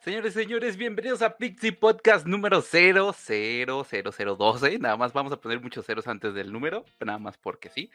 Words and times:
Señores 0.00 0.32
señores, 0.32 0.76
bienvenidos 0.76 1.22
a 1.22 1.36
Pixie 1.36 1.72
Podcast 1.72 2.24
número 2.24 2.62
000012. 2.62 4.78
Nada 4.78 4.96
más 4.96 5.12
vamos 5.12 5.32
a 5.32 5.40
poner 5.40 5.60
muchos 5.60 5.86
ceros 5.86 6.06
antes 6.06 6.34
del 6.34 6.52
número, 6.52 6.84
nada 7.00 7.18
más 7.18 7.36
porque 7.36 7.68
sí. 7.68 7.90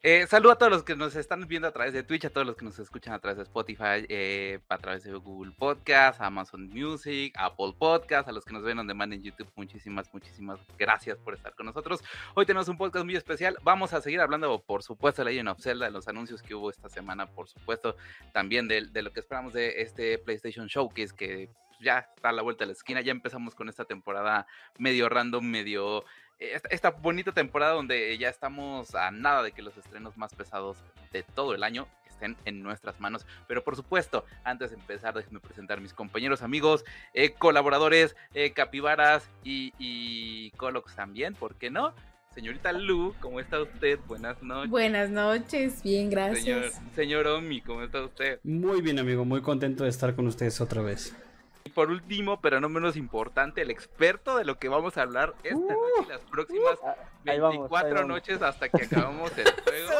Eh, 0.00 0.28
saludo 0.28 0.52
a 0.52 0.58
todos 0.58 0.70
los 0.70 0.84
que 0.84 0.94
nos 0.94 1.16
están 1.16 1.48
viendo 1.48 1.66
a 1.66 1.72
través 1.72 1.92
de 1.92 2.04
Twitch, 2.04 2.24
a 2.24 2.30
todos 2.30 2.46
los 2.46 2.54
que 2.54 2.64
nos 2.64 2.78
escuchan 2.78 3.14
a 3.14 3.18
través 3.18 3.36
de 3.36 3.42
Spotify, 3.42 4.06
eh, 4.08 4.60
a 4.68 4.78
través 4.78 5.02
de 5.02 5.12
Google 5.12 5.52
Podcast, 5.58 6.20
Amazon 6.20 6.68
Music, 6.68 7.34
Apple 7.36 7.74
Podcast, 7.76 8.28
a 8.28 8.32
los 8.32 8.44
que 8.44 8.52
nos 8.52 8.62
ven 8.62 8.78
on 8.78 8.86
demand 8.86 9.12
en 9.12 9.24
YouTube. 9.24 9.50
Muchísimas, 9.56 10.14
muchísimas 10.14 10.60
gracias 10.78 11.18
por 11.18 11.34
estar 11.34 11.52
con 11.56 11.66
nosotros. 11.66 12.00
Hoy 12.34 12.46
tenemos 12.46 12.68
un 12.68 12.78
podcast 12.78 13.04
muy 13.04 13.16
especial. 13.16 13.58
Vamos 13.64 13.92
a 13.92 14.00
seguir 14.00 14.20
hablando, 14.20 14.62
por 14.62 14.84
supuesto, 14.84 15.24
de 15.24 15.32
Legend 15.32 15.48
of 15.48 15.60
Zelda, 15.60 15.86
de 15.86 15.92
los 15.92 16.06
anuncios 16.06 16.42
que 16.42 16.54
hubo 16.54 16.70
esta 16.70 16.88
semana, 16.88 17.26
por 17.26 17.48
supuesto, 17.48 17.96
también 18.32 18.68
de, 18.68 18.86
de 18.86 19.02
lo 19.02 19.12
que 19.12 19.18
esperamos 19.18 19.52
de 19.52 19.82
este 19.82 20.18
PlayStation 20.18 20.68
Showcase 20.68 21.12
que 21.16 21.50
ya 21.80 21.98
está 22.14 22.28
a 22.28 22.32
la 22.32 22.42
vuelta 22.42 22.62
de 22.62 22.66
la 22.66 22.72
esquina. 22.74 23.00
Ya 23.00 23.10
empezamos 23.10 23.56
con 23.56 23.68
esta 23.68 23.84
temporada 23.84 24.46
medio 24.78 25.08
random, 25.08 25.44
medio 25.44 26.04
esta, 26.38 26.68
esta, 26.70 26.90
bonita 26.90 27.32
temporada 27.32 27.72
donde 27.72 28.16
ya 28.18 28.28
estamos 28.28 28.94
a 28.94 29.10
nada 29.10 29.42
de 29.42 29.52
que 29.52 29.62
los 29.62 29.76
estrenos 29.76 30.16
más 30.16 30.34
pesados 30.34 30.78
de 31.12 31.22
todo 31.22 31.54
el 31.54 31.62
año 31.62 31.86
estén 32.08 32.36
en 32.44 32.62
nuestras 32.62 33.00
manos. 33.00 33.26
Pero 33.46 33.62
por 33.62 33.76
supuesto, 33.76 34.24
antes 34.44 34.70
de 34.70 34.76
empezar, 34.76 35.14
déjenme 35.14 35.40
presentar 35.40 35.80
mis 35.80 35.94
compañeros, 35.94 36.42
amigos, 36.42 36.84
eh, 37.14 37.32
colaboradores, 37.32 38.16
eh, 38.34 38.52
capibaras 38.52 39.28
y, 39.44 39.72
y 39.78 40.50
Colox 40.52 40.94
también, 40.94 41.34
¿por 41.34 41.54
qué 41.54 41.70
no? 41.70 41.94
Señorita 42.34 42.72
Lu, 42.72 43.14
¿cómo 43.20 43.40
está 43.40 43.60
usted? 43.60 43.98
Buenas 44.06 44.40
noches. 44.42 44.70
Buenas 44.70 45.10
noches, 45.10 45.82
bien, 45.82 46.10
gracias. 46.10 46.44
Señor, 46.44 46.94
señor 46.94 47.26
Omi, 47.26 47.60
¿cómo 47.62 47.82
está 47.82 48.02
usted? 48.02 48.38
Muy 48.44 48.80
bien, 48.80 48.98
amigo, 48.98 49.24
muy 49.24 49.40
contento 49.40 49.84
de 49.84 49.90
estar 49.90 50.14
con 50.14 50.26
ustedes 50.26 50.60
otra 50.60 50.82
vez. 50.82 51.16
Y 51.68 51.70
por 51.70 51.90
último, 51.90 52.40
pero 52.40 52.62
no 52.62 52.70
menos 52.70 52.96
importante, 52.96 53.60
el 53.60 53.70
experto 53.70 54.38
de 54.38 54.46
lo 54.46 54.58
que 54.58 54.70
vamos 54.70 54.96
a 54.96 55.02
hablar 55.02 55.34
esta 55.42 55.54
uh, 55.58 55.60
noche 55.60 56.06
y 56.06 56.08
las 56.08 56.20
próximas 56.22 56.78
uh, 56.80 56.86
24 57.24 57.68
vamos, 57.68 57.70
vamos. 57.92 58.08
noches 58.08 58.40
hasta 58.40 58.70
que 58.70 58.84
acabamos 58.86 59.36
el 59.36 59.44
juego. 59.64 59.90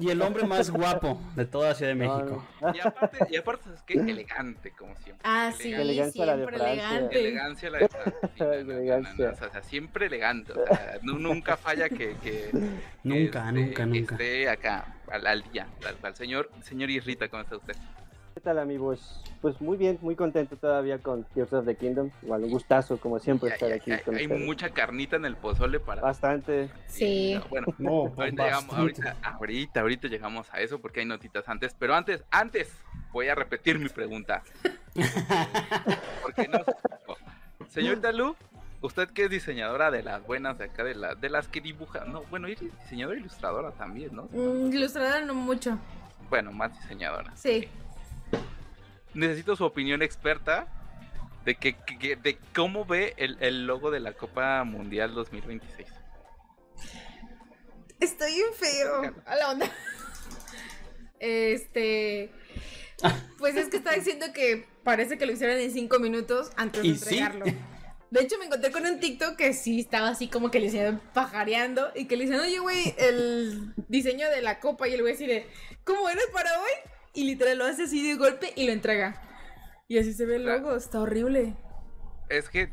y 0.00 0.08
el 0.08 0.22
hombre 0.22 0.46
más 0.46 0.70
guapo 0.70 1.20
de 1.36 1.44
toda 1.44 1.74
Ciudad 1.74 1.90
de 1.90 1.96
México. 1.96 2.42
No, 2.62 2.68
no. 2.68 2.74
Y 2.74 2.80
aparte, 2.80 3.18
y 3.28 3.36
aparte 3.36 3.68
es 3.74 3.82
que 3.82 3.92
elegante, 3.92 4.70
como 4.70 4.96
siempre. 4.96 5.20
Ah, 5.22 5.52
sí, 5.54 5.70
elegancia 5.70 6.24
siempre 6.24 6.56
la 6.56 6.64
de 6.64 6.72
elegante. 6.72 7.20
Elegancia 7.20 7.70
la 7.70 7.78
de 7.78 8.60
elegancia. 8.60 9.30
O 9.32 9.50
sea, 9.50 9.62
siempre 9.62 10.06
elegante. 10.06 10.52
O 10.52 10.64
sea, 10.66 10.98
nunca 11.02 11.58
falla 11.58 11.90
que. 11.90 12.16
que 12.22 12.48
nunca, 13.02 13.48
este, 13.48 13.52
nunca, 13.52 13.84
nunca. 13.84 14.14
Esté 14.14 14.48
acá 14.48 14.96
al, 15.10 15.26
al 15.26 15.42
día. 15.52 15.66
Al, 15.86 15.98
al 16.02 16.16
señor, 16.16 16.50
señor 16.62 16.88
Irrita, 16.88 17.28
¿cómo 17.28 17.42
está 17.42 17.58
usted? 17.58 17.76
¿Qué 18.38 18.44
tal 18.44 18.60
amigos? 18.60 19.20
Pues 19.40 19.60
muy 19.60 19.76
bien, 19.76 19.98
muy 20.00 20.14
contento 20.14 20.56
todavía 20.56 21.00
con 21.00 21.24
Tears 21.24 21.52
of 21.54 21.66
the 21.66 21.74
Kingdom. 21.74 22.12
Igual 22.22 22.44
un 22.44 22.50
gustazo, 22.50 22.96
como 22.96 23.18
siempre, 23.18 23.48
Ya, 23.48 23.54
estar 23.56 23.68
ya, 23.68 23.74
aquí 23.74 23.90
ya, 23.90 24.00
con 24.04 24.14
hay 24.14 24.26
ustedes. 24.26 24.46
mucha 24.46 24.70
carnita 24.70 25.16
en 25.16 25.24
el 25.24 25.34
pozole 25.36 25.80
para. 25.80 26.02
Bastante. 26.02 26.70
Sí. 26.86 27.34
No, 27.34 27.48
bueno, 27.48 27.66
No, 27.78 27.90
ahorita, 28.16 28.44
llegamos, 28.44 28.76
ahorita, 28.76 29.16
ahorita, 29.24 29.80
ahorita 29.80 30.06
llegamos 30.06 30.54
a 30.54 30.60
eso 30.60 30.78
porque 30.80 31.00
hay 31.00 31.06
notitas 31.06 31.48
antes. 31.48 31.74
Pero 31.76 31.96
antes, 31.96 32.22
antes, 32.30 32.70
voy 33.10 33.26
a 33.26 33.34
repetir 33.34 33.76
mi 33.80 33.88
pregunta. 33.88 34.44
porque 36.22 36.46
no. 36.46 36.60
Señorita 37.66 38.12
Lu, 38.12 38.36
usted 38.82 39.08
que 39.10 39.24
es 39.24 39.30
diseñadora 39.30 39.90
de 39.90 40.04
las 40.04 40.24
buenas 40.24 40.58
de 40.58 40.66
acá, 40.66 40.84
de, 40.84 40.94
la, 40.94 41.16
de 41.16 41.28
las 41.28 41.48
que 41.48 41.60
dibuja. 41.60 42.04
No, 42.04 42.22
bueno, 42.30 42.48
y 42.48 42.52
es 42.52 42.60
diseñadora 42.60 43.16
e 43.16 43.20
ilustradora 43.20 43.72
también, 43.72 44.14
¿no? 44.14 44.28
Mm, 44.30 44.72
ilustradora 44.72 45.22
no 45.22 45.34
mucho. 45.34 45.76
Bueno, 46.30 46.52
más 46.52 46.72
diseñadora. 46.80 47.34
Sí. 47.34 47.68
Necesito 49.14 49.56
su 49.56 49.64
opinión 49.64 50.02
experta 50.02 50.68
de 51.44 51.54
que, 51.56 51.76
de 52.22 52.38
cómo 52.54 52.84
ve 52.84 53.14
el, 53.16 53.36
el 53.40 53.66
logo 53.66 53.90
de 53.90 54.00
la 54.00 54.12
Copa 54.12 54.62
Mundial 54.64 55.14
2026. 55.14 55.88
Estoy 58.00 58.32
bien 58.32 58.54
feo. 58.54 59.14
A 59.26 59.36
la 59.36 59.50
onda. 59.50 59.70
Este. 61.20 62.30
Pues 63.38 63.56
es 63.56 63.68
que 63.68 63.78
está 63.78 63.90
diciendo 63.92 64.26
que 64.32 64.68
parece 64.84 65.18
que 65.18 65.26
lo 65.26 65.32
hicieron 65.32 65.58
en 65.58 65.72
cinco 65.72 65.98
minutos 65.98 66.52
antes 66.56 66.82
de 66.82 66.88
¿Y 66.88 66.94
sí? 66.94 67.18
entregarlo. 67.18 67.44
De 68.10 68.22
hecho, 68.22 68.38
me 68.38 68.46
encontré 68.46 68.70
con 68.70 68.86
un 68.86 69.00
TikTok 69.00 69.36
que 69.36 69.52
sí 69.52 69.80
estaba 69.80 70.08
así 70.10 70.28
como 70.28 70.50
que 70.50 70.60
le 70.60 70.66
hicieron 70.66 71.00
pajareando 71.12 71.90
y 71.94 72.06
que 72.06 72.16
le 72.16 72.24
dicen, 72.24 72.40
oye, 72.40 72.58
güey, 72.60 72.94
el 72.98 73.74
diseño 73.88 74.30
de 74.30 74.42
la 74.42 74.60
copa. 74.60 74.88
Y 74.88 74.94
el 74.94 75.02
güey 75.02 75.14
así 75.14 75.26
de, 75.26 75.46
¿cómo 75.84 76.08
eres 76.08 76.26
para 76.32 76.50
hoy? 76.60 76.70
Y 77.14 77.24
literal 77.24 77.58
lo 77.58 77.64
hace 77.64 77.84
así 77.84 78.06
de 78.06 78.16
golpe 78.16 78.52
y 78.56 78.66
lo 78.66 78.72
entrega. 78.72 79.22
Y 79.88 79.98
así 79.98 80.12
se 80.12 80.26
ve 80.26 80.36
el 80.36 80.44
logo, 80.46 80.76
está 80.76 81.00
horrible. 81.00 81.56
Es 82.28 82.48
que, 82.50 82.70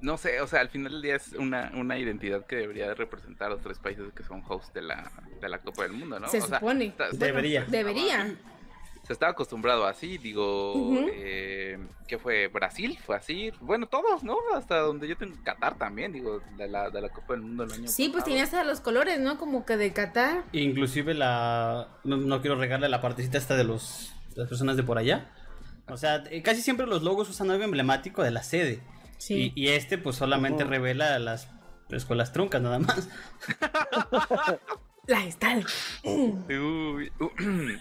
no 0.00 0.16
sé, 0.16 0.40
o 0.40 0.46
sea, 0.46 0.60
al 0.60 0.70
final 0.70 0.92
del 0.92 1.02
día 1.02 1.16
es 1.16 1.32
una, 1.34 1.70
una 1.74 1.98
identidad 1.98 2.46
que 2.46 2.56
debería 2.56 2.88
de 2.88 2.94
representar 2.94 3.48
a 3.48 3.54
los 3.54 3.60
tres 3.62 3.78
países 3.78 4.04
que 4.14 4.22
son 4.22 4.42
hosts 4.48 4.72
de 4.72 4.82
la, 4.82 5.10
de 5.40 5.48
la 5.48 5.58
Copa 5.60 5.82
del 5.82 5.92
Mundo, 5.92 6.18
¿no? 6.18 6.28
Se 6.28 6.38
O 6.38 6.46
sea, 6.46 6.58
supone. 6.58 6.86
está- 6.86 7.08
está- 7.08 7.26
Debería. 7.26 7.64
Debería. 7.66 8.34
Se 9.06 9.12
estaba 9.12 9.32
acostumbrado 9.32 9.86
así, 9.86 10.16
digo, 10.16 10.72
Ujú. 10.74 11.06
eh, 11.12 11.78
¿qué 12.08 12.18
fue? 12.18 12.48
Brasil 12.48 12.98
fue 13.04 13.16
así, 13.16 13.52
bueno, 13.60 13.86
todos, 13.86 14.24
¿no? 14.24 14.36
Hasta 14.54 14.78
donde 14.78 15.06
yo 15.06 15.16
tengo 15.18 15.36
Qatar 15.44 15.76
también, 15.76 16.12
digo, 16.12 16.40
de 16.56 16.68
la, 16.68 16.88
de 16.88 17.02
la 17.02 17.10
Copa 17.10 17.34
del 17.34 17.42
Mundo 17.42 17.64
el 17.64 17.72
año 17.72 17.88
Sí, 17.88 18.04
pues 18.04 18.22
pasado. 18.22 18.24
tenía 18.24 18.44
hasta 18.44 18.64
los 18.64 18.80
colores, 18.80 19.20
¿no? 19.20 19.36
Como 19.38 19.66
que 19.66 19.76
de 19.76 19.92
Qatar. 19.92 20.44
Inclusive 20.52 21.12
la... 21.12 21.88
No, 22.02 22.16
no 22.16 22.40
quiero 22.40 22.56
regarle 22.56 22.88
la 22.88 23.02
partecita 23.02 23.36
esta 23.36 23.56
de 23.56 23.64
los 23.64 24.10
de 24.34 24.40
las 24.40 24.48
personas 24.48 24.76
de 24.78 24.82
por 24.82 24.96
allá. 24.98 25.30
O 25.88 25.98
sea, 25.98 26.24
eh, 26.30 26.42
casi 26.42 26.62
siempre 26.62 26.86
los 26.86 27.02
logos 27.02 27.28
usan 27.28 27.50
algo 27.50 27.62
emblemático 27.64 28.22
de 28.22 28.30
la 28.30 28.42
sede. 28.42 28.82
Sí. 29.18 29.52
Y, 29.54 29.64
y 29.66 29.68
este 29.72 29.98
pues 29.98 30.16
solamente 30.16 30.62
Ujú. 30.64 30.70
revela 30.72 31.18
las 31.18 31.48
escuelas 31.90 32.32
truncas 32.32 32.62
nada 32.62 32.78
más. 32.78 33.08
La 35.06 35.24
está. 35.26 35.60
Uy, 36.02 37.12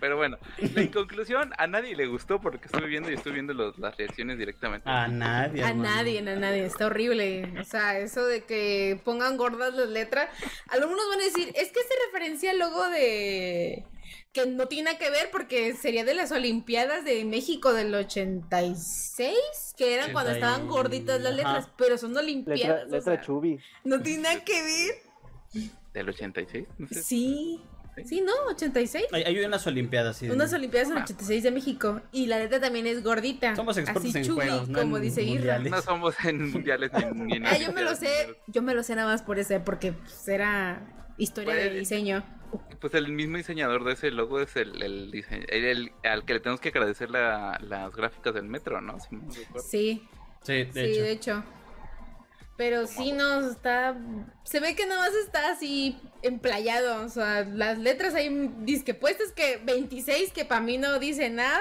Pero 0.00 0.16
bueno, 0.16 0.38
en 0.58 0.88
conclusión, 0.88 1.52
a 1.58 1.66
nadie 1.66 1.96
le 1.96 2.06
gustó 2.06 2.40
porque 2.40 2.66
estuve 2.66 2.86
viendo 2.86 3.10
y 3.10 3.14
estuve 3.14 3.34
viendo 3.34 3.52
los- 3.54 3.76
las 3.78 3.96
reacciones 3.96 4.38
directamente. 4.38 4.88
A 4.88 5.08
nadie. 5.08 5.62
A 5.64 5.70
hermano. 5.70 5.90
nadie, 5.96 6.18
a 6.20 6.22
nadie, 6.22 6.64
está 6.64 6.86
horrible. 6.86 7.52
O 7.60 7.64
sea, 7.64 7.98
eso 7.98 8.24
de 8.24 8.44
que 8.44 9.00
pongan 9.04 9.36
gordas 9.36 9.74
las 9.74 9.88
letras. 9.88 10.28
Algunos 10.68 11.00
van 11.10 11.20
a 11.20 11.24
decir, 11.24 11.48
es 11.56 11.72
que 11.72 11.80
se 11.80 11.94
referencia 12.06 12.52
al 12.52 12.58
logo 12.60 12.88
de. 12.88 13.84
que 14.32 14.46
no 14.46 14.66
tiene 14.68 14.84
nada 14.92 14.98
que 14.98 15.10
ver 15.10 15.28
porque 15.32 15.74
sería 15.74 16.04
de 16.04 16.14
las 16.14 16.30
Olimpiadas 16.30 17.04
de 17.04 17.24
México 17.24 17.72
del 17.74 17.92
86, 17.94 19.34
que 19.76 19.94
eran 19.94 20.12
cuando 20.12 20.30
80 20.30 20.32
y- 20.32 20.50
estaban 20.50 20.68
gorditas 20.68 21.20
las 21.20 21.34
letras, 21.34 21.64
Ajá. 21.64 21.74
pero 21.76 21.98
son 21.98 22.10
Letra, 22.10 22.22
Olimpiadas. 22.22 22.82
o 22.84 22.90
letra 22.90 23.14
sea, 23.16 23.20
chubi. 23.20 23.58
no 23.84 24.00
tiene 24.00 24.22
nada 24.22 24.44
que 24.44 24.62
ver. 24.62 25.09
¿Del 25.94 26.08
86? 26.08 26.66
No 26.78 26.88
sé. 26.88 27.02
Sí, 27.02 27.60
sí, 28.04 28.20
¿no? 28.20 28.32
86. 28.50 29.06
Hay, 29.12 29.22
hay 29.24 29.38
unas 29.44 29.66
olimpiadas, 29.66 30.16
sí. 30.16 30.30
Unas 30.30 30.52
Olimpiadas 30.52 30.90
en 30.90 30.98
86 30.98 31.42
de 31.42 31.50
México. 31.50 32.00
Y 32.12 32.26
la 32.26 32.38
letra 32.38 32.60
también 32.60 32.86
es 32.86 33.02
gordita. 33.02 33.56
Somos 33.56 33.76
expertos 33.76 34.04
así 34.10 34.18
en 34.18 34.24
chubby, 34.24 34.46
juegos, 34.46 34.68
no 34.68 34.78
como 34.80 34.96
en 34.98 35.02
dice 35.02 35.22
Irra. 35.22 35.58
No 35.58 35.82
somos 35.82 36.14
en 36.24 36.50
mundiales 36.52 36.90
ni, 36.92 37.20
ni 37.24 37.36
en 37.36 37.46
Ah, 37.46 37.56
yo 37.58 37.72
me 37.72 37.82
lo 37.82 37.94
sé, 37.96 38.08
yo 38.46 38.62
me 38.62 38.74
lo 38.74 38.82
sé 38.82 38.94
nada 38.94 39.08
más 39.12 39.22
por 39.22 39.38
ese, 39.38 39.58
porque 39.60 39.92
pues, 39.92 40.28
era 40.28 41.12
historia 41.18 41.54
de 41.54 41.66
Pues, 41.66 41.78
diseño. 41.80 42.24
Pues 42.80 42.94
el 42.94 43.08
mismo 43.12 43.36
diseñador 43.36 43.84
de 43.84 43.92
ese 43.92 44.10
logo 44.10 44.40
es 44.40 44.56
el, 44.56 44.82
el, 44.82 45.10
dise- 45.12 45.44
el- 45.48 45.64
el- 45.64 45.92
al 46.04 46.24
que 46.24 46.34
le 46.34 46.40
tenemos 46.40 46.60
que 46.60 46.70
agradecer 46.70 47.10
la- 47.10 47.58
las 47.62 47.94
gráficas 47.94 48.34
del 48.34 48.44
metro, 48.44 48.80
¿no? 48.80 48.98
Si. 49.00 49.08
Sí, 49.68 50.08
Sí, 50.42 50.52
de 50.64 50.72
sí, 50.72 50.80
hecho. 50.80 51.02
de 51.02 51.10
hecho. 51.12 51.44
Pero 52.60 52.86
sí 52.86 53.12
nos 53.12 53.46
está. 53.52 53.96
Se 54.44 54.60
ve 54.60 54.76
que 54.76 54.84
nada 54.84 55.00
más 55.00 55.14
está 55.14 55.50
así 55.50 55.98
emplayado. 56.20 57.02
O 57.06 57.08
sea, 57.08 57.42
las 57.44 57.78
letras 57.78 58.14
ahí 58.14 58.28
disque 58.58 58.92
puestas 58.92 59.32
que 59.32 59.56
26, 59.64 60.30
que 60.34 60.44
para 60.44 60.60
mí 60.60 60.76
no 60.76 60.98
dice 60.98 61.30
nada. 61.30 61.58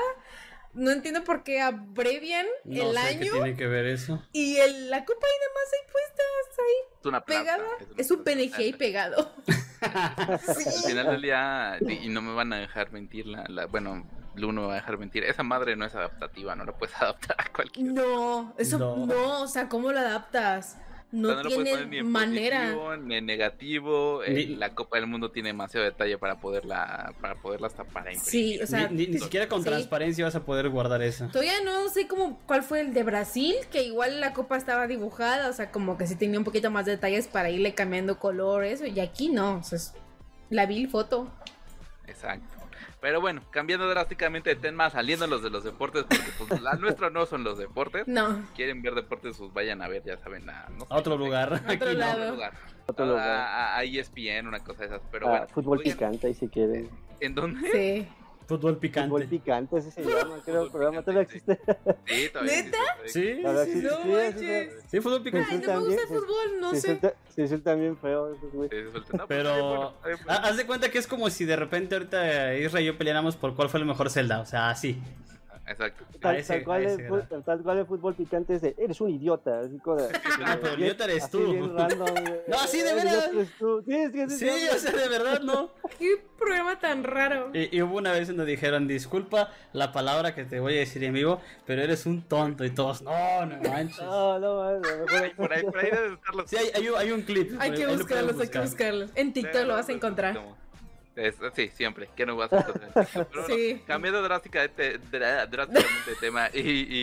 No 0.73 0.91
entiendo 0.91 1.23
por 1.23 1.43
qué 1.45 1.61
abrevian 1.61 2.45
No 2.65 2.89
el 2.89 2.95
sé 2.97 2.99
año. 2.99 3.19
qué 3.21 3.29
tiene 3.31 3.55
que 3.55 3.67
ver 3.67 3.85
eso. 3.85 4.21
Y 4.33 4.57
el, 4.57 4.89
la 4.89 5.05
copa 5.05 5.25
ahí 5.25 5.33
nada 5.39 5.53
más 5.55 5.73
ahí 5.73 5.91
puestas 5.91 6.59
ahí 6.59 6.97
Es 6.99 7.05
una 7.05 7.23
plata, 7.23 7.39
pegada. 7.41 7.63
una 7.63 8.01
Es 8.01 8.11
un. 8.11 8.23
PNG 8.25 8.55
ahí 8.57 8.73
pegado. 8.73 9.33
Al 9.81 10.39
final 10.85 11.07
del 11.07 11.21
día, 11.21 11.77
y 11.87 12.09
no 12.09 12.21
me 12.21 12.33
van 12.33 12.51
a 12.51 12.57
dejar 12.57 12.91
mentir, 12.91 13.25
la, 13.25 13.45
la- 13.47 13.67
bueno, 13.67 14.05
Lu 14.35 14.51
no 14.51 14.61
me 14.63 14.67
va 14.67 14.73
a 14.73 14.75
dejar 14.75 14.97
mentir, 14.97 15.23
esa 15.23 15.43
madre 15.43 15.75
no 15.77 15.85
es 15.85 15.95
adaptativa, 15.95 16.55
no 16.55 16.65
la 16.65 16.73
puedes 16.77 16.93
adaptar 17.01 17.37
a 17.39 17.51
cualquier 17.53 17.87
No, 17.93 18.53
eso 18.57 18.77
No. 18.77 19.05
no. 19.05 19.41
o 19.41 19.47
sea, 19.47 19.69
¿cómo 19.69 19.91
lo 19.93 19.99
adaptas? 19.99 20.77
No, 21.11 21.29
O 21.29 21.31
sea, 21.33 21.41
puedes 21.41 21.55
tiene 21.55 21.71
poner 21.71 21.87
ni 21.87 21.97
en 21.97 22.11
manera. 22.11 22.59
positivo, 22.59 22.95
ni 22.97 23.15
en 23.15 23.25
negativo. 23.25 24.23
eh, 24.23 24.45
la 24.57 24.75
Copa 24.75 24.97
del 24.97 25.07
Mundo 25.07 25.31
tiene 25.31 25.49
demasiado 25.49 25.83
detalle 25.83 26.19
para 26.19 26.39
poderla, 26.39 27.13
para 27.19 27.33
poderla 27.33 27.65
hasta 27.65 27.83
para 27.83 28.13
imprimir. 28.13 28.57
Sí, 28.57 28.59
o 28.61 28.67
sea, 28.67 28.87
ni, 28.89 29.07
ni- 29.07 29.13
ni 29.13 29.19
siquiera 29.19 29.47
con 29.47 29.63
sí. 29.63 29.69
transparencia 29.69 30.25
vas 30.25 30.35
a 30.35 30.45
poder 30.45 30.69
guardar 30.69 31.01
eso. 31.01 31.27
Todavía 31.31 31.63
no 31.65 31.89
sé 31.89 32.07
cómo 32.07 32.39
cuál 32.45 32.61
fue 32.61 32.81
el 32.81 32.93
de 32.93 33.01
Brasil, 33.01 33.55
que 33.71 33.81
igual 33.83 34.19
la 34.19 34.33
copa 34.33 34.55
estaba 34.55 34.85
dibujada, 34.85 35.49
o 35.49 35.53
sea, 35.53 35.71
como 35.71 35.97
que 35.97 36.05
sí 36.05 36.15
tenía 36.15 36.37
un 36.37 36.45
poquito 36.45 36.69
más 36.69 36.85
de 36.85 36.91
detalles 36.91 37.27
para 37.27 37.49
irle 37.49 37.73
cambiando 37.73 38.19
color, 38.19 38.63
eso, 38.63 38.85
y 38.85 38.99
aquí 38.99 39.29
no, 39.29 39.55
o 39.57 39.63
sea, 39.63 39.77
es 39.77 39.93
la 40.51 40.67
vil 40.67 40.89
foto. 40.89 41.31
Exacto. 42.07 42.58
Pero 43.01 43.21
bueno, 43.21 43.41
cambiando 43.51 43.87
drásticamente 43.87 44.49
de 44.49 44.55
tema, 44.57 44.89
saliéndolos 44.89 45.41
de 45.41 45.49
los 45.49 45.63
deportes, 45.63 46.03
porque 46.03 46.31
pues 46.49 46.61
la 46.61 46.73
nuestra 46.79 47.09
no 47.09 47.25
son 47.25 47.43
los 47.45 47.57
deportes. 47.57 48.07
No. 48.07 48.41
Quieren 48.55 48.81
ver 48.81 48.93
deportes, 48.95 49.37
pues 49.37 49.53
vayan 49.53 49.81
a 49.81 49.87
ver, 49.87 50.03
ya 50.03 50.17
saben, 50.17 50.49
a, 50.49 50.67
no 50.77 50.81
sé, 50.85 50.93
A 50.93 50.97
otro 50.97 51.17
lugar. 51.17 51.53
Otro 51.69 51.71
Aquí 51.71 51.85
no. 51.85 51.93
lado. 51.93 52.11
a 52.11 52.23
otro 52.25 52.33
lugar. 52.35 52.53
Otro 52.87 53.05
A- 53.05 53.07
lugar. 53.07 53.27
A, 53.29 53.77
a 53.77 53.83
ESPN, 53.83 54.47
una 54.47 54.59
cosa 54.59 54.81
de 54.81 54.87
esas. 54.87 55.01
Pero 55.11 55.27
Ah, 55.27 55.29
bueno, 55.31 55.47
fútbol 55.47 55.77
oigan, 55.79 55.93
picante, 55.93 56.33
si 56.33 56.47
quieren. 56.49 56.89
¿En 57.21 57.35
dónde? 57.35 57.71
Sí. 57.71 58.07
Fútbol 58.49 58.73
Fútbol 58.73 58.79
picante. 58.79 59.25
picante, 59.27 59.77
ese 59.77 59.91
se 59.91 60.01
llama, 60.03 60.41
creo. 60.43 60.63
El 60.63 60.69
Fútbol 60.69 60.71
programa 60.71 61.01
todavía 61.03 61.27
picante, 61.27 61.53
existe. 61.53 62.03
Sí, 62.07 62.29
todavía 62.33 62.63
¿Neta? 62.63 62.77
existe, 63.05 63.19
Sí, 63.19 63.35
sí, 63.35 63.43
sí, 63.65 63.81
sí. 63.81 63.87
No 63.87 64.03
sí, 64.03 64.09
manches. 64.09 64.73
sí, 64.73 64.87
Sí, 64.89 64.99
fútbol 65.01 65.23
picante. 65.23 65.47
Ay, 65.51 65.55
no 65.55 65.61
me 65.61 65.67
también, 65.67 65.85
gusta 65.85 66.01
el 66.01 66.07
sí. 66.07 66.13
fútbol, 66.15 66.59
no 66.59 66.69
sé. 66.75 66.79
se 67.47 67.73
bien 67.75 67.97
feo 67.97 68.37
Pero 69.27 69.93
haz 70.27 70.57
de 70.57 70.65
cuenta 70.65 70.89
que 70.89 70.97
es 70.97 71.07
como 71.07 71.29
si 71.29 71.45
de 71.45 71.55
repente 71.55 71.95
ahorita 71.95 72.55
Isra 72.55 72.81
y 72.81 72.85
yo 72.85 72.97
peleáramos 72.97 73.35
por 73.35 73.55
cuál 73.55 73.69
fue 73.69 73.79
el 73.79 73.85
mejor 73.85 74.09
Zelda. 74.09 74.39
O 74.41 74.45
sea, 74.45 74.69
así. 74.69 74.99
Exacto. 75.69 76.03
A 76.15 76.19
Tal, 76.19 76.35
ese- 76.37 76.53
tal 76.55 76.63
cual 76.63 76.83
el, 76.83 77.43
tal 77.45 77.61
cual 77.61 77.85
fútbol 77.85 78.15
picante 78.15 78.55
es 78.55 78.61
de, 78.61 78.75
eres 78.77 78.99
un 79.01 79.09
idiota. 79.11 79.59
Así 79.59 79.77
como 79.79 79.97
de- 80.01 80.09
No, 80.39 80.59
pero 80.61 80.73
idiota 80.79 81.03
eres 81.05 81.29
tú. 81.29 81.71
random. 81.75 82.07
No, 82.47 82.57
sí, 82.67 82.81
de 82.81 83.45
tú. 83.59 83.83
Sí, 83.85 84.07
sí, 84.11 84.29
sí, 84.29 84.37
Sí, 84.37 84.67
o 84.73 84.77
sea, 84.79 84.91
de 84.91 85.07
verdad, 85.09 85.41
¿no? 85.41 85.69
Qué 85.99 86.21
programa 86.37 86.79
tan 86.79 87.03
raro. 87.03 87.51
Y, 87.53 87.75
y 87.75 87.81
hubo 87.81 87.97
una 87.97 88.11
vez 88.11 88.27
donde 88.27 88.45
dijeron, 88.45 88.87
disculpa 88.87 89.51
la 89.73 89.91
palabra 89.91 90.33
que 90.33 90.45
te 90.45 90.59
voy 90.59 90.75
a 90.75 90.79
decir 90.79 91.03
en 91.03 91.13
vivo, 91.13 91.39
pero 91.65 91.81
eres 91.83 92.05
un 92.05 92.21
tonto. 92.23 92.65
Y 92.65 92.71
todos, 92.71 93.01
no, 93.01 93.45
no 93.45 93.57
manches. 93.69 94.01
No, 94.01 94.39
no, 94.39 94.81
por 95.37 95.53
ahí, 95.53 95.63
por 95.63 95.77
ahí 95.77 95.91
debe 95.91 96.13
estar 96.15 96.35
los- 96.35 96.49
Sí, 96.49 96.57
hay, 96.57 96.71
hay 96.73 96.87
un, 96.89 96.97
hay 96.97 97.11
un 97.11 97.21
clip. 97.21 97.51
Hay 97.59 97.71
que 97.73 97.85
buscarlos, 97.87 98.31
hay 98.39 98.47
que 98.47 98.59
buscar. 98.59 98.63
buscarlos. 98.63 99.11
En 99.15 99.33
TikTok 99.33 99.65
lo 99.65 99.73
vas 99.75 99.89
a 99.89 99.91
encontrar. 99.91 100.39
Es- 101.15 101.35
sí, 101.55 101.69
siempre. 101.75 102.09
¿Qué 102.15 102.25
no 102.25 102.35
vas 102.37 102.51
a 102.53 102.65
bueno, 102.65 103.47
Sí. 103.47 103.81
cambiando 103.85 104.21
drásticamente, 104.21 104.99
dra- 105.11 105.47
drásticamente 105.49 106.11
de 106.11 106.15
tema 106.17 106.49
y, 106.53 106.59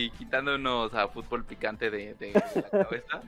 y 0.07 0.11
quitándonos 0.11 0.95
a 0.95 1.09
fútbol 1.09 1.45
picante 1.45 1.91
de, 1.91 2.15
de- 2.15 2.33
de 2.33 2.33
la 2.55 2.71
cabeza, 2.71 3.21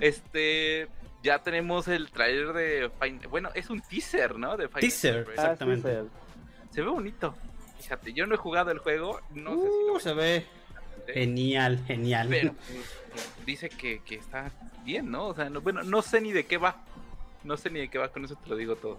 este. 0.00 0.88
Ya 1.22 1.40
tenemos 1.40 1.88
el 1.88 2.10
trailer 2.12 2.52
de. 2.52 2.90
Bueno, 3.28 3.50
es 3.54 3.68
un 3.70 3.80
teaser, 3.80 4.38
¿no? 4.38 4.56
De 4.56 4.68
Final 4.68 4.80
Teaser. 4.80 5.16
Ah, 5.20 5.24
sí, 5.24 5.30
Exactamente. 5.32 6.02
sí. 6.02 6.08
Se 6.72 6.82
ve 6.82 6.88
bonito. 6.88 7.34
Fíjate, 7.80 8.12
yo 8.12 8.26
no 8.26 8.34
he 8.34 8.38
jugado 8.38 8.70
el 8.70 8.78
juego. 8.78 9.20
No 9.34 9.50
sé 9.56 9.62
si 9.62 9.86
lo 9.88 9.94
Uh, 9.94 10.00
se 10.00 10.14
ve 10.14 10.46
genial, 11.12 11.82
genial. 11.86 12.28
Pero 12.30 12.52
pues, 12.52 13.30
dice 13.44 13.68
que, 13.70 14.02
que 14.04 14.16
está 14.16 14.52
bien, 14.84 15.10
¿no? 15.10 15.28
O 15.28 15.34
sea, 15.34 15.50
no, 15.50 15.60
bueno, 15.62 15.82
no 15.82 16.00
sé 16.02 16.20
ni 16.20 16.32
de 16.32 16.46
qué 16.46 16.58
va. 16.58 16.84
No 17.42 17.56
sé 17.56 17.70
ni 17.70 17.80
de 17.80 17.88
qué 17.88 17.98
va, 17.98 18.08
con 18.08 18.24
eso 18.24 18.36
te 18.36 18.48
lo 18.48 18.54
digo 18.56 18.76
todo. 18.76 18.98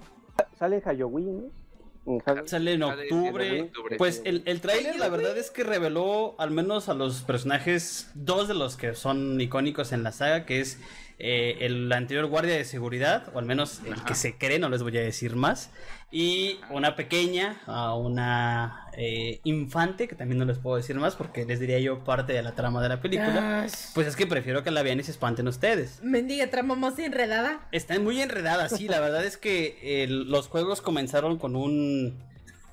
Sale 0.58 0.78
en 0.78 0.82
Halloween, 0.82 1.38
¿no? 1.38 2.14
En 2.14 2.20
Halloween. 2.20 2.48
Sale 2.48 2.74
en 2.74 2.84
octubre. 2.84 3.62
octubre. 3.64 3.98
Pues 3.98 4.22
el, 4.26 4.44
el 4.46 4.62
tráiler 4.62 4.98
la 4.98 5.10
verdad 5.10 5.38
es 5.38 5.52
que 5.52 5.64
reveló 5.64 6.36
al 6.40 6.52
menos 6.52 6.90
a 6.90 6.94
los 6.94 7.22
personajes, 7.22 8.10
dos 8.16 8.48
de 8.48 8.54
los 8.54 8.78
que 8.78 8.96
son 8.96 9.40
icónicos 9.42 9.92
en 9.92 10.04
la 10.04 10.12
saga, 10.12 10.46
que 10.46 10.62
es 10.62 10.80
eh, 11.20 11.58
el 11.62 11.92
anterior 11.92 12.26
guardia 12.28 12.56
de 12.56 12.66
seguridad, 12.66 13.30
o 13.34 13.40
al 13.40 13.46
menos 13.46 13.82
el 13.86 13.94
Ajá. 13.94 14.06
que 14.06 14.16
se 14.16 14.38
cree, 14.38 14.60
no 14.60 14.70
les 14.70 14.84
voy 14.84 14.98
a 14.98 15.02
decir 15.02 15.36
más, 15.36 15.70
y 16.12 16.60
una 16.70 16.96
pequeña, 16.96 17.60
a 17.66 17.94
una 17.96 18.88
eh, 18.98 19.42
infante, 19.44 20.08
que 20.08 20.16
también 20.16 20.40
no 20.40 20.46
les 20.46 20.58
puedo 20.58 20.78
decir 20.78 20.96
más 20.96 21.16
porque 21.16 21.46
les 21.46 21.60
diría 21.60 21.80
yo 21.80 22.04
parte 22.04 22.34
de 22.34 22.42
la 22.42 22.54
trama 22.54 22.82
de 22.82 22.90
la 22.90 23.02
película. 23.02 23.64
Ay, 23.64 23.70
Pues 23.94 24.08
es 24.08 24.16
que 24.16 24.26
prefiero 24.26 24.64
que 24.64 24.72
la 24.72 24.84
vean 24.84 25.00
y 25.00 25.04
se 25.04 25.12
espanten 25.12 25.48
ustedes. 25.48 26.00
Mendiga 26.02 26.48
trama 26.50 26.76
más 26.76 26.98
enredada. 26.98 27.60
Están 27.72 28.04
muy 28.04 28.22
enredadas, 28.22 28.78
sí. 28.78 28.88
La 28.88 29.00
verdad 29.02 29.26
es 29.26 29.38
que 29.38 29.78
eh, 29.82 30.08
los 30.08 30.48
juegos 30.48 30.82
comenzaron 30.82 31.38
con 31.38 31.56
un, 31.58 32.24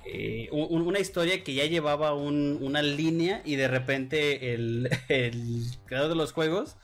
eh, 0.05 0.49
un- 0.51 0.81
una 0.83 0.99
historia 0.99 1.43
que 1.43 1.53
ya 1.53 1.65
llevaba 1.65 2.13
un- 2.13 2.59
una 2.61 2.81
línea 2.81 3.41
y 3.45 3.55
de 3.55 3.67
repente 3.67 4.53
el, 4.53 4.89
el 5.09 5.65
creador 5.85 6.09
de 6.09 6.15
los 6.15 6.31
juegos, 6.31 6.77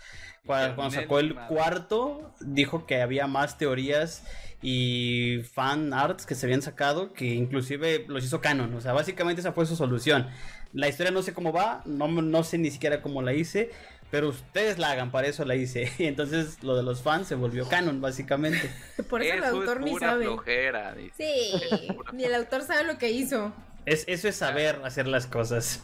cua- 0.46 0.76
cuando, 0.76 0.96
sacó 1.02 1.20
el 1.20 1.36
cuarto, 1.48 2.34
dijo 2.42 2.86
que 2.86 3.02
había 3.02 3.28
más 3.28 3.58
teorías 3.58 4.24
y 4.64 5.40
fan 5.54 5.94
arts 5.94 6.26
que 6.26 6.36
se 6.36 6.46
habían 6.46 6.62
sacado 6.62 7.14
que 7.14 7.26
inclusive 7.34 8.06
los 8.08 8.24
hizo 8.24 8.42
canon. 8.42 8.74
O 8.76 8.82
sea, 8.82 8.94
básicamente 8.94 9.42
esa 9.42 9.54
fue 9.54 9.66
su 9.66 9.76
solución. 9.76 10.28
La 10.74 10.88
historia 10.88 11.12
no 11.12 11.22
sé 11.22 11.34
cómo 11.34 11.52
va, 11.52 11.82
no, 11.86 12.08
no 12.08 12.44
sé 12.44 12.58
ni 12.58 12.70
siquiera 12.72 13.02
cómo 13.02 13.22
la 13.22 13.34
hice. 13.34 13.72
Pero 14.12 14.28
ustedes 14.30 14.78
la 14.78 14.92
hagan, 14.92 15.10
para 15.10 15.28
eso 15.28 15.46
la 15.46 15.56
hice. 15.56 15.90
Y 15.98 16.06
entonces 16.06 16.62
lo 16.64 16.76
de 16.76 16.84
los 16.84 17.02
fans 17.02 17.28
se 17.28 17.36
volvió 17.36 17.68
canon, 17.68 18.02
básicamente. 18.02 18.70
Por 19.10 19.24
eso, 19.24 19.34
el 19.36 19.44
autor 19.46 19.78
es 19.80 19.84
ni 19.86 19.92
pura 19.92 20.10
sabe. 20.10 20.26
flojera, 20.26 20.94
dice. 20.96 21.14
Sí, 21.18 21.88
ni 22.14 22.26
el 22.26 22.36
autor 22.36 22.62
sabe 22.64 22.84
lo 22.84 22.98
que 22.98 23.10
hizo. 23.12 23.54
Es, 23.86 24.04
eso 24.08 24.28
es 24.28 24.36
saber 24.36 24.82
hacer 24.84 25.08
las 25.08 25.26
cosas. 25.28 25.82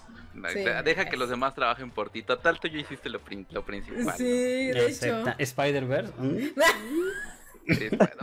Sí. 0.53 0.63
Deja 0.85 1.05
que 1.05 1.17
los 1.17 1.29
demás 1.29 1.55
trabajen 1.55 1.89
por 1.89 2.11
ti. 2.11 2.21
Total, 2.21 2.59
tú 2.59 2.67
ya 2.67 2.77
hiciste 2.77 3.09
lo, 3.09 3.19
prin- 3.23 3.47
lo 3.49 3.65
principal. 3.65 4.15
Sí, 4.17 4.23
de 4.23 4.85
Excepta- 4.87 5.31
hecho. 5.31 5.35
Spider-Verse. 5.39 6.13
¿mm? 6.19 6.49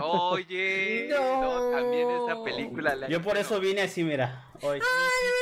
Oye, 0.03 1.09
No. 1.11 1.41
no, 1.43 1.71
también 1.77 2.09
esa 2.11 2.45
película. 2.45 2.95
la- 2.95 3.09
Yo 3.09 3.21
por 3.23 3.37
eso 3.37 3.59
vine 3.61 3.83
así, 3.83 4.05
mira. 4.05 4.45
Hoy. 4.63 4.79
ni 4.79 4.85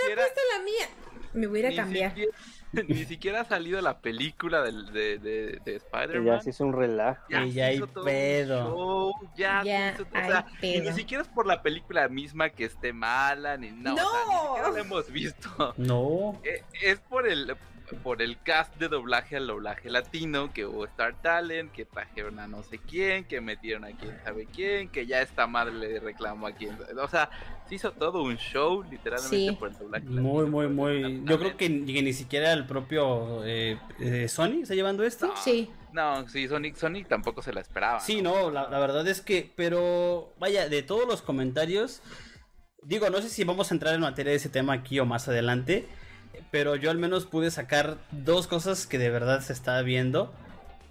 siquiera, 0.00 0.26
Esta 0.26 0.40
es 0.40 0.46
la 0.58 0.64
mía. 0.64 0.88
Me 1.34 1.46
voy 1.46 1.62
a 1.64 1.68
ir 1.70 1.78
a 1.78 1.82
cambiar. 1.82 2.10
siquiera- 2.10 2.32
ni 2.88 3.04
siquiera 3.04 3.42
ha 3.42 3.44
salido 3.44 3.80
la 3.80 3.98
película 3.98 4.62
del- 4.62 4.92
de, 4.92 5.18
de, 5.18 5.46
de 5.52 5.60
Que 5.64 5.76
Spider-Man. 5.76 6.24
ya 6.24 6.40
se 6.40 6.50
hizo 6.50 6.64
un 6.64 6.72
relajo. 6.72 7.22
Ya 7.28 7.40
hay 7.66 7.76
hizo 7.76 7.86
todo 7.86 8.00
un 8.04 8.06
pedo. 8.10 8.64
show, 8.70 9.12
ya, 9.36 9.62
Ya 9.64 9.92
hizo- 9.92 10.02
o 10.04 10.16
hay 10.16 10.26
sea, 10.30 10.46
y 10.62 10.78
pedo. 10.80 10.90
ni 10.90 10.96
siquiera 10.96 11.22
es 11.22 11.28
por 11.28 11.46
la 11.46 11.62
película 11.62 12.08
misma 12.08 12.50
que 12.50 12.64
esté 12.64 12.92
mala, 12.92 13.56
ni 13.56 13.70
no, 13.70 13.94
o 13.94 13.96
sea, 13.96 14.04
ni 14.28 14.34
¡No! 14.34 14.46
siquiera 14.48 14.70
la 14.70 14.80
hemos 14.80 15.10
visto. 15.10 15.74
No. 15.76 16.40
Eh, 16.44 16.62
Es 16.82 16.98
por 17.00 17.28
el 17.28 17.54
por 17.92 18.22
el 18.22 18.40
cast 18.42 18.74
de 18.76 18.88
doblaje 18.88 19.36
al 19.36 19.46
doblaje 19.46 19.90
latino, 19.90 20.52
que 20.52 20.66
hubo 20.66 20.84
Star 20.86 21.20
Talent, 21.22 21.72
que 21.72 21.84
trajeron 21.84 22.38
a 22.38 22.46
no 22.48 22.62
sé 22.62 22.78
quién, 22.78 23.24
que 23.24 23.40
metieron 23.40 23.84
a 23.84 23.92
quién 23.92 24.16
sabe 24.24 24.46
quién, 24.46 24.88
que 24.88 25.06
ya 25.06 25.20
esta 25.22 25.46
madre 25.46 25.74
le 25.74 26.00
reclamó 26.00 26.46
a 26.46 26.52
quién. 26.52 26.76
O 27.00 27.08
sea, 27.08 27.30
se 27.68 27.74
hizo 27.76 27.92
todo 27.92 28.22
un 28.22 28.36
show, 28.36 28.82
literalmente, 28.82 29.36
Sí. 29.36 29.56
por 29.58 29.70
el 29.70 29.78
doblaje 29.78 30.04
Muy, 30.06 30.16
latino, 30.16 30.48
muy, 30.48 30.68
muy. 30.68 31.12
Star 31.14 31.28
Yo 31.30 31.38
creo 31.38 31.56
que 31.56 31.68
ni, 31.68 31.92
que 31.94 32.02
ni 32.02 32.12
siquiera 32.12 32.52
el 32.52 32.66
propio 32.66 33.44
eh, 33.44 33.78
eh, 34.00 34.28
Sony 34.28 34.62
está 34.62 34.74
llevando 34.74 35.04
esto. 35.04 35.28
No. 35.28 35.36
Sí. 35.36 35.70
No, 35.92 36.26
sí, 36.26 36.48
Sonic, 36.48 36.76
Sonic 36.76 37.06
tampoco 37.06 37.42
se 37.42 37.52
la 37.52 37.60
esperaba. 37.60 38.00
Sí, 38.00 38.22
no, 38.22 38.50
la, 38.50 38.66
la 38.70 38.78
verdad 38.78 39.06
es 39.06 39.20
que, 39.20 39.52
pero 39.54 40.32
vaya, 40.38 40.70
de 40.70 40.82
todos 40.82 41.06
los 41.06 41.20
comentarios, 41.20 42.00
digo, 42.82 43.10
no 43.10 43.20
sé 43.20 43.28
si 43.28 43.44
vamos 43.44 43.70
a 43.70 43.74
entrar 43.74 43.94
en 43.94 44.00
materia 44.00 44.30
de 44.30 44.36
ese 44.36 44.48
tema 44.48 44.72
aquí 44.72 44.98
o 45.00 45.04
más 45.04 45.28
adelante, 45.28 45.86
pero 46.52 46.76
yo 46.76 46.90
al 46.90 46.98
menos 46.98 47.24
pude 47.24 47.50
sacar 47.50 47.96
dos 48.12 48.46
cosas 48.46 48.86
que 48.86 48.98
de 48.98 49.10
verdad 49.10 49.40
se 49.40 49.54
está 49.54 49.80
viendo, 49.82 50.32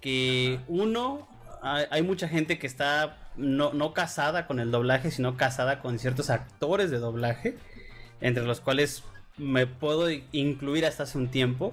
que 0.00 0.58
uno, 0.66 1.28
hay, 1.62 1.86
hay 1.90 2.02
mucha 2.02 2.28
gente 2.28 2.58
que 2.58 2.66
está 2.66 3.16
no, 3.36 3.72
no 3.72 3.94
casada 3.94 4.48
con 4.48 4.58
el 4.58 4.72
doblaje, 4.72 5.12
sino 5.12 5.36
casada 5.36 5.80
con 5.80 6.00
ciertos 6.00 6.30
actores 6.30 6.90
de 6.90 6.98
doblaje, 6.98 7.56
entre 8.20 8.42
los 8.42 8.60
cuales 8.60 9.04
me 9.36 9.68
puedo 9.68 10.10
incluir 10.32 10.84
hasta 10.84 11.04
hace 11.04 11.16
un 11.16 11.30
tiempo. 11.30 11.72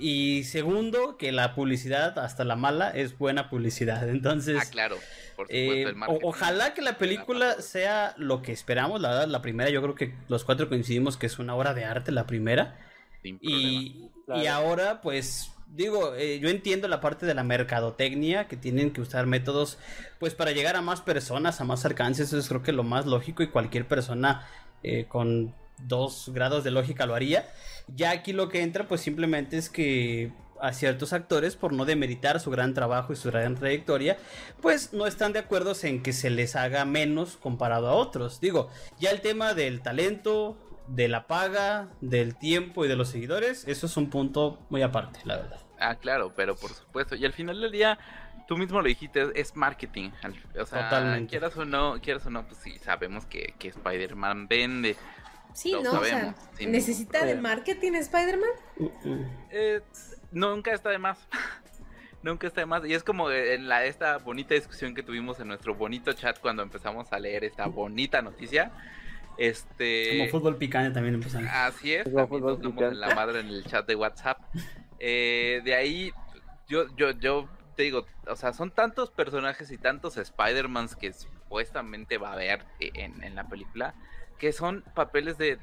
Y 0.00 0.44
segundo, 0.44 1.18
que 1.18 1.30
la 1.30 1.54
publicidad, 1.54 2.18
hasta 2.18 2.44
la 2.44 2.56
mala, 2.56 2.88
es 2.90 3.18
buena 3.18 3.50
publicidad. 3.50 4.08
Entonces, 4.08 4.58
Ah, 4.58 4.70
claro, 4.70 4.96
por 5.36 5.48
supuesto, 5.48 5.54
eh, 5.54 5.82
el 5.82 5.96
ojalá 6.22 6.72
que 6.72 6.80
la 6.80 6.96
película 6.96 7.60
sea 7.60 8.14
lo 8.16 8.40
que 8.40 8.52
esperamos. 8.52 9.02
La 9.02 9.10
verdad, 9.10 9.28
la 9.28 9.42
primera, 9.42 9.68
yo 9.68 9.82
creo 9.82 9.94
que 9.94 10.14
los 10.28 10.44
cuatro 10.44 10.70
coincidimos 10.70 11.18
que 11.18 11.26
es 11.26 11.38
una 11.38 11.54
obra 11.54 11.74
de 11.74 11.84
arte, 11.84 12.10
la 12.10 12.26
primera. 12.26 12.78
Y, 13.22 14.10
Claro. 14.26 14.42
y 14.42 14.46
ahora, 14.46 15.00
pues, 15.00 15.52
digo, 15.74 16.14
eh, 16.14 16.38
yo 16.38 16.48
entiendo 16.48 16.88
la 16.88 17.00
parte 17.00 17.26
de 17.26 17.34
la 17.34 17.44
mercadotecnia, 17.44 18.46
que 18.48 18.56
tienen 18.56 18.90
que 18.90 19.00
usar 19.00 19.26
métodos, 19.26 19.78
pues, 20.18 20.34
para 20.34 20.52
llegar 20.52 20.76
a 20.76 20.82
más 20.82 21.00
personas, 21.00 21.60
a 21.60 21.64
más 21.64 21.84
alcances. 21.84 22.28
Eso 22.28 22.38
es 22.38 22.48
creo 22.48 22.62
que 22.62 22.72
lo 22.72 22.84
más 22.84 23.06
lógico 23.06 23.42
y 23.42 23.48
cualquier 23.48 23.86
persona 23.86 24.46
eh, 24.82 25.06
con 25.08 25.54
dos 25.78 26.30
grados 26.32 26.64
de 26.64 26.70
lógica 26.70 27.06
lo 27.06 27.14
haría. 27.14 27.48
Ya 27.94 28.10
aquí 28.10 28.32
lo 28.32 28.48
que 28.48 28.62
entra, 28.62 28.86
pues, 28.86 29.00
simplemente 29.00 29.56
es 29.56 29.70
que 29.70 30.32
a 30.60 30.72
ciertos 30.72 31.12
actores, 31.12 31.56
por 31.56 31.72
no 31.72 31.84
demeritar 31.84 32.40
su 32.40 32.50
gran 32.50 32.74
trabajo 32.74 33.12
y 33.12 33.16
su 33.16 33.30
gran 33.30 33.54
trayectoria, 33.54 34.18
pues 34.60 34.92
no 34.92 35.06
están 35.06 35.32
de 35.32 35.38
acuerdo 35.38 35.72
en 35.82 36.02
que 36.02 36.12
se 36.12 36.30
les 36.30 36.56
haga 36.56 36.84
menos 36.84 37.36
comparado 37.36 37.88
a 37.88 37.94
otros. 37.94 38.40
Digo, 38.40 38.68
ya 38.98 39.10
el 39.10 39.20
tema 39.20 39.54
del 39.54 39.80
talento, 39.80 40.58
de 40.88 41.08
la 41.08 41.26
paga, 41.26 41.88
del 42.00 42.36
tiempo 42.36 42.84
y 42.84 42.88
de 42.88 42.96
los 42.96 43.08
seguidores, 43.08 43.66
eso 43.68 43.86
es 43.86 43.96
un 43.96 44.10
punto 44.10 44.58
muy 44.70 44.82
aparte, 44.82 45.20
la 45.24 45.36
verdad. 45.36 45.60
Ah, 45.78 45.94
claro, 45.96 46.32
pero 46.34 46.56
por 46.56 46.70
supuesto. 46.70 47.14
Y 47.14 47.24
al 47.24 47.32
final 47.32 47.60
del 47.60 47.70
día, 47.70 47.98
tú 48.48 48.56
mismo 48.56 48.80
lo 48.80 48.88
dijiste, 48.88 49.30
es 49.34 49.54
marketing. 49.54 50.10
O 50.60 50.66
sea, 50.66 50.88
Totalmente. 50.88 51.30
quieras 51.30 51.56
o 51.56 51.64
no, 51.64 52.00
quieras 52.00 52.26
o 52.26 52.30
no, 52.30 52.46
pues 52.46 52.58
sí, 52.58 52.78
sabemos 52.78 53.26
que, 53.26 53.54
que 53.58 53.68
Spider-Man 53.68 54.48
vende. 54.48 54.96
Sí, 55.52 55.72
Lo 55.72 55.82
¿no? 55.82 56.00
O 56.00 56.04
sea, 56.04 56.18
sabemos, 56.18 56.36
¿necesita 56.60 57.24
de 57.24 57.34
marketing 57.36 57.92
Spider-Man? 57.92 58.50
Eh, 59.50 59.80
nunca 60.32 60.72
está 60.72 60.90
de 60.90 60.98
más. 60.98 61.18
nunca 62.22 62.46
está 62.46 62.60
de 62.62 62.66
más. 62.66 62.84
Y 62.86 62.94
es 62.94 63.04
como 63.04 63.30
en 63.30 63.68
la, 63.68 63.84
esta 63.84 64.18
bonita 64.18 64.54
discusión 64.54 64.94
que 64.94 65.02
tuvimos 65.02 65.38
en 65.40 65.48
nuestro 65.48 65.74
bonito 65.74 66.12
chat 66.12 66.38
cuando 66.40 66.62
empezamos 66.62 67.12
a 67.12 67.18
leer 67.18 67.44
esta 67.44 67.66
bonita 67.66 68.22
noticia. 68.22 68.72
Este. 69.38 70.18
Como 70.18 70.30
fútbol 70.30 70.56
picante 70.56 70.90
también 70.90 71.14
empiezan. 71.14 71.46
Así 71.46 71.94
es, 71.94 72.04
Como 72.04 72.16
también 72.16 72.40
fútbol 72.40 72.60
nos 72.60 72.74
damos 72.74 72.92
en 72.92 73.00
la 73.00 73.14
madre 73.14 73.40
en 73.40 73.46
el 73.46 73.64
chat 73.64 73.86
de 73.86 73.94
WhatsApp. 73.94 74.38
Eh, 74.98 75.60
de 75.64 75.74
ahí, 75.74 76.12
yo, 76.68 76.94
yo, 76.96 77.12
yo 77.12 77.48
te 77.76 77.84
digo, 77.84 78.04
o 78.26 78.34
sea, 78.34 78.52
son 78.52 78.72
tantos 78.72 79.10
personajes 79.10 79.70
y 79.70 79.78
tantos 79.78 80.16
Spider-Mans 80.16 80.96
que 80.96 81.12
supuestamente 81.12 82.18
va 82.18 82.30
a 82.30 82.32
haber 82.32 82.64
en, 82.80 83.22
en 83.22 83.36
la 83.36 83.48
película, 83.48 83.94
que 84.38 84.52
son 84.52 84.82
papeles 84.96 85.38
de 85.38 85.58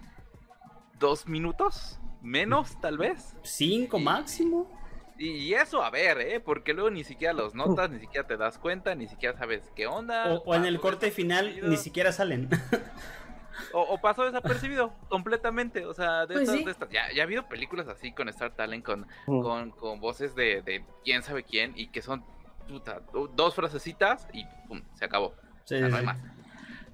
dos 0.97 1.27
minutos, 1.27 1.99
menos 2.21 2.79
tal 2.79 2.97
vez. 2.97 3.35
Cinco 3.43 3.99
máximo. 3.99 4.71
Y, 5.17 5.29
y 5.29 5.53
eso, 5.53 5.83
a 5.83 5.89
ver, 5.89 6.19
¿eh? 6.21 6.39
Porque 6.39 6.73
luego 6.73 6.89
ni 6.89 7.03
siquiera 7.03 7.33
los 7.33 7.53
notas, 7.55 7.89
ni 7.89 7.99
siquiera 7.99 8.25
te 8.25 8.37
das 8.37 8.57
cuenta, 8.57 8.95
ni 8.95 9.07
siquiera 9.07 9.37
sabes 9.37 9.69
qué 9.75 9.87
onda. 9.87 10.33
O, 10.33 10.43
o 10.43 10.55
en 10.55 10.63
el 10.63 10.75
pasó 10.75 10.83
corte 10.83 11.11
final 11.11 11.69
ni 11.69 11.75
siquiera 11.75 12.13
salen. 12.13 12.49
O, 13.73 13.81
o 13.81 14.01
pasó 14.01 14.23
desapercibido 14.25 14.93
completamente. 15.09 15.85
O 15.85 15.93
sea, 15.93 16.25
de 16.25 16.33
Pues 16.35 16.41
estas, 16.43 16.57
sí. 16.57 16.63
de 16.65 16.71
estas- 16.71 16.89
Ya, 16.89 17.11
ya 17.13 17.23
ha 17.23 17.25
habido 17.25 17.47
películas 17.47 17.87
así 17.87 18.11
con 18.11 18.29
Star 18.29 18.51
Talent, 18.55 18.83
con, 18.85 19.07
Mm. 19.27 19.41
con, 19.41 19.71
con 19.71 19.99
voces 19.99 20.35
de, 20.35 20.61
de 20.61 20.85
quién 21.03 21.23
sabe 21.23 21.43
quién, 21.43 21.73
y 21.75 21.87
que 21.87 22.01
son 22.01 22.23
puta, 22.67 23.01
dos 23.33 23.53
frasecitas 23.55 24.27
y 24.33 24.43
pum, 24.67 24.81
se 24.93 25.05
acabó. 25.05 25.35
Sí, 25.65 25.75
O 25.75 25.79
sea, 25.79 25.87
no 25.89 25.97
hay 25.97 26.05
más. 26.05 26.17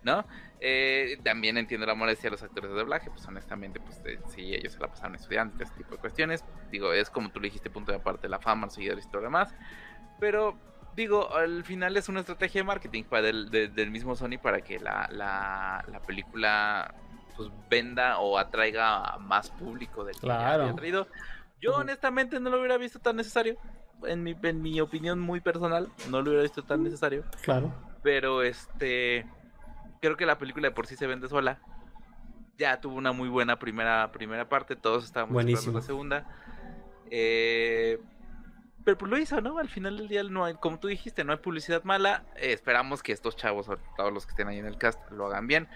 ¿No? 0.04 0.26
Eh, 0.60 1.20
también 1.24 1.58
entiendo 1.58 1.86
la 1.88 1.94
molestia 1.96 2.28
de 2.28 2.32
los 2.32 2.44
actores 2.44 2.72
de 2.72 2.76
doblaje, 2.78 3.10
pues 3.12 3.26
honestamente, 3.28 3.80
pues 3.80 4.02
eh, 4.06 4.20
sí, 4.30 4.54
ellos 4.56 4.74
se 4.74 4.80
la 4.80 4.88
pasaron 4.88 5.16
estudiando 5.16 5.64
este 5.64 5.78
tipo 5.78 5.92
de 5.96 5.98
cuestiones. 6.02 6.44
Digo, 6.72 6.92
es 6.94 7.10
como 7.10 7.30
tú 7.32 7.40
le 7.40 7.48
dijiste, 7.48 7.70
punto 7.70 7.92
de 7.92 8.00
aparte, 8.00 8.28
la 8.28 8.40
fama, 8.40 8.66
los 8.66 8.74
seguidores 8.76 9.06
y 9.06 9.10
todo 9.10 9.22
lo 9.22 9.28
demás. 9.28 9.54
Pero, 10.20 10.58
digo, 10.96 11.34
al 11.36 11.64
final 11.64 11.96
es 11.98 12.10
una 12.10 12.20
estrategia 12.22 12.62
de 12.62 12.66
marketing 12.68 13.04
para 13.04 13.24
del, 13.24 13.50
de- 13.50 13.68
del 13.70 13.92
mismo 13.92 14.16
Sony 14.16 14.38
para 14.42 14.62
que 14.62 14.80
la, 14.80 15.08
la, 15.12 15.84
la 15.88 16.00
película 16.02 16.94
pues 17.38 17.50
venda 17.70 18.20
o 18.20 18.38
atraiga 18.38 19.04
a 19.14 19.18
más 19.18 19.50
público 19.52 20.04
del 20.04 20.16
que 20.16 20.22
Claro. 20.22 20.64
había 20.64 20.76
traído. 20.76 21.08
Yo 21.62 21.76
honestamente 21.76 22.40
no 22.40 22.50
lo 22.50 22.58
hubiera 22.60 22.78
visto 22.78 23.00
tan 23.00 23.16
necesario. 23.16 23.56
En 24.04 24.24
mi, 24.24 24.36
en 24.42 24.62
mi 24.62 24.82
opinión 24.82 25.20
muy 25.20 25.42
personal, 25.42 25.90
no 26.10 26.22
lo 26.22 26.30
hubiera 26.32 26.42
visto 26.44 26.64
tan 26.64 26.84
necesario. 26.84 27.24
Claro. 27.44 27.72
Pero 28.04 28.42
este. 28.44 29.28
Creo 30.02 30.18
que 30.18 30.26
la 30.26 30.40
película 30.40 30.68
de 30.70 30.74
por 30.74 30.88
sí 30.88 30.96
se 30.96 31.06
vende 31.06 31.30
sola. 31.30 31.60
Ya 32.58 32.82
tuvo 32.82 32.96
una 32.96 33.12
muy 33.12 33.30
buena 33.30 33.60
primera, 33.60 34.12
primera 34.12 34.50
parte. 34.50 34.76
Todos 34.76 35.06
estábamos 35.06 35.46
esperando 35.46 35.80
la 35.80 35.86
segunda. 35.86 36.26
Eh, 37.12 38.00
pero 38.84 38.98
pues 38.98 39.10
lo 39.12 39.18
hizo, 39.18 39.42
¿no? 39.42 39.58
Al 39.58 39.70
final 39.70 39.98
del 39.98 40.08
día, 40.08 40.24
no 40.24 40.46
hay, 40.46 40.54
como 40.56 40.80
tú 40.80 40.88
dijiste, 40.88 41.24
no 41.24 41.32
hay 41.34 41.40
publicidad 41.40 41.84
mala. 41.84 42.24
Eh, 42.36 42.54
esperamos 42.54 43.02
que 43.04 43.12
estos 43.12 43.36
chavos, 43.36 43.68
todos 43.98 44.14
los 44.14 44.26
que 44.26 44.32
estén 44.32 44.48
ahí 44.48 44.58
en 44.60 44.66
el 44.66 44.78
cast, 44.78 45.00
lo 45.12 45.28
hagan 45.28 45.48
bien. 45.48 45.68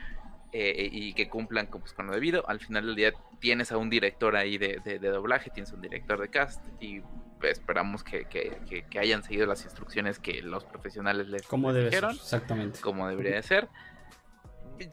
eh, 0.58 0.88
y 0.90 1.14
que 1.16 1.28
cumplan 1.28 1.68
con, 1.68 1.82
pues, 1.82 1.92
con 1.92 2.08
lo 2.08 2.14
debido. 2.14 2.48
Al 2.48 2.62
final 2.62 2.86
del 2.86 2.96
día 2.96 3.14
tienes 3.42 3.74
a 3.74 3.78
un 3.78 3.90
director 3.90 4.38
ahí 4.38 4.58
de, 4.58 4.80
de- 4.86 5.00
de 5.00 5.10
doblaje, 5.10 5.50
tienes 5.50 5.74
un 5.74 5.82
director 5.82 6.18
de 6.18 6.30
cast. 6.30 6.64
Y 6.80 7.02
esperamos 7.42 8.06
que, 8.06 8.24
que- 8.30 8.60
que- 8.70 8.84
que 8.84 9.00
hayan 9.00 9.22
seguido 9.22 9.48
las 9.48 9.66
instrucciones 9.66 10.18
que 10.18 10.42
los 10.42 10.64
profesionales 10.64 11.28
les, 11.28 11.46
Como 11.46 11.74
les 11.74 11.76
debe 11.76 11.90
ser. 11.92 12.00
dijeron 12.04 12.16
Exactamente. 12.16 12.80
como 12.80 13.06
debería 13.10 13.36
de 13.36 13.44
ser. 13.44 13.68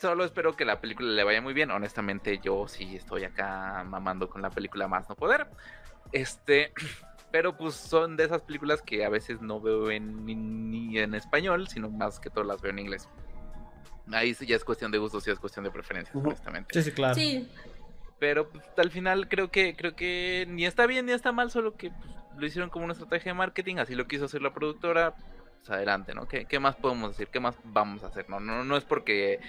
Solo 0.00 0.24
espero 0.24 0.56
que 0.56 0.64
la 0.64 0.80
película 0.80 1.08
le 1.10 1.22
vaya 1.22 1.40
muy 1.40 1.54
bien. 1.54 1.70
Honestamente, 1.70 2.40
yo 2.42 2.66
sí 2.66 2.96
estoy 2.96 3.22
acá 3.22 3.84
mamando 3.86 4.28
con 4.28 4.42
la 4.42 4.50
película 4.50 4.88
más 4.88 5.08
no 5.08 5.14
poder. 5.14 5.46
Este, 6.10 6.72
pero 7.32 7.56
pues 7.56 7.74
son 7.74 8.16
de 8.16 8.24
esas 8.24 8.42
películas 8.42 8.82
que 8.82 9.04
a 9.04 9.08
veces 9.08 9.40
no 9.40 9.58
veo 9.58 9.90
en, 9.90 10.24
ni, 10.26 10.34
ni 10.34 10.98
en 10.98 11.14
español, 11.14 11.66
sino 11.66 11.88
más 11.88 12.20
que 12.20 12.28
todo 12.28 12.44
las 12.44 12.60
veo 12.60 12.70
en 12.70 12.78
inglés. 12.78 13.08
Ahí 14.12 14.34
sí 14.34 14.46
ya 14.46 14.54
es 14.54 14.64
cuestión 14.64 14.92
de 14.92 14.98
gustos 14.98 15.26
y 15.26 15.30
es 15.30 15.38
cuestión 15.38 15.64
de 15.64 15.70
preferencias, 15.70 16.14
honestamente. 16.14 16.74
Sí, 16.74 16.90
sí, 16.90 16.92
claro. 16.92 17.14
Sí, 17.14 17.48
Pero 18.18 18.50
pues, 18.50 18.62
al 18.76 18.90
final 18.90 19.28
creo 19.28 19.50
que 19.50 19.74
creo 19.74 19.96
que 19.96 20.46
ni 20.48 20.66
está 20.66 20.86
bien 20.86 21.06
ni 21.06 21.12
está 21.12 21.32
mal, 21.32 21.50
solo 21.50 21.74
que 21.74 21.90
pues, 21.90 22.10
lo 22.36 22.46
hicieron 22.46 22.68
como 22.68 22.84
una 22.84 22.92
estrategia 22.92 23.32
de 23.32 23.38
marketing, 23.38 23.76
así 23.76 23.94
lo 23.94 24.06
quiso 24.06 24.26
hacer 24.26 24.42
la 24.42 24.52
productora. 24.52 25.14
Pues 25.14 25.70
adelante, 25.70 26.14
¿no? 26.14 26.28
¿Qué, 26.28 26.44
qué 26.44 26.58
más 26.58 26.76
podemos 26.76 27.12
decir? 27.12 27.28
¿Qué 27.28 27.40
más 27.40 27.56
vamos 27.64 28.04
a 28.04 28.08
hacer? 28.08 28.28
No, 28.28 28.40
no, 28.40 28.62
no 28.62 28.76
es 28.76 28.84
porque 28.84 29.40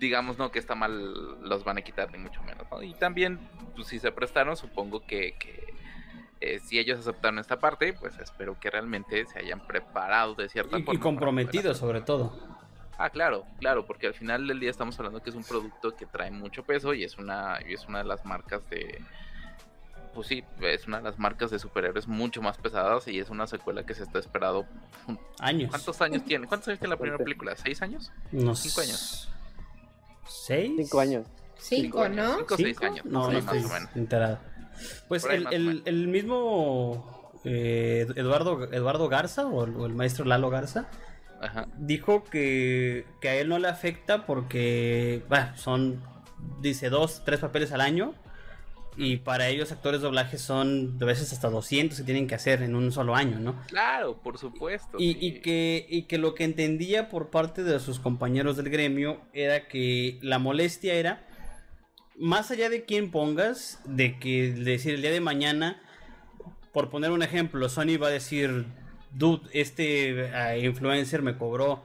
digamos 0.00 0.36
no 0.38 0.50
que 0.50 0.58
está 0.58 0.74
mal 0.74 1.40
los 1.42 1.64
van 1.64 1.78
a 1.78 1.82
quitar 1.82 2.10
ni 2.10 2.18
mucho 2.18 2.42
menos, 2.42 2.66
¿no? 2.70 2.82
Y 2.82 2.94
también 2.94 3.38
pues 3.76 3.86
si 3.86 4.00
se 4.00 4.10
prestaron, 4.10 4.56
supongo 4.56 5.06
que, 5.06 5.36
que, 5.38 5.75
eh, 6.40 6.58
si 6.60 6.78
ellos 6.78 6.98
aceptaron 7.00 7.38
esta 7.38 7.58
parte, 7.58 7.92
pues 7.94 8.18
espero 8.18 8.58
que 8.60 8.70
realmente 8.70 9.24
se 9.26 9.38
hayan 9.38 9.66
preparado 9.66 10.34
de 10.34 10.48
cierta 10.48 10.78
Y, 10.78 10.82
forma. 10.82 10.98
y 10.98 11.02
poder 11.62 11.74
sobre 11.74 12.00
todo. 12.02 12.32
Ah, 12.98 13.10
claro, 13.10 13.44
claro, 13.58 13.86
porque 13.86 14.06
al 14.06 14.14
final 14.14 14.46
del 14.46 14.58
día 14.58 14.70
estamos 14.70 14.98
hablando 14.98 15.22
que 15.22 15.28
es 15.30 15.36
un 15.36 15.44
producto 15.44 15.94
que 15.96 16.06
trae 16.06 16.30
mucho 16.30 16.62
peso 16.64 16.94
y 16.94 17.04
es 17.04 17.18
una, 17.18 17.58
y 17.68 17.74
es 17.74 17.86
una 17.86 17.98
de 17.98 18.04
las 18.04 18.24
marcas 18.24 18.68
de. 18.70 19.02
Pues 20.14 20.28
sí, 20.28 20.42
es 20.62 20.86
una 20.86 20.96
de 20.98 21.02
las 21.04 21.18
marcas 21.18 21.50
de 21.50 21.58
superhéroes 21.58 22.08
mucho 22.08 22.40
más 22.40 22.56
pesadas 22.56 23.06
y 23.06 23.18
es 23.18 23.28
una 23.28 23.46
secuela 23.46 23.84
que 23.84 23.92
se 23.94 24.02
está 24.02 24.18
esperado. 24.18 24.64
Años. 25.40 25.68
¿Cuántos 25.68 26.00
años 26.00 26.24
tiene? 26.24 26.46
¿Cuántos 26.46 26.68
años 26.68 26.78
tiene 26.80 26.94
la 26.94 26.98
primera 27.00 27.22
película? 27.22 27.54
¿Seis 27.54 27.82
años? 27.82 28.10
Unos 28.32 28.58
Cinco 28.60 28.80
años. 28.80 29.28
¿Seis? 30.26 30.72
Cinco 30.78 31.00
años. 31.00 31.26
cinco, 31.58 32.02
años, 32.02 32.16
¿no? 32.16 32.36
cinco 32.38 32.54
o 32.54 32.56
seis 32.56 32.76
¿Cinco? 32.80 32.86
años. 32.92 33.04
No, 33.04 33.26
sí, 33.26 33.32
no 33.36 33.42
más 33.42 33.56
estoy 33.56 33.70
o 33.70 33.74
menos. 33.74 33.96
enterado. 33.96 34.38
Pues 35.08 35.24
el, 35.24 35.82
el, 35.84 36.08
mismo 36.08 37.32
eh, 37.44 38.06
Eduardo, 38.16 38.64
Eduardo 38.72 39.08
Garza 39.08 39.46
o 39.46 39.64
el, 39.64 39.76
o 39.76 39.86
el 39.86 39.94
maestro 39.94 40.24
Lalo 40.24 40.50
Garza 40.50 40.88
Ajá. 41.40 41.68
dijo 41.78 42.24
que, 42.24 43.06
que 43.20 43.28
a 43.28 43.34
él 43.36 43.48
no 43.48 43.58
le 43.58 43.68
afecta 43.68 44.26
porque 44.26 45.22
bueno, 45.28 45.56
son, 45.56 46.02
dice, 46.60 46.90
dos, 46.90 47.22
tres 47.24 47.40
papeles 47.40 47.72
al 47.72 47.80
año. 47.80 48.14
Y 48.98 49.18
para 49.18 49.48
ellos 49.48 49.72
actores 49.72 50.00
de 50.00 50.06
doblaje 50.06 50.38
son 50.38 50.98
de 50.98 51.04
veces 51.04 51.30
hasta 51.34 51.50
200 51.50 51.98
que 51.98 52.04
tienen 52.04 52.26
que 52.26 52.34
hacer 52.34 52.62
en 52.62 52.74
un 52.74 52.90
solo 52.92 53.14
año, 53.14 53.38
¿no? 53.38 53.54
Claro, 53.66 54.16
por 54.16 54.38
supuesto. 54.38 54.96
Y, 54.98 55.12
sí. 55.12 55.18
y 55.20 55.32
que, 55.40 55.86
y 55.86 56.02
que 56.04 56.16
lo 56.16 56.34
que 56.34 56.44
entendía 56.44 57.10
por 57.10 57.28
parte 57.28 57.62
de 57.62 57.78
sus 57.78 58.00
compañeros 58.00 58.56
del 58.56 58.70
gremio 58.70 59.20
era 59.34 59.68
que 59.68 60.18
la 60.22 60.38
molestia 60.38 60.94
era, 60.94 61.25
más 62.18 62.50
allá 62.50 62.68
de 62.68 62.84
quién 62.84 63.10
pongas, 63.10 63.80
de 63.84 64.18
que 64.18 64.50
decir 64.52 64.94
el 64.94 65.02
día 65.02 65.10
de 65.10 65.20
mañana, 65.20 65.80
por 66.72 66.90
poner 66.90 67.10
un 67.10 67.22
ejemplo, 67.22 67.68
Sony 67.68 67.98
va 68.00 68.08
a 68.08 68.10
decir, 68.10 68.66
dude, 69.12 69.48
este 69.52 70.26
eh, 70.26 70.60
influencer 70.64 71.22
me 71.22 71.36
cobró 71.36 71.82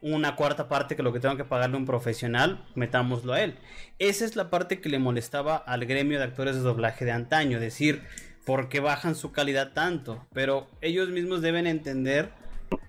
una 0.00 0.36
cuarta 0.36 0.68
parte 0.68 0.94
que 0.94 1.02
lo 1.02 1.12
que 1.12 1.20
tengo 1.20 1.36
que 1.36 1.44
pagarle 1.44 1.76
a 1.76 1.80
un 1.80 1.86
profesional, 1.86 2.64
metámoslo 2.74 3.32
a 3.32 3.42
él. 3.42 3.56
Esa 3.98 4.24
es 4.24 4.36
la 4.36 4.50
parte 4.50 4.80
que 4.80 4.88
le 4.88 4.98
molestaba 4.98 5.56
al 5.56 5.86
gremio 5.86 6.18
de 6.18 6.24
actores 6.24 6.54
de 6.54 6.62
doblaje 6.62 7.04
de 7.04 7.10
antaño, 7.12 7.58
decir, 7.58 8.02
¿por 8.44 8.68
qué 8.68 8.80
bajan 8.80 9.16
su 9.16 9.32
calidad 9.32 9.72
tanto? 9.72 10.24
Pero 10.32 10.68
ellos 10.80 11.08
mismos 11.08 11.42
deben 11.42 11.66
entender, 11.66 12.30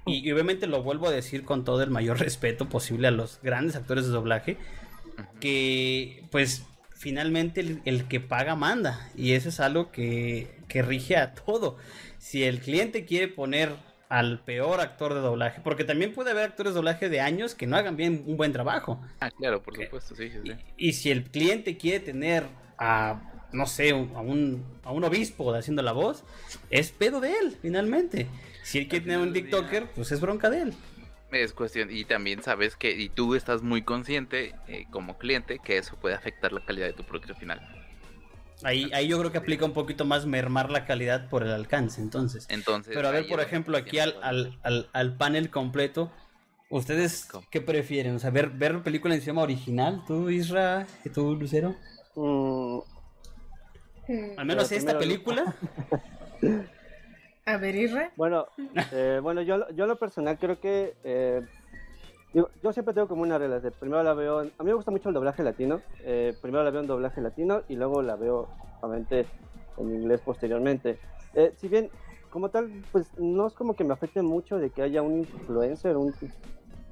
y, 0.05 0.31
obviamente 0.31 0.67
lo 0.67 0.83
vuelvo 0.83 1.07
a 1.07 1.11
decir 1.11 1.43
con 1.43 1.63
todo 1.65 1.81
el 1.81 1.89
mayor 1.89 2.19
respeto 2.19 2.69
posible 2.69 3.07
a 3.07 3.11
los 3.11 3.39
grandes 3.41 3.75
actores 3.75 4.05
de 4.05 4.11
doblaje, 4.11 4.57
que 5.39 6.23
pues 6.31 6.63
finalmente 6.99 7.61
el, 7.61 7.81
el 7.85 8.07
que 8.09 8.19
paga 8.19 8.55
manda 8.55 9.09
y 9.15 9.31
eso 9.31 9.49
es 9.49 9.59
algo 9.61 9.91
que, 9.91 10.53
que 10.67 10.81
rige 10.81 11.15
a 11.17 11.33
todo. 11.33 11.77
Si 12.17 12.43
el 12.43 12.59
cliente 12.59 13.05
quiere 13.05 13.29
poner 13.29 13.71
al 14.09 14.39
peor 14.43 14.81
actor 14.81 15.13
de 15.13 15.21
doblaje, 15.21 15.61
porque 15.63 15.83
también 15.85 16.13
puede 16.13 16.31
haber 16.31 16.43
actores 16.45 16.73
de 16.73 16.75
doblaje 16.75 17.09
de 17.09 17.21
años 17.21 17.55
que 17.55 17.67
no 17.67 17.77
hagan 17.77 17.95
bien 17.95 18.23
un 18.27 18.35
buen 18.37 18.51
trabajo. 18.51 18.99
Ah, 19.21 19.31
claro, 19.31 19.63
por 19.63 19.75
supuesto, 19.75 20.15
sí. 20.15 20.29
Y, 20.77 20.89
y 20.89 20.93
si 20.93 21.09
el 21.11 21.23
cliente 21.23 21.77
quiere 21.77 21.99
tener 22.01 22.43
a, 22.77 23.21
no 23.53 23.65
sé, 23.65 23.93
un- 23.93 24.11
a 24.15 24.19
un, 24.21 24.65
a 24.83 24.91
un 24.91 25.03
obispo 25.05 25.53
haciendo 25.53 25.81
la 25.83 25.91
voz, 25.93 26.23
es 26.69 26.91
pedo 26.91 27.21
de 27.21 27.31
él, 27.31 27.57
finalmente. 27.61 28.27
Si 28.63 28.79
él 28.79 28.87
quiere 28.89 29.05
tener 29.05 29.19
un 29.19 29.31
TikToker, 29.31 29.85
pues 29.95 30.11
es 30.11 30.19
bronca 30.19 30.49
de 30.49 30.63
él. 30.63 30.73
Es 31.31 31.53
cuestión, 31.53 31.89
y 31.91 32.05
también 32.05 32.41
sabes 32.41 32.75
que, 32.75 32.91
y 32.91 33.09
tú 33.09 33.35
estás 33.35 33.61
muy 33.61 33.83
consciente 33.83 34.55
eh, 34.67 34.85
como 34.89 35.17
cliente 35.17 35.59
que 35.63 35.77
eso 35.77 35.95
puede 35.95 36.15
afectar 36.15 36.51
la 36.51 36.65
calidad 36.65 36.87
de 36.87 36.93
tu 36.93 37.03
producto 37.03 37.35
final. 37.35 37.59
Ahí, 38.63 38.89
ahí 38.93 39.07
yo 39.07 39.19
creo 39.19 39.31
que 39.31 39.37
aplica 39.37 39.63
un 39.63 39.73
poquito 39.73 40.05
más 40.05 40.25
mermar 40.25 40.69
la 40.71 40.85
calidad 40.85 41.29
por 41.29 41.43
el 41.43 41.51
alcance, 41.51 42.01
entonces. 42.01 42.45
Entonces, 42.49 42.93
Pero 42.95 43.07
a 43.07 43.11
ver, 43.11 43.27
por 43.27 43.39
ejemplo, 43.41 43.77
aquí 43.77 43.99
al, 43.99 44.15
al, 44.21 44.59
al, 44.63 44.89
al 44.91 45.15
panel 45.17 45.49
completo, 45.49 46.11
¿ustedes 46.69 47.25
¿Cómo? 47.25 47.45
qué 47.51 47.61
prefieren? 47.61 48.15
O 48.15 48.19
sea, 48.19 48.31
ver, 48.31 48.49
ver 48.49 48.81
película 48.81 49.13
en 49.13 49.21
idioma 49.21 49.43
original, 49.43 50.03
tú, 50.07 50.29
Isra, 50.29 50.87
y 51.05 51.09
tú, 51.09 51.35
Lucero. 51.35 51.75
Mm, 52.15 52.79
Al 54.37 54.45
menos 54.45 54.71
esta 54.71 54.97
película. 54.97 55.55
A 57.49 57.57
ver, 57.57 57.75
Isra. 57.75 58.11
Bueno, 58.15 58.45
eh, 58.91 59.19
bueno, 59.23 59.41
yo, 59.41 59.67
yo 59.71 59.87
lo 59.87 59.95
personal 59.95 60.37
creo 60.37 60.59
que 60.59 60.93
eh, 61.03 61.41
digo, 62.31 62.49
yo 62.61 62.71
siempre 62.71 62.93
tengo 62.93 63.07
como 63.07 63.23
una 63.23 63.39
regla. 63.39 63.59
de 63.59 63.71
primero 63.71 64.03
la 64.03 64.13
veo, 64.13 64.39
a 64.41 64.43
mí 64.43 64.51
me 64.59 64.73
gusta 64.73 64.91
mucho 64.91 65.09
el 65.09 65.15
doblaje 65.15 65.41
latino. 65.41 65.81
eh, 66.03 66.35
primero 66.41 66.63
la 66.63 66.69
veo 66.69 66.81
en 66.81 66.87
doblaje 66.87 67.21
latino 67.21 67.63
y 67.67 67.75
luego 67.75 68.03
la 68.03 68.15
veo 68.15 68.47
obviamente 68.81 69.25
en 69.77 69.95
inglés 69.95 70.21
posteriormente. 70.21 70.99
Eh, 71.33 71.51
si 71.57 71.67
bien 71.67 71.89
como 72.29 72.49
tal, 72.49 72.69
pues 72.91 73.07
no 73.17 73.47
es 73.47 73.53
como 73.53 73.75
que 73.75 73.83
me 73.83 73.93
afecte 73.93 74.21
mucho 74.21 74.59
de 74.59 74.69
que 74.69 74.83
haya 74.83 75.01
un 75.01 75.17
influencer 75.17 75.97
un, 75.97 76.13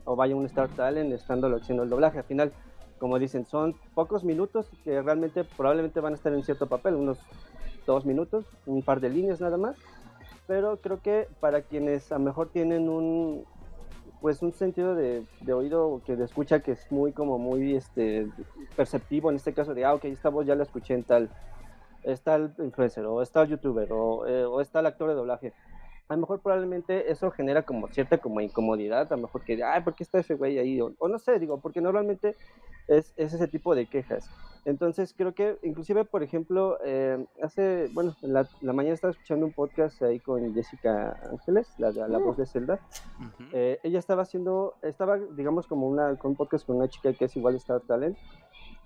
o 0.06 0.16
vaya 0.16 0.36
un 0.36 0.48
Star 0.48 0.70
Talent 0.70 1.14
estándolo 1.14 1.58
haciendo 1.58 1.84
el 1.84 1.90
doblaje. 1.90 2.18
Al 2.18 2.24
final, 2.24 2.52
como 2.98 3.20
dicen, 3.20 3.46
son 3.46 3.76
pocos 3.94 4.24
minutos 4.24 4.68
que 4.84 5.00
realmente 5.04 5.44
probablemente 5.44 6.00
van 6.00 6.14
a 6.14 6.16
estar 6.16 6.34
en 6.34 6.44
cierto 6.44 6.66
papel, 6.66 6.96
unos 6.96 7.20
dos 7.86 8.06
minutos, 8.08 8.46
un 8.66 8.82
par 8.82 9.00
de 9.00 9.10
líneas 9.12 9.40
nada 9.40 9.58
más. 9.58 9.76
Pero 10.48 10.77
creo 10.82 11.01
que 11.01 11.27
para 11.39 11.62
quienes 11.62 12.12
a 12.12 12.18
lo 12.18 12.25
mejor 12.25 12.50
tienen 12.50 12.89
un 12.89 13.46
pues 14.22 14.42
un 14.42 14.51
sentido 14.51 14.96
de, 14.96 15.25
de 15.42 15.54
oído 15.54 16.01
que 16.04 16.16
de 16.16 16.25
escucha 16.25 16.62
que 16.62 16.72
es 16.72 16.92
muy 16.92 17.12
como 17.12 17.38
muy 17.38 17.75
este 17.75 18.27
perceptivo 18.75 19.30
en 19.30 19.36
este 19.36 19.54
caso 19.54 19.75
de 19.75 19.86
ah 19.86 19.94
ok 19.94 20.06
esta 20.06 20.30
voz 20.30 20.46
ya 20.48 20.56
la 20.56 20.63
escuché 20.63 20.96
en 20.96 21.04
tal 21.04 21.30
está 22.01 22.36
el 22.36 22.51
influencer 22.58 23.06
o 23.06 23.22
está 23.22 23.44
el 23.44 23.50
youtuber 23.50 23.88
o, 23.92 24.25
eh, 24.25 24.44
o 24.44 24.60
está 24.60 24.80
el 24.80 24.88
actor 24.88 25.10
de 25.10 25.16
doblaje 25.16 25.54
a 26.08 26.16
lo 26.16 26.22
mejor 26.22 26.40
probablemente 26.40 27.12
eso 27.12 27.32
genera 27.32 27.64
como 27.64 27.88
cierta 27.90 28.18
como 28.18 28.40
incomodidad, 28.40 29.12
a 29.12 29.16
lo 29.16 29.24
mejor 29.24 29.44
que, 29.44 29.62
ay, 29.64 29.82
¿por 29.82 29.96
qué 29.96 30.04
está 30.04 30.20
ese 30.20 30.36
güey 30.36 30.58
ahí? 30.58 30.80
O, 30.82 31.08
no 31.08 31.20
sé, 31.20 31.40
digo, 31.40 31.60
porque 31.60 31.82
normalmente 31.82 32.36
es, 32.88 33.14
es, 33.18 33.34
ese 33.34 33.48
tipo 33.48 33.76
de 33.76 33.88
quejas. 33.88 34.30
Entonces 34.64 35.14
creo 35.18 35.34
que 35.34 35.58
inclusive, 35.64 36.04
por 36.06 36.24
ejemplo, 36.24 36.78
eh, 36.84 37.26
hace, 37.42 37.90
bueno, 37.94 38.16
la, 38.22 38.48
la, 38.62 38.74
mañana 38.74 38.96
estaba 38.96 39.12
escuchando 39.12 39.46
un 39.46 39.54
podcast 39.54 40.02
ahí 40.02 40.20
con 40.20 40.54
Jessica 40.54 41.18
Ángeles, 41.32 41.74
la, 41.78 41.92
la, 41.92 42.18
voz 42.18 42.38
de 42.38 42.46
Zelda. 42.46 42.80
Uh 43.20 43.24
-huh. 43.24 43.50
eh, 43.54 43.80
ella 43.84 44.00
estaba 44.00 44.24
haciendo, 44.24 44.76
estaba, 44.82 45.18
digamos, 45.18 45.68
como 45.68 45.88
una, 45.88 46.18
un 46.22 46.36
podcast 46.36 46.66
con 46.66 46.78
una 46.78 46.90
chica 46.90 47.14
que 47.14 47.26
es 47.26 47.36
igual 47.38 47.56
Star 47.56 47.82
Talent, 47.82 48.18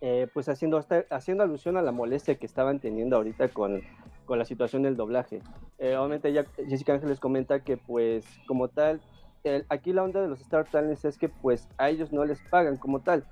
eh, 0.02 0.28
pues 0.34 0.50
haciendo, 0.50 0.78
hasta, 0.78 1.06
haciendo 1.10 1.44
alusión 1.44 1.78
a 1.78 1.82
la 1.82 1.92
molestia 1.92 2.36
que 2.36 2.46
estaban 2.46 2.80
teniendo 2.80 3.16
ahorita 3.16 3.50
con, 3.50 3.82
con 4.26 4.40
la 4.40 4.46
situación 4.46 4.82
del 4.82 4.98
doblaje. 4.98 5.42
Eh, 5.78 5.96
obviamente 5.96 6.30
ella, 6.30 6.46
Jessica 6.68 6.94
Ángeles 6.94 7.20
comenta 7.20 7.64
que 7.64 7.78
pues 7.78 8.26
como 8.48 8.68
tal, 8.68 9.02
el, 9.44 9.66
aquí 9.70 9.94
la 9.94 10.04
onda 10.04 10.22
de 10.22 10.28
los 10.28 10.42
Star 10.42 10.66
Talents 10.66 11.06
es 11.06 11.18
que 11.18 11.30
pues 11.30 11.70
a 11.78 11.90
ellos 11.90 12.12
no 12.12 12.26
les 12.26 12.42
pagan 12.50 12.78
como 12.78 13.00
tal. 13.00 13.26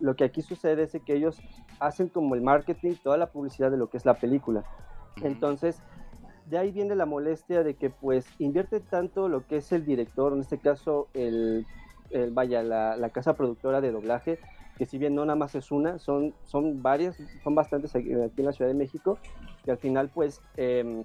Lo 0.00 0.16
que 0.16 0.24
aquí 0.24 0.42
sucede 0.42 0.82
es 0.82 0.92
que 1.04 1.14
ellos 1.14 1.40
hacen 1.78 2.08
como 2.08 2.34
el 2.34 2.42
marketing, 2.42 2.94
toda 3.02 3.16
la 3.16 3.26
publicidad 3.26 3.70
de 3.70 3.76
lo 3.76 3.88
que 3.88 3.96
es 3.96 4.04
la 4.04 4.14
película. 4.14 4.64
Entonces, 5.22 5.80
de 6.46 6.58
ahí 6.58 6.72
viene 6.72 6.94
la 6.94 7.06
molestia 7.06 7.62
de 7.62 7.74
que 7.74 7.90
pues 7.90 8.26
invierte 8.38 8.80
tanto 8.80 9.28
lo 9.28 9.46
que 9.46 9.58
es 9.58 9.72
el 9.72 9.84
director, 9.84 10.32
en 10.32 10.40
este 10.40 10.58
caso 10.58 11.08
el, 11.14 11.66
el 12.10 12.30
vaya, 12.32 12.62
la, 12.62 12.96
la 12.96 13.08
casa 13.10 13.34
productora 13.34 13.80
de 13.80 13.92
doblaje, 13.92 14.38
que 14.76 14.86
si 14.86 14.98
bien 14.98 15.14
no 15.14 15.24
nada 15.24 15.36
más 15.36 15.54
es 15.54 15.70
una, 15.70 15.98
son, 15.98 16.34
son 16.44 16.82
varias, 16.82 17.16
son 17.42 17.54
bastantes 17.54 17.94
aquí, 17.94 18.10
en 18.10 18.44
la 18.44 18.52
Ciudad 18.52 18.70
de 18.70 18.74
México, 18.76 19.18
que 19.64 19.70
al 19.70 19.78
final 19.78 20.10
pues 20.12 20.40
eh, 20.56 21.04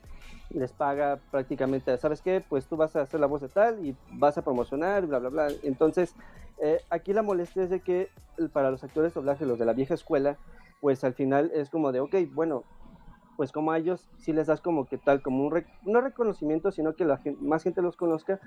les 0.50 0.74
paga 0.74 1.20
prácticamente, 1.32 1.96
¿sabes 1.98 2.22
qué? 2.22 2.44
Pues 2.48 2.68
tú 2.68 2.78
vas 2.78 2.96
a 2.96 3.02
hacer 3.02 3.20
la 3.20 3.28
voz 3.28 3.42
de 3.42 3.50
tal 3.50 3.86
y 3.86 3.96
vas 4.12 4.38
a 4.38 4.42
promocionar, 4.42 5.06
bla, 5.06 5.20
bla, 5.20 5.30
bla. 5.30 5.48
Entonces, 5.64 6.16
eh, 6.62 6.80
aquí 6.90 7.14
la 7.14 7.22
molestia 7.22 7.64
es 7.64 7.70
de 7.70 7.82
que 7.82 8.10
para 8.54 8.72
los 8.72 8.84
actores 8.84 9.14
de 9.14 9.20
doblaje, 9.20 9.46
los 9.46 9.60
de 9.60 9.66
la 9.66 9.74
vieja 9.74 9.94
escuela, 9.94 10.38
pues 10.82 11.04
al 11.04 11.14
final 11.14 11.52
es 11.54 11.70
como 11.70 11.92
de, 11.92 12.00
ok, 12.00 12.16
bueno, 12.34 12.64
pues 13.40 13.54
como 13.54 13.72
a 13.72 13.78
ellos 13.78 14.10
sí 14.18 14.34
les 14.34 14.48
das 14.48 14.60
como 14.60 14.86
que 14.86 14.98
tal, 14.98 15.22
como 15.22 15.46
un, 15.46 15.52
rec 15.52 15.66
no 15.86 16.02
reconocimiento, 16.02 16.74
sino 16.74 16.94
que 16.94 17.06
la 17.06 17.20
gente, 17.20 17.42
más 17.42 17.64
gente 17.64 17.82
los 17.82 17.96
conozca, 17.96 18.38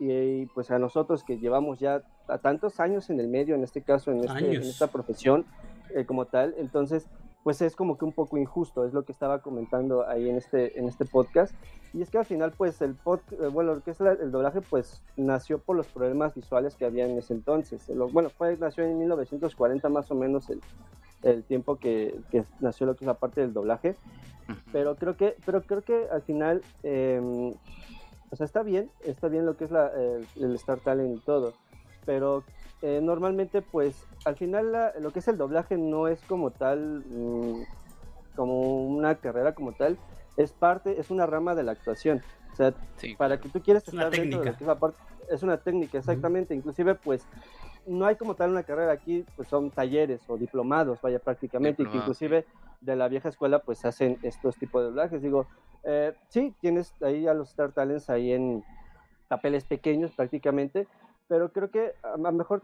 y, 0.00 0.10
y, 0.10 0.46
pues 0.46 0.72
a 0.72 0.80
nosotros 0.80 1.22
que 1.22 1.38
llevamos 1.38 1.78
ya 1.78 2.02
a 2.26 2.38
tantos 2.38 2.80
años 2.80 3.10
en 3.10 3.20
el 3.20 3.28
medio, 3.28 3.54
en 3.54 3.62
este 3.62 3.82
caso, 3.82 4.10
en, 4.10 4.24
este, 4.24 4.56
en 4.56 4.62
esta 4.62 4.88
profesión 4.88 5.46
eh, 5.94 6.04
como 6.04 6.24
tal, 6.24 6.52
entonces 6.58 7.06
pues 7.44 7.60
es 7.60 7.76
como 7.76 7.98
que 7.98 8.06
un 8.06 8.12
poco 8.12 8.38
injusto, 8.38 8.86
es 8.86 8.94
lo 8.94 9.04
que 9.04 9.12
estaba 9.12 9.40
comentando 9.40 10.08
ahí 10.08 10.30
en 10.30 10.36
este, 10.36 10.78
en 10.78 10.88
este 10.88 11.04
podcast. 11.04 11.54
Y 11.92 12.00
es 12.00 12.08
que 12.08 12.16
al 12.16 12.24
final, 12.24 12.52
pues 12.56 12.80
el 12.80 12.94
podcast, 12.94 13.40
bueno, 13.52 13.74
lo 13.74 13.82
que 13.82 13.90
es 13.90 14.00
la, 14.00 14.12
el 14.12 14.32
doblaje, 14.32 14.62
pues 14.62 15.02
nació 15.18 15.58
por 15.58 15.76
los 15.76 15.86
problemas 15.86 16.34
visuales 16.34 16.74
que 16.74 16.86
había 16.86 17.04
en 17.06 17.18
ese 17.18 17.34
entonces. 17.34 17.86
Lo, 17.90 18.08
bueno, 18.08 18.30
fue, 18.30 18.56
nació 18.56 18.84
en 18.84 18.98
1940 18.98 19.88
más 19.90 20.10
o 20.10 20.14
menos 20.14 20.48
el, 20.48 20.62
el 21.22 21.44
tiempo 21.44 21.76
que, 21.76 22.18
que, 22.30 22.44
nació 22.60 22.86
lo 22.86 22.96
que 22.96 23.04
es 23.04 23.08
la 23.08 23.14
parte 23.14 23.42
del 23.42 23.52
doblaje. 23.52 23.94
Pero 24.72 24.96
creo 24.96 25.16
que, 25.16 25.36
pero 25.44 25.62
creo 25.62 25.82
que 25.82 26.08
al 26.10 26.22
final, 26.22 26.62
eh, 26.82 27.20
o 28.30 28.36
sea, 28.36 28.46
está 28.46 28.62
bien, 28.62 28.90
está 29.04 29.28
bien 29.28 29.44
lo 29.44 29.56
que 29.58 29.64
es 29.64 29.70
la, 29.70 29.88
el, 29.88 30.26
el 30.42 30.54
Star 30.54 30.80
Talent 30.80 31.18
y 31.18 31.20
todo. 31.20 31.52
Pero 32.06 32.42
eh, 32.86 33.00
normalmente 33.02 33.62
pues 33.62 34.06
al 34.26 34.36
final 34.36 34.70
la, 34.72 34.92
lo 35.00 35.10
que 35.10 35.20
es 35.20 35.28
el 35.28 35.38
doblaje 35.38 35.78
no 35.78 36.06
es 36.06 36.20
como 36.24 36.50
tal 36.50 37.02
mmm, 37.08 37.62
como 38.36 38.84
una 38.84 39.14
carrera 39.14 39.54
como 39.54 39.72
tal 39.72 39.96
es 40.36 40.52
parte 40.52 41.00
es 41.00 41.10
una 41.10 41.24
rama 41.24 41.54
de 41.54 41.62
la 41.62 41.72
actuación. 41.72 42.20
O 42.52 42.56
sea 42.56 42.74
sí, 42.96 43.14
para 43.16 43.40
que 43.40 43.48
tú 43.48 43.62
quieras 43.62 43.88
es 43.88 43.94
una 43.94 44.10
técnica. 44.10 44.42
de 44.42 44.50
es, 44.50 44.78
parte, 44.78 44.98
es, 45.30 45.42
una 45.42 45.56
técnica 45.56 45.96
exactamente. 45.96 46.52
Uh 46.52 46.56
-huh. 46.56 46.60
inclusive 46.60 46.94
pues 46.94 47.26
no 47.86 48.04
hay 48.04 48.16
como 48.16 48.34
tal 48.34 48.50
una 48.50 48.64
carrera 48.64 48.92
aquí 48.92 49.24
pues 49.34 49.48
son 49.48 49.70
talleres 49.70 50.20
o 50.28 50.36
diplomados 50.36 51.00
vaya 51.00 51.20
prácticamente 51.20 51.84
Diplomado. 51.84 51.96
y 51.96 51.98
que 51.98 52.02
inclusive 52.02 52.44
de 52.82 52.96
la 52.96 53.08
vieja 53.08 53.30
escuela 53.30 53.60
pues 53.60 53.82
hacen 53.86 54.18
estos 54.22 54.56
tipos 54.58 54.82
de 54.82 54.88
doblajes. 54.88 55.22
Digo 55.22 55.46
eh, 55.84 56.12
sí 56.28 56.54
tienes 56.60 56.92
ahí 57.00 57.26
a 57.26 57.32
los 57.32 57.48
Star 57.48 57.72
Talents 57.72 58.10
ahí 58.10 58.32
en 58.32 58.62
papeles 59.28 59.64
pequeños 59.64 60.10
prácticamente 60.10 60.86
pero 61.28 61.52
creo 61.52 61.70
que 61.70 61.94
a 62.02 62.16
lo 62.16 62.32
mejor 62.32 62.62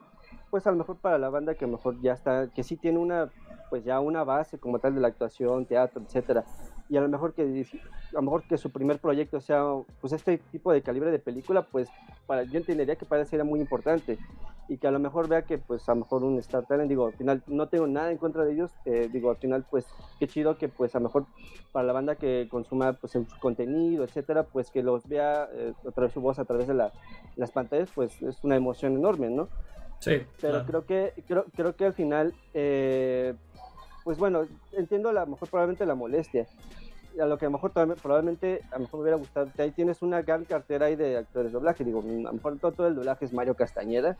pues 0.51 0.66
a 0.66 0.70
lo 0.70 0.77
mejor 0.77 0.99
para 1.01 1.18
la 1.18 1.31
banda 1.31 1.55
que 1.55 1.66
mejor 1.66 2.01
ya 2.01 2.12
está 2.12 2.51
que 2.51 2.62
sí 2.64 2.77
tiene 2.77 2.99
una 2.99 3.33
pues 3.68 3.85
ya 3.85 4.01
una 4.01 4.25
base 4.25 4.59
como 4.59 4.79
tal 4.81 4.94
de 4.94 5.01
la 5.01 5.09
actuación 5.09 5.66
teatro 5.66 6.03
etcétera 6.03 6.44
y 6.90 6.96
a 6.96 7.00
lo 7.00 7.09
mejor 7.09 7.33
que 7.35 7.42
a 7.42 8.14
lo 8.14 8.22
mejor 8.22 8.42
que 8.42 8.59
su 8.59 8.70
primer 8.70 8.98
proyecto 8.98 9.40
sea 9.40 9.64
pues 10.00 10.12
este 10.12 10.38
tipo 10.50 10.72
de 10.72 10.83
calibre 10.83 11.12
de 11.12 11.20
película 11.20 11.62
pues 11.62 11.88
para 12.26 12.42
yo 12.42 12.59
entendería 12.59 12.96
que 12.96 13.07
para 13.07 13.22
eso 13.22 13.37
era 13.37 13.44
muy 13.44 13.61
importante 13.61 14.18
y 14.68 14.76
que 14.76 14.88
a 14.88 14.90
lo 14.90 14.98
mejor 14.98 15.29
vea 15.29 15.42
que 15.42 15.59
pues 15.59 15.88
a 15.88 15.94
lo 15.94 16.00
mejor 16.00 16.24
un 16.24 16.38
Star 16.40 16.66
Talent 16.66 16.88
digo 16.88 17.07
al 17.07 17.12
final 17.12 17.42
no 17.46 17.68
tengo 17.68 17.87
nada 17.87 18.11
en 18.11 18.18
contra 18.18 18.44
de 18.44 18.53
ellos 18.53 18.72
eh, 18.85 19.09
digo 19.12 19.31
al 19.31 19.37
final 19.37 19.64
pues 19.70 19.87
qué 20.18 20.26
chido 20.26 20.59
que 20.59 20.68
pues 20.68 20.94
a 20.96 20.98
lo 20.98 21.05
mejor 21.05 21.26
para 21.70 21.87
la 21.87 21.92
banda 21.92 22.16
que 22.16 22.48
consuma 22.50 22.92
pues 22.94 23.12
su 23.12 23.24
contenido 23.38 24.03
etcétera 24.03 24.42
pues 24.42 24.70
que 24.70 24.83
los 24.83 25.09
vea 25.09 25.48
eh, 25.53 25.72
a 25.87 25.90
través 25.92 26.11
de 26.11 26.14
su 26.14 26.20
voz 26.20 26.40
a 26.40 26.44
través 26.44 26.66
de 26.66 26.74
la, 26.74 26.92
las 27.37 27.53
pantallas 27.53 27.90
pues 27.94 28.20
es 28.20 28.42
una 28.42 28.57
emoción 28.57 28.96
enorme 28.96 29.31
no 29.31 29.48
Sí, 30.00 30.22
pero 30.40 30.64
claro. 30.64 30.66
creo 30.66 30.87
que 30.87 31.24
creo, 31.26 31.44
creo 31.55 31.76
que 31.76 31.85
al 31.85 31.92
final 31.92 32.33
eh, 32.55 33.35
pues 34.04 34.18
bueno 34.18 34.46
entiendo 34.72 35.10
a 35.10 35.12
lo 35.12 35.26
mejor 35.26 35.48
probablemente 35.48 35.86
la 35.86 35.94
molestia. 35.94 36.46
A 37.20 37.26
lo 37.26 37.38
que 37.38 37.44
a 37.44 37.48
lo 37.48 37.54
mejor 37.54 37.72
probablemente 37.72 38.62
a 38.70 38.76
lo 38.76 38.82
mejor 38.82 39.00
me 39.00 39.02
hubiera 39.02 39.16
gustado 39.16 39.50
ahí 39.58 39.72
tienes 39.72 40.00
una 40.00 40.22
gran 40.22 40.44
cartera 40.44 40.86
ahí 40.86 40.94
de 40.94 41.18
actores 41.18 41.50
de 41.50 41.58
doblaje. 41.58 41.84
Digo 41.84 42.00
a 42.00 42.04
lo 42.04 42.32
mejor 42.32 42.58
todo, 42.58 42.70
todo 42.70 42.86
el 42.86 42.94
doblaje 42.94 43.24
es 43.24 43.32
Mario 43.32 43.54
Castañeda. 43.54 44.16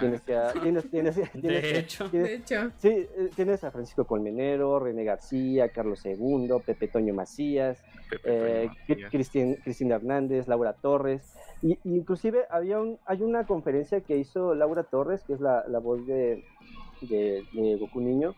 Tienes 0.00 0.20
que 0.22 0.36
tienes 0.60 0.90
tienes, 0.90 1.14
tienes, 1.32 1.62
de, 1.62 1.78
hecho. 1.78 2.10
tienes, 2.10 2.28
de 2.28 2.34
hecho. 2.34 2.70
Sí 2.78 2.88
eh, 2.88 3.30
tienes 3.36 3.62
a 3.62 3.70
Francisco 3.70 4.04
Colmenero 4.04 4.80
René 4.80 5.04
García 5.04 5.68
Carlos 5.68 6.04
II 6.04 6.48
Pepe 6.66 6.88
Toño 6.88 7.14
Macías 7.14 7.78
Pepe 8.10 8.64
eh. 8.64 8.70
Cristina, 9.10 9.54
Cristina 9.62 9.94
Hernández 9.94 10.48
Laura 10.48 10.72
Torres. 10.72 11.34
Y, 11.62 11.78
y, 11.84 11.96
inclusive 11.96 12.46
había 12.50 12.80
un 12.80 12.98
hay 13.06 13.22
una 13.22 13.46
conferencia 13.46 14.00
que 14.00 14.16
hizo 14.16 14.56
Laura 14.56 14.82
Torres 14.82 15.22
que 15.22 15.34
es 15.34 15.40
la, 15.40 15.64
la 15.68 15.78
voz 15.78 16.04
de, 16.04 16.44
de, 17.02 17.44
de 17.52 17.76
Goku 17.76 18.00
Niño 18.00 18.34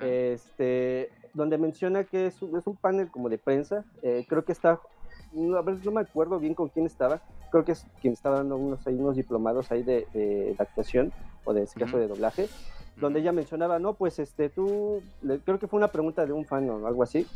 este 0.00 1.10
donde 1.34 1.58
menciona 1.58 2.04
que 2.04 2.26
es 2.26 2.42
un, 2.42 2.56
es 2.58 2.66
un 2.66 2.76
panel 2.76 3.10
como 3.10 3.28
de 3.28 3.38
prensa, 3.38 3.84
eh, 4.02 4.26
creo 4.28 4.44
que 4.44 4.52
está, 4.52 4.72
a 4.72 5.62
ver, 5.62 5.84
no 5.84 5.92
me 5.92 6.00
acuerdo 6.00 6.38
bien 6.38 6.54
con 6.54 6.68
quién 6.68 6.86
estaba, 6.86 7.20
creo 7.50 7.64
que 7.64 7.72
es 7.72 7.86
quien 8.00 8.12
estaba 8.12 8.36
dando 8.38 8.56
unos, 8.56 8.86
hay 8.86 8.94
unos 8.94 9.14
diplomados 9.14 9.70
ahí 9.70 9.82
de, 9.82 10.06
de, 10.12 10.54
de 10.54 10.56
actuación 10.58 11.12
o 11.44 11.52
de 11.52 11.62
este 11.62 11.78
caso 11.78 11.96
uh 11.96 11.98
-huh. 11.98 12.02
de 12.02 12.08
doblaje, 12.08 12.48
donde 12.96 13.20
ella 13.20 13.32
mencionaba, 13.32 13.78
no, 13.78 13.94
pues 13.94 14.18
este, 14.18 14.48
tú, 14.48 15.00
le, 15.22 15.38
creo 15.38 15.58
que 15.58 15.68
fue 15.68 15.78
una 15.78 15.88
pregunta 15.88 16.26
de 16.26 16.32
un 16.32 16.44
fan 16.44 16.68
o 16.70 16.86
algo 16.86 17.02
así, 17.02 17.26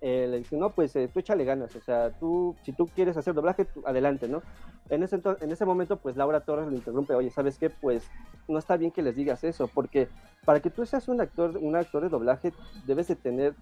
eh, 0.00 0.26
le 0.28 0.38
dice, 0.38 0.56
no, 0.56 0.70
pues 0.70 0.94
eh, 0.96 1.08
tú 1.12 1.20
échale 1.20 1.44
ganas, 1.44 1.74
o 1.74 1.80
sea, 1.80 2.10
tú, 2.10 2.54
si 2.62 2.72
tú 2.72 2.86
quieres 2.86 3.16
hacer 3.16 3.34
doblaje, 3.34 3.66
adelante, 3.84 4.28
¿no? 4.28 4.42
En 4.90 5.02
ese, 5.02 5.20
en 5.40 5.50
ese 5.50 5.64
momento, 5.64 5.96
pues 5.96 6.16
Laura 6.16 6.40
Torres 6.40 6.68
le 6.68 6.76
interrumpe, 6.76 7.14
oye, 7.14 7.30
¿sabes 7.30 7.58
qué? 7.58 7.70
Pues 7.70 8.10
no 8.46 8.58
está 8.58 8.76
bien 8.76 8.90
que 8.90 9.02
les 9.02 9.16
digas 9.16 9.42
eso, 9.42 9.68
porque 9.68 10.08
para 10.44 10.60
que 10.60 10.70
tú 10.70 10.84
seas 10.84 11.08
un 11.08 11.20
actor, 11.20 11.56
un 11.56 11.76
actor 11.76 12.02
de 12.02 12.08
doblaje, 12.08 12.52
debes 12.86 13.08
de 13.08 13.16
tener 13.16 13.54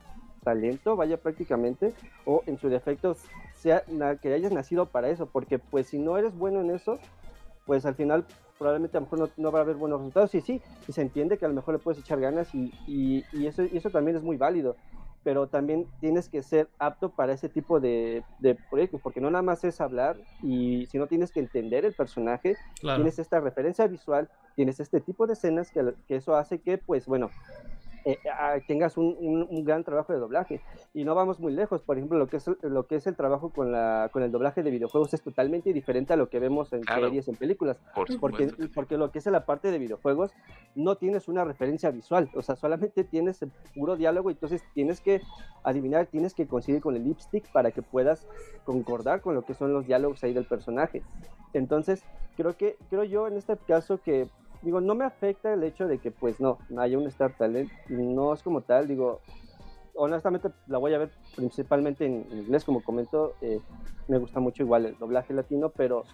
talento, 0.42 0.96
vaya 0.96 1.16
prácticamente, 1.16 1.94
o 2.24 2.42
en 2.46 2.58
su 2.58 2.68
defecto, 2.68 3.16
sea 3.54 3.84
que 4.20 4.34
hayas 4.34 4.52
nacido 4.52 4.86
para 4.86 5.08
eso, 5.08 5.26
porque 5.26 5.58
pues 5.58 5.86
si 5.86 5.98
no 5.98 6.18
eres 6.18 6.36
bueno 6.36 6.60
en 6.60 6.70
eso, 6.70 6.98
pues 7.64 7.86
al 7.86 7.94
final 7.94 8.26
probablemente 8.58 8.96
a 8.96 9.00
lo 9.00 9.06
mejor 9.06 9.30
no, 9.36 9.52
va 9.52 9.60
a 9.60 9.62
haber 9.62 9.76
buenos 9.76 10.00
resultados, 10.00 10.34
y 10.34 10.40
sí, 10.40 10.60
y 10.86 10.92
se 10.92 11.00
entiende 11.00 11.38
que 11.38 11.44
a 11.44 11.48
lo 11.48 11.54
mejor 11.54 11.74
le 11.74 11.80
puedes 11.80 12.00
echar 12.00 12.20
ganas, 12.20 12.54
y, 12.54 13.24
y 13.32 13.46
eso, 13.46 13.62
y 13.62 13.76
eso 13.76 13.90
también 13.90 14.16
es 14.16 14.22
muy 14.22 14.36
válido, 14.36 14.76
pero 15.24 15.48
también 15.48 15.86
tienes 16.00 16.28
que 16.28 16.42
ser 16.42 16.68
apto 16.78 17.08
para 17.08 17.32
ese 17.32 17.48
tipo 17.48 17.80
de, 17.80 18.22
de, 18.38 18.54
proyectos, 18.54 19.00
porque 19.00 19.20
no 19.20 19.30
nada 19.30 19.42
más 19.42 19.64
es 19.64 19.80
hablar, 19.80 20.16
y 20.42 20.86
si 20.86 20.98
no 20.98 21.06
tienes 21.06 21.32
que 21.32 21.40
entender 21.40 21.86
el 21.86 21.94
personaje, 21.94 22.56
claro. 22.80 22.98
tienes 22.98 23.18
esta 23.18 23.40
referencia 23.40 23.86
visual, 23.86 24.28
tienes 24.54 24.78
este 24.78 25.00
tipo 25.00 25.26
de 25.26 25.32
escenas 25.32 25.70
que, 25.70 25.94
que, 26.06 26.16
eso 26.16 26.36
hace 26.36 26.60
que, 26.60 26.76
pues 26.76 27.06
bueno, 27.06 27.30
eh, 28.04 28.18
ah, 28.30 28.58
tengas 28.66 28.96
un, 28.96 29.16
un- 29.18 29.46
un 29.48 29.64
gran 29.64 29.84
trabajo 29.84 30.12
de 30.12 30.18
doblaje. 30.18 30.60
Y 30.92 31.04
no 31.04 31.14
vamos 31.14 31.40
muy 31.40 31.52
lejos, 31.52 31.82
por 31.82 31.96
ejemplo, 31.96 32.18
lo 32.18 32.28
que 32.28 32.36
es, 32.36 32.48
lo 32.62 32.86
que 32.86 32.96
es 32.96 33.06
el 33.06 33.16
trabajo 33.16 33.50
con, 33.50 33.72
la, 33.72 34.10
con 34.12 34.22
el 34.22 34.30
doblaje 34.30 34.62
de 34.62 34.70
videojuegos 34.70 35.12
es 35.14 35.22
totalmente 35.22 35.72
diferente 35.72 36.12
a 36.12 36.16
lo 36.16 36.28
que 36.28 36.38
vemos 36.38 36.72
en 36.72 36.84
Claro. 36.84 37.06
series, 37.06 37.28
en 37.28 37.36
películas. 37.36 37.80
Por 37.94 38.06
Porque, 38.20 38.50
porque 38.74 38.96
lo 38.96 39.10
que 39.10 39.18
es 39.18 39.26
la 39.26 39.44
parte 39.46 39.70
de 39.70 39.78
videojuegos 39.78 40.34
no 40.74 40.96
tienes 40.96 41.28
una 41.28 41.44
referencia 41.44 41.90
visual, 41.90 42.30
o 42.34 42.42
sea, 42.42 42.56
solamente 42.56 43.04
tienes 43.04 43.40
el 43.42 43.52
puro 43.74 43.96
diálogo, 43.96 44.30
entonces 44.30 44.62
tienes 44.74 45.00
que 45.00 45.22
adivinar, 45.62 46.06
tienes 46.06 46.34
que 46.34 46.46
coincidir 46.46 46.80
con 46.80 46.96
el 46.96 47.04
lipstick 47.04 47.48
para 47.52 47.70
que 47.70 47.82
puedas 47.82 48.26
concordar 48.64 49.20
con 49.20 49.34
lo 49.34 49.44
que 49.44 49.54
son 49.54 49.72
los 49.72 49.86
diálogos 49.86 50.22
ahí 50.24 50.32
del 50.32 50.44
personaje. 50.46 51.02
Entonces, 51.52 52.04
creo 52.36 52.56
que, 52.56 52.76
creo 52.90 53.04
yo 53.04 53.26
en 53.28 53.36
este 53.36 53.56
caso 53.58 53.98
que, 54.00 54.28
digo, 54.64 54.80
no 54.80 54.94
me 54.94 55.04
afecta 55.04 55.52
el 55.52 55.62
hecho 55.62 55.86
de 55.86 55.98
que 55.98 56.10
pues 56.10 56.40
no, 56.40 56.58
haya 56.78 56.98
un 56.98 57.06
Star 57.06 57.36
Talent, 57.36 57.70
no 57.88 58.32
es 58.32 58.42
como 58.42 58.62
tal, 58.62 58.88
digo, 58.88 59.20
honestamente 59.94 60.48
la 60.66 60.78
voy 60.78 60.94
a 60.94 60.98
ver 60.98 61.10
principalmente 61.36 62.06
en 62.06 62.26
inglés, 62.32 62.64
como 62.64 62.82
comento, 62.82 63.34
eh, 63.42 63.60
me 64.08 64.18
gusta 64.18 64.40
mucho 64.40 64.62
igual 64.62 64.86
el 64.86 64.98
doblaje 64.98 65.34
latino, 65.34 65.68
pero 65.68 66.04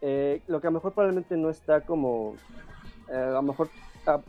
eh, 0.00 0.42
lo 0.48 0.60
que 0.60 0.66
a 0.66 0.70
lo 0.70 0.74
mejor 0.74 0.92
probablemente 0.92 1.36
no 1.36 1.50
está 1.50 1.82
como, 1.82 2.34
eh, 3.08 3.14
a 3.14 3.30
lo 3.30 3.42
mejor 3.42 3.68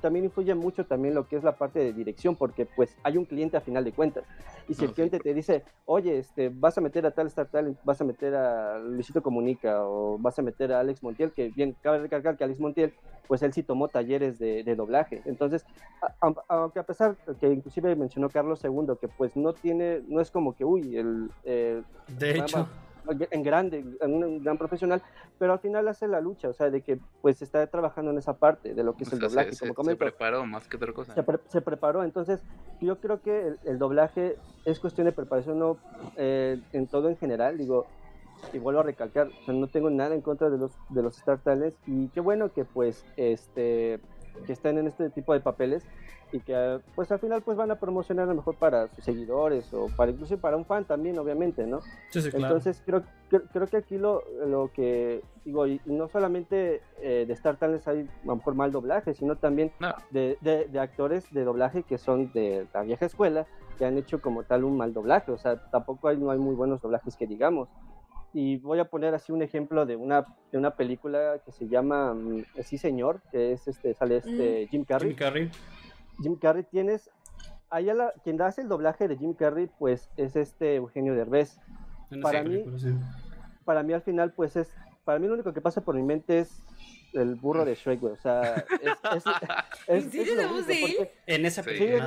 también 0.01 0.25
influye 0.25 0.53
mucho 0.55 0.85
también 0.85 1.15
lo 1.15 1.27
que 1.27 1.35
es 1.37 1.43
la 1.43 1.53
parte 1.57 1.79
de 1.79 1.93
dirección, 1.93 2.35
porque 2.35 2.65
pues 2.65 2.95
hay 3.03 3.17
un 3.17 3.25
cliente 3.25 3.57
a 3.57 3.61
final 3.61 3.83
de 3.83 3.91
cuentas. 3.91 4.23
Y 4.67 4.73
si 4.73 4.81
No, 4.81 4.85
el 4.85 4.89
sí. 4.89 4.95
cliente 4.95 5.19
te 5.19 5.33
dice, 5.33 5.63
oye, 5.85 6.17
este, 6.17 6.49
vas 6.49 6.77
a 6.77 6.81
meter 6.81 7.05
a 7.05 7.11
tal 7.11 7.27
Star 7.27 7.47
Talent, 7.47 7.77
vas 7.83 7.99
a 8.01 8.03
meter 8.03 8.35
a 8.35 8.79
Luisito 8.79 9.21
Comunica 9.21 9.85
o 9.85 10.17
vas 10.19 10.37
a 10.39 10.41
meter 10.41 10.71
a 10.73 10.79
Alex 10.79 11.01
Montiel, 11.03 11.31
que 11.31 11.49
bien, 11.49 11.75
cabe 11.81 11.99
recalcar 11.99 12.37
que 12.37 12.43
Alex 12.43 12.59
Montiel, 12.59 12.93
pues 13.27 13.41
él 13.43 13.53
sí 13.53 13.63
tomó 13.63 13.87
talleres 13.87 14.39
de, 14.39 14.63
de 14.63 14.75
doblaje. 14.75 15.21
Entonces, 15.25 15.65
a- 16.01 16.27
a- 16.27 16.35
aunque 16.49 16.79
a 16.79 16.83
pesar 16.83 17.15
que 17.39 17.47
inclusive 17.47 17.95
mencionó 17.95 18.29
Carlos 18.29 18.63
II, 18.63 18.95
que 18.99 19.07
pues 19.07 19.35
no 19.35 19.53
tiene, 19.53 20.01
no 20.07 20.19
es 20.21 20.29
como 20.31 20.53
que, 20.55 20.65
uy, 20.65 20.97
el... 20.97 21.29
eh, 21.45 21.81
De 22.19 22.37
hecho, 22.37 22.57
más. 22.59 22.67
En 23.09 23.43
grande, 23.43 23.83
en 23.99 24.13
un 24.23 24.43
gran 24.43 24.57
profesional, 24.57 25.01
pero 25.37 25.53
al 25.53 25.59
final 25.59 25.87
hace 25.87 26.07
la 26.07 26.21
lucha, 26.21 26.49
o 26.49 26.53
sea, 26.53 26.69
de 26.69 26.81
que 26.81 26.99
pues 27.21 27.41
está 27.41 27.65
trabajando 27.67 28.11
en 28.11 28.17
esa 28.17 28.33
parte 28.37 28.73
de 28.73 28.83
lo 28.83 28.93
que 28.95 29.03
es 29.03 29.11
O 29.11 29.15
el 29.15 29.19
sea, 29.19 29.29
doblaje, 29.29 29.53
se, 29.53 29.73
como 29.73 29.95
preparó 29.95 30.45
más 30.45 30.67
que 30.67 30.77
otra 30.77 30.93
cosa. 30.93 31.13
se, 31.13 31.23
pre- 31.23 31.39
se 31.47 31.61
preparó, 31.61 32.03
entonces 32.03 32.41
yo 32.79 32.99
creo 32.99 33.21
que 33.21 33.47
el, 33.47 33.59
el 33.65 33.79
doblaje 33.79 34.37
es 34.65 34.79
cuestión 34.79 35.05
de 35.05 35.11
preparación, 35.11 35.59
no 35.59 35.77
eh, 36.17 36.59
en 36.73 36.87
todo 36.87 37.09
en 37.09 37.17
general, 37.17 37.57
digo, 37.57 37.85
y 38.53 38.57
vuelvo 38.59 38.79
a 38.81 38.83
recalcar, 38.83 39.27
o 39.27 39.45
sea, 39.45 39.53
no 39.53 39.67
tengo 39.67 39.89
nada 39.89 40.15
en 40.15 40.21
contra 40.21 40.49
de 40.49 40.57
los 40.57 40.71
de 40.89 41.03
los 41.03 41.17
Star 41.17 41.39
Talents 41.39 41.77
y 41.87 42.07
qué 42.09 42.19
bueno 42.19 42.51
que 42.51 42.65
pues 42.65 43.05
este 43.15 43.99
que 44.45 44.53
estén 44.53 44.77
en 44.77 44.87
este 44.87 45.09
tipo 45.09 45.33
de 45.33 45.39
papeles 45.39 45.83
y 46.33 46.39
que 46.39 46.79
pues 46.95 47.11
al 47.11 47.19
final 47.19 47.41
pues 47.41 47.57
van 47.57 47.71
a 47.71 47.75
promocionar 47.75 48.23
a 48.25 48.29
lo 48.31 48.35
mejor 48.35 48.55
para 48.55 48.87
sus 48.89 49.03
seguidores 49.03 49.73
o 49.73 49.87
para 49.97 50.11
incluso 50.11 50.37
para 50.37 50.55
un 50.55 50.65
fan 50.65 50.85
también 50.85 51.19
obviamente, 51.19 51.67
¿no? 51.67 51.81
sí, 52.09 52.21
sí, 52.21 52.29
claro. 52.31 52.45
Entonces 52.47 52.81
creo, 52.85 53.03
creo, 53.29 53.41
creo 53.51 53.67
que 53.67 53.77
aquí 53.77 53.97
lo, 53.97 54.23
lo 54.47 54.71
que 54.73 55.21
digo, 55.43 55.67
y 55.67 55.81
no 55.85 56.07
solamente 56.07 56.81
eh, 57.01 57.25
de 57.27 57.33
Star 57.33 57.57
Talents 57.57 57.87
hay 57.87 58.07
a 58.23 58.25
lo 58.27 58.35
mejor 58.37 58.55
mal 58.55 58.71
doblaje, 58.71 59.13
sino 59.13 59.35
también 59.35 59.71
No. 59.79 59.93
de, 60.11 60.37
de- 60.41 60.65
de 60.67 60.79
actores 60.79 61.25
de 61.33 61.43
doblaje 61.43 61.83
que 61.83 61.97
son 61.97 62.31
de 62.31 62.65
la 62.73 62.83
vieja 62.83 63.05
escuela, 63.07 63.45
que 63.77 63.85
han 63.85 63.97
hecho 63.97 64.21
como 64.21 64.43
tal 64.43 64.63
un 64.63 64.77
mal 64.77 64.93
doblaje, 64.93 65.31
o 65.31 65.37
sea, 65.37 65.57
tampoco 65.69 66.07
hay, 66.07 66.15
no 66.17 66.31
hay 66.31 66.39
muy 66.39 66.55
buenos 66.55 66.79
doblajes 66.81 67.15
que 67.17 67.27
digamos. 67.27 67.67
Y 68.33 68.57
voy 68.57 68.79
a 68.79 68.85
poner 68.85 69.13
así 69.13 69.31
un 69.31 69.41
ejemplo 69.41 69.85
de 69.85 69.95
una, 69.95 70.25
de 70.51 70.57
una 70.57 70.71
película 70.75 71.39
que 71.45 71.51
se 71.51 71.67
llama 71.67 72.13
mm, 72.13 72.45
Sí 72.63 72.77
Señor, 72.77 73.21
que 73.31 73.51
es 73.53 73.67
este, 73.67 73.93
sale 73.93 74.17
este 74.17 74.67
Jim 74.69 74.85
Carrey. 74.85 75.09
Jim 75.09 75.17
Carrey. 75.17 75.49
Jim 76.21 76.35
Carrey 76.37 76.63
tienes, 76.63 77.09
allá 77.69 77.93
la, 77.93 78.13
quien 78.23 78.41
hace 78.41 78.61
el 78.61 78.69
doblaje 78.69 79.07
de 79.07 79.17
Jim 79.17 79.33
Carrey, 79.33 79.69
pues 79.79 80.09
es 80.17 80.35
este 80.35 80.75
Eugenio 80.75 81.13
Derbez 81.15 81.59
Para 82.21 82.43
mí- 82.43 82.63
para 83.65 83.83
mí 83.83 83.93
al 83.93 84.01
final, 84.01 84.33
pues 84.33 84.55
es, 84.55 84.73
para 85.03 85.19
mí 85.19 85.27
lo 85.27 85.33
único 85.33 85.53
que 85.53 85.61
pasa 85.61 85.81
por 85.81 85.95
mi 85.95 86.03
mente 86.03 86.39
es 86.39 86.61
el 87.13 87.35
burro 87.35 87.65
de 87.65 87.75
Shrek, 87.75 87.99
güey. 87.99 88.13
O 88.13 88.17
sea, 88.17 88.55
es, 88.55 89.15
es, 89.15 89.25
es- 89.25 89.87
¿En 89.87 90.11
serio 90.11 90.35
la 90.35 90.47
voz 90.47 90.67
de 90.67 90.83
él? 90.83 91.09
En 91.27 91.45
esa 91.45 91.63
película. 91.63 91.89
En 91.89 91.97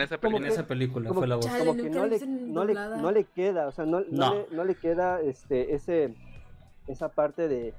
esa, 0.00 0.18
película. 0.18 0.48
esa 0.48 0.66
película 0.66 1.08
como- 1.08 1.20
fue 1.20 1.28
la 1.28 1.36
voz. 1.36 1.46
Como 1.46 1.76
que 1.76 1.88
no 1.90 2.06
le, 2.06 2.18
no, 2.26 2.64
le, 2.64 2.74
no 2.74 3.10
le 3.12 3.24
queda, 3.24 3.66
o 3.68 3.72
sea, 3.72 3.84
no, 3.86 4.00
no, 4.00 4.06
No. 4.10 4.34
Le, 4.34 4.56
no 4.56 4.64
le 4.64 4.74
queda 4.74 5.20
este, 5.20 5.74
ese, 5.74 6.14
esa 6.86 7.08
parte 7.10 7.48
de, 7.48 7.74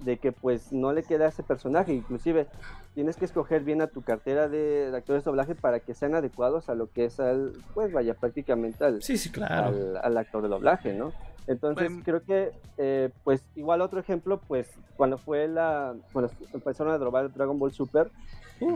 de 0.00 0.18
que 0.18 0.32
pues 0.32 0.72
no 0.72 0.92
le 0.92 1.02
queda 1.02 1.28
ese 1.28 1.42
personaje, 1.42 1.92
inclusive 1.92 2.46
tienes 2.94 3.16
que 3.16 3.24
escoger 3.24 3.62
bien 3.64 3.82
a 3.82 3.88
tu 3.88 4.02
cartera 4.02 4.48
de, 4.48 4.90
de 4.90 4.96
actores 4.96 5.24
de 5.24 5.30
doblaje 5.30 5.54
para 5.54 5.80
que 5.80 5.94
sean 5.94 6.14
adecuados 6.14 6.68
a 6.68 6.74
lo 6.74 6.90
que 6.90 7.04
es 7.06 7.18
al, 7.20 7.52
pues 7.74 7.92
vaya, 7.92 8.14
prácticamente 8.14 8.84
al, 8.84 9.02
Sí, 9.02 9.18
sí, 9.18 9.30
claro. 9.30 9.68
al, 9.68 9.96
al 9.96 10.16
actor 10.16 10.42
de 10.42 10.48
doblaje, 10.48 10.94
¿no? 10.94 11.12
Entonces 11.46 11.88
Bueno. 11.88 12.02
creo 12.04 12.22
que, 12.24 12.52
eh, 12.78 13.10
pues 13.22 13.44
igual 13.54 13.80
otro 13.82 14.00
ejemplo, 14.00 14.40
pues 14.46 14.70
cuando 14.96 15.18
fue 15.18 15.48
la, 15.48 15.94
cuando 16.12 16.32
empezaron 16.52 16.92
a 16.92 16.98
drobar 16.98 17.32
Dragon 17.32 17.58
Ball 17.58 17.72
Super, 17.72 18.10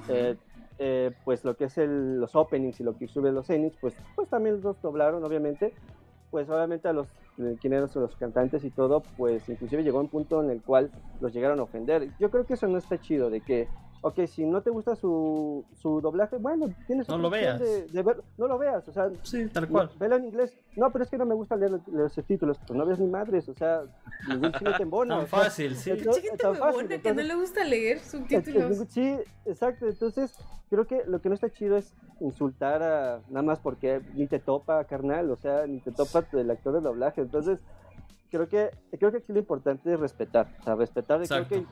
eh, 0.09 0.37
eh, 0.79 1.13
pues 1.25 1.45
lo 1.45 1.57
que 1.57 1.65
es 1.65 1.79
el, 1.79 2.21
los 2.21 2.35
openings 2.37 2.81
y 2.81 2.85
lo 2.85 2.97
que 2.99 3.09
sube 3.09 3.33
los 3.33 3.49
endings, 3.51 3.77
pues, 3.81 3.95
pues 4.17 4.29
también 4.29 4.61
los 4.61 4.81
doblaron, 4.83 5.25
obviamente, 5.25 5.73
pues 6.31 6.49
obviamente 6.51 6.89
a 6.89 6.93
los 6.93 7.09
eh, 7.39 7.57
quienes 7.61 7.79
eran 7.79 8.03
los 8.03 8.17
cantantes 8.17 8.65
y 8.65 8.71
todo, 8.71 9.03
pues 9.17 9.49
inclusive 9.49 9.83
llegó 9.83 10.01
un 10.01 10.09
punto 10.09 10.43
en 10.43 10.51
el 10.51 10.61
cual 10.63 10.91
los 11.21 11.33
llegaron 11.33 11.59
a 11.61 11.63
ofender. 11.63 12.09
Yo 12.19 12.31
creo 12.31 12.45
que 12.45 12.55
eso 12.55 12.67
no 12.69 12.79
está 12.79 13.01
chido, 13.01 13.31
de 13.31 13.41
que, 13.41 13.69
ok, 14.01 14.27
si 14.27 14.45
no 14.45 14.63
te 14.63 14.71
gusta 14.71 14.95
su, 14.97 15.65
su 15.81 16.01
doblaje, 16.01 16.37
bueno, 16.37 16.69
tienes 16.87 17.09
No 17.09 17.19
lo 17.19 17.29
opción 17.29 17.43
veas. 17.59 17.61
de- 17.61 17.87
de 17.87 18.03
ver- 18.03 18.23
no 18.37 18.47
lo 18.47 18.59
veas, 18.59 18.87
o 18.89 18.93
sea, 18.93 19.11
Sí, 19.23 19.47
tal 19.49 19.69
cual. 19.69 19.91
Velo 19.99 20.17
en 20.17 20.27
inglés. 20.27 20.53
No, 20.77 20.91
pero 20.93 21.05
es 21.05 21.11
que 21.11 21.19
no 21.19 21.27
me 21.27 21.35
gusta 21.35 21.57
leer 21.57 21.73
los, 21.73 21.89
los 21.89 22.13
subtítulos. 22.13 22.59
Pues 22.67 22.77
no 22.79 22.87
ves 22.87 22.99
ni 22.99 23.07
madres, 23.09 23.49
o 23.49 23.55
sea, 23.55 23.83
ningún 24.29 24.53
chile 24.53 24.73
te 24.77 24.83
embona. 24.85 25.19
Tan 25.19 25.27
fácil, 25.27 25.75
sí. 25.77 25.91
entonces- 25.91 26.23
Chiquita 26.23 26.37
tan 26.53 26.57
fácil, 26.57 26.89
que 27.03 27.15
no 27.15 27.23
le 27.23 27.35
gusta 27.35 27.65
leer 27.65 27.99
subtítulos. 28.01 28.77
Sí, 28.89 29.17
exacto. 29.47 29.87
Entonces, 29.89 30.37
creo 30.71 30.87
que 30.87 31.03
lo 31.07 31.21
que 31.21 31.29
no 31.29 31.35
está 31.35 31.51
chido 31.51 31.77
es 31.77 31.93
insultar 32.21 32.83
a 32.83 33.21
nada 33.29 33.43
más 33.43 33.59
porque 33.61 34.01
ni 34.15 34.27
te 34.27 34.39
topa, 34.39 34.85
carnal, 34.85 35.31
o 35.31 35.37
sea, 35.37 35.67
ni 35.67 35.81
te 35.81 35.93
topa 35.93 36.25
el 36.33 36.51
actor 36.51 36.75
de 36.75 36.81
doblaje. 36.81 37.21
Entonces, 37.21 37.61
creo 38.31 38.49
que 38.49 38.71
creo 38.99 39.11
que 39.11 39.19
aquí 39.19 39.33
lo 39.33 39.39
importante 39.39 39.93
es 39.93 39.99
respetar, 39.99 40.49
o 40.61 40.63
sea, 40.65 40.75
respetar. 40.75 41.23
y 41.25 41.27
Creo 41.29 41.49
que 41.49 41.65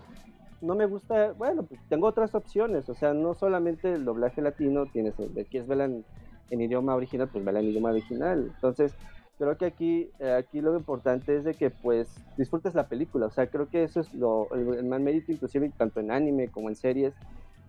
no 0.61 0.75
me 0.75 0.87
gusta, 0.87 1.33
bueno, 1.33 1.65
pues 1.65 1.81
tengo 1.89 2.07
otras 2.07 2.35
opciones, 2.35 2.89
o 2.89 2.95
sea, 2.95 3.15
no 3.15 3.35
solamente 3.35 3.93
el 3.93 4.05
doblaje 4.05 4.41
latino, 4.43 4.87
tienes, 4.87 5.15
quieres 5.51 5.69
verla 5.69 5.85
en, 5.85 6.05
en 6.51 6.61
idioma 6.61 6.95
original, 6.95 7.29
pues 7.29 7.45
verla 7.45 7.61
en 7.61 7.67
idioma 7.67 7.91
original. 7.91 8.51
Entonces, 8.55 8.95
creo 9.39 9.57
que 9.57 9.67
aquí, 9.67 10.11
eh, 10.19 10.33
aquí 10.33 10.61
lo 10.61 10.77
importante 10.77 11.37
es 11.37 11.45
de 11.45 11.55
que 11.55 11.71
pues 11.71 12.09
disfrutes 12.37 12.75
la 12.75 12.89
película, 12.89 13.27
o 13.27 13.31
sea, 13.31 13.47
creo 13.49 13.69
que 13.69 13.85
eso 13.85 14.01
es 14.01 14.13
lo, 14.15 14.49
el, 14.55 14.79
el 14.79 15.01
mérito, 15.01 15.33
inclusive 15.33 15.71
tanto 15.77 16.01
en 16.01 16.11
anime 16.11 16.49
como 16.49 16.69
en 16.69 16.77
series, 16.77 17.15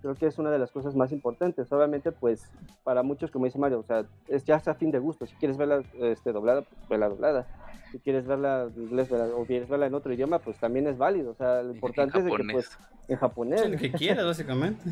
creo 0.01 0.15
que 0.15 0.27
es 0.27 0.38
una 0.38 0.51
de 0.51 0.60
las 0.60 0.71
cosas 0.71 0.95
más 0.95 1.12
importantes. 1.12 1.71
Obviamente, 1.71 2.12
pues, 2.12 2.49
para 2.83 3.03
muchos, 3.03 3.31
como 3.31 3.45
dice 3.45 3.57
Mario, 3.57 3.79
o 3.79 3.83
sea, 3.83 4.05
es 4.27 4.43
ya 4.45 4.55
a 4.65 4.73
fin 4.73 4.91
de 4.91 4.99
gusto. 4.99 5.25
Si 5.25 5.36
quieres 5.36 5.57
verla 5.57 5.83
este, 5.99 6.31
doblada, 6.31 6.62
pues 6.62 6.89
verla 6.89 7.10
doblada. 7.10 7.47
Si 7.91 7.99
quieres 7.99 8.25
verla 8.27 8.69
en 8.75 8.83
inglés 8.83 9.10
verla- 9.10 9.33
o 9.33 9.45
quieres 9.45 9.69
verla 9.69 9.88
en 9.88 9.93
otro 9.93 10.13
idioma, 10.13 10.39
pues 10.39 10.57
también 10.57 10.88
es 10.88 10.97
válido. 10.97 11.31
O 11.31 11.36
sea, 11.36 11.63
lo 11.63 11.73
importante 11.73 12.19
es 12.19 12.25
de 12.25 12.31
que, 12.31 12.43
pues, 12.51 12.77
en 13.07 13.17
japonés. 13.17 13.62
Sí, 13.62 13.67
lo 13.69 13.77
que 13.77 13.91
quieras, 13.91 14.25
básicamente. 14.25 14.91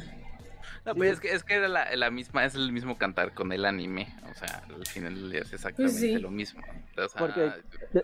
No, 0.85 0.93
pues 0.95 1.13
es 1.13 1.19
que, 1.19 1.31
es 1.33 1.43
que 1.43 1.55
era 1.55 1.67
la, 1.67 1.95
la 1.95 2.11
misma, 2.11 2.45
es 2.45 2.55
el 2.55 2.71
mismo 2.71 2.97
cantar 2.97 3.33
con 3.33 3.51
el 3.51 3.65
anime. 3.65 4.07
O 4.31 4.35
sea, 4.35 4.63
al 4.73 4.85
final 4.85 5.33
es 5.33 5.51
exactamente 5.51 5.97
sí. 5.99 6.17
lo 6.17 6.29
mismo. 6.29 6.61
O 6.97 7.07
sea, 7.07 7.19
Porque 7.19 7.51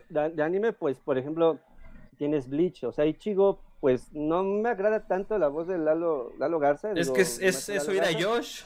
de 0.10 0.44
anime, 0.44 0.74
pues, 0.74 1.00
por 1.00 1.18
ejemplo, 1.18 1.60
tienes 2.22 2.48
Bleach, 2.48 2.84
o 2.84 2.92
sea, 2.92 3.08
Ichigo, 3.08 3.58
pues, 3.80 4.14
no 4.14 4.44
me 4.44 4.70
agrada 4.70 5.08
tanto 5.08 5.40
la 5.40 5.48
voz 5.48 5.66
de 5.68 5.80
Lalo, 5.80 6.32
Lalo 6.38 6.60
Garza. 6.60 6.92
Es 6.92 7.08
digo, 7.08 7.14
que 7.16 7.22
es, 7.24 7.40
es, 7.42 7.68
es 7.68 7.88
oír 7.90 8.04
a. 8.04 8.10
Josh. 8.14 8.62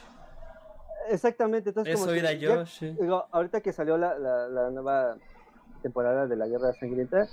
Exactamente, 1.08 1.70
entonces 1.70 1.94
Es 1.94 1.98
como 1.98 2.12
que 2.12 2.18
oír 2.18 2.26
a 2.26 2.32
ya- 2.34 2.54
Josh. 2.56 2.78
sí. 2.80 2.94
digo, 3.00 3.24
ahorita 3.30 3.62
que 3.62 3.72
salió 3.72 3.96
la, 3.96 4.18
la, 4.18 4.46
la 4.48 4.70
nueva 4.70 5.16
temporada 5.80 6.26
de 6.26 6.36
la 6.36 6.46
Guerra 6.48 6.74
Sangrienta, 6.74 7.28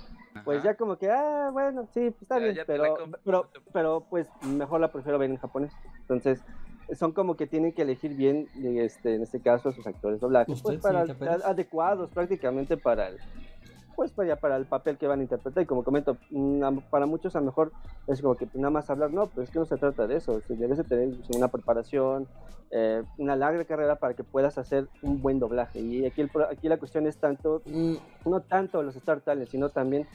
pues 0.46 0.60
ajá. 0.60 0.70
ya 0.70 0.74
como 0.76 0.96
que, 0.96 1.10
ah, 1.10 1.50
bueno, 1.52 1.86
sí, 1.92 2.08
pues 2.08 2.22
está 2.22 2.38
Ya- 2.38 2.42
bien, 2.44 2.54
ya 2.54 2.64
pero, 2.64 2.96
pero, 3.22 3.50
pero 3.74 4.06
pues 4.08 4.26
mejor 4.46 4.80
la 4.80 4.90
prefiero 4.90 5.18
ver 5.18 5.28
en 5.28 5.36
japonés. 5.36 5.72
Entonces, 6.00 6.40
son 6.98 7.12
como 7.12 7.36
que 7.36 7.46
tienen 7.46 7.74
que 7.74 7.82
elegir 7.82 8.14
bien, 8.16 8.48
y, 8.54 8.78
este, 8.78 9.14
en 9.16 9.22
este 9.24 9.40
caso, 9.40 9.72
sus 9.72 9.86
actores 9.86 10.20
doblajes, 10.20 10.62
pues 10.62 10.78
para 10.80 11.02
adecuados 11.02 12.08
prácticamente 12.12 12.78
para 12.78 13.08
el, 13.08 13.18
pues 13.94 14.12
para, 14.12 14.36
para 14.36 14.56
el 14.56 14.66
papel 14.66 14.98
que 14.98 15.06
van 15.06 15.20
a 15.20 15.22
interpretar. 15.22 15.62
Y 15.62 15.66
como 15.66 15.84
comento, 15.84 16.16
mm, 16.30 16.62
para 16.90 17.06
muchos 17.06 17.34
a 17.36 17.40
lo 17.40 17.46
mejor 17.46 17.72
es 18.06 18.20
como 18.20 18.36
que 18.36 18.46
nada 18.54 18.70
más 18.70 18.90
hablar, 18.90 19.10
no, 19.12 19.26
pues 19.28 19.48
es 19.48 19.52
que 19.52 19.58
no 19.58 19.64
se 19.66 19.76
trata 19.76 20.06
de 20.06 20.16
eso, 20.16 20.40
se 20.46 20.54
debes 20.56 20.78
de 20.78 20.84
tener 20.84 21.08
pues, 21.10 21.30
una 21.30 21.48
preparación, 21.48 22.26
eh, 22.70 23.02
una 23.18 23.36
larga 23.36 23.64
carrera 23.64 23.96
para 23.96 24.14
que 24.14 24.24
puedas 24.24 24.58
hacer 24.58 24.88
un 25.02 25.20
buen 25.22 25.38
doblaje. 25.38 25.80
Y 25.80 26.04
aquí, 26.06 26.20
el 26.20 26.28
pro- 26.28 26.48
aquí 26.50 26.68
la 26.68 26.78
cuestión 26.78 27.06
es 27.06 27.16
tanto, 27.18 27.62
mm, 27.66 27.94
no 28.30 28.40
tanto 28.42 28.82
los 28.82 28.96
Star 28.96 29.20
Talents, 29.20 29.50
sino 29.50 29.70
también 29.70 30.06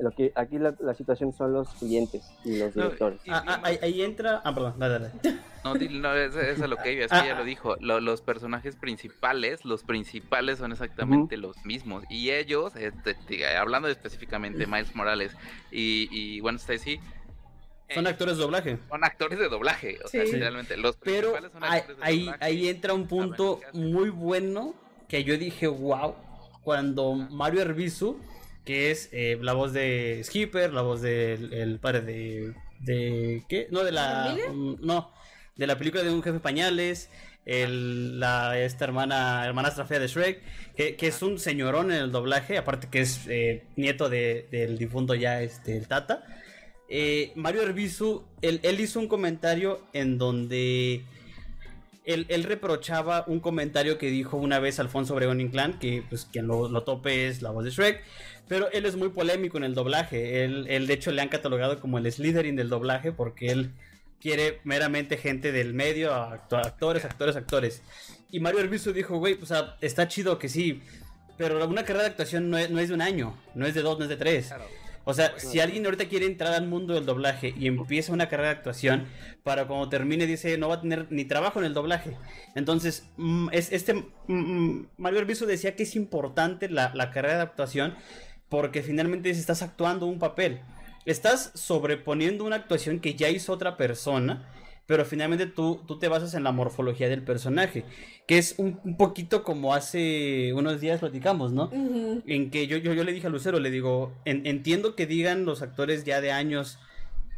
Lo 0.00 0.12
que 0.12 0.30
aquí 0.36 0.60
la, 0.60 0.76
la 0.78 0.94
situación 0.94 1.32
son 1.32 1.52
los 1.52 1.74
clientes 1.74 2.22
y 2.44 2.56
los 2.56 2.76
No, 2.76 2.84
directores. 2.84 3.20
y- 3.26 3.30
Ah, 3.32 3.42
ah, 3.48 3.60
ahí, 3.64 3.78
ahí 3.82 4.02
entra. 4.02 4.40
Ah, 4.44 4.54
perdón, 4.54 4.74
dale, 4.78 4.92
dale. 5.00 5.10
No, 5.74 5.90
no, 5.90 6.14
es, 6.14 6.34
es 6.34 6.60
a 6.62 6.66
lo 6.66 6.76
que 6.76 6.92
iba, 6.92 7.04
es 7.04 7.10
que 7.10 7.26
ya 7.26 7.36
lo 7.38 7.44
dijo. 7.44 7.76
Lo- 7.80 8.00
los 8.00 8.22
personajes 8.22 8.76
principales, 8.76 9.64
los 9.64 9.82
principales 9.82 10.58
son 10.58 10.72
exactamente 10.72 11.36
los 11.36 11.56
mismos. 11.64 12.04
Y 12.08 12.30
ellos, 12.30 12.74
este, 12.76 13.16
hablando 13.56 13.88
específicamente 13.88 14.58
de 14.58 14.66
Miles 14.66 14.94
Morales 14.94 15.32
y, 15.70 16.08
y 16.10 16.40
Gwen 16.40 16.56
Stacy, 16.56 17.00
Son 17.94 18.06
eh, 18.06 18.10
actores 18.10 18.36
de 18.36 18.42
doblaje. 18.42 18.78
son 18.88 19.04
actores 19.04 19.38
de 19.38 19.48
doblaje. 19.48 19.98
O 20.04 20.08
sea, 20.08 20.24
Sí. 20.24 20.32
literalmente. 20.32 20.76
Los 20.76 20.96
Pero 20.96 21.32
principales 21.32 21.52
son 21.52 21.64
ahí, 21.64 21.78
actores 21.78 21.98
de 21.98 22.04
ahí, 22.04 22.18
doblaje. 22.24 22.44
ahí 22.44 22.68
entra 22.68 22.94
un 22.94 23.06
punto 23.08 23.60
muy 23.72 24.10
bueno 24.10 24.74
que 25.08 25.24
yo 25.24 25.38
dije, 25.38 25.66
wow, 25.68 26.14
cuando 26.62 27.14
Mario 27.14 27.62
Arbizu, 27.62 28.18
que 28.66 28.90
es 28.90 29.08
eh, 29.12 29.38
la 29.40 29.54
voz 29.54 29.72
de 29.72 30.20
Skipper, 30.24 30.70
la 30.74 30.82
voz 30.82 31.00
del 31.00 31.50
el 31.54 31.78
padre 31.78 32.02
de, 32.02 32.54
de... 32.80 33.42
¿Qué? 33.48 33.68
No, 33.70 33.82
de 33.84 33.92
la... 33.92 34.36
Mm, 34.52 34.76
No, 34.84 35.10
de 35.58 35.66
la 35.66 35.76
película 35.76 36.02
de 36.02 36.10
un 36.10 36.22
jefe 36.22 36.40
pañales, 36.40 37.10
el, 37.44 38.18
la, 38.20 38.58
esta 38.58 38.84
hermana, 38.84 39.44
hermanastra 39.44 39.84
fea 39.86 39.98
de 39.98 40.06
Shrek, 40.08 40.40
que, 40.76 40.96
que 40.96 41.06
es 41.08 41.22
un 41.22 41.38
señorón 41.38 41.90
en 41.90 41.98
el 41.98 42.12
doblaje, 42.12 42.58
aparte 42.58 42.88
que 42.90 43.00
es 43.00 43.20
eh, 43.28 43.64
nieto 43.76 44.08
de- 44.08 44.46
del 44.50 44.78
difunto 44.78 45.14
ya, 45.14 45.42
este, 45.42 45.76
el 45.76 45.86
Tata. 45.88 46.24
Eh, 46.88 47.32
Mario 47.34 47.62
Arbizu, 47.62 48.22
él, 48.40 48.60
él 48.62 48.80
hizo 48.80 48.98
un 49.00 49.08
comentario 49.08 49.82
en 49.92 50.16
donde 50.16 51.02
él, 52.04 52.24
él 52.28 52.44
reprochaba 52.44 53.24
un 53.26 53.40
comentario 53.40 53.98
que 53.98 54.10
dijo 54.10 54.36
una 54.38 54.58
vez 54.58 54.78
Alfonso 54.80 55.12
Obregón 55.14 55.40
Inclán, 55.40 55.78
que 55.78 56.02
pues 56.08 56.26
quien 56.30 56.46
lo, 56.46 56.68
lo 56.68 56.82
tope 56.84 57.26
es 57.26 57.42
la 57.42 57.50
voz 57.50 57.64
de 57.64 57.70
Shrek, 57.70 58.02
pero 58.46 58.70
él 58.72 58.86
es 58.86 58.96
muy 58.96 59.10
polémico 59.10 59.58
en 59.58 59.64
el 59.64 59.74
doblaje. 59.74 60.44
Él, 60.44 60.66
él, 60.70 60.86
de 60.86 60.94
hecho 60.94 61.10
le 61.12 61.20
han 61.20 61.28
catalogado 61.28 61.80
como 61.80 61.98
el 61.98 62.10
Slytherin 62.10 62.56
del 62.56 62.70
doblaje 62.70 63.12
porque 63.12 63.48
él 63.48 63.70
quiere 64.20 64.60
meramente 64.64 65.16
gente 65.16 65.52
del 65.52 65.74
medio, 65.74 66.12
actores, 66.14 67.04
actores, 67.04 67.36
actores. 67.36 67.82
Y 68.30 68.40
Mario 68.40 68.60
Arbizu 68.60 68.92
dijo, 68.92 69.18
güey, 69.18 69.38
o 69.40 69.46
sea, 69.46 69.76
está 69.80 70.08
chido 70.08 70.38
que 70.38 70.48
sí, 70.48 70.82
pero 71.36 71.66
una 71.66 71.84
carrera 71.84 72.02
de 72.02 72.10
actuación 72.10 72.50
no 72.50 72.58
es, 72.58 72.70
no 72.70 72.80
es 72.80 72.88
de 72.88 72.94
un 72.94 73.02
año, 73.02 73.38
no 73.54 73.66
es 73.66 73.74
de 73.74 73.82
dos, 73.82 73.98
no 73.98 74.04
es 74.04 74.10
de 74.10 74.16
tres. 74.16 74.52
O 75.04 75.14
sea, 75.14 75.32
si 75.38 75.58
alguien 75.58 75.86
ahorita 75.86 76.04
quiere 76.06 76.26
entrar 76.26 76.52
al 76.52 76.66
mundo 76.66 76.92
del 76.92 77.06
doblaje 77.06 77.54
y 77.58 77.66
empieza 77.66 78.12
una 78.12 78.28
carrera 78.28 78.50
de 78.50 78.56
actuación, 78.56 79.06
para 79.42 79.66
cuando 79.66 79.88
termine 79.88 80.26
dice 80.26 80.58
no 80.58 80.68
va 80.68 80.74
a 80.74 80.80
tener 80.82 81.06
ni 81.10 81.24
trabajo 81.24 81.60
en 81.60 81.64
el 81.64 81.72
doblaje. 81.72 82.14
Entonces, 82.54 83.08
mm, 83.16 83.48
es, 83.52 83.72
este 83.72 83.94
mm, 83.94 84.04
mm, 84.26 84.88
Mario 84.98 85.20
Arbizu 85.20 85.46
decía 85.46 85.76
que 85.76 85.84
es 85.84 85.96
importante 85.96 86.68
la, 86.68 86.92
la 86.94 87.10
carrera 87.10 87.36
de 87.36 87.42
actuación 87.42 87.94
porque 88.50 88.82
finalmente 88.82 89.30
estás 89.30 89.62
actuando 89.62 90.04
un 90.04 90.18
papel, 90.18 90.60
estás 91.12 91.50
sobreponiendo 91.54 92.44
una 92.44 92.56
actuación 92.56 93.00
que 93.00 93.14
ya 93.14 93.28
hizo 93.28 93.52
otra 93.52 93.76
persona, 93.76 94.48
pero 94.86 95.04
finalmente 95.04 95.46
tú, 95.46 95.82
tú 95.86 95.98
te 95.98 96.08
basas 96.08 96.32
en 96.34 96.44
la 96.44 96.52
morfología 96.52 97.08
del 97.10 97.22
personaje, 97.22 97.84
que 98.26 98.38
es 98.38 98.54
un, 98.58 98.80
un 98.84 98.96
poquito 98.96 99.42
como 99.42 99.74
hace 99.74 100.52
unos 100.54 100.80
días 100.80 101.00
platicamos, 101.00 101.52
¿no? 101.52 101.70
En 102.26 102.50
que 102.50 102.66
yo, 102.66 102.78
yo, 102.78 102.94
yo 102.94 103.04
le 103.04 103.12
dije 103.12 103.26
a 103.26 103.30
Lucero, 103.30 103.58
le 103.60 103.70
digo, 103.70 104.12
en- 104.24 104.46
entiendo 104.46 104.94
que 104.96 105.06
digan 105.06 105.44
los 105.44 105.60
actores 105.62 106.04
ya 106.04 106.20
de 106.22 106.32
años 106.32 106.78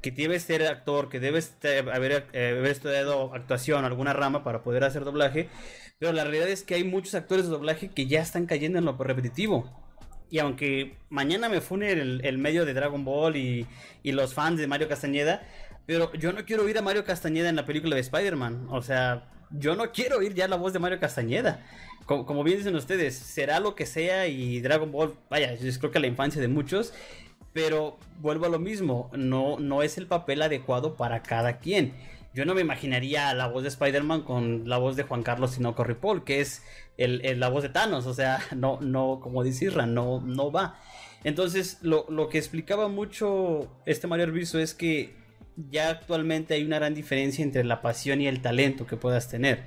que 0.01 0.13
debes 0.13 0.45
ser 0.45 0.63
actor, 0.67 1.09
que 1.09 1.19
debes 1.21 1.51
te- 1.59 1.79
haber, 1.81 2.27
eh, 2.33 2.55
haber 2.59 2.71
estudiado 2.71 3.35
actuación, 3.35 3.85
alguna 3.85 4.13
rama 4.13 4.45
para 4.45 4.63
poder 4.63 4.85
hacer 4.85 5.05
doblaje, 5.05 5.49
pero 5.99 6.13
la 6.13 6.23
realidad 6.25 6.49
es 6.49 6.63
que 6.63 6.75
hay 6.77 6.85
muchos 6.85 7.15
actores 7.15 7.45
de 7.47 7.51
doblaje 7.51 7.89
que 7.91 8.07
ya 8.07 8.21
están 8.23 8.47
cayendo 8.47 8.79
en 8.79 8.85
lo 8.87 8.97
repetitivo. 8.97 9.69
Y 10.31 10.39
aunque 10.39 10.95
mañana 11.09 11.49
me 11.49 11.61
fune 11.61 11.91
el, 11.93 12.21
el 12.25 12.39
medio 12.39 12.65
de 12.65 12.73
Dragon 12.73 13.05
Ball 13.05 13.37
y, 13.37 13.67
y 14.03 14.13
los 14.13 14.33
fans 14.33 14.59
de 14.59 14.67
Mario 14.67 14.89
Castañeda, 14.89 15.43
pero 15.87 16.13
yo 16.13 16.33
no 16.33 16.45
quiero 16.45 16.65
oír 16.65 16.79
a 16.79 16.83
Mario 16.83 17.05
Castañeda 17.05 17.49
en 17.49 17.57
la 17.57 17.67
película 17.67 17.97
de 17.97 18.01
Spider-Man. 18.01 18.69
O 18.71 18.81
sea, 18.81 19.25
yo 19.51 19.75
no 19.75 19.91
quiero 19.91 20.19
oír 20.19 20.35
ya 20.35 20.47
la 20.47 20.57
voz 20.57 20.73
de 20.73 20.79
Mario 20.79 21.01
Castañeda. 21.01 21.67
Como, 22.07 22.27
como 22.27 22.45
bien 22.45 22.59
dicen 22.59 22.77
ustedes, 22.77 23.17
será 23.17 23.61
lo 23.61 23.75
que 23.75 23.87
sea 23.87 24.29
y 24.29 24.61
Dragon 24.61 24.93
Ball, 24.93 25.15
vaya, 25.29 25.55
yo 25.55 25.79
creo 25.79 25.91
que 25.91 25.99
la 25.99 26.07
infancia 26.07 26.41
de 26.41 26.49
muchos, 26.49 26.93
pero 27.53 27.99
vuelvo 28.21 28.47
a 28.47 28.49
lo 28.49 28.59
mismo, 28.59 29.11
no, 29.15 29.59
no 29.59 29.83
es 29.83 29.99
el 29.99 30.07
papel 30.07 30.43
adecuado 30.43 30.95
para 30.97 31.23
cada 31.23 31.59
quien. 31.59 31.95
Yo 32.33 32.45
no 32.45 32.55
me 32.55 32.61
imaginaría 32.61 33.35
la 33.35 33.49
voz 33.49 33.63
de 33.63 33.69
Spider-Man 33.71 34.23
con 34.23 34.69
la 34.69 34.79
voz 34.79 34.97
de 34.97 35.03
Juan 35.03 35.23
Carlos 35.23 35.53
Sinoco 35.53 35.83
Ripoll, 35.83 36.25
que 36.25 36.41
es 36.41 36.63
el, 36.97 37.41
la 37.41 37.49
voz 37.49 37.63
de 37.63 37.71
Thanos, 37.71 38.07
o 38.07 38.15
sea, 38.15 38.41
no, 38.57 38.81
no, 38.81 39.21
como 39.21 39.43
dice 39.43 39.67
no, 39.87 40.21
no 40.21 40.53
va. 40.53 40.81
Entonces, 41.25 41.79
lo, 41.83 42.07
lo 42.09 42.29
que 42.29 42.39
explicaba 42.39 42.89
mucho 42.89 43.69
este 43.85 44.07
Mario 44.07 44.27
Arbizu 44.27 44.59
es 44.59 44.75
que 44.75 45.15
ya 45.57 45.91
actualmente 45.91 46.55
hay 46.55 46.65
una 46.65 46.79
gran 46.79 46.95
diferencia 46.95 47.43
entre 47.43 47.65
la 47.65 47.83
pasión 47.83 48.21
y 48.21 48.29
el 48.29 48.41
talento 48.41 48.87
que 48.87 48.97
puedas 48.97 49.29
tener. 49.29 49.65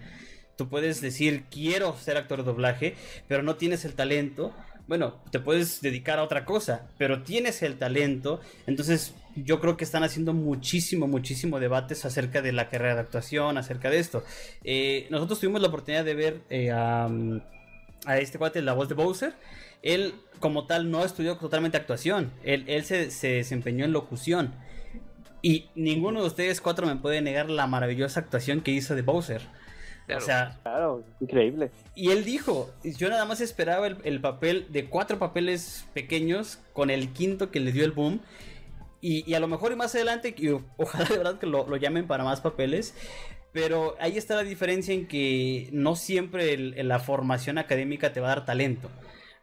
Tú 0.57 0.69
puedes 0.69 1.01
decir, 1.01 1.45
quiero 1.49 1.95
ser 1.97 2.17
actor 2.17 2.39
de 2.39 2.45
doblaje, 2.45 2.95
pero 3.27 3.43
no 3.43 3.55
tienes 3.55 3.85
el 3.85 3.93
talento. 3.93 4.55
Bueno, 4.87 5.21
te 5.31 5.39
puedes 5.39 5.81
dedicar 5.81 6.19
a 6.19 6.23
otra 6.23 6.45
cosa, 6.45 6.87
pero 6.97 7.23
tienes 7.23 7.61
el 7.63 7.77
talento. 7.77 8.39
Entonces, 8.67 9.13
yo 9.35 9.59
creo 9.59 9.77
que 9.77 9.83
están 9.83 10.03
haciendo 10.03 10.33
muchísimo, 10.33 11.07
muchísimo 11.07 11.59
debates 11.59 12.05
acerca 12.05 12.41
de 12.41 12.51
la 12.51 12.69
carrera 12.69 12.95
de 12.95 13.01
actuación, 13.01 13.57
acerca 13.57 13.89
de 13.89 13.99
esto. 13.99 14.23
Eh, 14.63 15.07
nosotros 15.09 15.39
tuvimos 15.39 15.61
la 15.61 15.67
oportunidad 15.69 16.05
de 16.05 16.13
ver 16.15 16.41
eh, 16.49 16.71
a, 16.71 17.09
a 18.05 18.17
este 18.19 18.37
cuate, 18.37 18.61
la 18.61 18.73
voz 18.73 18.89
de 18.89 18.95
Bowser. 18.95 19.33
Él, 19.81 20.13
como 20.39 20.65
tal, 20.65 20.89
no 20.91 21.03
estudió 21.03 21.37
totalmente 21.37 21.77
actuación. 21.77 22.31
Él, 22.43 22.63
él 22.67 22.83
se, 22.85 23.11
se 23.11 23.27
desempeñó 23.29 23.85
en 23.85 23.91
locución. 23.91 24.53
Y 25.41 25.69
ninguno 25.75 26.21
de 26.21 26.27
ustedes 26.27 26.61
cuatro 26.61 26.87
me 26.87 26.95
puede 26.95 27.21
negar 27.21 27.49
la 27.49 27.67
maravillosa 27.67 28.21
actuación 28.21 28.61
que 28.61 28.71
hizo 28.71 28.95
de 28.95 29.01
Bowser. 29.01 29.41
Claro. 30.05 30.21
O 30.21 30.25
sea, 30.25 30.59
Claro, 30.63 31.03
increíble. 31.21 31.71
y 31.95 32.11
él 32.11 32.25
dijo, 32.25 32.69
yo 32.83 33.09
nada 33.09 33.23
más 33.25 33.39
esperaba 33.41 33.87
el, 33.87 33.97
el 34.03 34.19
papel 34.19 34.67
de 34.69 34.89
cuatro 34.89 35.17
papeles 35.17 35.85
pequeños 35.93 36.59
con 36.73 36.89
el 36.89 37.09
quinto 37.13 37.51
que 37.51 37.59
le 37.61 37.71
dio 37.71 37.85
el 37.85 37.91
boom. 37.91 38.19
Y, 39.03 39.29
y 39.29 39.33
a 39.35 39.39
lo 39.41 39.49
mejor 39.49 39.73
y 39.73 39.75
más 39.75 39.93
adelante, 39.95 40.33
y 40.37 40.47
ojalá 40.77 41.03
de 41.05 41.17
verdad 41.17 41.37
que 41.37 41.45
lo, 41.45 41.67
lo 41.67 41.75
llamen 41.75 42.07
para 42.07 42.23
más 42.23 42.39
papeles. 42.39 42.95
Pero 43.51 43.95
ahí 43.99 44.17
está 44.17 44.35
la 44.35 44.43
diferencia 44.43 44.93
en 44.93 45.07
que 45.07 45.67
no 45.73 45.95
siempre 45.95 46.53
el- 46.53 46.87
la 46.87 46.99
formación 46.99 47.57
académica 47.57 48.13
te 48.13 48.19
va 48.21 48.27
a 48.31 48.35
dar 48.35 48.45
talento. 48.45 48.89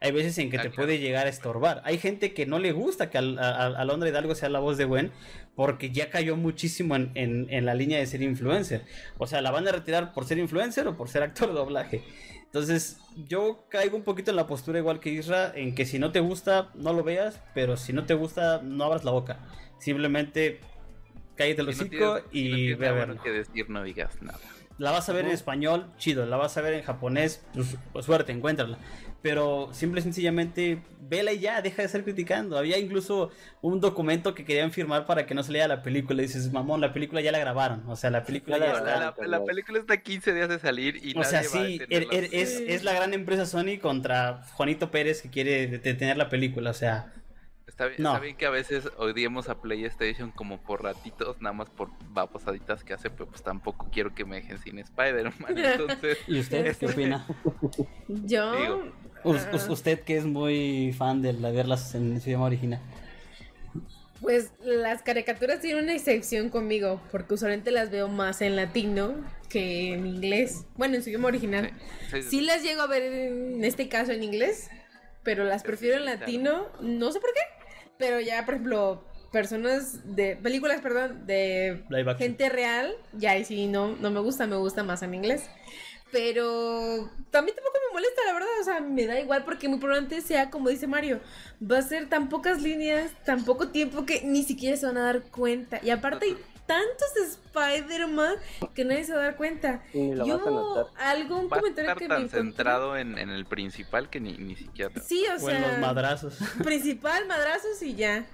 Hay 0.03 0.11
veces 0.11 0.35
en 0.39 0.49
que 0.49 0.57
Ah, 0.57 0.63
te 0.63 0.71
puede 0.71 0.97
llegar 0.97 1.27
a 1.27 1.29
estorbar. 1.29 1.81
Hay 1.85 1.99
gente 1.99 2.33
que 2.33 2.47
no 2.47 2.57
le 2.57 2.71
gusta 2.71 3.11
que 3.11 3.19
al, 3.19 3.37
a, 3.37 3.49
a- 3.51 3.67
Alondra 3.79 4.09
Hidalgo 4.09 4.33
sea 4.33 4.49
la 4.49 4.57
voz 4.59 4.77
de 4.77 4.85
Gwen 4.85 5.11
porque 5.55 5.91
ya 5.91 6.09
cayó 6.09 6.35
muchísimo 6.37 6.95
en, 6.95 7.11
en- 7.15 7.47
en 7.49 7.65
la 7.65 7.73
línea 7.75 7.99
de 7.99 8.05
ser 8.05 8.21
influencer. 8.21 8.85
O 9.17 9.27
sea, 9.27 9.41
¿la 9.41 9.51
van 9.51 9.67
a 9.67 9.71
retirar 9.71 10.13
por 10.13 10.25
ser 10.25 10.37
influencer 10.37 10.87
o 10.87 10.95
por 10.97 11.09
ser 11.09 11.23
actor 11.23 11.49
de 11.49 11.55
doblaje? 11.55 12.03
Entonces, 12.45 12.97
yo 13.27 13.65
caigo 13.69 13.95
un 13.95 14.03
poquito 14.03 14.31
en 14.31 14.37
la 14.37 14.45
postura 14.47 14.79
igual 14.79 14.99
que 14.99 15.09
Isra, 15.09 15.53
en 15.55 15.73
que 15.75 15.85
si 15.85 15.99
no 15.99 16.11
te 16.11 16.19
gusta, 16.19 16.69
no 16.75 16.91
lo 16.93 17.03
veas, 17.03 17.39
pero 17.53 17.77
si 17.77 17.93
no 17.93 18.05
te 18.05 18.13
gusta, 18.13 18.61
no 18.63 18.83
abras 18.85 19.03
la 19.05 19.11
boca. 19.11 19.39
Simplemente 19.79 20.59
cállate 21.35 21.61
el 21.61 21.67
no 21.67 21.71
hocico 21.71 22.21
tienes- 22.21 22.23
si 22.31 22.49
no 22.49 22.57
y 22.57 22.59
tienes 22.61 22.79
ve 22.79 22.87
a 22.87 22.89
nada 22.91 22.99
verlo. 23.05 23.13
bueno 23.15 23.23
que 23.23 23.31
decir, 23.31 23.69
no 23.69 23.83
digas 23.83 24.21
nada. 24.21 24.39
La 24.81 24.91
vas 24.91 25.07
a 25.09 25.13
ver 25.13 25.25
en 25.25 25.31
español, 25.31 25.85
chido. 25.97 26.25
La 26.25 26.37
vas 26.37 26.57
a 26.57 26.61
ver 26.61 26.73
en 26.73 26.81
japonés, 26.83 27.43
pues, 27.53 27.77
pues, 27.93 28.05
suerte, 28.05 28.31
encuéntrala. 28.31 28.77
Pero 29.21 29.69
simple 29.71 29.99
y 29.99 30.03
sencillamente, 30.03 30.81
vela 30.99 31.31
y 31.31 31.39
ya, 31.39 31.61
deja 31.61 31.83
de 31.83 31.85
estar 31.85 32.03
criticando. 32.03 32.57
Había 32.57 32.79
incluso 32.79 33.29
un 33.61 33.79
documento 33.79 34.33
que 34.33 34.43
querían 34.43 34.71
firmar 34.71 35.05
para 35.05 35.27
que 35.27 35.35
no 35.35 35.43
se 35.43 35.51
lea 35.51 35.67
la 35.67 35.83
película. 35.83 36.23
Y 36.23 36.25
dices, 36.25 36.51
mamón, 36.51 36.81
la 36.81 36.91
película 36.93 37.21
ya 37.21 37.31
la 37.31 37.37
grabaron. 37.37 37.87
O 37.87 37.95
sea, 37.95 38.09
la 38.09 38.23
película 38.23 38.57
Ya 38.57 38.65
ya 38.65 38.71
la 38.71 38.77
está. 38.79 38.99
la, 38.99 39.13
la- 39.27 39.39
la 39.39 39.45
película 39.45 39.77
está 39.77 39.93
a 39.93 39.97
15 40.01 40.33
días 40.33 40.49
de 40.49 40.57
salir 40.57 40.95
y 41.05 41.15
O 41.15 41.23
sea, 41.23 41.43
nadie 41.43 41.49
va 41.55 41.61
a 41.63 41.67
sí, 41.67 41.79
er- 41.87 42.07
er- 42.09 42.29
es, 42.31 42.57
Sí. 42.57 42.65
es 42.67 42.83
la 42.83 42.93
gran 42.93 43.13
empresa 43.13 43.45
Sony 43.45 43.77
contra 43.79 44.41
Juanito 44.53 44.89
Pérez 44.89 45.21
que 45.21 45.29
quiere 45.29 45.67
detener 45.67 46.17
la 46.17 46.29
película. 46.29 46.71
O 46.71 46.73
sea, 46.73 47.13
Está 47.81 47.87
bien, 47.89 48.03
No. 48.03 48.09
está 48.09 48.19
bien 48.21 48.35
que 48.37 48.45
a 48.45 48.51
veces 48.51 48.87
odiemos 48.97 49.49
a 49.49 49.59
PlayStation 49.59 50.29
como 50.29 50.61
por 50.61 50.83
ratitos, 50.83 51.41
nada 51.41 51.53
más 51.53 51.67
por 51.71 51.89
babosaditas 52.13 52.83
que 52.83 52.93
hace, 52.93 53.09
pero 53.09 53.25
pues 53.25 53.41
tampoco 53.41 53.87
quiero 53.91 54.13
que 54.13 54.23
me 54.23 54.35
dejen 54.35 54.59
sin 54.59 54.77
Spider-Man. 54.77 55.57
Entonces, 55.57 56.19
¿y 56.27 56.39
usted 56.39 56.63
qué 56.63 56.69
Este- 56.69 56.85
opina? 56.85 57.25
Yo. 58.07 58.51
Digo. 58.55 58.83
Ah, 59.23 59.29
us- 59.55 59.67
usted 59.69 60.01
que 60.01 60.17
es 60.17 60.25
muy 60.25 60.93
fan 60.95 61.23
de 61.23 61.33
la- 61.33 61.49
verlas 61.49 61.95
en 61.95 62.21
su 62.21 62.29
idioma 62.29 62.45
original. 62.45 62.79
Pues 64.19 64.51
las 64.63 65.01
caricaturas 65.01 65.61
tienen 65.61 65.85
una 65.85 65.95
excepción 65.95 66.49
conmigo, 66.49 67.01
porque 67.11 67.33
usualmente 67.33 67.71
las 67.71 67.89
veo 67.89 68.07
más 68.07 68.41
en 68.41 68.55
latino 68.55 69.15
que 69.49 69.93
en 69.93 70.05
inglés. 70.05 70.65
Bueno, 70.75 70.97
en 70.97 71.01
su 71.03 71.09
idioma 71.09 71.29
original. 71.29 71.71
sí, 72.11 72.21
sí, 72.21 72.29
Sí 72.29 72.41
las 72.41 72.61
llego 72.61 72.83
a 72.83 72.87
ver 72.87 73.01
en 73.01 73.63
este 73.63 73.89
caso 73.89 74.11
en 74.11 74.21
inglés, 74.21 74.69
pero 75.23 75.43
las 75.45 75.63
prefiero 75.63 75.97
en 75.97 76.05
latino, 76.05 76.67
no 76.81 77.11
sé 77.11 77.19
por 77.19 77.31
qué, 77.33 77.39
pero 78.01 78.19
ya, 78.19 78.43
por 78.45 78.55
ejemplo, 78.55 79.03
personas 79.31 80.15
de 80.15 80.35
películas, 80.35 80.81
perdón, 80.81 81.27
de 81.27 81.83
Live 81.87 82.15
gente 82.15 82.49
real, 82.49 82.95
ya 83.13 83.31
ahí 83.31 83.45
sí 83.45 83.67
no 83.67 83.95
no 83.95 84.09
me 84.09 84.19
gusta, 84.19 84.47
me 84.47 84.55
gusta 84.55 84.83
más 84.83 85.03
en 85.03 85.13
inglés. 85.13 85.43
Pero 86.11 87.09
también 87.29 87.55
tampoco 87.55 87.77
me 87.77 87.91
me 87.91 87.93
molesta, 87.93 88.21
la 88.25 88.33
verdad. 88.33 88.49
O 88.59 88.63
sea, 88.63 88.79
me 88.81 89.05
da 89.05 89.19
igual 89.19 89.43
porque 89.43 89.67
muy 89.67 89.79
probablemente 89.79 90.21
sea, 90.21 90.49
como 90.49 90.69
dice 90.69 90.87
Mario, 90.87 91.19
va 91.61 91.77
a 91.77 91.81
ser 91.81 92.09
tan 92.09 92.29
pocas 92.29 92.61
líneas, 92.61 93.11
tan 93.25 93.45
poco 93.45 93.69
tiempo 93.69 94.05
que 94.05 94.21
ni 94.23 94.43
siquiera 94.43 94.77
se 94.77 94.85
van 94.85 94.97
a 94.97 95.03
dar 95.03 95.21
cuenta. 95.23 95.79
Y 95.83 95.89
aparte 95.89 96.25
hay 96.25 96.37
tantos 96.73 97.35
Spider-Man 97.47 98.35
que 98.73 98.85
nadie 98.85 99.03
se 99.03 99.13
va 99.13 99.19
a 99.19 99.23
dar 99.23 99.35
cuenta. 99.35 99.83
Y 99.93 99.99
ni 99.99 100.15
lo 100.15 100.25
Yo, 100.25 100.37
vas 100.39 100.47
a 100.47 100.51
notar. 100.51 100.85
algún 100.97 101.49
Va 101.51 101.57
a 101.57 101.59
comentario 101.59 101.89
estar 101.91 101.97
que 101.97 102.03
me 102.05 102.09
tan 102.15 102.21
encontré- 102.23 102.37
centrado 102.41 102.97
en, 102.97 103.17
en 103.17 103.29
el 103.29 103.45
principal 103.45 104.09
que 104.09 104.19
ni, 104.19 104.37
ni 104.37 104.55
siquiera... 104.55 104.91
Sí, 105.01 105.25
o 105.27 105.43
O 105.43 105.49
en 105.49 105.61
los 105.61 105.69
sea, 105.71 105.79
madrazos. 105.79 106.37
principal, 106.63 107.27
madrazos 107.27 107.81
y 107.81 107.95
ya. 107.95 108.25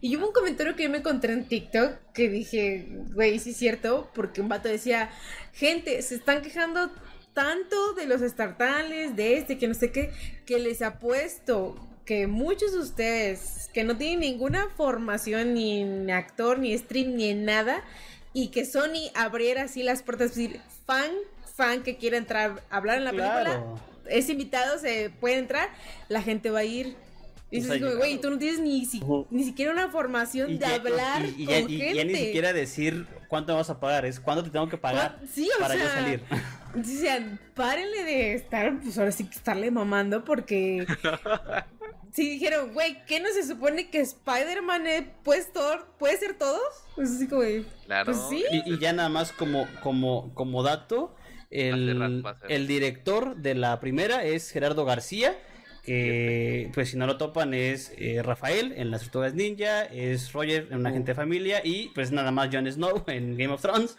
Y 0.00 0.16
hubo 0.16 0.28
un 0.28 0.32
comentario 0.32 0.74
que 0.74 0.84
yo 0.84 0.90
me 0.90 0.98
encontré 0.98 1.32
en 1.32 1.46
TikTok 1.46 1.92
que 2.14 2.28
dije, 2.28 2.88
güey, 3.14 3.38
sí 3.38 3.50
es 3.50 3.56
cierto, 3.56 4.10
porque 4.14 4.40
un 4.40 4.48
vato 4.48 4.68
decía, 4.68 5.10
gente, 5.52 6.00
se 6.02 6.16
están 6.16 6.42
quejando 6.42 6.90
tanto 7.34 7.92
de 7.94 8.06
los 8.06 8.20
estartales, 8.20 9.14
de 9.16 9.36
este, 9.38 9.58
que 9.58 9.68
no 9.68 9.74
sé 9.74 9.92
qué, 9.92 10.12
que 10.44 10.58
les 10.58 10.82
apuesto 10.82 11.76
que 12.04 12.26
muchos 12.26 12.72
de 12.72 12.78
ustedes 12.78 13.70
que 13.72 13.84
no 13.84 13.96
tienen 13.96 14.20
ninguna 14.20 14.68
formación 14.76 15.54
ni 15.54 15.80
en 15.80 16.10
actor, 16.10 16.58
ni 16.58 16.76
stream, 16.76 17.14
ni 17.16 17.28
en 17.30 17.44
nada, 17.44 17.82
y 18.34 18.48
que 18.48 18.64
Sony 18.64 19.10
abriera 19.14 19.62
así 19.64 19.82
las 19.82 20.02
puertas, 20.02 20.30
es 20.30 20.36
decir, 20.36 20.60
fan, 20.86 21.10
fan 21.54 21.82
que 21.82 21.96
quiera 21.96 22.16
entrar 22.16 22.62
a 22.70 22.76
hablar 22.76 22.98
en 22.98 23.04
la 23.04 23.10
película, 23.10 23.62
es 24.08 24.28
invitado, 24.28 24.78
se 24.78 25.10
puede 25.20 25.38
entrar, 25.38 25.68
la 26.08 26.22
gente 26.22 26.50
va 26.50 26.60
a 26.60 26.64
ir. 26.64 26.96
Y 27.50 27.60
dices, 27.60 27.96
güey, 27.98 28.18
tú 28.18 28.30
no 28.30 28.38
tienes 28.38 28.60
ni, 28.60 28.86
si- 28.86 29.02
ni 29.30 29.44
siquiera 29.44 29.72
una 29.72 29.88
formación 29.90 30.50
Y 30.50 30.54
de 30.54 30.60
ya, 30.60 30.74
hablar 30.76 31.22
y- 31.26 31.42
y 31.42 31.44
con 31.46 31.54
gente. 31.68 31.94
ya 31.94 32.04
ni 32.04 32.14
siquiera 32.14 32.52
decir 32.54 33.06
cuánto 33.32 33.54
me 33.54 33.56
vas 33.60 33.70
a 33.70 33.80
pagar, 33.80 34.04
es 34.04 34.20
cuánto 34.20 34.44
te 34.44 34.50
tengo 34.50 34.68
que 34.68 34.76
pagar 34.76 35.18
Sí, 35.26 35.48
o 35.56 35.58
para 35.58 35.74
yo 35.74 35.80
sea, 35.80 35.94
salir. 35.94 36.22
O 36.78 36.84
sea, 36.84 37.38
párenle 37.54 38.04
de 38.04 38.34
estar, 38.34 38.78
pues 38.78 38.98
ahora 38.98 39.10
sí 39.10 39.24
que 39.24 39.36
estarle 39.36 39.70
mamando 39.70 40.22
porque... 40.22 40.86
Sí 42.12 42.28
dijeron, 42.28 42.74
güey, 42.74 43.02
¿qué 43.06 43.20
no 43.20 43.30
se 43.30 43.42
supone 43.42 43.88
que 43.88 44.00
Spider-Man 44.00 44.86
eh, 44.86 45.14
puede, 45.24 45.44
ser 46.18 46.34
todos? 46.34 46.60
Pues 46.94 47.10
así 47.10 47.26
como, 47.26 47.40
Claro. 47.86 48.12
Pues 48.12 48.18
sí. 48.28 48.44
Y, 48.50 48.74
y 48.74 48.78
ya 48.78 48.92
nada 48.92 49.08
más 49.08 49.32
como, 49.32 49.66
como, 49.82 50.34
como 50.34 50.62
dato, 50.62 51.16
el, 51.48 52.22
el 52.50 52.66
director 52.66 53.36
de 53.36 53.54
la 53.54 53.80
primera 53.80 54.24
es 54.24 54.50
Gerardo 54.50 54.84
García, 54.84 55.38
que 55.82 56.70
pues 56.74 56.90
si 56.90 56.96
no 56.96 57.06
lo 57.06 57.16
topan 57.18 57.54
es 57.54 57.92
eh, 57.98 58.22
Rafael 58.22 58.72
en 58.76 58.90
las 58.90 59.02
Tortugas 59.02 59.34
Ninja, 59.34 59.82
es 59.84 60.32
Roger 60.32 60.68
en 60.70 60.78
Un 60.78 60.86
Agente 60.86 61.12
de 61.12 61.14
Familia 61.16 61.60
y 61.64 61.88
pues 61.90 62.12
nada 62.12 62.30
más 62.30 62.48
Jon 62.52 62.70
Snow 62.70 63.04
en 63.08 63.36
Game 63.36 63.52
of 63.52 63.60
Thrones. 63.62 63.96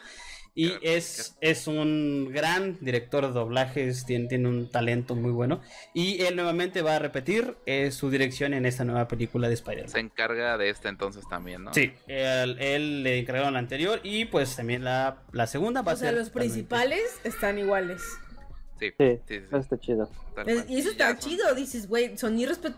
Y 0.56 0.67
Claro, 0.67 0.82
es, 0.84 1.36
es 1.41 1.65
un 1.65 2.30
gran 2.32 2.78
director 2.80 3.26
de 3.26 3.34
doblajes, 3.34 4.06
tiene, 4.06 4.28
tiene 4.28 4.48
un 4.50 4.69
talento 4.69 5.15
muy 5.15 5.32
bueno. 5.32 5.62
Y 5.96 6.22
él 6.22 6.36
nuevamente 6.36 6.84
va 6.84 6.98
a 6.98 7.00
repetir 7.00 7.56
eh, 7.65 7.89
su 7.89 8.12
dirección 8.12 8.54
en 8.54 8.67
esta 8.67 8.84
nueva 8.86 9.08
película 9.08 9.48
de 9.48 9.56
Spider-Man. 9.56 9.89
Se 9.89 9.98
encarga 10.00 10.56
de 10.60 10.69
esta 10.69 10.89
entonces 10.89 11.28
también, 11.28 11.63
¿no? 11.63 11.74
Sí, 11.74 11.91
él, 12.08 12.58
él 12.60 13.02
le 13.02 13.17
encargaron 13.17 13.54
la 13.54 13.60
anterior 13.60 14.00
y 14.04 14.26
pues 14.26 14.56
también 14.56 14.84
la, 14.84 15.24
la 15.32 15.48
segunda 15.48 15.82
va 15.82 15.93
o 15.93 15.96
a 15.96 15.98
sea, 15.98 16.10
ser. 16.10 16.19
los 16.19 16.28
totalmente- 16.28 16.54
principales 16.54 17.02
están 17.24 17.58
iguales. 17.58 18.04
Sí, 18.79 18.89
Sí, 18.89 18.93
sí, 18.97 19.19
sí, 19.27 19.36
eso 19.47 19.57
está 19.57 19.79
chido. 19.79 20.09
cual. 20.36 20.65
Y 20.67 20.79
eso 20.79 20.91
ya 20.91 21.09
está 21.12 21.21
son- 21.21 21.29
chido, 21.31 21.55
dices, 21.55 21.88
güey, 21.88 22.17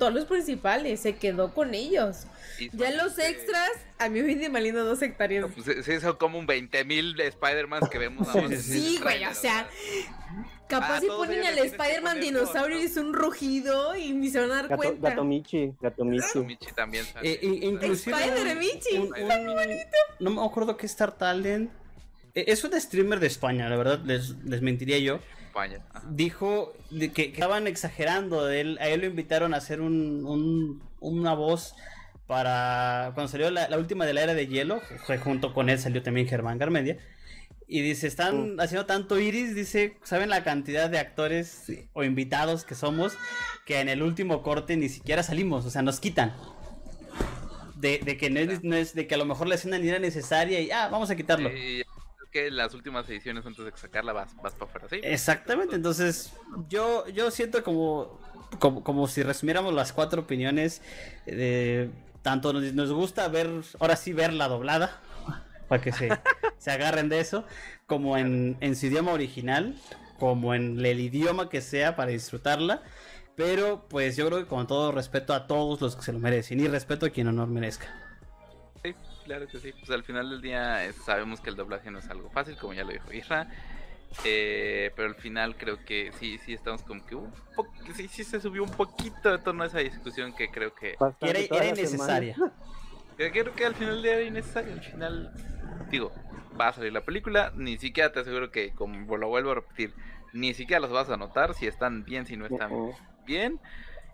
a 0.06 0.10
los 0.12 0.26
principales, 0.26 1.00
se 1.00 1.16
quedó 1.16 1.54
con 1.54 1.74
ellos. 1.74 2.28
y 2.60 2.70
son, 2.70 2.80
Ya 2.80 2.92
los 2.92 3.18
este, 3.18 3.30
extras, 3.30 3.72
a 3.98 4.08
mí 4.10 4.22
me 4.22 4.28
viene 4.28 4.50
valiendo 4.50 4.84
dos 4.86 5.02
hectáreas. 5.02 5.46
Pues, 5.54 5.66
sí, 5.66 5.84
sí, 5.84 6.00
son 6.00 6.16
como 6.18 6.38
un 6.38 6.46
20 6.46 6.84
mil 6.86 7.16
Spider-Man 7.20 7.82
que 7.92 7.98
vemos 7.98 8.28
nada 8.28 8.48
Sí, 8.58 9.00
güey, 9.02 9.26
o 9.26 9.34
sea, 9.34 9.68
capaz 10.68 10.98
Ah, 10.98 11.00
si 11.00 11.08
ponen 11.08 11.44
al 11.46 11.56
que 11.56 11.62
Spider-Man 11.62 12.20
dinosaurio 12.20 12.80
y 12.80 12.84
es 12.84 12.98
un 12.98 13.14
rugido 13.14 13.96
y 13.96 14.14
ni 14.14 14.30
se 14.30 14.40
van 14.40 14.52
a 14.52 14.56
dar 14.56 14.68
Gato, 14.68 14.78
cuenta. 14.78 15.10
gato 15.10 15.24
Michi, 15.24 15.74
gato 15.82 16.06
Michi. 16.06 16.40
Michi 16.40 16.72
también 16.74 17.06
sale. 17.06 17.32
Eh, 17.32 17.40
inclusive 17.42 18.16
Spider 18.16 18.48
un- 18.54 18.60
Michi, 18.60 18.98
un- 18.98 19.14
un- 19.14 19.78
no 20.20 20.30
me 20.32 20.46
acuerdo 20.46 20.78
qué 20.78 20.86
Star 20.86 21.18
Talent. 21.18 21.72
eh, 22.36 22.46
Es 22.48 22.64
un 22.64 22.80
streamer 22.80 23.20
de 23.20 23.28
España, 23.28 23.70
la 23.70 23.78
verdad, 23.78 24.00
les, 24.06 24.32
les 24.46 24.62
mentiría 24.62 25.00
yo. 25.00 25.20
España. 25.56 25.86
ajá. 25.94 26.06
Dijo 26.10 26.74
de 26.92 27.12
que, 27.12 27.28
que 27.32 27.34
estaban 27.34 27.68
exagerando. 27.68 28.46
de 28.46 28.62
él, 28.62 28.78
a 28.82 28.88
él 28.90 29.02
lo 29.02 29.08
invitaron 29.08 29.54
a 29.54 29.58
hacer 29.58 29.82
un, 29.82 30.26
un- 30.26 30.84
una 31.00 31.34
voz 31.34 31.76
para. 32.28 33.12
Cuando 33.14 33.32
salió 33.32 33.50
la, 33.52 33.68
la 33.70 33.78
última 33.78 34.06
de 34.06 34.14
la 34.14 34.22
era 34.24 34.34
de 34.34 34.48
hielo, 34.48 34.82
fue 35.06 35.18
junto 35.18 35.54
con 35.54 35.70
él 35.70 35.80
salió 35.80 36.02
también 36.04 36.28
Germán 36.28 36.58
Garmedia. 36.58 36.98
Y 37.68 37.82
dice, 37.82 38.06
están 38.06 38.60
haciendo 38.60 38.86
tanto 38.86 39.18
iris, 39.20 39.56
dice, 39.56 39.98
¿saben 40.04 40.30
la 40.30 40.44
cantidad 40.44 40.88
de 40.88 41.00
actores 41.00 41.66
o 41.94 42.04
invitados 42.04 42.64
que 42.64 42.76
somos? 42.76 43.14
Que 43.66 43.80
en 43.80 43.90
el 43.90 44.04
último 44.04 44.44
corte 44.44 44.78
ni 44.78 44.88
siquiera 44.88 45.24
salimos, 45.24 45.66
o 45.66 45.72
sea, 45.72 45.82
nos 45.82 46.00
quitan. 46.00 46.32
De, 47.76 48.00
de 48.06 48.18
que 48.18 48.30
no 48.30 48.40
es, 48.40 48.64
no 48.64 48.76
es- 48.76 48.94
de 48.94 49.08
que 49.08 49.16
a 49.16 49.18
lo 49.18 49.26
mejor 49.26 49.48
la 49.48 49.56
escena 49.56 49.80
ni 49.80 49.90
era 49.90 49.98
necesaria 50.00 50.60
y 50.62 50.70
ah, 50.72 50.90
vamos 50.92 51.10
a 51.10 51.16
quitarlo. 51.16 51.50
Que 52.36 52.52
las 52.52 52.74
últimas 52.74 53.08
ediciones 53.08 53.46
antes 53.46 53.64
de 53.64 53.72
sacarla 53.78 54.12
vas, 54.12 54.36
vas 54.44 54.54
para 54.56 54.66
afuera, 54.66 54.88
¿sí? 54.90 55.00
Exactamente, 55.04 55.74
entonces 55.74 56.34
yo, 56.68 57.08
yo 57.08 57.32
siento 57.32 57.64
como, 57.64 58.20
como, 58.60 58.84
como 58.84 59.08
si 59.08 59.24
resumiéramos 59.24 59.74
las 59.74 59.94
cuatro 59.94 60.24
opiniones 60.24 60.82
de 61.26 61.90
tanto 62.24 62.52
nos, 62.52 62.74
nos 62.74 62.92
gusta 62.92 63.26
ver, 63.30 63.50
ahora 63.80 63.96
sí 63.96 64.12
ver 64.12 64.34
la 64.34 64.50
doblada, 64.50 65.00
para 65.70 65.82
que 65.82 65.94
se, 65.94 66.10
se 66.58 66.72
agarren 66.72 67.08
de 67.08 67.22
eso, 67.22 67.46
como 67.88 68.18
en, 68.18 68.58
en 68.60 68.76
su 68.76 68.88
idioma 68.88 69.14
original, 69.14 69.74
como 70.20 70.54
en 70.54 70.86
el 70.86 71.00
idioma 71.00 71.48
que 71.48 71.62
sea 71.62 71.96
para 71.96 72.12
disfrutarla. 72.12 72.84
Pero 73.38 73.86
pues 73.90 74.18
yo 74.18 74.28
creo 74.28 74.40
que 74.40 74.46
con 74.46 74.68
todo 74.68 74.92
respeto 74.92 75.34
a 75.34 75.48
todos 75.48 75.80
los 75.80 75.96
que 75.96 76.02
se 76.02 76.12
lo 76.12 76.20
merecen 76.20 76.60
y 76.60 76.68
respeto 76.68 77.06
a 77.06 77.10
quien 77.12 77.28
no 77.28 77.32
lo 77.32 77.48
merezca. 77.48 78.05
Claro 79.26 79.48
que 79.48 79.60
sí. 79.60 79.74
Pues 79.74 79.90
al 79.92 80.04
final 80.04 80.30
del 80.30 80.42
día 80.42 80.92
sabemos 81.04 81.42
que 81.42 81.50
el 81.50 81.56
doblaje 81.56 81.90
no 81.92 82.00
es 82.00 82.10
algo 82.10 82.30
fácil, 82.30 82.56
como 82.58 82.74
ya 82.74 82.84
lo 82.84 82.92
dijo 82.94 83.12
Isra. 83.12 83.48
Eh, 84.24 84.92
pero 84.96 85.10
al 85.10 85.16
final 85.16 85.58
creo 85.58 85.84
que 85.84 86.12
sí, 86.20 86.38
sí 86.38 86.54
estamos 86.54 86.84
como 86.84 87.06
que 87.06 87.16
un 87.16 87.34
po- 87.56 87.68
sí, 87.96 88.08
sí 88.08 88.24
se 88.24 88.40
subió 88.40 88.64
un 88.64 88.70
poquito 88.72 89.30
de 89.32 89.40
tono 89.40 89.64
a 89.64 89.66
esa 89.68 89.80
discusión 89.80 90.34
que 90.34 90.50
creo 90.50 90.74
que, 90.74 90.96
era, 91.22 91.40
era 91.40 91.66
innecesaria. 91.66 92.36
creo 93.18 93.54
que 93.56 93.66
al 93.66 93.76
final 93.76 93.96
del 93.96 94.04
día 94.04 94.14
era 94.14 94.24
innecesario. 94.24 94.74
Al 94.74 94.82
final, 94.82 95.32
digo, 95.90 96.14
va 96.60 96.70
a 96.70 96.74
salir 96.74 96.94
la 96.94 97.02
película, 97.02 97.52
ni 97.56 97.78
siquiera 97.78 98.12
te 98.12 98.20
aseguro 98.22 98.52
que, 98.52 98.72
como 98.74 99.18
lo 99.18 99.28
vuelvo 99.28 99.52
a 99.52 99.56
repetir, 99.56 99.94
ni 100.34 100.54
siquiera 100.54 100.80
los 100.80 100.92
vas 100.92 101.10
a 101.10 101.18
notar 101.18 101.54
si 101.56 101.66
están 101.68 102.06
bien, 102.06 102.26
si 102.26 102.38
no 102.38 102.46
están 102.46 102.70
bien 103.26 103.60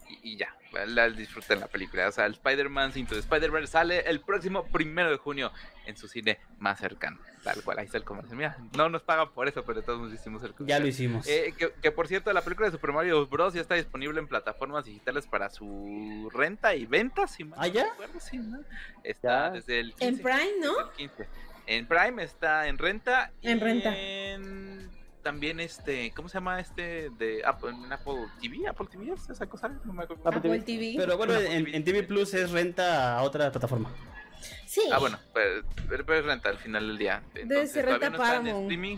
y, 0.10 0.32
y 0.34 0.38
ya, 0.38 0.56
la, 0.72 1.10
disfruten 1.10 1.60
la 1.60 1.68
película. 1.68 2.08
O 2.08 2.12
sea, 2.12 2.26
el 2.26 2.34
Spider-Man 2.34 2.92
Into 2.96 3.14
the 3.16 3.20
Spider-Verse 3.20 3.72
sale 3.72 4.00
el 4.10 4.22
próximo 4.22 4.66
primero 4.68 5.10
de 5.12 5.18
junio 5.18 5.52
en 5.86 5.98
su 5.98 6.08
cine 6.08 6.40
más 6.60 6.80
cercano. 6.80 7.20
Tal 7.44 7.62
cual, 7.64 7.80
ahí 7.80 7.86
está 7.86 7.98
el 7.98 8.04
comercial. 8.04 8.38
Mira, 8.38 8.58
no 8.78 8.88
nos 8.90 9.02
pagan 9.02 9.32
por 9.34 9.48
eso, 9.48 9.64
pero 9.66 9.82
todos 9.82 10.00
nos 10.00 10.14
hicimos 10.14 10.44
el 10.44 10.52
Ya 10.52 10.56
comercial. 10.58 10.82
lo 10.84 10.88
hicimos. 10.88 11.28
Eh, 11.28 11.54
que, 11.58 11.72
que, 11.82 11.92
por 11.92 12.08
cierto, 12.08 12.32
la 12.34 12.42
película 12.44 12.68
de 12.68 12.72
Super 12.72 12.92
Mario 12.92 13.26
Bros. 13.28 13.54
ya 13.56 13.62
está 13.62 13.76
disponible 13.76 14.20
en 14.20 14.28
plataformas 14.28 14.86
digitales 14.86 15.26
para 15.26 15.50
su 15.50 16.30
renta 16.34 16.76
y 16.76 16.86
venta. 16.86 17.28
Si 17.28 17.44
mal 17.44 17.60
¿Ah, 17.62 17.68
no 17.68 17.74
ya? 17.74 17.90
recuerdo, 17.90 18.20
sí, 18.20 18.38
¿no? 18.38 18.60
Está 19.04 19.48
Ya. 19.48 19.50
desde 19.52 19.80
el 19.80 19.94
15, 19.96 20.06
En 20.06 20.18
Prime, 20.20 20.52
¿no? 20.62 20.74
desde 20.78 20.84
el 21.04 21.10
15. 21.10 21.28
En 21.68 21.88
Prime 21.88 22.24
está 22.24 22.68
en 22.68 22.78
renta. 22.78 23.32
En 23.42 23.58
y 23.58 23.62
renta. 23.62 23.96
en- 23.98 25.01
También 25.24 25.60
este, 25.60 26.12
¿cómo 26.16 26.30
se 26.30 26.36
llama 26.36 26.60
este 26.60 27.10
de 27.12 27.42
Apple, 27.46 27.70
en 27.72 27.92
Apple 27.94 28.26
TV? 28.42 28.68
Apple 28.68 28.88
TV 28.92 29.12
es 29.14 29.30
esa 29.30 29.46
cosa, 29.48 29.70
no 29.86 29.94
me 29.94 30.04
acuerdo. 30.04 30.28
Apple 30.28 30.40
Apple 30.40 30.62
TV. 30.62 30.96
Pero 30.98 31.16
bueno, 31.18 31.36
en, 31.40 31.68
en 31.74 31.84
TV 31.84 32.04
Plus 32.04 32.34
es 32.34 32.50
renta 32.52 33.18
a 33.18 33.22
otra 33.24 33.52
plataforma. 33.52 33.92
Sí. 34.66 34.82
Ah, 34.92 34.98
bueno, 34.98 35.20
pero, 35.34 35.64
pero- 35.88 36.06
pero 36.06 36.20
es 36.20 36.26
renta 36.26 36.50
al 36.50 36.58
final 36.58 36.88
del 36.88 36.98
día. 36.98 37.22
Entonces, 37.36 37.72
ser 37.72 37.86
todavía 37.86 38.10
renta 38.10 38.18
no 38.18 38.24
está 38.24 38.36
en 38.38 38.42
Paramount. 38.44 38.64
streaming. 38.72 38.98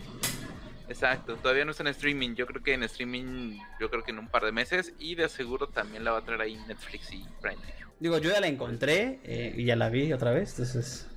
Exacto, 0.90 1.36
todavía 1.38 1.66
no 1.66 1.72
está 1.72 1.84
en 1.84 1.88
streaming. 1.88 2.36
Yo 2.36 2.46
creo 2.46 2.62
que 2.64 2.74
en 2.74 2.84
streaming, 2.84 3.58
yo 3.80 3.90
creo 3.90 4.04
que 4.04 4.12
en 4.12 4.20
un 4.20 4.28
par 4.30 4.44
de 4.46 4.52
meses. 4.52 4.94
Y 5.00 5.16
de 5.16 5.28
seguro 5.28 5.68
también 5.68 6.04
la 6.04 6.12
va 6.12 6.20
a 6.20 6.22
traer 6.22 6.42
ahí 6.42 6.56
Netflix 6.68 7.12
y 7.12 7.26
Prime 7.42 7.58
Video. 7.62 7.88
Digo, 8.00 8.18
yo 8.20 8.32
ya 8.32 8.40
la 8.40 8.48
encontré 8.48 9.20
eh, 9.24 9.54
y 9.58 9.66
ya 9.66 9.76
la 9.76 9.90
vi 9.90 10.12
otra 10.14 10.32
vez, 10.32 10.52
entonces 10.52 11.08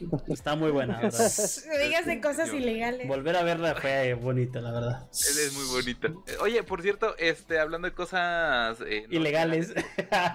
está 0.28 0.54
muy 0.56 0.70
buena, 0.70 1.00
digas 1.00 2.06
de 2.06 2.20
cosas 2.20 2.48
Yo- 2.48 2.56
ilegales. 2.56 3.06
Volver 3.08 3.36
a 3.36 3.42
verla 3.42 3.74
fue 3.74 4.14
bonita, 4.14 4.60
la 4.60 4.72
verdad. 4.72 5.08
Es, 5.12 5.36
es 5.36 5.52
muy 5.54 5.64
bonita. 5.66 6.08
Oye, 6.40 6.62
por 6.62 6.82
cierto, 6.82 7.16
este, 7.18 7.58
hablando 7.58 7.88
de 7.88 7.94
cosas 7.94 8.78
eh, 8.86 9.04
no 9.08 9.14
Ilegales. 9.16 9.74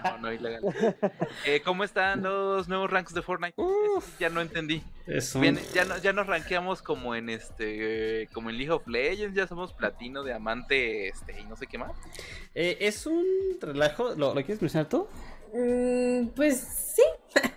No, 0.04 0.18
no 0.20 0.34
ilegales. 0.34 0.74
Eh, 1.46 1.62
¿Cómo 1.66 1.84
están 1.84 2.24
los 2.24 2.68
nuevos 2.70 2.90
ranks 2.90 3.14
de 3.14 3.22
Fortnite? 3.22 3.56
Sí 3.58 4.12
ya 4.20 4.30
no 4.30 4.40
entendí. 4.42 4.82
Es 5.08 5.36
un- 5.36 5.42
Bien, 5.42 5.60
ya, 5.74 5.84
no, 5.86 5.98
ya 5.98 6.14
nos 6.14 6.28
rankeamos 6.28 6.82
como 6.82 7.16
en 7.16 7.30
este, 7.30 8.30
como 8.34 8.50
en 8.50 8.58
League 8.58 8.72
of 8.72 8.88
Legends, 8.88 9.36
ya 9.36 9.48
somos 9.48 9.74
platino, 9.74 10.24
diamante, 10.24 11.08
este, 11.10 11.40
y 11.40 11.44
no 11.46 11.56
sé 11.58 11.68
qué 11.68 11.78
más. 11.78 11.92
Eh, 12.56 12.78
es 12.82 13.06
un 13.06 13.26
relajo, 13.60 14.10
¿lo, 14.16 14.30
lo 14.34 14.36
quieres 14.36 14.62
mencionar 14.62 14.88
tú? 14.88 15.08
Mm, 15.54 16.28
pues 16.36 16.66
sí. 16.96 17.02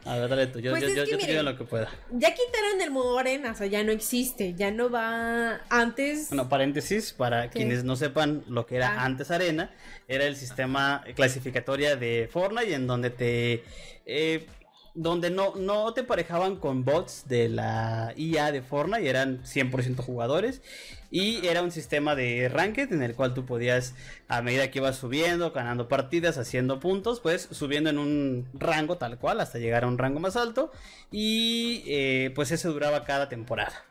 A 0.05 0.17
ver, 0.19 0.29
dale 0.29 0.47
tú. 0.49 0.61
Yo, 0.61 0.71
Pues 0.73 0.83
yo, 0.83 0.89
es 0.89 0.95
yo, 0.97 1.05
que 1.05 1.11
yo 1.13 1.17
te 1.19 1.23
miren, 1.25 1.41
digo 1.41 1.51
lo 1.51 1.59
que 1.59 1.65
pueda. 1.65 1.89
Ya 2.13 2.35
quitaron 2.35 2.81
el 2.81 2.91
modo 2.91 3.19
arena, 3.19 3.53
o 3.53 3.55
sea, 3.55 3.67
ya 3.67 3.83
no 3.83 3.93
existe, 3.93 4.55
ya 4.55 4.71
no 4.71 4.91
va 4.91 5.61
antes. 5.69 6.29
Bueno, 6.29 6.49
paréntesis, 6.49 7.13
para 7.13 7.51
¿Qué? 7.51 7.59
quienes 7.59 7.85
no 7.85 7.97
sepan 7.97 8.45
lo 8.49 8.67
que 8.67 8.77
era 8.77 9.01
Ah. 9.01 9.05
antes 9.05 9.31
Arena, 9.31 9.71
era 10.09 10.25
el 10.27 10.37
sistema 10.37 11.03
clasificatoria 11.15 11.97
de 11.97 12.29
Fortnite 12.31 12.75
en 12.75 12.87
donde 12.87 13.11
te... 13.11 13.65
eh, 14.07 14.47
donde 14.99 15.29
no, 15.29 15.55
no 15.57 15.93
te 15.93 16.05
parejaban 16.05 16.57
con 16.57 16.87
bots 16.87 17.25
de 17.29 17.51
la 17.51 18.15
IA 18.17 18.51
de 18.51 18.63
Fortnite, 18.63 19.07
eran 19.07 19.43
100% 19.45 19.97
jugadores 19.97 20.63
y 21.11 21.47
era 21.47 21.63
un 21.63 21.71
sistema 21.71 22.15
de 22.15 22.49
ranked 22.49 22.93
en 22.93 23.03
el 23.03 23.15
cual 23.15 23.35
tú 23.35 23.47
podías, 23.47 23.95
a 24.29 24.43
medida 24.43 24.71
que 24.71 24.79
ibas 24.79 24.97
subiendo, 24.97 25.53
ganando 25.53 25.89
partidas, 25.89 26.39
haciendo 26.39 26.81
puntos, 26.81 27.21
pues 27.21 27.49
subiendo 27.51 27.91
en 27.91 27.99
un 27.99 28.49
rango 28.55 28.97
tal 28.97 29.19
cual 29.19 29.41
hasta 29.41 29.59
llegar 29.59 29.85
a 29.85 29.89
un 29.89 29.99
rango 29.99 30.21
más 30.21 30.37
alto 30.37 30.73
y 31.11 31.83
eh, 31.87 32.33
pues 32.35 32.51
eso 32.51 32.73
duraba 32.73 33.05
cada 33.05 33.29
temporada. 33.29 33.85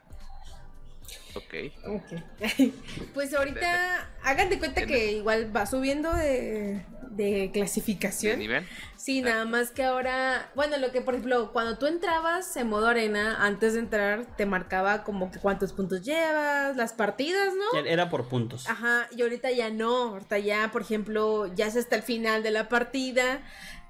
Ok. 1.36 1.54
Ok. 1.88 2.72
pues 3.14 3.34
ahorita 3.34 4.10
hagan 4.24 4.50
de 4.50 4.60
cuenta 4.60 4.86
que 4.86 5.14
igual 5.14 5.56
va 5.56 5.66
subiendo 5.66 6.14
de, 6.14 6.84
de 7.12 7.26
¿De 7.26 7.52
clasificación. 7.52 8.40
nivel? 8.40 8.66
Sí, 8.98 9.22
nada 9.22 9.46
más 9.46 9.72
que 9.72 9.84
ahora, 9.84 10.52
bueno, 10.56 10.78
lo 10.78 10.92
que 10.92 11.02
por 11.02 11.14
ejemplo, 11.14 11.52
cuando 11.54 11.78
tú 11.78 11.86
entrabas 11.86 12.56
en 12.58 12.68
modo 12.68 12.88
arena, 12.88 13.44
antes 13.46 13.74
de 13.74 13.80
entrar 13.80 14.26
te 14.36 14.46
marcaba 14.46 15.04
como 15.04 15.32
que 15.32 15.40
cuántos 15.40 15.74
puntos 15.74 16.04
llevas, 16.04 16.76
las 16.76 16.94
partidas, 16.94 17.54
¿no? 17.54 17.80
Era 17.86 18.10
por 18.10 18.28
puntos. 18.28 18.68
Ajá, 18.68 19.08
y 19.16 19.22
ahorita 19.22 19.52
ya 19.52 19.70
no, 19.70 20.10
ahorita 20.10 20.40
ya, 20.40 20.72
por 20.72 20.82
ejemplo, 20.82 21.54
ya 21.56 21.70
se 21.70 21.80
hasta 21.80 21.96
el 21.96 22.04
final 22.04 22.44
de 22.44 22.52
la 22.52 22.68
partida, 22.68 23.42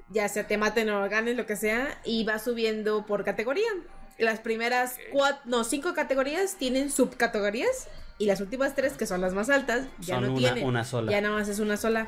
ya 0.10 0.28
sea 0.30 0.48
te 0.48 0.58
maten 0.58 0.90
o 0.90 1.10
ganes, 1.10 1.36
lo 1.36 1.46
que 1.46 1.56
sea, 1.56 2.00
y 2.04 2.24
va 2.26 2.40
subiendo 2.40 3.06
por 3.06 3.24
categoría. 3.24 3.70
Las 4.18 4.40
primeras 4.40 4.94
Ok. 4.94 5.00
cuatro, 5.12 5.42
no, 5.46 5.64
cinco 5.64 5.94
categorías 5.94 6.56
tienen 6.58 6.90
subcategorías, 6.92 7.88
y 8.18 8.26
las 8.28 8.40
últimas 8.40 8.76
tres, 8.76 8.94
que 8.94 9.06
son 9.06 9.20
las 9.22 9.34
más 9.34 9.50
altas, 9.50 9.88
ya 10.00 10.16
Son 10.16 10.24
no 10.24 10.30
una, 10.32 10.38
tienen. 10.40 10.64
una 10.66 10.84
sola. 10.86 11.12
Ya 11.12 11.20
nada 11.22 11.36
más 11.36 11.50
es 11.50 11.60
una 11.60 11.76
sola. 11.78 12.08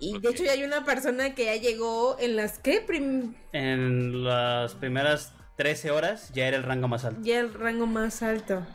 Y 0.00 0.18
de 0.18 0.28
hecho 0.30 0.42
ya 0.44 0.52
hay 0.52 0.64
una 0.64 0.84
persona 0.84 1.34
que 1.34 1.44
ya 1.46 1.54
llegó 1.56 2.16
en 2.18 2.36
las 2.36 2.58
que 2.58 2.80
prim- 2.80 3.34
En 3.52 4.24
las 4.24 4.74
primeras 4.74 5.32
13 5.56 5.90
horas 5.92 6.30
ya 6.34 6.48
era 6.48 6.56
el 6.56 6.64
rango 6.64 6.88
más 6.88 7.04
alto. 7.04 7.20
ya 7.22 7.38
el 7.40 7.54
rango 7.54 7.86
más 7.86 8.22
alto. 8.22 8.66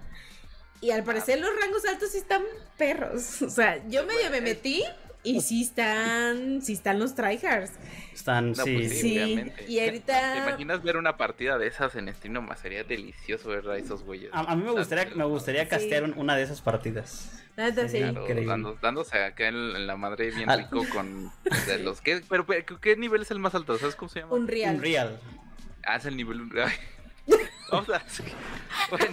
Y 0.79 0.89
al 0.91 1.03
parecer 1.03 1.39
los 1.39 1.49
rangos 1.61 1.85
altos 1.85 2.09
sí 2.11 2.17
están 2.19 2.41
perros. 2.77 3.41
O 3.43 3.49
sea, 3.49 3.85
yo 3.87 4.05
medio 4.05 4.31
me 4.31 4.41
metí 4.41 4.83
y 5.23 5.41
sí 5.41 5.61
están, 5.63 6.61
sí 6.61 6.73
están 6.73 6.99
los 6.99 7.15
tryhards. 7.15 7.71
Están, 8.13 8.51
No, 8.53 8.63
sí. 8.63 8.73
pues 8.75 8.99
Sí, 8.99 9.17
obviamente. 9.19 9.65
y 9.67 9.79
ahorita- 9.79 10.33
¿Te 10.33 10.39
imaginas 10.39 10.83
ver 10.83 10.97
una 10.97 11.17
partida 11.17 11.57
de 11.57 11.67
esas 11.67 11.95
en 11.95 12.13
stream? 12.13 12.33
Nomás 12.33 12.59
sería 12.59 12.83
delicioso 12.83 13.49
ver 13.49 13.67
a 13.69 13.77
esos 13.77 14.03
güeyes. 14.03 14.29
A, 14.33 14.39
a 14.51 14.55
mí 14.55 14.63
me 14.63 14.71
gustaría, 14.71 15.13
me 15.15 15.23
gustaría 15.25 15.63
Sí. 15.63 15.69
castear 15.69 16.03
un- 16.03 16.13
una 16.17 16.35
de 16.35 16.43
esas 16.43 16.61
partidas. 16.61 17.31
Neta, 17.57 17.87
sí. 17.87 17.99
Claro, 17.99 18.25
dando- 18.45 18.77
dándose 18.81 19.17
acá 19.23 19.47
en, 19.49 19.55
en 19.55 19.85
la 19.87 19.95
madre 19.97 20.31
bien 20.31 20.49
Al- 20.49 20.59
rico 20.63 20.85
con 20.91 21.31
de 21.67 21.79
los 21.79 22.01
que 22.01 22.21
pero, 22.29 22.45
pero, 22.45 22.79
¿qué 22.79 22.95
nivel 22.95 23.21
es 23.23 23.31
el 23.31 23.39
más 23.39 23.53
alto? 23.55 23.77
¿Sabes 23.77 23.95
cómo 23.95 24.09
se 24.09 24.21
llama? 24.21 24.33
Un 24.33 24.47
real. 24.47 24.75
Un 24.75 24.81
real. 24.81 25.19
Ah, 25.83 25.97
es 25.97 26.05
el 26.05 26.15
nivel 26.15 26.41
ay. 26.63 26.71
Vamos 27.71 27.89
a 27.89 27.99
sí. 28.09 28.23
Bueno, 28.89 29.05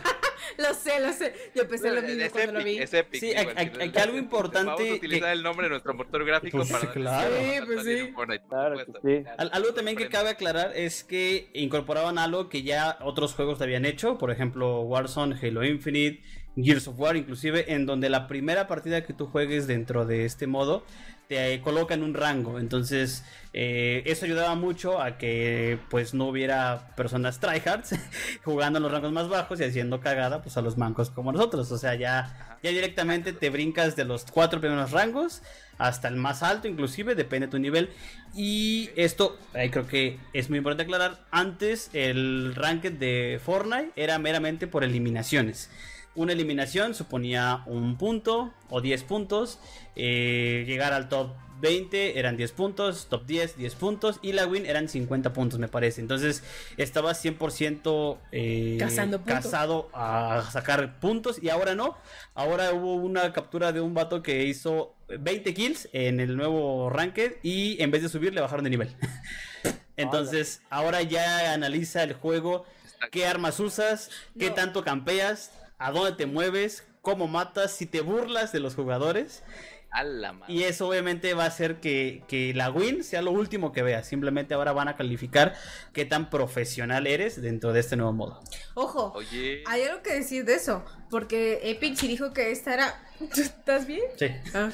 Lo 0.56 0.74
sé, 0.74 0.98
lo 1.00 1.12
sé. 1.12 1.34
Yo 1.54 1.68
pensé 1.68 1.90
lo 1.92 2.02
mismo 2.02 2.22
es 2.22 2.32
cuando 2.32 2.52
lo 2.54 2.60
epic, 2.60 2.76
vi. 2.76 2.82
es 2.82 2.94
epic. 2.94 3.20
Sí, 3.20 3.26
igual 3.30 3.54
aquí- 3.56 3.98
algo 3.98 4.16
importante 4.18 4.66
Vamos 4.72 4.90
a 4.90 4.94
utilizar 4.94 5.28
que- 5.28 5.32
el 5.32 5.42
nombre 5.42 5.66
de 5.66 5.70
nuestro 5.70 5.94
motor 5.94 6.24
gráfico 6.24 6.56
Pues, 6.58 6.70
para 6.70 6.90
claro. 6.92 7.34
Sí, 7.38 7.60
pues 7.66 7.84
sí. 7.84 8.12
Fortnite, 8.14 8.44
Claro 8.48 8.76
sí. 9.04 9.22
Al- 9.36 9.50
algo 9.52 9.74
también 9.74 9.96
que 9.96 10.08
cabe 10.08 10.30
aclarar 10.30 10.72
es 10.74 11.04
que 11.04 11.50
incorporaban 11.54 12.18
algo 12.18 12.48
que 12.48 12.62
ya 12.62 12.98
otros 13.02 13.34
juegos 13.34 13.60
habían 13.60 13.84
hecho, 13.84 14.18
por 14.18 14.30
ejemplo 14.30 14.80
Warzone, 14.80 15.36
Halo 15.40 15.64
Infinite, 15.64 16.22
Gears 16.56 16.88
of 16.88 16.98
War, 16.98 17.16
inclusive, 17.16 17.72
en 17.72 17.86
donde 17.86 18.08
la 18.10 18.26
primera 18.26 18.66
partida 18.66 19.04
que 19.04 19.12
tú 19.12 19.26
juegues 19.26 19.66
dentro 19.68 20.06
de 20.06 20.24
este 20.24 20.46
modo 20.48 20.84
te 21.28 21.60
coloca 21.60 21.94
en 21.94 22.02
un 22.02 22.14
rango. 22.14 22.58
Entonces, 22.58 23.22
eh, 23.52 24.02
eso 24.06 24.24
ayudaba 24.24 24.54
mucho 24.54 25.00
a 25.00 25.18
que 25.18 25.78
pues 25.90 26.14
no 26.14 26.26
hubiera 26.26 26.94
personas 26.96 27.38
tryhards 27.38 27.94
jugando 28.44 28.78
en 28.78 28.82
los 28.82 28.90
rangos 28.90 29.12
más 29.12 29.28
bajos 29.28 29.60
y 29.60 29.64
haciendo 29.64 30.00
cagada 30.00 30.42
pues 30.42 30.56
a 30.56 30.62
los 30.62 30.78
mancos 30.78 31.10
como 31.10 31.30
nosotros. 31.30 31.70
O 31.70 31.78
sea, 31.78 31.94
ya, 31.94 32.58
ya 32.62 32.70
directamente 32.70 33.34
te 33.34 33.50
brincas 33.50 33.94
de 33.94 34.06
los 34.06 34.24
cuatro 34.24 34.60
primeros 34.60 34.90
rangos 34.90 35.42
hasta 35.76 36.08
el 36.08 36.16
más 36.16 36.42
alto, 36.42 36.66
inclusive, 36.66 37.14
depende 37.14 37.46
de 37.46 37.50
tu 37.52 37.58
nivel. 37.58 37.90
Y 38.34 38.90
esto, 38.96 39.38
creo 39.52 39.86
que 39.86 40.18
es 40.32 40.48
muy 40.48 40.58
importante 40.58 40.84
aclarar. 40.84 41.24
Antes 41.30 41.90
el 41.92 42.54
ranked 42.54 42.94
de 42.94 43.38
Fortnite 43.44 43.92
era 43.96 44.18
meramente 44.18 44.66
por 44.66 44.82
eliminaciones. 44.82 45.70
Una 46.18 46.32
eliminación 46.32 46.96
suponía 46.96 47.62
un 47.66 47.96
punto 47.96 48.52
o 48.70 48.80
10 48.80 49.04
puntos. 49.04 49.60
eh, 49.94 50.64
llegar 50.66 50.92
al 50.92 51.08
top 51.08 51.30
20 51.60 52.18
eran 52.18 52.36
10 52.36 52.52
puntos, 52.52 53.06
top 53.08 53.24
10 53.24 53.56
10 53.56 53.74
puntos 53.76 54.18
y 54.20 54.32
la 54.32 54.44
win 54.46 54.66
eran 54.66 54.88
50 54.88 55.32
puntos 55.32 55.60
me 55.60 55.68
parece. 55.68 56.00
Entonces 56.00 56.42
estaba 56.76 57.12
100% 57.14 58.18
eh, 58.32 58.76
Cazando 58.80 59.22
casado 59.22 59.88
a 59.92 60.48
sacar 60.52 60.98
puntos 60.98 61.40
y 61.40 61.50
ahora 61.50 61.76
no. 61.76 61.96
Ahora 62.34 62.72
hubo 62.72 62.94
una 62.96 63.32
captura 63.32 63.70
de 63.72 63.80
un 63.80 63.94
vato 63.94 64.20
que 64.20 64.44
hizo 64.44 64.94
20 65.08 65.54
kills 65.54 65.88
en 65.92 66.18
el 66.18 66.36
nuevo 66.36 66.90
ranked 66.90 67.36
y 67.44 67.80
en 67.80 67.92
vez 67.92 68.02
de 68.02 68.08
subir 68.08 68.34
le 68.34 68.40
bajaron 68.40 68.64
de 68.64 68.70
nivel. 68.70 68.96
Entonces 69.96 70.62
ahora 70.70 71.02
ya 71.02 71.52
analiza 71.52 72.02
el 72.02 72.12
juego, 72.12 72.64
qué 73.12 73.26
armas 73.26 73.58
usas, 73.60 74.10
qué 74.38 74.48
No. 74.50 74.54
tanto 74.54 74.84
campeas, 74.84 75.50
a 75.78 75.90
dónde 75.92 76.12
te 76.12 76.26
mueves, 76.26 76.86
cómo 77.02 77.28
matas, 77.28 77.72
si 77.72 77.86
te 77.86 78.00
burlas 78.00 78.52
de 78.52 78.60
los 78.60 78.74
jugadores. 78.74 79.42
A 79.90 80.04
la 80.04 80.34
madre. 80.34 80.52
Y 80.52 80.64
eso 80.64 80.86
obviamente 80.86 81.32
va 81.32 81.44
a 81.44 81.46
hacer 81.46 81.80
que, 81.80 82.22
que 82.28 82.52
la 82.52 82.70
win 82.70 83.02
sea 83.02 83.22
lo 83.22 83.30
último 83.30 83.72
que 83.72 83.82
veas. 83.82 84.06
Simplemente 84.06 84.52
ahora 84.52 84.72
van 84.72 84.88
a 84.88 84.96
calificar 84.96 85.54
qué 85.94 86.04
tan 86.04 86.28
profesional 86.28 87.06
eres 87.06 87.40
dentro 87.40 87.72
de 87.72 87.80
este 87.80 87.96
nuevo 87.96 88.12
modo. 88.12 88.40
Ojo, 88.74 89.12
Oye, 89.14 89.62
hay 89.66 89.82
algo 89.84 90.02
que 90.02 90.12
decir 90.12 90.44
de 90.44 90.54
eso. 90.54 90.84
Porque 91.08 91.60
Epic 91.62 91.96
sí 91.96 92.06
dijo 92.06 92.34
que 92.34 92.50
esta 92.50 92.74
era. 92.74 93.02
¿Estás 93.34 93.86
bien? 93.86 94.02
Sí. 94.18 94.26
Ah. 94.52 94.70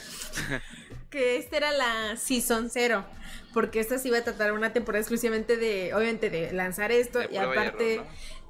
que 1.11 1.37
esta 1.37 1.59
era 1.59 1.71
la 1.71 2.17
Season 2.17 2.69
0. 2.69 3.05
Porque 3.53 3.79
esta 3.79 3.99
sí 3.99 4.09
iba 4.09 4.19
a 4.19 4.25
tratar 4.25 4.53
una 4.53 4.73
temporada 4.73 5.01
exclusivamente 5.01 5.57
de, 5.57 5.95
obviamente, 5.95 6.29
de 6.29 6.53
lanzar 6.53 6.91
esto 6.91 7.21
De 7.21 7.29
y 7.31 7.37
aparte 7.37 7.95
error, 7.95 8.07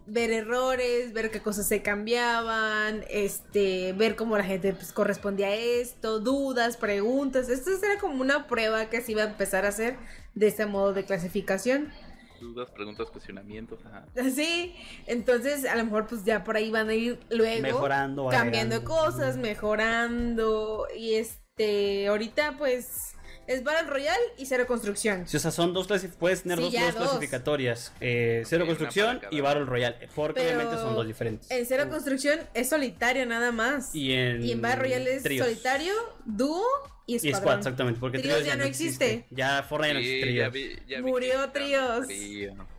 ver 0.07 0.31
errores, 0.31 1.13
ver 1.13 1.31
qué 1.31 1.41
cosas 1.41 1.67
se 1.67 1.83
cambiaban, 1.83 3.05
este, 3.09 3.93
ver 3.95 4.17
cómo 4.17 4.37
la 4.37 4.45
gente 4.45 4.73
pues, 4.75 4.93
correspondía 4.93 5.49
a 5.49 5.55
esto, 5.55 6.21
dudas, 6.21 6.77
preguntas. 6.77 7.49
Esto 7.49 7.71
era 7.83 7.99
como 8.01 8.21
una 8.21 8.47
prueba 8.47 8.91
que 8.91 9.01
se 9.01 9.13
iba 9.13 9.23
a 9.23 9.27
empezar 9.27 9.65
a 9.65 9.69
hacer 9.69 9.97
de 10.35 10.49
este 10.49 10.67
modo 10.67 10.93
de 10.93 11.05
clasificación. 11.05 11.93
dudas, 12.41 12.69
preguntas, 12.71 13.09
cuestionamientos. 13.11 13.81
Ajá. 13.87 14.07
Sí, 14.35 14.75
entonces 15.07 15.65
a 15.65 15.77
lo 15.77 15.85
mejor 15.85 16.07
pues 16.07 16.25
ya 16.25 16.45
por 16.45 16.57
ahí 16.57 16.71
van 16.71 16.91
a 16.91 16.95
ir 16.95 17.19
luego 17.31 17.63
Mejorando, 17.63 18.29
cambiando 18.29 18.77
agregando. 18.77 19.03
cosas, 19.05 19.37
mejorando 19.39 20.87
y 20.95 21.15
este 21.15 22.07
ahorita 22.09 22.57
pues 22.59 23.14
es 23.47 23.63
Battle 23.65 23.89
Royale 23.91 24.23
y 24.39 24.47
cero 24.47 24.65
construcción. 24.67 25.27
Sí, 25.29 25.37
o 25.37 25.41
sea, 25.41 25.51
son 25.51 25.73
dos 25.73 25.87
puedes 26.19 26.43
tener 26.43 26.59
Sí, 26.59 26.65
dos, 26.65 26.73
ya 26.73 26.85
dos 26.87 26.95
dos. 26.95 27.03
clasificatorias. 27.11 27.93
eh, 28.01 28.43
cero 28.47 28.67
construcción 28.67 29.21
y 29.31 29.41
Battle 29.41 29.65
Royale. 29.65 30.09
Porque 30.15 30.41
Pero 30.43 30.57
obviamente 30.57 30.83
son 30.83 30.95
dos 30.95 31.07
diferentes. 31.07 31.51
En 31.51 31.65
cero 31.67 31.87
construcción 31.91 32.41
es 32.55 32.69
solitario 32.69 33.27
nada 33.27 33.53
más. 33.53 33.95
Y 33.95 34.13
en, 34.13 34.43
Y 34.45 34.53
en 34.53 34.61
Battle 34.63 34.81
Royale 34.83 35.15
es 35.17 35.23
tríos. 35.23 35.47
solitario, 35.47 35.93
dúo 36.25 36.65
y 37.07 37.13
Y 37.13 37.17
escuadrón. 37.17 37.41
squad, 37.41 37.59
exactamente. 37.59 38.01
Porque 38.01 38.19
Tríos 38.19 38.37
tríos 38.39 38.49
ya 38.49 38.57
no 38.57 38.65
existe. 38.65 39.27
Ya 39.31 39.63
Fortnite 39.63 39.93
ya 39.95 39.95
no 39.95 40.01
Sí, 40.01 40.11
existe. 40.13 40.35
ya 40.35 40.49
vi- 40.49 40.77
ya 40.89 40.97
vi 40.99 41.03
Murió 41.03 41.51
tríos. 41.51 42.07
Trío. 42.07 42.74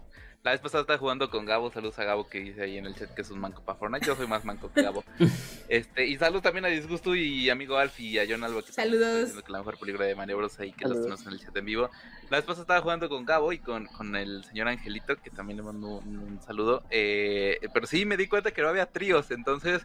La 0.45 0.51
vez 0.51 0.59
pasada 0.61 0.81
estaba 0.81 0.99
jugando 0.99 1.31
con 1.31 1.43
Gabo, 1.43 1.71
saludos 1.71 1.97
a 1.97 2.03
Gabo 2.03 2.29
que 2.29 2.39
dice 2.39 2.61
ahí 2.61 2.77
en 2.77 2.85
el 2.85 2.93
chat 2.93 3.09
que 3.15 3.23
es 3.23 3.31
un 3.31 3.39
manco 3.39 3.63
para 3.63 3.79
Fortnite, 3.79 4.05
yo 4.05 4.15
soy 4.15 4.27
más 4.27 4.45
manco 4.45 4.71
que 4.71 4.83
Gabo. 4.83 5.03
este, 5.69 6.05
y 6.05 6.17
saludos 6.17 6.43
también 6.43 6.65
a 6.65 6.67
Disgusto 6.67 7.15
y 7.15 7.49
amigo 7.49 7.79
Alf 7.79 7.99
y 7.99 8.19
a 8.19 8.25
John 8.29 8.43
Alba 8.43 8.61
que 8.61 8.71
Saludos. 8.71 9.01
está 9.07 9.17
diciendo 9.21 9.43
que 9.43 9.51
la 9.51 9.57
mejor 9.57 9.79
película 9.79 10.05
de 10.05 10.13
maniobros 10.13 10.59
ahí 10.59 10.71
que 10.71 10.85
los 10.87 10.97
Saludos. 10.99 11.03
tenemos 11.23 11.25
en 11.25 11.33
el 11.33 11.39
chat 11.47 11.57
en 11.57 11.65
vivo. 11.65 11.89
La 12.29 12.37
vez 12.37 12.45
pasada 12.45 12.61
estaba 12.61 12.81
jugando 12.81 13.09
con 13.09 13.25
Gabo 13.25 13.53
y 13.53 13.57
con, 13.57 13.87
con 13.87 14.15
el 14.15 14.43
señor 14.43 14.67
Angelito, 14.67 15.19
que 15.19 15.31
también 15.31 15.57
le 15.57 15.63
mando 15.63 15.87
un, 15.97 16.19
un 16.19 16.39
saludo. 16.43 16.83
eh, 16.91 17.59
pero 17.73 17.87
sí 17.87 18.05
me 18.05 18.15
di 18.15 18.27
cuenta 18.27 18.51
que 18.51 18.61
no 18.61 18.69
había 18.69 18.85
tríos, 18.85 19.31
entonces, 19.31 19.81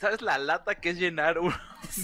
¿sabes 0.00 0.22
la 0.22 0.38
lata 0.38 0.74
que 0.74 0.90
es 0.90 0.98
llenar 0.98 1.38
un, 1.38 1.54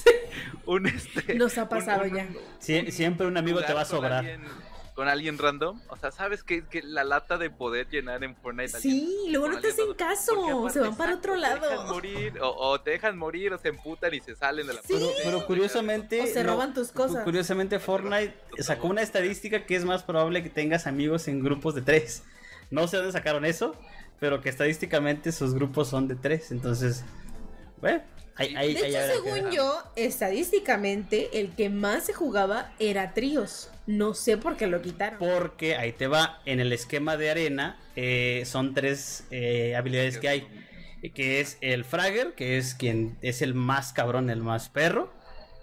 un 0.67 0.87
este 0.87 1.35
Nos 1.35 1.59
ha 1.59 1.65
un- 1.65 1.69
pasado 1.69 2.05
un- 2.05 2.15
ya. 2.15 2.29
Sie- 2.61 2.89
siempre 2.93 3.27
un 3.27 3.37
amigo 3.37 3.61
te 3.65 3.73
va 3.73 3.81
a 3.81 3.85
sobrar. 3.85 4.25
alguien- 4.25 4.70
con 5.01 5.09
alguien 5.09 5.39
random, 5.39 5.81
o 5.89 5.97
sea, 5.97 6.11
sabes 6.11 6.45
que, 6.45 6.63
que 6.67 6.83
la 6.83 7.05
lata 7.05 7.39
de 7.39 7.49
poder 7.49 7.89
llenar 7.89 8.23
en 8.23 8.37
Fortnite. 8.37 8.77
alguien- 8.77 8.97
Sí, 9.01 9.25
luego 9.31 9.49
no 9.49 9.59
te 9.59 9.69
hacen 9.69 9.95
caso, 9.95 10.45
aparte, 10.59 10.75
se 10.75 10.81
van 10.81 10.95
para 10.95 11.15
otro 11.15 11.33
Te 11.33 11.39
dejan 11.41 11.61
lado. 11.63 11.85
morir, 11.87 12.39
o, 12.43 12.49
o 12.51 12.81
te 12.83 12.91
dejan 12.91 13.17
morir, 13.17 13.51
o 13.55 13.59
se 13.59 13.69
emputan 13.69 14.13
y 14.13 14.21
se 14.21 14.37
salen 14.37 14.67
de 14.67 14.75
la 14.75 14.83
Sí. 14.83 14.89
Pero, 14.93 15.09
pero 15.25 15.47
curiosamente. 15.47 16.21
O 16.21 16.27
se 16.27 16.45
no- 16.45 16.53
roban 16.53 16.75
tus 16.75 16.93
cosas. 16.93 17.25
Curiosamente, 17.25 17.79
Fortnite 17.79 18.35
sacó 18.59 18.89
una 18.89 19.01
estadística 19.01 19.65
que 19.65 19.75
es 19.75 19.87
más 19.87 20.03
probable 20.03 20.43
que 20.43 20.51
tengas 20.51 20.87
amigos 20.87 21.29
en 21.29 21.43
grupos 21.43 21.75
de 21.75 21.81
tres. 21.81 22.23
No 22.71 22.87
sé 22.87 22.99
dónde 22.99 23.13
sacaron 23.13 23.47
eso, 23.47 23.75
pero 24.19 24.43
que 24.43 24.51
estadísticamente 24.51 25.33
sus 25.33 25.55
grupos 25.55 25.89
son 25.89 26.09
de 26.09 26.15
tres. 26.17 26.51
Entonces, 26.51 27.05
bueno, 27.81 28.03
ahí, 28.37 28.55
ahí, 28.55 28.75
De 28.75 28.81
ahí 28.85 28.95
hecho, 28.95 29.23
que 29.25 29.31
según 29.31 29.51
yo, 29.51 29.83
estadísticamente, 29.97 31.41
el 31.41 31.55
que 31.55 31.71
más 31.71 32.05
se 32.05 32.13
jugaba 32.13 32.71
era 32.79 33.15
tríos. 33.15 33.71
No 33.91 34.15
sé 34.15 34.37
por 34.37 34.57
qué 34.57 34.67
lo 34.67 34.81
quitaron. 34.83 35.19
Porque 35.19 35.77
ahí 35.77 35.93
te 35.93 36.07
va, 36.07 36.41
en 36.47 36.61
el 36.61 36.73
esquema 36.73 37.17
de 37.17 37.31
arena 37.31 37.79
eh, 37.97 38.43
son 38.47 38.73
tres 38.75 39.27
eh, 39.31 39.75
habilidades 39.77 40.19
que 40.19 40.29
hay. 40.29 40.49
Que 41.15 41.41
es 41.41 41.57
el 41.61 41.85
Fragger, 41.85 42.35
que 42.35 42.59
es 42.59 42.75
quien 42.75 43.17
es 43.23 43.41
el 43.43 43.55
más 43.55 43.93
cabrón, 43.93 44.29
el 44.31 44.41
más 44.43 44.69
perro. 44.69 45.13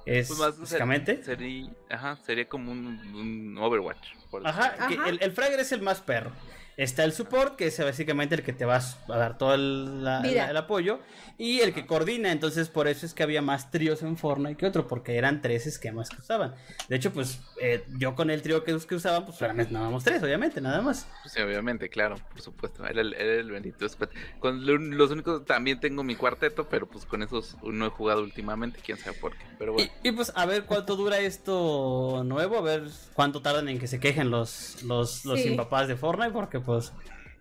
Es 0.06 0.28
Pues 0.30 0.40
más 0.40 0.52
ser- 0.56 0.62
básicamente. 0.62 1.24
Sería, 1.24 1.70
ajá, 1.90 2.18
sería 2.26 2.48
como 2.50 2.72
un, 2.72 2.88
un 3.16 3.58
Overwatch. 3.58 4.08
por 4.32 4.46
Ajá, 4.48 4.70
decirlo. 4.72 4.88
que 4.88 4.96
Ajá. 4.96 5.10
el, 5.10 5.20
el 5.22 5.32
Fragger 5.32 5.60
es 5.60 5.72
el 5.72 5.82
más 5.82 6.02
perro. 6.02 6.32
Está 6.78 7.04
el 7.04 7.12
support, 7.12 7.56
que 7.56 7.68
es 7.68 7.80
básicamente 7.80 8.36
el 8.36 8.44
que 8.44 8.54
te 8.54 8.64
va 8.64 8.78
a 8.78 9.18
dar 9.18 9.38
todo 9.40 9.56
el, 9.56 10.04
la- 10.04 10.22
la- 10.22 10.50
el 10.52 10.58
apoyo. 10.58 11.00
Y 11.40 11.60
el 11.60 11.74
que 11.74 11.86
coordina, 11.86 12.32
entonces 12.32 12.68
por 12.70 12.88
eso 12.88 13.06
es 13.06 13.14
que 13.14 13.22
había 13.24 13.42
más 13.44 13.70
tríos 13.70 14.02
en 14.02 14.18
Fortnite 14.18 14.56
que 14.58 14.66
otro, 14.66 14.88
porque 14.88 15.18
eran 15.18 15.42
tres 15.42 15.68
esquemas 15.68 16.10
que 16.10 16.18
usaban. 16.18 16.56
De 16.88 16.96
hecho, 16.96 17.12
pues 17.14 17.40
eh, 17.62 17.84
yo 17.98 18.16
con 18.16 18.30
el 18.32 18.42
trío 18.42 18.64
que, 18.64 18.76
que 18.78 18.96
usaban, 18.96 19.26
pues 19.26 19.38
solamente 19.38 19.72
nada 19.74 19.90
más 19.90 20.04
tres, 20.04 20.22
obviamente, 20.24 20.62
nada 20.62 20.82
más. 20.82 21.08
Pues 21.24 21.34
sí, 21.34 21.42
obviamente, 21.42 21.90
claro, 21.90 22.16
por 22.32 22.42
supuesto. 22.42 22.86
Era 22.88 23.02
el, 23.02 23.14
era 23.14 23.34
el 23.42 23.52
bendito 23.52 23.88
squad. 23.90 24.10
Con 24.40 24.66
lo- 24.66 24.78
los 24.78 25.12
únicos, 25.12 25.46
también 25.46 25.80
tengo 25.80 26.04
mi 26.04 26.16
cuarteto, 26.16 26.68
pero 26.70 26.88
pues 26.88 27.06
con 27.06 27.22
esos 27.22 27.56
no 27.64 27.86
he 27.86 27.90
jugado 27.90 28.22
últimamente, 28.22 28.80
quién 28.84 28.98
sabe 28.98 29.18
por 29.20 29.36
qué. 29.36 29.46
Pero 29.60 29.74
bueno. 29.74 29.90
Y, 30.04 30.10
y, 30.10 30.12
pues 30.12 30.32
a 30.36 30.46
ver 30.48 30.64
cuánto 30.66 30.96
dura 30.96 31.20
esto 31.20 32.24
nuevo, 32.26 32.58
a 32.58 32.62
ver 32.62 32.84
cuánto 33.14 33.42
tardan 33.42 33.68
en 33.70 33.80
que 33.80 33.88
se 33.88 34.00
quejen 34.00 34.30
los, 34.32 34.82
los, 34.84 35.24
los 35.26 35.40
Sí. 35.40 35.56
papás 35.56 35.88
de 35.88 35.96
Fortnite, 35.96 36.32
porque 36.32 36.60
pues 36.68 36.94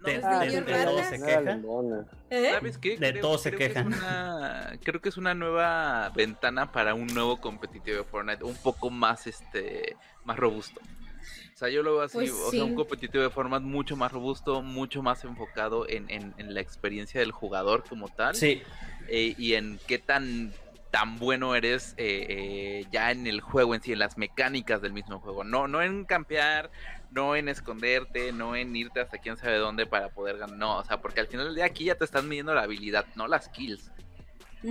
de, 0.05 0.20
Ah, 0.22 0.39
de- 0.45 0.61
de 0.62 0.85
todo 0.85 1.03
se 1.03 1.20
quejan. 1.20 1.45
lindona. 1.47 2.07
¿Eh? 2.31 2.51
¿Sabes 2.53 2.79
qué? 2.79 2.97
De 2.97 3.12
todo 3.14 3.39
se 3.39 3.49
es 3.49 3.57
quejan. 3.57 3.87
una- 3.89 4.79
creo 4.85 5.01
que 5.01 5.09
es 5.09 5.16
una 5.16 5.35
nueva 5.35 6.11
ventana 6.14 6.70
para 6.70 6.95
un 6.95 7.09
nuevo 7.09 7.41
competitivo 7.41 7.97
de 7.99 8.05
Fortnite, 8.05 8.45
un 8.45 8.57
poco 8.57 8.89
más 8.89 9.27
este 9.27 9.97
más 10.24 10.37
robusto. 10.39 10.81
O 11.55 11.59
sea, 11.59 11.68
yo 11.70 11.83
lo 11.83 11.95
veo 11.95 12.03
así, 12.03 12.18
Pues 12.18 12.31
o 12.31 12.51
sí. 12.51 12.57
sea, 12.59 12.64
un 12.64 12.74
competitivo 12.74 13.24
de 13.24 13.31
Fortnite 13.31 13.64
mucho 13.64 13.97
más 13.97 14.12
robusto, 14.12 14.62
mucho 14.62 15.03
más 15.03 15.24
enfocado 15.24 15.89
en, 15.89 16.09
en- 16.11 16.35
en 16.39 16.55
la 16.55 16.61
experiencia 16.61 17.18
del 17.18 17.33
jugador 17.33 17.83
como 17.89 18.09
tal. 18.09 18.37
Sí, 18.37 18.62
eh, 19.09 19.35
y 19.37 19.55
en 19.55 19.81
qué 19.89 19.99
tan 19.99 20.53
tan 20.93 21.18
bueno 21.18 21.55
eres 21.57 21.95
eh, 21.99 22.27
eh, 22.29 22.87
ya 22.93 23.11
en 23.11 23.27
el 23.27 23.41
juego 23.41 23.74
en 23.74 23.83
sí, 23.83 23.93
en 23.93 23.99
las 23.99 24.16
mecánicas 24.16 24.81
del 24.81 24.93
mismo 24.93 25.18
juego. 25.18 25.43
No, 25.45 25.66
no 25.66 25.83
en 25.83 26.05
campear, 26.05 26.70
no 27.16 27.34
en 27.34 27.48
esconderte, 27.48 28.30
no 28.32 28.54
en 28.54 28.76
irte 28.76 29.00
hasta 29.00 29.18
quién 29.18 29.36
sabe 29.38 29.56
dónde 29.56 29.86
para 29.86 30.10
poder 30.10 30.36
ganar. 30.38 30.56
No, 30.58 30.78
o 30.78 30.84
sea, 30.84 31.00
porque 31.00 31.20
al 31.20 31.26
final 31.26 31.46
del 31.46 31.54
día 31.56 31.64
aquí 31.64 31.84
ya 31.86 31.94
te 31.96 32.04
están 32.04 32.28
midiendo 32.28 32.54
la 32.54 32.62
habilidad, 32.62 33.06
no 33.16 33.26
las 33.26 33.48
kills. 33.48 33.90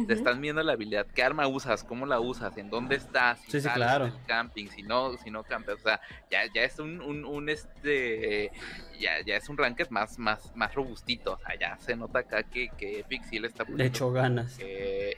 Te 0.07 0.13
están 0.13 0.41
viendo 0.41 0.61
la 0.61 0.73
habilidad, 0.73 1.05
qué 1.15 1.23
arma 1.23 1.47
usas, 1.47 1.83
cómo 1.85 2.05
la 2.05 2.19
usas, 2.19 2.57
en 2.57 2.69
dónde 2.69 2.95
estás, 2.97 3.39
si 3.41 3.51
Sí, 3.51 3.61
sí, 3.61 3.69
claro. 3.69 4.05
del 4.05 4.13
camping, 4.27 4.67
si 4.67 4.81
no, 4.83 5.15
si 5.17 5.31
no 5.31 5.43
campeas, 5.43 5.77
o 5.79 5.83
sea, 5.83 6.01
ya, 6.29 6.41
ya 6.53 6.63
es 6.63 6.79
un, 6.79 6.99
un, 7.01 7.23
un, 7.23 7.47
este 7.47 8.51
ya, 8.99 9.21
ya 9.25 9.37
es 9.37 9.47
un 9.47 9.57
ranked 9.57 9.89
más, 9.91 10.19
más, 10.19 10.53
más 10.55 10.73
robustito, 10.75 11.33
o 11.33 11.37
sea, 11.39 11.57
ya 11.57 11.77
se 11.79 11.95
nota 11.95 12.19
acá 12.19 12.43
que, 12.43 12.69
que 12.77 12.99
Epic 13.01 13.23
sí 13.23 13.39
le 13.39 13.47
está 13.47 13.63
le 13.63 13.71
poniendo 13.71 13.95
echó 13.95 14.11
ganas. 14.11 14.57
eh, 14.59 15.15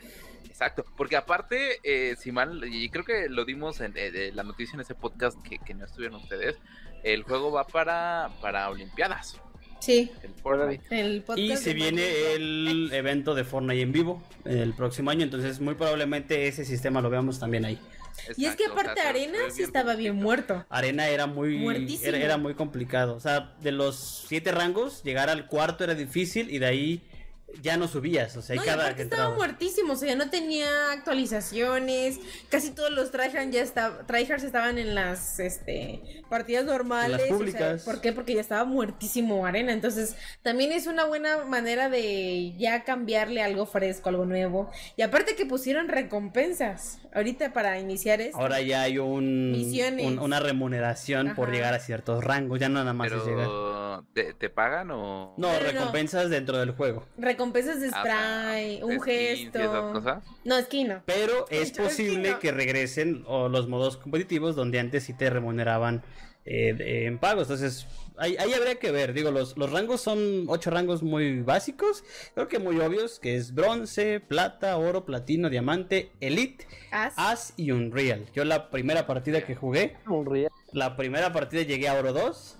exacto, 0.58 0.84
porque 0.97 1.16
aparte, 1.16 1.80
eh, 1.84 2.16
si 2.18 2.32
mal, 2.32 2.64
y 2.66 2.89
creo 2.89 3.05
que 3.05 3.30
lo 3.30 3.45
dimos 3.45 3.80
en 3.80 3.95
eh, 3.95 4.10
de 4.10 4.32
la 4.32 4.41
noticia 4.41 4.74
en 4.74 4.82
ese 4.82 4.95
podcast 4.95 5.38
que, 5.43 5.60
que 5.60 5.76
no 5.76 5.86
estuvieron 5.86 6.20
ustedes, 6.20 6.55
el 7.03 7.22
juego 7.22 7.51
va 7.51 7.68
para, 7.68 8.32
para 8.41 8.68
Olimpiadas, 8.72 9.39
Sí, 9.80 10.12
el 10.24 10.34
Fortnite. 10.34 10.99
el 10.99 11.22
podcast. 11.22 11.39
Y 11.39 11.55
se 11.58 11.74
viene 11.76 12.01
Mario. 12.01 12.36
el 12.36 12.89
evento 12.91 13.36
de 13.36 13.43
Fortnite 13.43 13.82
en 13.84 13.91
vivo 13.91 14.24
el 14.45 14.74
próximo 14.74 15.12
año, 15.12 15.24
entonces 15.24 15.60
muy 15.60 15.76
probablemente 15.76 16.47
ese 16.47 16.66
sistema 16.66 17.01
lo 17.01 17.12
veamos 17.12 17.39
también 17.39 17.64
ahí. 17.64 17.80
Y 18.36 18.45
es 18.45 18.55
que 18.55 18.64
Exacto, 18.64 18.64
o 18.64 18.74
sea, 18.74 18.82
aparte 18.82 19.01
Arena 19.01 19.38
sí 19.51 19.62
estaba 19.62 19.95
bien 19.95 20.16
muerto. 20.16 20.66
Arena 20.70 21.08
era 21.08 21.28
muy 21.28 21.88
era 22.01 22.38
muy 22.38 22.55
complicado, 22.55 23.14
o 23.16 23.20
sea, 23.20 23.55
de 23.62 23.72
los 23.72 24.26
siete 24.28 24.51
rangos 24.51 25.03
llegar 25.03 25.30
al 25.30 25.45
cuarto 25.45 25.84
era 25.84 25.93
difícil 25.93 26.49
y 26.49 26.58
de 26.58 26.66
ahí 26.66 27.08
ya 27.62 27.78
no 27.78 27.88
subías, 27.88 28.36
o 28.38 28.41
sea, 28.41 28.56
No, 28.58 28.64
cada 28.64 28.95
que 28.95 29.04
estaba 29.04 29.34
muertísimo, 29.34 29.93
o 29.93 29.95
sea, 29.95 30.10
ya 30.10 30.16
no 30.16 30.30
tenía 30.30 30.68
actualizaciones, 30.91 32.20
casi 32.50 32.72
todos 32.72 32.91
los 32.91 33.12
tryhards 33.12 33.52
ya 33.52 33.62
estaban, 33.62 34.06
tryhards 34.06 34.43
estaban 34.43 34.78
en 34.78 34.95
las 34.95 35.39
este 35.39 36.24
partidas 36.30 36.66
normales, 36.66 37.12
Las 37.12 37.22
o 37.22 37.26
sea, 37.26 37.36
públicas. 37.38 37.84
¿por 37.84 38.02
qué? 38.02 38.12
Porque 38.12 38.34
ya 38.36 38.41
estaba 38.41 38.66
muertísimo 38.66 39.45
arena, 39.45 39.72
entonces 39.72 40.16
también 40.43 40.72
es 40.72 40.88
una 40.88 41.06
buena 41.06 41.45
manera 41.45 41.89
de 41.89 42.54
ya 42.58 42.84
cambiarle 42.84 43.41
algo 43.41 43.66
fresco, 43.66 44.10
algo 44.10 44.26
nuevo, 44.26 44.70
y 44.95 45.02
aparte 45.02 45.36
que 45.36 45.45
pusieron 45.45 45.88
recompensas 45.88 47.00
ahorita 47.14 47.54
para 47.54 47.80
iniciar 47.80 48.22
esto. 48.22 48.38
Ahora 48.38 48.62
ya 48.62 48.82
hay 48.84 48.98
un, 49.00 49.52
Misiones. 49.54 50.06
un- 50.06 50.20
una 50.20 50.39
remuneración 50.39 51.34
por 51.36 51.52
llegar 51.52 51.74
a 51.74 51.80
ciertos 51.80 52.24
rangos, 52.24 52.60
ya 52.60 52.70
no 52.70 52.80
nada 52.80 52.93
más 52.93 53.12
es 53.12 53.26
llegar. 53.26 53.48
¿te, 54.14 54.34
te 54.34 54.50
pagan 54.50 54.91
o...? 54.91 55.34
No. 55.38 55.58
recompensas 55.60 56.30
dentro 56.30 56.58
del 56.58 56.72
juego. 56.72 57.06
Recompensas 57.38 57.80
de 57.82 57.90
Ah, 57.94 58.00
spray, 58.02 58.82
un 58.84 59.00
gesto. 59.02 59.60
esas 59.60 59.92
cosas? 59.94 60.24
No, 60.44 60.58
es 60.58 60.66
que 60.68 60.84
no. 60.84 61.02
Pero 61.06 61.46
es 61.50 61.58
Yo 61.60 61.64
es 61.64 61.72
que 61.72 61.84
posible 61.84 62.32
no. 62.32 62.40
que 62.40 62.52
regresen 62.52 63.24
o 63.28 63.48
los 63.50 63.68
modos 63.68 63.98
competitivos 63.98 64.56
donde 64.56 64.80
antes 64.80 65.04
sí 65.04 65.14
te 65.14 65.30
remuneraban 65.30 66.04
eh, 66.46 67.06
en 67.08 67.18
pagos. 67.20 67.44
Entonces, 67.44 67.86
ahí, 68.18 68.38
ahí 68.40 68.54
habría 68.54 68.76
que 68.76 68.92
ver. 68.92 69.14
Digo, 69.14 69.32
los, 69.32 69.58
los 69.58 69.70
rangos 69.72 70.00
son 70.02 70.46
ocho 70.48 70.70
rangos 70.72 71.04
muy 71.04 71.42
básicos. 71.42 72.04
Creo 72.34 72.48
que 72.48 72.58
muy 72.60 72.80
obvios, 72.80 73.20
que 73.20 73.36
es 73.36 73.54
bronce, 73.54 74.20
plata, 74.22 74.78
oro, 74.78 75.06
platino, 75.06 75.50
diamante, 75.50 76.12
elite, 76.22 76.66
As. 76.92 77.14
as 77.18 77.54
y 77.58 77.72
unreal. 77.72 78.26
Yo 78.34 78.46
la 78.46 78.70
primera 78.70 79.06
partida 79.08 79.42
que 79.46 79.56
jugué, 79.56 79.98
la 80.72 80.96
primera 80.96 81.34
partida 81.34 81.64
llegué 81.64 81.88
a 81.90 81.94
oro 81.96 82.14
2. 82.14 82.58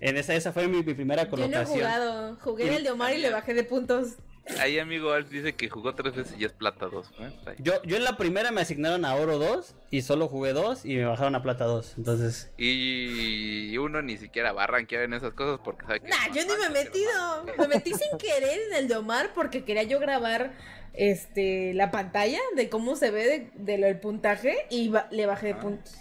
En 0.00 0.16
esa, 0.16 0.34
esa 0.34 0.52
fue 0.52 0.68
mi, 0.68 0.82
mi 0.82 0.94
primera 0.94 1.24
Yo 1.24 1.30
no 1.30 1.36
he 1.36 1.40
colocación. 1.48 1.78
jugado. 1.78 2.36
Jugué 2.40 2.68
en 2.68 2.74
el 2.74 2.84
de 2.84 2.90
Omar 2.90 3.12
y 3.14 3.18
le 3.18 3.30
bajé 3.30 3.54
de 3.54 3.64
puntos. 3.64 4.16
Ahí 4.60 4.78
amigo 4.78 5.12
Alf 5.12 5.28
dice 5.28 5.54
que 5.54 5.68
jugó 5.68 5.94
tres 5.94 6.14
veces 6.16 6.34
y 6.38 6.44
es 6.46 6.52
plata 6.52 6.86
2. 6.86 7.10
¿eh? 7.20 7.30
Yo, 7.58 7.82
yo 7.82 7.98
en 7.98 8.04
la 8.04 8.16
primera 8.16 8.50
me 8.50 8.62
asignaron 8.62 9.04
a 9.04 9.14
oro 9.14 9.38
2 9.38 9.74
y 9.90 10.00
solo 10.00 10.26
jugué 10.26 10.54
2 10.54 10.86
y 10.86 10.96
me 10.96 11.04
bajaron 11.04 11.34
a 11.34 11.42
plata 11.42 11.64
2. 11.66 11.94
Entonces, 11.98 12.50
Y 12.56 13.76
uno 13.76 14.00
ni 14.00 14.16
siquiera 14.16 14.52
va 14.52 14.64
a 14.64 14.66
rankear 14.66 15.02
en 15.02 15.12
esas 15.12 15.34
cosas 15.34 15.60
porque 15.62 15.84
sabe 15.84 16.00
que... 16.00 16.08
Nah, 16.08 16.28
yo 16.34 16.42
ni 16.46 16.56
me 16.60 16.66
he 16.66 16.84
metido. 16.84 17.44
Me 17.58 17.68
metí 17.68 17.92
sin 17.92 18.16
querer 18.18 18.58
en 18.70 18.74
el 18.76 18.88
de 18.88 18.96
Omar 18.96 19.32
porque 19.34 19.64
quería 19.64 19.82
yo 19.82 19.98
grabar 20.00 20.52
este 20.94 21.74
la 21.74 21.90
pantalla 21.90 22.40
de 22.56 22.68
cómo 22.70 22.96
se 22.96 23.10
ve 23.10 23.24
de, 23.26 23.50
de 23.54 23.78
lo 23.78 23.86
del 23.86 24.00
puntaje 24.00 24.66
y 24.70 24.88
ba- 24.88 25.08
le 25.10 25.26
bajé 25.26 25.48
de 25.48 25.52
Ah. 25.52 25.60
puntos. 25.60 25.94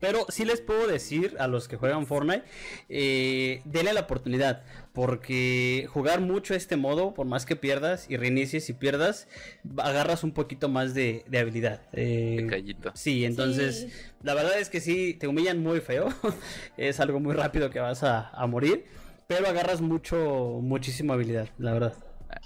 Pero 0.00 0.24
sí 0.30 0.44
les 0.44 0.60
puedo 0.60 0.86
decir 0.86 1.36
a 1.38 1.46
los 1.46 1.68
que 1.68 1.76
juegan 1.76 2.06
Fortnite, 2.06 2.42
eh, 2.88 3.60
denle 3.66 3.92
la 3.92 4.00
oportunidad, 4.00 4.62
porque 4.94 5.86
jugar 5.92 6.20
mucho 6.20 6.54
este 6.54 6.76
modo, 6.76 7.12
por 7.14 7.26
más 7.26 7.44
que 7.46 7.54
pierdas 7.56 8.06
y 8.10 8.16
reinicies 8.16 8.68
y 8.70 8.72
pierdas, 8.72 9.28
agarras 9.76 10.24
un 10.24 10.32
poquito 10.32 10.68
más 10.68 10.94
de, 10.94 11.24
de 11.28 11.38
habilidad. 11.38 11.82
Eh, 11.92 12.36
De 12.40 12.46
callito. 12.46 12.92
sí, 12.94 13.24
entonces 13.24 13.60
Sí. 13.80 13.92
la 14.22 14.34
verdad 14.34 14.58
es 14.58 14.70
que 14.70 14.80
sí, 14.80 15.14
te 15.14 15.28
humillan 15.28 15.62
muy 15.62 15.80
feo, 15.80 16.08
es 16.76 16.98
algo 17.00 17.20
muy 17.20 17.34
rápido 17.34 17.70
que 17.70 17.78
vas 17.80 18.02
a, 18.02 18.30
a 18.30 18.46
morir, 18.46 18.84
pero 19.26 19.46
agarras 19.48 19.80
mucho, 19.80 20.58
muchísima 20.62 21.14
habilidad, 21.14 21.48
la 21.58 21.72
verdad. 21.72 21.94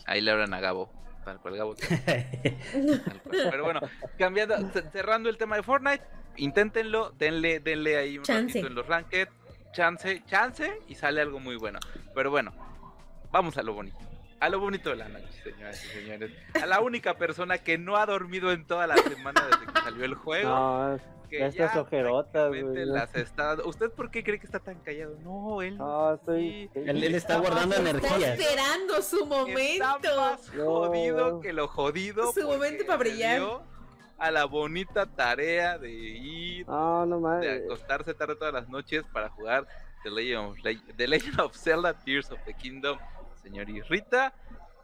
Ahí 0.07 0.21
le 0.21 0.31
hablan 0.31 0.53
a 0.55 0.61
Gabo. 0.61 0.91
Tal 1.25 1.39
cual 1.41 1.57
Gabo. 1.57 1.75
tal 1.77 3.23
cual. 3.23 3.49
Pero 3.51 3.65
bueno, 3.65 3.81
cambiando, 4.19 4.57
cerrando 4.93 5.29
el 5.31 5.39
tema 5.39 5.57
de 5.57 5.63
Fortnite, 5.63 6.03
inténtenlo, 6.37 7.11
denle, 7.19 7.61
denle 7.61 7.97
ahí 7.97 8.19
un 8.19 8.25
Chance. 8.25 8.47
ratito 8.61 8.67
en 8.67 8.75
los 8.75 8.87
ranked, 8.87 9.29
chance, 9.73 10.23
chance 10.27 10.81
y 10.89 10.95
sale 10.95 11.21
algo 11.21 11.41
muy 11.41 11.57
bueno. 11.57 11.79
Pero 12.15 12.31
bueno, 12.31 12.53
vamos 13.31 13.57
a 13.59 13.63
lo 13.63 13.75
bonito. 13.75 13.99
A 14.41 14.49
lo 14.51 14.61
bonito 14.61 14.91
de 14.91 14.97
la 14.97 15.09
noche, 15.09 15.27
señoras 15.43 15.83
y 15.85 15.89
señores. 16.01 16.33
A 16.61 16.67
la 16.67 16.81
única 16.81 17.17
persona 17.17 17.59
que 17.59 17.79
no 17.79 17.97
ha 17.97 18.05
dormido 18.05 18.53
en 18.53 18.67
toda 18.67 18.87
la 18.87 18.97
semana 18.97 19.43
desde 19.51 19.73
que 19.73 19.81
salió 19.81 20.05
el 20.05 20.15
juego. 20.15 20.51
No, 20.51 20.99
que 21.31 21.39
ya 21.39 21.47
estas 21.47 21.77
ojerotas, 21.77 22.49
güey. 22.51 22.85
las 22.85 23.15
está... 23.15 23.55
¿Usted 23.65 23.91
por 23.91 24.11
qué 24.11 24.23
cree 24.23 24.39
que 24.39 24.45
está 24.45 24.59
tan 24.61 24.79
callado? 24.81 25.17
No, 25.23 25.63
él 25.63 25.79
no, 25.79 26.15
estoy. 26.15 26.69
Sí. 26.75 26.81
Él, 26.81 27.03
él 27.03 27.15
está 27.15 27.39
guardando 27.39 27.75
Está 27.77 27.91
energías. 27.91 28.39
esperando 28.39 29.03
su 29.03 29.17
Está 29.23 29.27
momento. 29.35 30.17
más 30.17 30.55
No. 30.55 30.65
jodido 30.65 31.41
que 31.41 31.53
lo 31.55 31.67
jodido. 31.69 32.33
Su 32.33 32.43
momento 32.47 32.85
para 32.85 32.99
brillar. 32.99 33.41
A 34.19 34.31
la 34.31 34.45
bonita 34.45 35.07
tarea 35.07 35.79
de 35.79 35.91
ir, 35.91 36.67
No, 36.69 37.05
no 37.07 37.21
de 37.41 37.51
acostarse 37.51 38.15
tarde 38.15 38.37
todas 38.37 38.55
las 38.55 38.69
noches 38.69 39.05
para 39.13 39.29
jugar 39.31 39.67
The 40.03 40.11
Legend 40.11 40.51
of, 40.51 40.59
Le- 40.65 40.95
The 40.97 41.09
Legend 41.09 41.41
of 41.41 41.57
Zelda 41.57 41.93
Tears 41.95 42.31
of 42.31 42.39
the 42.45 42.55
Kingdom. 42.55 42.99
Señor 43.43 43.67
Rita, 43.89 44.33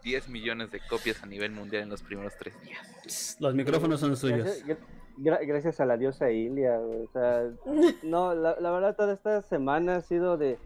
10 0.02 0.28
millones 0.28 0.70
de 0.70 0.80
copias 0.80 1.22
a 1.22 1.26
nivel 1.26 1.52
mundial 1.52 1.84
en 1.84 1.88
los 1.90 2.02
primeros 2.02 2.36
tres 2.36 2.60
días. 2.62 3.36
Los 3.40 3.54
micrófonos 3.54 4.00
son 4.00 4.16
suyos. 4.16 4.38
Gracias, 4.44 4.66
gra- 4.66 4.78
gra- 5.18 5.46
gracias 5.46 5.80
a 5.80 5.86
la 5.86 5.96
diosa 5.96 6.30
Ilia, 6.30 6.78
O 6.78 7.06
sea, 7.12 7.44
no, 8.02 8.34
la, 8.34 8.56
la 8.60 8.70
verdad, 8.70 8.96
toda 8.96 9.14
esta 9.14 9.40
semana 9.42 9.96
ha 9.96 10.00
sido 10.02 10.36
de. 10.36 10.58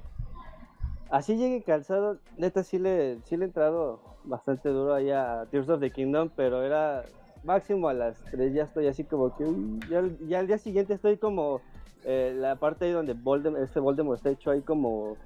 así 1.11 1.37
llegue 1.37 1.63
calzado, 1.63 2.19
neta 2.37 2.65
sí 2.65 2.79
le, 2.79 3.21
sí 3.27 3.37
le 3.37 3.45
he 3.45 3.49
entrado 3.49 4.01
bastante 4.25 4.71
duro 4.71 4.95
ahí 4.95 5.11
a 5.11 5.47
Tears 5.51 5.69
of 5.69 5.81
the 5.81 5.91
Kingdom, 5.91 6.31
pero 6.35 6.65
era 6.65 7.05
máximo 7.45 7.89
a 7.89 7.95
las 7.95 8.19
3 8.31 8.53
ya 8.55 8.65
estoy 8.65 8.87
así 8.87 9.05
como 9.05 9.37
que 9.37 9.45
ya, 9.91 10.03
ya 10.27 10.39
al 10.41 10.47
día 10.47 10.59
siguiente 10.59 10.95
estoy 10.95 11.17
como 11.19 11.61
eh, 12.05 12.35
la 12.37 12.57
parte 12.57 12.87
ahí 12.87 12.93
donde 12.93 13.13
Voldemort, 13.15 13.63
este 13.63 13.81
Voldemort 13.81 14.17
está 14.19 14.31
hecho 14.31 14.51
ahí 14.51 14.61
como 14.63 15.17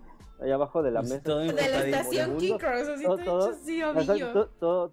ahí 0.40 0.50
abajo 0.50 0.82
de 0.82 0.90
la 0.90 1.00
Pues 1.00 1.10
mesa. 1.10 1.24
todo 1.24 1.38
De 1.40 1.52
la 1.52 1.62
estación. 1.62 2.36
King 2.38 2.56
Cross, 2.58 2.88
así 2.88 3.04
Todo- 3.04 3.16
todo, 3.18 3.24
todo- 3.24 3.50
hecho 4.00 4.12
así, 4.12 4.20
todo, 4.32 4.46
todo, 4.60 4.92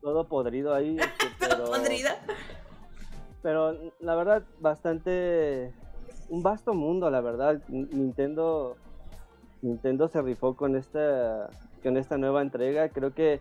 todo 0.00 0.24
podrido 0.24 0.74
ahí. 0.74 0.96
este, 1.00 1.26
pero, 1.38 1.64
Podrida. 1.66 2.16
pero 3.42 3.76
la 4.00 4.14
verdad, 4.14 4.42
bastante. 4.60 5.72
Un 6.28 6.42
vasto 6.42 6.74
mundo, 6.74 7.10
la 7.10 7.20
verdad. 7.20 7.60
Nintendo. 7.68 8.76
Nintendo 9.62 10.08
se 10.08 10.22
rifó 10.22 10.54
con 10.56 10.76
esta. 10.76 11.50
Con 11.82 11.96
esta 11.96 12.16
nueva 12.18 12.42
entrega. 12.42 12.88
Creo 12.88 13.14
que. 13.14 13.40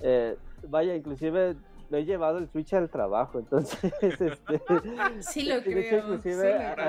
eh, 0.00 0.36
vaya, 0.68 0.94
inclusive. 0.94 1.56
Me 1.88 1.98
he 1.98 2.04
llevado 2.04 2.38
el 2.38 2.48
Switch 2.48 2.72
al 2.74 2.90
trabajo, 2.90 3.38
entonces. 3.38 3.92
este, 4.02 4.60
Sí 5.20 5.44
lo 5.44 5.60
de 5.60 5.60
hecho, 5.60 5.88
creo. 5.88 5.98
inclusive, 6.04 6.52
lo 6.76 6.82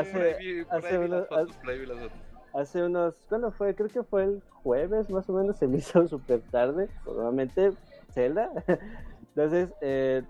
hace- 2.54 2.84
unos- 2.86 3.16
¿cuándo 3.30 3.52
fue? 3.52 3.76
Creo 3.76 3.90
que 3.90 4.04
fue 4.04 4.24
el 4.24 4.42
jueves, 4.64 5.10
más 5.10 5.30
o 5.30 5.34
menos, 5.34 5.58
se 5.58 5.68
me 5.68 5.78
hizo 5.78 6.08
súper 6.08 6.42
tarde, 6.42 6.90
nuevamente 7.06 7.74
Zelda. 8.14 8.50
Entonces, 9.36 9.70
eh, 9.82 10.24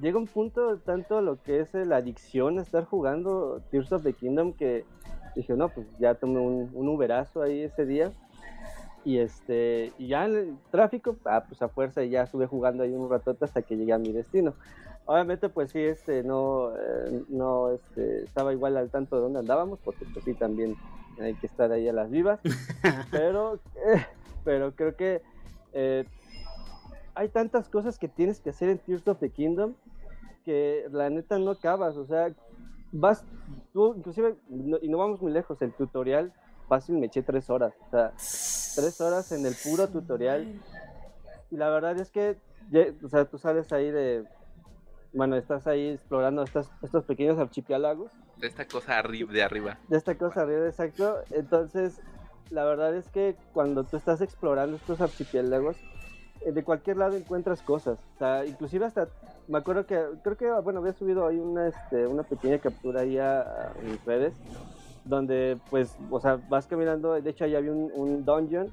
llega 0.00 0.18
un 0.18 0.26
punto 0.28 0.78
tanto 0.78 1.20
lo 1.20 1.42
que 1.42 1.60
es 1.60 1.74
eh, 1.74 1.84
la 1.84 1.96
adicción 1.96 2.58
a 2.58 2.62
estar 2.62 2.84
jugando 2.84 3.60
Tears 3.70 3.90
of 3.92 4.04
the 4.04 4.12
Kingdom 4.12 4.52
que 4.52 4.84
dije, 5.34 5.54
no, 5.54 5.68
pues 5.68 5.86
ya 5.98 6.14
tomé 6.14 6.38
un, 6.38 6.70
un 6.72 6.88
uberazo 6.88 7.42
ahí 7.42 7.62
ese 7.62 7.84
día. 7.84 8.12
Y 9.04 9.18
este, 9.18 9.92
y 9.98 10.08
ya 10.08 10.24
en 10.24 10.36
el 10.36 10.56
tráfico, 10.70 11.16
ah, 11.26 11.44
pues 11.46 11.60
a 11.60 11.68
fuerza 11.68 12.02
ya 12.04 12.22
estuve 12.22 12.46
jugando 12.46 12.82
ahí 12.82 12.92
un 12.92 13.10
ratote 13.10 13.44
hasta 13.44 13.62
que 13.62 13.76
llegué 13.76 13.92
a 13.92 13.98
mi 13.98 14.12
destino. 14.12 14.54
Obviamente, 15.06 15.50
pues 15.50 15.70
sí, 15.70 15.80
este, 15.80 16.22
no, 16.22 16.72
eh, 16.74 17.22
no, 17.28 17.70
este, 17.72 18.24
estaba 18.24 18.54
igual 18.54 18.76
al 18.78 18.88
tanto 18.88 19.16
de 19.16 19.22
dónde 19.22 19.40
andábamos, 19.40 19.78
porque 19.84 20.06
pues 20.12 20.24
sí, 20.24 20.32
también 20.32 20.76
hay 21.20 21.34
que 21.34 21.46
estar 21.46 21.70
ahí 21.70 21.86
a 21.88 21.92
las 21.92 22.10
vivas. 22.10 22.40
pero, 23.10 23.56
eh, 23.86 24.06
pero 24.44 24.72
creo 24.74 24.96
que 24.96 25.20
eh, 25.74 26.04
hay 27.14 27.28
tantas 27.28 27.68
cosas 27.68 27.98
que 27.98 28.08
tienes 28.08 28.40
que 28.40 28.50
hacer 28.50 28.70
en 28.70 28.78
Tears 28.78 29.06
of 29.06 29.18
the 29.20 29.28
Kingdom 29.28 29.74
que 30.44 30.86
la 30.92 31.10
neta 31.10 31.38
no 31.38 31.52
acabas, 31.52 31.96
o 31.96 32.06
sea, 32.06 32.30
vas, 32.98 33.24
tú 33.72 33.94
inclusive, 33.96 34.36
no- 34.48 34.78
y 34.80 34.88
no 34.88 34.98
vamos 34.98 35.20
muy 35.20 35.32
lejos, 35.32 35.60
el 35.62 35.72
tutorial 35.72 36.32
fácil 36.68 36.96
me 36.96 37.06
eché 37.06 37.22
tres 37.22 37.50
horas, 37.50 37.74
o 37.86 37.90
sea, 37.90 38.12
tres 38.74 39.00
horas 39.00 39.30
en 39.32 39.44
el 39.46 39.54
puro 39.62 39.88
tutorial. 39.88 40.48
Y 41.50 41.56
la 41.56 41.68
verdad 41.70 41.98
es 41.98 42.10
que, 42.10 42.38
o 43.02 43.08
sea, 43.08 43.26
tú 43.26 43.38
sales 43.38 43.70
ahí 43.72 43.90
de, 43.90 44.24
bueno, 45.12 45.36
estás 45.36 45.66
ahí 45.66 45.88
explorando 45.90 46.42
estas, 46.42 46.70
estos 46.82 47.04
pequeños 47.04 47.38
archipiélagos 47.38 48.10
De 48.38 48.46
esta 48.46 48.64
cosa 48.66 49.00
arri- 49.00 49.28
de 49.28 49.42
arriba. 49.42 49.78
de 49.88 49.96
esta 49.96 50.16
cosa 50.16 50.40
arriba, 50.42 50.66
exacto. 50.66 51.18
Entonces, 51.30 52.00
la 52.50 52.64
verdad 52.64 52.94
es 52.96 53.08
que 53.10 53.36
cuando 53.52 53.84
tú 53.84 53.96
estás 53.96 54.20
explorando 54.20 54.76
estos 54.76 55.00
archipiélagos, 55.00 55.76
eh, 56.44 56.52
de 56.52 56.64
cualquier 56.64 56.96
lado 56.96 57.16
encuentras 57.16 57.62
cosas. 57.62 57.98
O 58.14 58.18
sea, 58.18 58.44
inclusive 58.46 58.86
hasta, 58.86 59.08
me 59.48 59.58
acuerdo 59.58 59.86
que, 59.86 60.00
creo 60.22 60.36
que, 60.36 60.50
bueno, 60.62 60.80
había 60.80 60.92
subido 60.92 61.26
ahí 61.26 61.38
una, 61.38 61.68
este, 61.68 62.06
una 62.06 62.22
pequeña 62.22 62.58
captura 62.58 63.00
ahí 63.00 63.18
a, 63.18 63.42
a 63.42 63.72
mis 63.82 64.02
redes, 64.04 64.34
donde, 65.04 65.58
pues, 65.70 65.96
o 66.10 66.20
sea, 66.20 66.40
vas 66.48 66.66
caminando, 66.66 67.12
de 67.12 67.30
hecho, 67.30 67.44
ahí 67.44 67.54
había 67.54 67.72
un, 67.72 67.90
un 67.94 68.24
dungeon, 68.24 68.68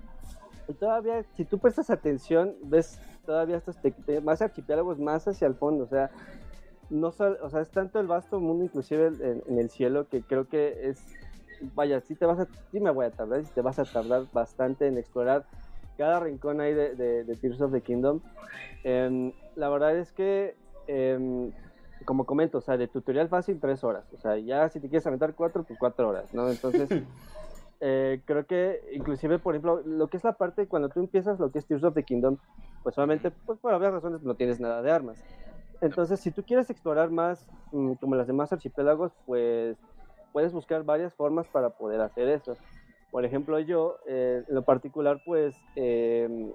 y 0.68 0.74
todavía, 0.74 1.24
si 1.36 1.46
tú 1.46 1.60
prestas 1.60 1.90
atención, 1.90 2.56
ves 2.64 3.00
todavía 3.26 3.58
estos 3.58 3.78
más 4.24 4.42
archipiélagos 4.42 5.00
más 5.00 5.28
hacia 5.28 5.48
el 5.48 5.56
fondo, 5.56 5.84
o 5.84 5.88
sea, 5.88 6.10
no 6.90 7.08
o 7.08 7.50
sea, 7.50 7.62
es 7.62 7.70
tanto 7.72 8.00
el 8.00 8.08
vasto 8.08 8.40
mundo, 8.40 8.64
inclusive 8.64 9.08
en, 9.08 9.42
en 9.48 9.60
el 9.60 9.70
cielo, 9.70 10.08
que 10.08 10.22
creo 10.22 10.48
que 10.48 10.90
es, 10.90 11.02
vaya, 11.74 12.02
sí 12.02 12.16
te 12.16 12.26
vas 12.26 12.40
a, 12.40 12.48
me 12.72 12.92
voy 12.92 13.06
a 13.06 13.12
tardar, 13.12 13.44
sí 13.44 13.52
te 13.54 13.62
vas 13.62 13.80
a 13.80 13.86
tardar 13.86 14.26
bastante 14.34 14.88
en 14.88 14.98
explorar 14.98 15.46
cada 15.98 16.20
rincón 16.20 16.62
ahí 16.62 16.74
de, 16.74 16.96
de, 16.96 17.24
de 17.24 17.36
Tears 17.36 17.62
of 17.62 17.72
the 17.72 17.82
Kingdom. 17.82 18.22
Em, 18.84 19.32
la 19.56 19.70
verdad 19.70 19.96
es 19.98 20.12
que, 20.12 20.56
em, 20.92 21.52
como 22.06 22.26
comento, 22.26 22.58
o 22.58 22.62
sea, 22.62 22.78
de 22.78 22.88
tutorial 22.88 23.30
fácil, 23.30 23.60
tres 23.60 23.84
horas, 23.84 24.06
o 24.14 24.18
sea, 24.18 24.38
ya 24.38 24.70
si 24.70 24.80
te 24.80 24.90
quieres 24.90 25.06
aventar 25.08 25.34
cuatro, 25.36 25.64
pues 25.64 25.80
cuatro 25.80 26.10
horas, 26.10 26.34
¿no? 26.34 26.50
Entonces... 26.50 26.90
eh, 27.84 28.22
creo 28.26 28.46
que 28.46 28.80
inclusive, 28.94 29.40
por 29.40 29.56
ejemplo, 29.56 29.82
lo 29.84 30.08
que 30.08 30.18
es 30.18 30.24
la 30.24 30.34
parte 30.34 30.68
cuando 30.68 30.90
tú 30.90 31.00
empiezas 31.00 31.40
lo 31.40 31.52
que 31.52 31.58
es 31.58 31.66
Tears 31.66 31.84
of 31.84 31.96
the 31.96 32.04
Kingdom, 32.04 32.38
pues 32.84 32.96
obviamente, 32.98 33.32
pues 33.32 33.60
por 33.60 33.72
varias 33.74 33.94
razones 33.94 34.22
no 34.22 34.36
tienes 34.36 34.60
nada 34.60 34.84
de 34.84 34.92
armas. 34.92 35.18
Entonces, 35.82 36.20
si 36.20 36.30
tú 36.32 36.44
quieres 36.44 36.70
explorar 36.70 37.10
más, 37.10 37.48
mm, 37.72 37.94
como 37.94 38.16
las 38.16 38.28
demás 38.28 38.54
archipiélagos, 38.54 39.12
pues 39.26 39.78
puedes 40.32 40.54
buscar 40.54 40.84
varias 40.84 41.14
formas 41.16 41.48
para 41.48 41.72
poder 41.72 42.02
hacer 42.02 42.30
eso. 42.30 42.56
Por 43.10 43.26
ejemplo, 43.26 43.60
yo, 43.60 43.98
eh, 44.06 44.44
en 44.48 44.56
lo 44.56 44.62
particular, 44.62 45.20
pues 45.26 45.56
eh, 45.76 46.54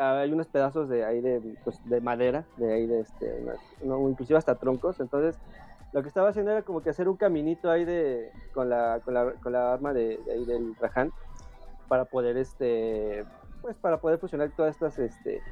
hay 0.00 0.32
unos 0.32 0.46
pedazos 0.46 0.88
de 0.88 1.04
ahí 1.04 1.20
de, 1.20 1.56
pues, 1.64 1.78
de 1.84 2.00
madera, 2.00 2.44
de 2.56 2.72
ahí 2.72 2.86
de 2.86 3.00
este, 3.00 3.44
inclusive 3.82 4.38
hasta 4.38 4.54
troncos. 4.54 4.98
Entonces, 5.00 5.38
lo 5.92 6.02
que 6.02 6.08
estaba 6.08 6.28
haciendo 6.28 6.52
era 6.52 6.62
como 6.62 6.82
que 6.82 6.90
hacer 6.90 7.08
un 7.08 7.16
caminito 7.16 7.70
ahí 7.70 7.84
de, 7.84 8.30
con, 8.54 8.70
la, 8.70 9.00
con, 9.04 9.14
la, 9.14 9.32
con 9.42 9.52
la 9.52 9.72
arma 9.72 9.92
de, 9.92 10.18
de 10.24 10.32
ahí 10.32 10.44
del 10.44 10.74
Rajan 10.76 11.12
para 11.88 12.04
poder, 12.04 12.36
este, 12.36 13.24
pues 13.60 13.76
para 13.76 13.98
poder 13.98 14.18
fusionar 14.18 14.50
todas 14.56 14.74
estas, 14.74 14.98
este, 14.98 15.42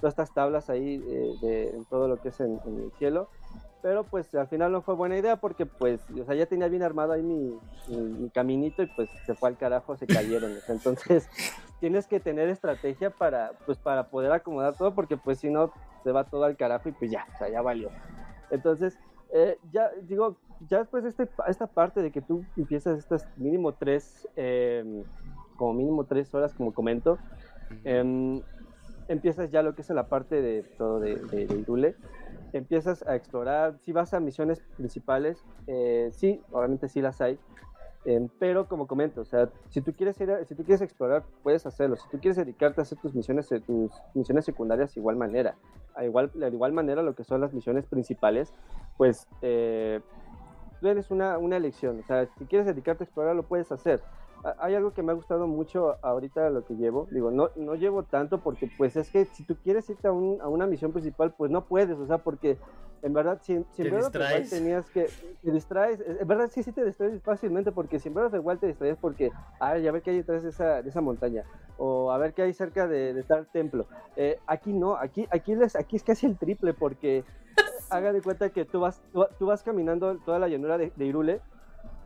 todas 0.00 0.12
estas 0.12 0.32
tablas 0.34 0.70
ahí 0.70 1.02
eh, 1.06 1.34
de, 1.40 1.70
en 1.70 1.84
todo 1.84 2.08
lo 2.08 2.16
que 2.16 2.30
es 2.30 2.40
en 2.40 2.58
el 2.64 2.90
cielo. 2.98 3.28
Pero 3.82 4.04
pues 4.04 4.32
al 4.36 4.46
final 4.46 4.70
no 4.70 4.80
fue 4.80 4.94
buena 4.94 5.18
idea 5.18 5.36
porque 5.36 5.66
pues, 5.66 6.00
o 6.10 6.24
sea, 6.24 6.36
ya 6.36 6.46
tenía 6.46 6.68
bien 6.68 6.84
armado 6.84 7.12
ahí 7.12 7.22
mi, 7.22 7.58
mi, 7.88 7.96
mi 7.96 8.30
caminito 8.30 8.82
y 8.82 8.86
pues 8.86 9.10
se 9.26 9.34
fue 9.34 9.48
al 9.48 9.56
carajo, 9.56 9.96
se 9.96 10.06
cayeron. 10.06 10.52
entonces 10.68 11.28
tienes 11.80 12.06
que 12.06 12.20
tener 12.20 12.48
estrategia 12.48 13.10
para, 13.10 13.52
pues 13.66 13.78
para 13.78 14.08
poder 14.08 14.30
acomodar 14.30 14.76
todo 14.76 14.94
porque 14.94 15.16
pues 15.16 15.38
si 15.38 15.50
no 15.50 15.72
se 16.04 16.12
va 16.12 16.22
todo 16.22 16.44
al 16.44 16.56
carajo 16.56 16.88
y 16.88 16.92
pues 16.92 17.10
ya, 17.10 17.26
o 17.34 17.38
sea, 17.38 17.48
ya 17.48 17.60
valió. 17.60 17.90
Entonces, 18.52 18.96
eh, 19.32 19.58
ya 19.72 19.90
digo, 20.02 20.36
ya 20.68 20.78
después 20.78 21.02
de 21.02 21.08
este, 21.08 21.28
esta 21.48 21.66
parte 21.66 22.02
de 22.02 22.12
que 22.12 22.20
tú 22.20 22.44
empiezas 22.56 22.98
estas 22.98 23.26
mínimo 23.36 23.72
tres, 23.72 24.28
eh, 24.36 25.02
como 25.56 25.74
mínimo 25.74 26.04
tres 26.04 26.32
horas, 26.34 26.54
como 26.54 26.72
comento, 26.72 27.18
em, 27.82 28.42
empiezas 29.08 29.50
ya 29.50 29.62
lo 29.62 29.74
que 29.74 29.82
es 29.82 29.88
la 29.90 30.06
parte 30.06 30.40
de 30.40 30.62
todo 30.62 31.00
de, 31.00 31.16
de, 31.16 31.46
de 31.46 31.54
Irule. 31.58 31.96
Empiezas 32.52 33.02
a 33.06 33.16
explorar, 33.16 33.78
si 33.80 33.92
vas 33.92 34.12
a 34.12 34.20
misiones 34.20 34.60
principales, 34.76 35.42
eh, 35.66 36.10
sí, 36.12 36.40
obviamente 36.50 36.88
sí 36.88 37.00
las 37.00 37.20
hay, 37.20 37.38
em, 38.04 38.28
pero 38.38 38.68
como 38.68 38.86
comento, 38.86 39.24
si 39.68 39.80
tú 39.80 39.94
quieres 39.94 40.16
si 40.16 40.54
tú 40.54 40.64
quieres 40.64 40.82
explorar, 40.82 41.24
puedes 41.42 41.64
hacerlo. 41.64 41.96
Si 41.96 42.08
tú 42.10 42.18
quieres 42.18 42.36
dedicarte 42.36 42.80
a 42.80 42.82
hacer 42.82 42.98
tus 42.98 43.14
misiones, 43.14 43.50
eh, 43.52 43.60
tus 43.60 43.90
misiones 44.14 44.44
secundarias, 44.44 44.96
igual 44.96 45.16
manera. 45.16 45.54
A 45.94 46.04
igual, 46.04 46.30
de 46.34 46.48
igual 46.48 46.72
manera, 46.72 47.02
lo 47.02 47.14
que 47.14 47.24
son 47.24 47.40
las 47.40 47.52
misiones 47.52 47.86
principales, 47.86 48.52
pues 48.96 49.26
eh, 49.40 50.00
tú 50.80 50.88
eres 50.88 51.10
una, 51.10 51.38
una 51.38 51.56
elección. 51.56 52.00
O 52.00 52.02
sea, 52.02 52.26
si 52.38 52.44
quieres 52.46 52.66
dedicarte 52.66 53.04
a 53.04 53.06
explorar, 53.06 53.36
lo 53.36 53.44
puedes 53.44 53.70
hacer. 53.72 54.02
Hay 54.58 54.74
algo 54.74 54.92
que 54.92 55.02
me 55.02 55.12
ha 55.12 55.14
gustado 55.14 55.46
mucho 55.46 55.96
ahorita 56.02 56.50
lo 56.50 56.64
que 56.64 56.74
llevo. 56.74 57.06
Digo, 57.10 57.30
no, 57.30 57.50
no 57.56 57.74
llevo 57.76 58.02
tanto 58.02 58.40
porque 58.40 58.68
pues 58.76 58.96
es 58.96 59.08
que 59.10 59.24
si 59.26 59.44
tú 59.44 59.56
quieres 59.62 59.88
irte 59.88 60.08
a, 60.08 60.12
un- 60.12 60.40
a 60.40 60.48
una 60.48 60.66
misión 60.66 60.90
principal, 60.92 61.32
pues 61.36 61.50
no 61.50 61.64
puedes. 61.64 61.96
O 61.98 62.06
sea, 62.06 62.18
porque 62.18 62.58
en 63.02 63.12
verdad, 63.12 63.38
si, 63.42 63.64
si 63.72 63.82
en 63.82 63.90
Breath 63.90 64.06
of 64.06 64.12
tenías 64.50 64.90
que... 64.90 65.08
Te 65.42 65.50
distraes. 65.50 66.00
En 66.06 66.26
verdad 66.26 66.48
sí, 66.52 66.62
sí 66.62 66.72
te 66.72 66.84
distraes 66.84 67.20
fácilmente 67.22 67.72
porque 67.72 67.98
si 67.98 68.08
en 68.08 68.14
Breath 68.14 68.34
of 68.34 68.58
te 68.60 68.66
distraes 68.68 68.96
porque, 69.00 69.30
a 69.60 69.74
ver, 69.74 69.82
ya 69.82 69.92
ver 69.92 70.02
qué 70.02 70.10
hay 70.10 70.16
detrás 70.18 70.42
de 70.42 70.48
esa, 70.50 70.82
de 70.82 70.88
esa 70.88 71.00
montaña. 71.00 71.44
O 71.78 72.10
a 72.10 72.18
ver 72.18 72.32
qué 72.34 72.42
hay 72.42 72.52
cerca 72.52 72.86
de, 72.88 73.14
de 73.14 73.22
tal 73.22 73.46
templo. 73.52 73.86
Eh, 74.16 74.38
aquí 74.46 74.72
no, 74.72 74.96
aquí, 74.96 75.26
aquí, 75.30 75.54
les, 75.54 75.74
aquí 75.76 75.96
es 75.96 76.02
casi 76.04 76.26
el 76.26 76.36
triple 76.36 76.74
porque 76.74 77.24
haga 77.90 78.12
de 78.12 78.22
cuenta 78.22 78.50
que 78.50 78.64
tú 78.64 78.80
vas, 78.80 79.00
tú, 79.12 79.24
tú 79.38 79.46
vas 79.46 79.62
caminando 79.62 80.16
toda 80.18 80.38
la 80.38 80.48
llanura 80.48 80.78
de, 80.78 80.92
de 80.96 81.04
Irule, 81.04 81.40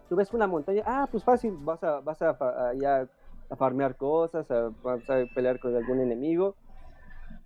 tú 0.08 0.16
ves 0.16 0.32
una 0.32 0.46
montaña, 0.46 0.82
ah, 0.86 1.08
pues 1.10 1.24
fácil, 1.24 1.56
vas 1.60 1.82
a, 1.82 2.00
vas 2.00 2.20
a, 2.22 2.30
a, 2.30 3.06
a 3.50 3.56
farmear 3.56 3.96
cosas, 3.96 4.50
a, 4.50 4.70
vas 4.82 5.08
a 5.10 5.24
pelear 5.34 5.58
con 5.58 5.74
algún 5.76 6.00
enemigo, 6.00 6.54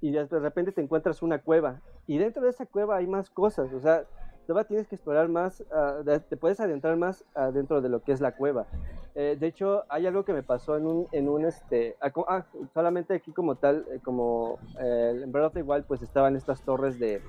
y 0.00 0.12
de 0.12 0.26
repente 0.26 0.72
te 0.72 0.80
encuentras 0.80 1.22
una 1.22 1.38
cueva, 1.40 1.80
y 2.06 2.18
dentro 2.18 2.42
de 2.42 2.50
esa 2.50 2.66
cueva 2.66 2.96
hay 2.96 3.06
más 3.06 3.30
cosas, 3.30 3.72
o 3.72 3.80
sea, 3.80 4.04
todavía 4.50 4.66
tienes 4.66 4.88
que 4.88 4.96
explorar 4.96 5.28
más, 5.28 5.62
de- 6.04 6.18
te 6.18 6.36
puedes 6.36 6.58
adentrar 6.58 6.96
más 6.96 7.24
ah, 7.36 7.52
dentro 7.52 7.80
de 7.80 7.88
lo 7.88 8.02
que 8.02 8.10
es 8.10 8.20
la 8.20 8.32
cueva. 8.32 8.66
Eh, 9.14 9.36
de 9.38 9.46
hecho, 9.46 9.84
hay 9.88 10.08
algo 10.08 10.24
que 10.24 10.32
me 10.32 10.42
pasó 10.42 10.76
en 10.76 10.86
un, 10.86 11.06
en 11.12 11.28
un 11.28 11.44
este, 11.44 11.96
ah, 12.00 12.10
ah, 12.26 12.44
solamente 12.74 13.14
aquí 13.14 13.30
como 13.32 13.54
tal, 13.54 13.86
eh, 13.92 14.00
como 14.02 14.58
eh, 14.80 15.20
en 15.22 15.30
the 15.52 15.62
Wild, 15.62 15.84
pues 15.84 16.02
estaban 16.02 16.34
estas 16.34 16.62
torres 16.62 16.98
de, 16.98 17.22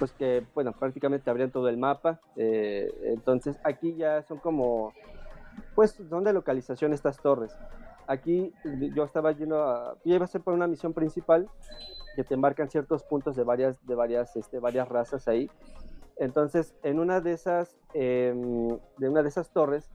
pues 0.00 0.10
que, 0.14 0.44
bueno, 0.52 0.72
prácticamente 0.72 1.30
abrían 1.30 1.52
todo 1.52 1.68
el 1.68 1.76
mapa. 1.76 2.18
eh, 2.34 2.92
entonces 3.04 3.56
aquí 3.62 3.94
ya 3.94 4.24
son 4.24 4.38
como, 4.38 4.92
pues 5.76 5.92
son 5.92 6.24
de 6.24 6.32
localización 6.32 6.92
estas 6.92 7.18
torres. 7.18 7.56
aquí 8.08 8.52
yo 8.92 9.04
estaba 9.04 9.30
yendo 9.30 9.62
a, 9.62 9.94
yo 10.04 10.16
iba 10.16 10.24
a 10.24 10.28
ser 10.28 10.40
por 10.40 10.54
una 10.54 10.66
misión 10.66 10.92
principal 10.92 11.48
que 12.16 12.24
te 12.24 12.36
marcan 12.36 12.68
ciertos 12.68 13.04
puntos 13.04 13.36
de 13.36 13.44
varias, 13.44 13.84
de 13.86 13.94
varias, 13.94 14.34
este, 14.36 14.58
varias 14.58 14.88
razas 14.88 15.28
ahí. 15.28 15.48
Entonces, 16.16 16.74
en 16.82 17.00
una 17.00 17.20
de 17.20 17.32
esas, 17.32 17.76
em, 17.92 18.78
de 18.98 19.08
una 19.08 19.22
de 19.22 19.28
esas 19.28 19.50
torres, 19.50 19.90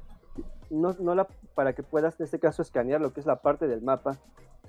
no, 0.69 0.95
no 0.99 1.15
la, 1.15 1.27
para 1.55 1.73
que 1.73 1.83
puedas 1.83 2.19
en 2.19 2.25
este 2.25 2.39
caso 2.39 2.61
escanear 2.61 3.01
lo 3.01 3.13
que 3.13 3.19
es 3.19 3.25
la 3.25 3.41
parte 3.41 3.67
del 3.67 3.81
mapa, 3.81 4.17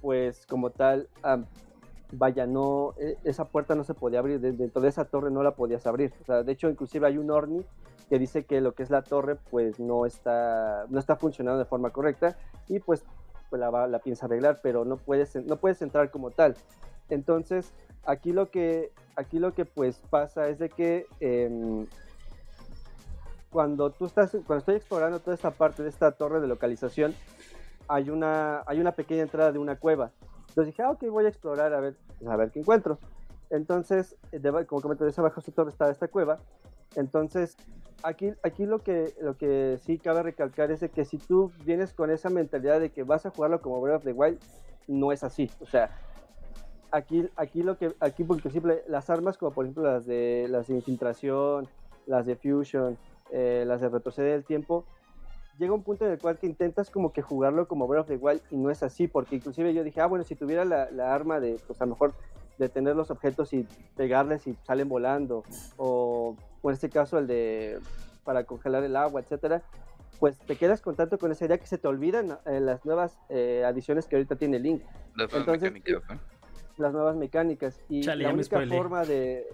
pues 0.01 0.47
como 0.47 0.71
tal, 0.71 1.09
vaya, 2.13 2.47
no, 2.47 2.95
e, 2.99 3.19
esa 3.25 3.45
puerta 3.45 3.75
no 3.75 3.85
se 3.85 3.95
podía 3.95 4.21
abrir, 4.21 4.41
dentro 4.41 4.81
de 4.81 4.89
esa 4.89 5.05
torre 5.05 5.31
no 5.31 5.43
la 5.43 5.55
podías 5.55 5.87
abrir. 5.87 6.13
O 6.21 6.25
sea, 6.25 6.43
de 6.43 6.53
hecho, 6.53 6.69
inclusive 6.69 7.07
hay 7.07 7.19
un 7.19 7.31
Orni 7.31 7.65
que 8.09 8.19
dice 8.19 8.45
que 8.45 8.61
lo 8.61 8.73
que 8.73 8.83
es 8.83 8.91
la 8.91 9.03
torre, 9.03 9.37
pues 9.51 9.79
no 9.79 10.07
está, 10.07 10.87
no 10.89 10.99
está 10.99 11.17
funcionando 11.17 11.59
de 11.59 11.65
forma 11.65 11.91
correcta 11.91 12.37
y 12.69 12.81
pues, 12.81 13.05
pues 13.51 13.61
la, 13.61 13.87
la 13.87 13.99
piensa 14.01 14.27
arreglar, 14.27 14.61
pero 14.63 14.85
no 14.85 14.97
puedes, 14.97 15.37
no 15.37 15.57
puedes 15.57 15.83
entrar 15.83 16.11
como 16.11 16.31
tal. 16.31 16.57
Entonces, 17.11 17.73
aquí 18.05 18.33
lo 18.33 18.51
que, 18.51 18.93
aquí 19.17 19.39
lo 19.39 19.53
que 19.53 19.65
pues 19.65 20.01
pasa 20.11 20.49
es 20.49 20.59
de 20.59 20.71
que 20.71 21.07
em, 21.21 21.87
cuando 23.51 23.91
tú 23.91 24.07
estás, 24.07 24.31
cuando 24.31 24.59
estoy 24.59 24.77
explorando 24.77 25.21
toda 25.21 25.35
esta 25.35 25.51
parte 25.51 25.83
de 25.83 25.89
esta 25.89 26.13
torre 26.13 26.41
de 26.41 26.47
localización, 26.47 27.15
hay 27.89 28.11
una, 28.11 28.63
hay 28.67 28.81
una 28.81 28.93
pequeña 28.93 29.23
entrada 29.23 29.53
de 29.53 29.59
una 29.59 29.77
cueva. 29.77 30.13
Entonces 30.49 30.67
dije, 30.67 30.83
ah, 30.83 30.91
ok, 30.91 31.05
voy 31.11 31.27
a 31.27 31.29
explorar 31.29 31.75
a 31.75 31.81
ver, 31.81 31.97
a 32.27 32.37
ver 32.37 32.51
qué 32.51 32.61
encuentro. 32.61 32.99
Entonces, 33.51 34.17
como 34.69 34.81
comenté, 34.81 35.05
de 35.05 35.11
esa 35.11 35.23
baja 35.23 35.41
su 35.41 35.51
torre 35.51 35.71
está 35.71 35.91
esta 35.91 36.09
cueva. 36.09 36.39
Entonces, 36.95 37.57
aquí, 38.03 38.33
aquí 38.43 38.67
lo, 38.67 38.79
que, 38.79 39.13
lo 39.21 39.37
que 39.37 39.79
sí 39.85 39.99
cabe 39.99 40.23
recalcar 40.23 40.71
es 40.71 40.81
de 40.81 40.89
que 40.89 41.05
si 41.05 41.19
tú 41.19 41.53
vienes 41.65 41.93
con 41.93 42.11
esa 42.11 42.31
mentalidad 42.31 42.81
de 42.81 42.91
que 42.91 43.03
vas 43.03 43.27
a 43.27 43.31
jugarlo 43.31 43.61
como 43.61 43.81
Breath 43.81 43.99
of 43.99 44.05
the 44.05 44.13
Wild, 44.13 44.39
no 44.87 45.13
es 45.13 45.25
así. 45.25 45.51
O 45.61 45.67
sea, 45.67 45.91
aquí, 46.93 47.29
aquí 47.37 47.63
lo 47.63 47.77
que, 47.77 47.95
aquí 48.01 48.25
porque 48.25 48.51
simple, 48.51 48.83
las 48.89 49.11
armas 49.11 49.39
como 49.39 49.53
por 49.53 49.65
ejemplo 49.65 49.85
las 49.85 50.07
de 50.07 50.47
las 50.49 50.69
de 50.69 50.75
infiltración, 50.75 51.69
las 52.07 52.27
de 52.27 52.37
fusion, 52.37 52.99
eh, 53.31 53.65
las 53.67 53.81
de 53.81 53.89
retroceder 53.89 54.35
el 54.35 54.45
tiempo, 54.45 54.85
llega 55.59 55.75
un 55.75 55.83
punto 55.83 56.07
en 56.07 56.13
el 56.13 56.19
cual 56.19 56.39
que 56.39 56.47
intentas 56.47 56.91
como 56.91 57.13
que 57.13 57.23
jugarlo 57.23 57.69
como 57.69 57.87
Breath 57.87 58.03
of 58.03 58.09
the 58.09 58.17
Wild 58.17 58.43
y 58.51 58.57
no 58.57 58.71
es 58.71 58.83
así, 58.83 59.09
porque 59.09 59.37
inclusive 59.37 59.75
yo 59.75 59.85
dije, 59.85 60.01
ah, 60.01 60.07
bueno, 60.07 60.25
si 60.25 60.35
tuviera 60.35 60.65
la, 60.65 60.91
la 60.91 61.15
arma 61.15 61.41
de, 61.41 61.61
pues 61.67 61.81
a 61.81 61.85
lo 61.85 61.91
mejor 61.91 62.15
detener 62.59 62.97
los 62.97 63.11
objetos 63.11 63.53
y 63.53 63.67
pegarles 63.97 64.47
y 64.47 64.55
salen 64.65 64.89
volando, 64.89 65.45
o, 65.77 66.37
o 66.63 66.71
en 66.71 66.75
este 66.75 66.91
caso 66.91 67.19
el 67.19 67.27
de 67.27 67.79
para 68.25 68.45
congelar 68.45 68.85
el 68.85 68.97
agua, 68.97 69.21
etcétera, 69.21 69.63
pues 70.19 70.39
te 70.39 70.57
quedas 70.57 70.83
con 70.83 70.95
tanto 70.95 71.19
con 71.19 71.33
esa 71.33 71.47
idea 71.47 71.59
que 71.59 71.67
se 71.67 71.79
te 71.79 71.89
olvidan 71.89 72.39
eh, 72.45 72.61
las 72.61 72.85
nuevas 72.85 73.19
eh, 73.31 73.65
adiciones 73.67 74.07
que 74.07 74.17
ahorita 74.17 74.37
tiene 74.37 74.59
Link. 74.59 74.83
Entonces, 75.17 75.73
mecánicas, 75.73 76.21
Las 76.81 76.93
nuevas 76.93 77.15
mecánicas. 77.17 77.79
Y 77.89 78.03
la 78.03 78.33
única 78.33 78.67
forma 78.67 79.05
de, 79.05 79.47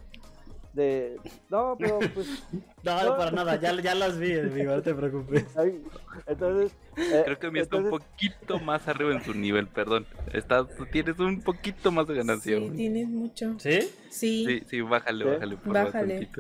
de... 0.73 1.17
No, 1.51 1.77
pero 1.79 1.99
pues... 2.15 2.45
no, 2.85 3.17
para 3.17 3.33
nada, 3.33 3.61
ya, 3.61 3.75
ya 3.81 3.95
las 3.97 4.17
vi, 4.17 4.39
amigo, 4.39 4.77
no 4.77 4.83
te 4.83 4.95
preocupes. 4.95 5.45
Entonces... 6.27 6.73
Eh, 6.97 7.23
Creo 7.25 7.39
que 7.39 7.47
a 7.49 7.51
mí 7.51 7.59
está 7.59 7.79
un 7.79 7.91
poquito 7.91 8.61
más 8.61 8.87
arriba 8.87 9.13
en 9.13 9.25
su 9.25 9.35
nivel, 9.35 9.67
perdón. 9.67 10.07
Estás, 10.33 10.67
tienes 10.93 11.19
un 11.19 11.43
poquito 11.43 11.91
más 11.91 12.07
de 12.07 12.15
ganancia. 12.15 12.59
Sí, 12.59 12.71
tienes 12.71 13.09
mucho. 13.09 13.57
¿Sí? 13.59 13.81
Sí. 14.09 14.45
Sí, 14.47 14.63
sí, 14.69 14.81
bájale, 14.83 15.25
bájale. 15.25 15.57
Por 15.57 15.73
bájale. 15.73 16.31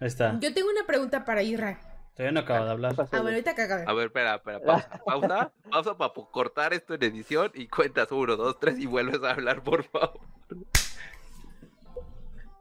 Ahí 0.00 0.06
está. 0.06 0.38
Yo 0.40 0.54
tengo 0.54 0.70
una 0.70 0.86
pregunta 0.86 1.24
para 1.24 1.42
Isra. 1.42 1.80
Todavía 2.16 2.32
no 2.32 2.40
acabo 2.40 2.64
de 2.64 2.70
hablar. 2.70 2.94
Ah, 2.96 3.06
bueno, 3.10 3.28
ahorita 3.28 3.54
que 3.54 3.62
acabe. 3.62 3.84
A 3.86 3.92
ver, 3.92 4.06
espera, 4.06 4.36
espera, 4.36 4.60
pausa, 4.60 4.88
pausa, 5.04 5.52
pausa 5.68 5.96
para 5.96 6.12
cortar 6.30 6.72
esto 6.72 6.94
en 6.94 7.02
edición 7.02 7.50
y 7.54 7.66
cuentas 7.66 8.10
uno, 8.12 8.36
dos, 8.36 8.58
tres 8.60 8.78
y 8.78 8.86
vuelves 8.86 9.22
a 9.24 9.32
hablar, 9.32 9.62
por 9.62 9.82
favor. 9.82 10.20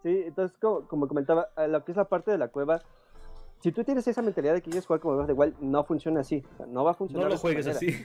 Sí, 0.03 0.23
entonces, 0.25 0.57
como, 0.59 1.07
comentaba, 1.07 1.49
lo 1.67 1.85
que 1.85 1.91
es 1.91 1.97
la 1.97 2.05
parte 2.05 2.31
de 2.31 2.37
la 2.37 2.49
cueva, 2.49 2.81
si 3.61 3.71
tú 3.71 3.85
tienes 3.85 4.05
esa 4.05 4.21
mentalidad 4.21 4.53
de 4.53 4.61
que 4.61 4.69
quieres 4.69 4.85
jugar 4.85 4.99
como 4.99 5.15
Breath 5.15 5.29
igual, 5.29 5.55
no 5.61 5.83
funciona 5.85 6.19
así. 6.19 6.43
no 6.67 6.83
va 6.83 6.91
a 6.91 6.93
funcionar. 6.93 7.27
No 7.27 7.33
lo 7.33 7.37
juegues 7.37 7.67
así. 7.67 7.95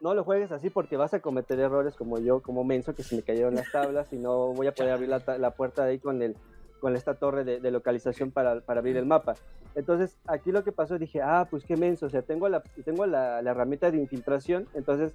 no 0.00 0.12
lo 0.12 0.22
juegues 0.22 0.52
así 0.52 0.68
porque 0.68 0.98
vas 0.98 1.14
a 1.14 1.20
cometer 1.20 1.58
errores 1.58 1.94
como 1.94 2.18
yo, 2.18 2.42
como 2.42 2.62
menso, 2.62 2.94
que 2.94 3.02
se 3.02 3.16
me 3.16 3.22
cayeron 3.22 3.54
las 3.54 3.72
tablas 3.72 4.12
y 4.12 4.16
no 4.16 4.52
voy 4.52 4.66
a 4.66 4.74
poder 4.74 4.92
abrir 4.92 5.08
la, 5.08 5.50
puerta 5.52 5.84
de 5.84 5.92
ahí 5.92 5.98
con 5.98 6.20
el 6.20 6.36
con 6.84 6.96
esta 6.96 7.14
torre 7.14 7.44
de, 7.44 7.70
localización 7.70 8.30
para, 8.30 8.62
abrir 8.66 8.98
el 8.98 9.06
mapa. 9.06 9.36
Entonces, 9.74 10.18
aquí 10.26 10.52
lo 10.52 10.64
que 10.64 10.70
pasó, 10.70 10.98
dije, 10.98 11.22
ah, 11.22 11.48
pues 11.50 11.64
qué 11.64 11.78
menso, 11.78 12.04
o 12.04 12.10
sea, 12.10 12.20
tengo 12.20 12.46
la, 12.50 12.62
tengo 12.84 13.06
la, 13.06 13.40
la 13.40 13.52
herramienta 13.52 13.90
de 13.90 13.96
infiltración, 13.96 14.68
entonces 14.74 15.14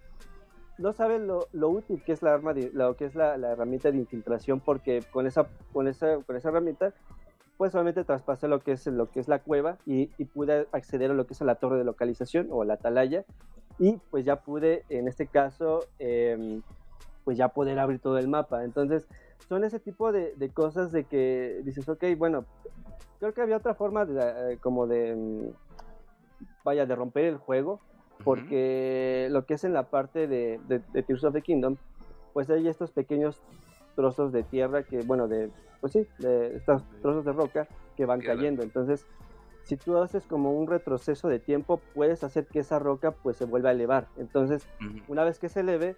no 0.80 0.94
saben 0.94 1.28
lo, 1.28 1.46
lo, 1.54 1.70
útil 1.70 2.02
que 2.04 2.14
es 2.14 2.24
la 2.24 2.34
arma 2.34 2.56
de, 2.56 2.72
lo 2.74 2.96
que 2.96 3.06
es 3.06 3.14
la, 3.14 3.38
la, 3.38 3.52
herramienta 3.52 3.92
de 3.92 4.00
infiltración 4.00 4.62
porque 4.62 5.04
con 5.12 5.28
esa 5.28 5.46
con 5.72 5.88
esa 5.88 6.18
con 6.26 6.38
esa 6.38 6.50
herramienta 6.50 6.92
pues 7.58 7.74
solamente 7.74 8.04
traspasé 8.04 8.48
lo 8.48 8.62
que 8.62 8.72
es 8.72 8.88
lo 8.88 9.12
que 9.12 9.20
es 9.20 9.28
la 9.28 9.38
cueva 9.38 9.78
y, 9.86 10.10
y, 10.18 10.26
pude 10.26 10.66
acceder 10.72 11.12
a 11.12 11.14
lo 11.14 11.28
que 11.28 11.34
es 11.36 11.42
la 11.42 11.54
torre 11.54 11.78
de 11.78 11.84
localización 11.84 12.48
o 12.50 12.64
la 12.64 12.76
atalaya. 12.76 13.26
Y 13.78 13.98
pues 14.10 14.26
ya 14.26 14.38
pude 14.38 14.86
en 14.90 15.08
este 15.08 15.28
caso 15.28 15.86
em, 16.00 16.64
pues 17.26 17.38
ya 17.38 17.50
poder 17.50 17.78
abrir 17.78 18.00
todo 18.00 18.18
el 18.18 18.28
mapa. 18.28 18.64
Entonces 18.64 19.06
son 19.48 19.64
ese 19.64 19.80
tipo 19.80 20.12
de, 20.12 20.34
de, 20.36 20.50
cosas 20.50 20.92
de 20.92 21.06
que 21.06 21.62
dices 21.64 21.88
ok 21.88 22.04
bueno 22.18 22.46
creo 23.20 23.34
que 23.34 23.42
había 23.42 23.58
otra 23.58 23.74
forma 23.74 24.06
de, 24.06 24.54
eh, 24.54 24.58
como 24.62 24.88
de 24.88 25.12
em, 25.12 25.52
vaya 26.64 26.86
de 26.86 26.96
romper 26.96 27.26
el 27.26 27.38
juego 27.38 27.80
porque 28.24 29.28
lo 29.32 29.46
que 29.46 29.54
es 29.54 29.64
en 29.64 29.74
la 29.74 29.84
parte 29.84 30.28
de, 30.28 30.60
de, 30.68 31.04
Tears 31.04 31.24
of 31.24 31.34
the 31.34 31.42
Kingdom, 31.42 31.78
pues 32.34 32.50
hay 32.50 32.68
estos 32.68 32.92
pequeños 32.92 33.42
trozos 33.96 34.32
de 34.32 34.44
tierra 34.44 34.84
que, 34.84 35.00
bueno, 35.02 35.28
de, 35.28 35.52
pues 35.82 35.94
sí, 35.94 36.08
de 36.20 36.58
estos 36.58 36.84
trozos 37.02 37.26
de 37.26 37.32
roca 37.32 37.68
que 37.96 38.06
van 38.06 38.22
cayendo. 38.22 38.64
Entonces, 38.64 39.06
si 39.64 39.78
tú 39.78 39.98
haces 39.98 40.26
como 40.26 40.52
un 40.52 40.68
retroceso 40.68 41.28
de 41.28 41.40
tiempo, 41.40 41.82
puedes 41.94 42.24
hacer 42.24 42.46
que 42.46 42.60
esa 42.60 42.80
roca 42.80 43.12
pues 43.12 43.38
se 43.38 43.46
vuelva 43.46 43.70
a 43.70 43.74
elevar. 43.74 44.08
Entonces, 44.18 44.68
una 45.08 45.24
vez 45.24 45.40
que 45.40 45.50
se 45.50 45.62
eleve, 45.62 45.96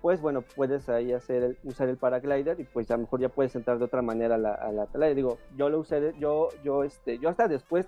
pues 0.00 0.20
bueno, 0.20 0.42
puedes 0.42 0.88
ahí 0.88 1.12
hacer 1.12 1.56
usar 1.64 1.88
el 1.88 1.96
paraglider 1.96 2.60
y 2.60 2.64
pues 2.64 2.90
a 2.90 2.94
lo 2.96 3.02
mejor 3.02 3.20
ya 3.20 3.28
puedes 3.28 3.54
entrar 3.56 3.78
de 3.78 3.84
otra 3.84 4.02
manera 4.02 4.36
a 4.36 4.38
la, 4.38 4.54
a 4.54 4.72
la 4.72 5.06
Digo, 5.14 5.38
yo 5.56 5.68
lo 5.68 5.80
usé, 5.80 6.14
yo, 6.18 6.50
yo, 6.62 6.84
este, 6.84 7.18
yo 7.18 7.28
hasta 7.28 7.48
después, 7.48 7.86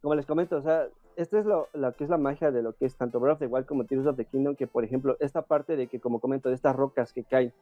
como 0.00 0.14
les 0.14 0.24
comento, 0.24 0.56
o 0.56 0.62
sea, 0.62 0.88
esto 1.16 1.38
es 1.38 1.44
lo, 1.44 1.68
que 1.96 2.04
es 2.04 2.10
la 2.10 2.16
magia 2.16 2.50
de 2.50 2.62
lo 2.62 2.72
que 2.72 2.86
es 2.86 2.96
tanto 2.96 3.20
Breath 3.20 3.34
of 3.34 3.38
the 3.40 3.46
Wild 3.46 3.66
como 3.66 3.84
Tears 3.84 4.06
of 4.06 4.16
the 4.16 4.24
Kingdom, 4.24 4.56
que 4.56 4.66
por 4.66 4.84
ejemplo, 4.84 5.16
esta 5.20 5.42
parte 5.42 5.76
de 5.76 5.86
que, 5.88 6.00
como 6.00 6.20
comento, 6.20 6.48
de 6.48 6.54
estas 6.54 6.74
rocas 6.74 7.12
que 7.12 7.24
caen, 7.24 7.52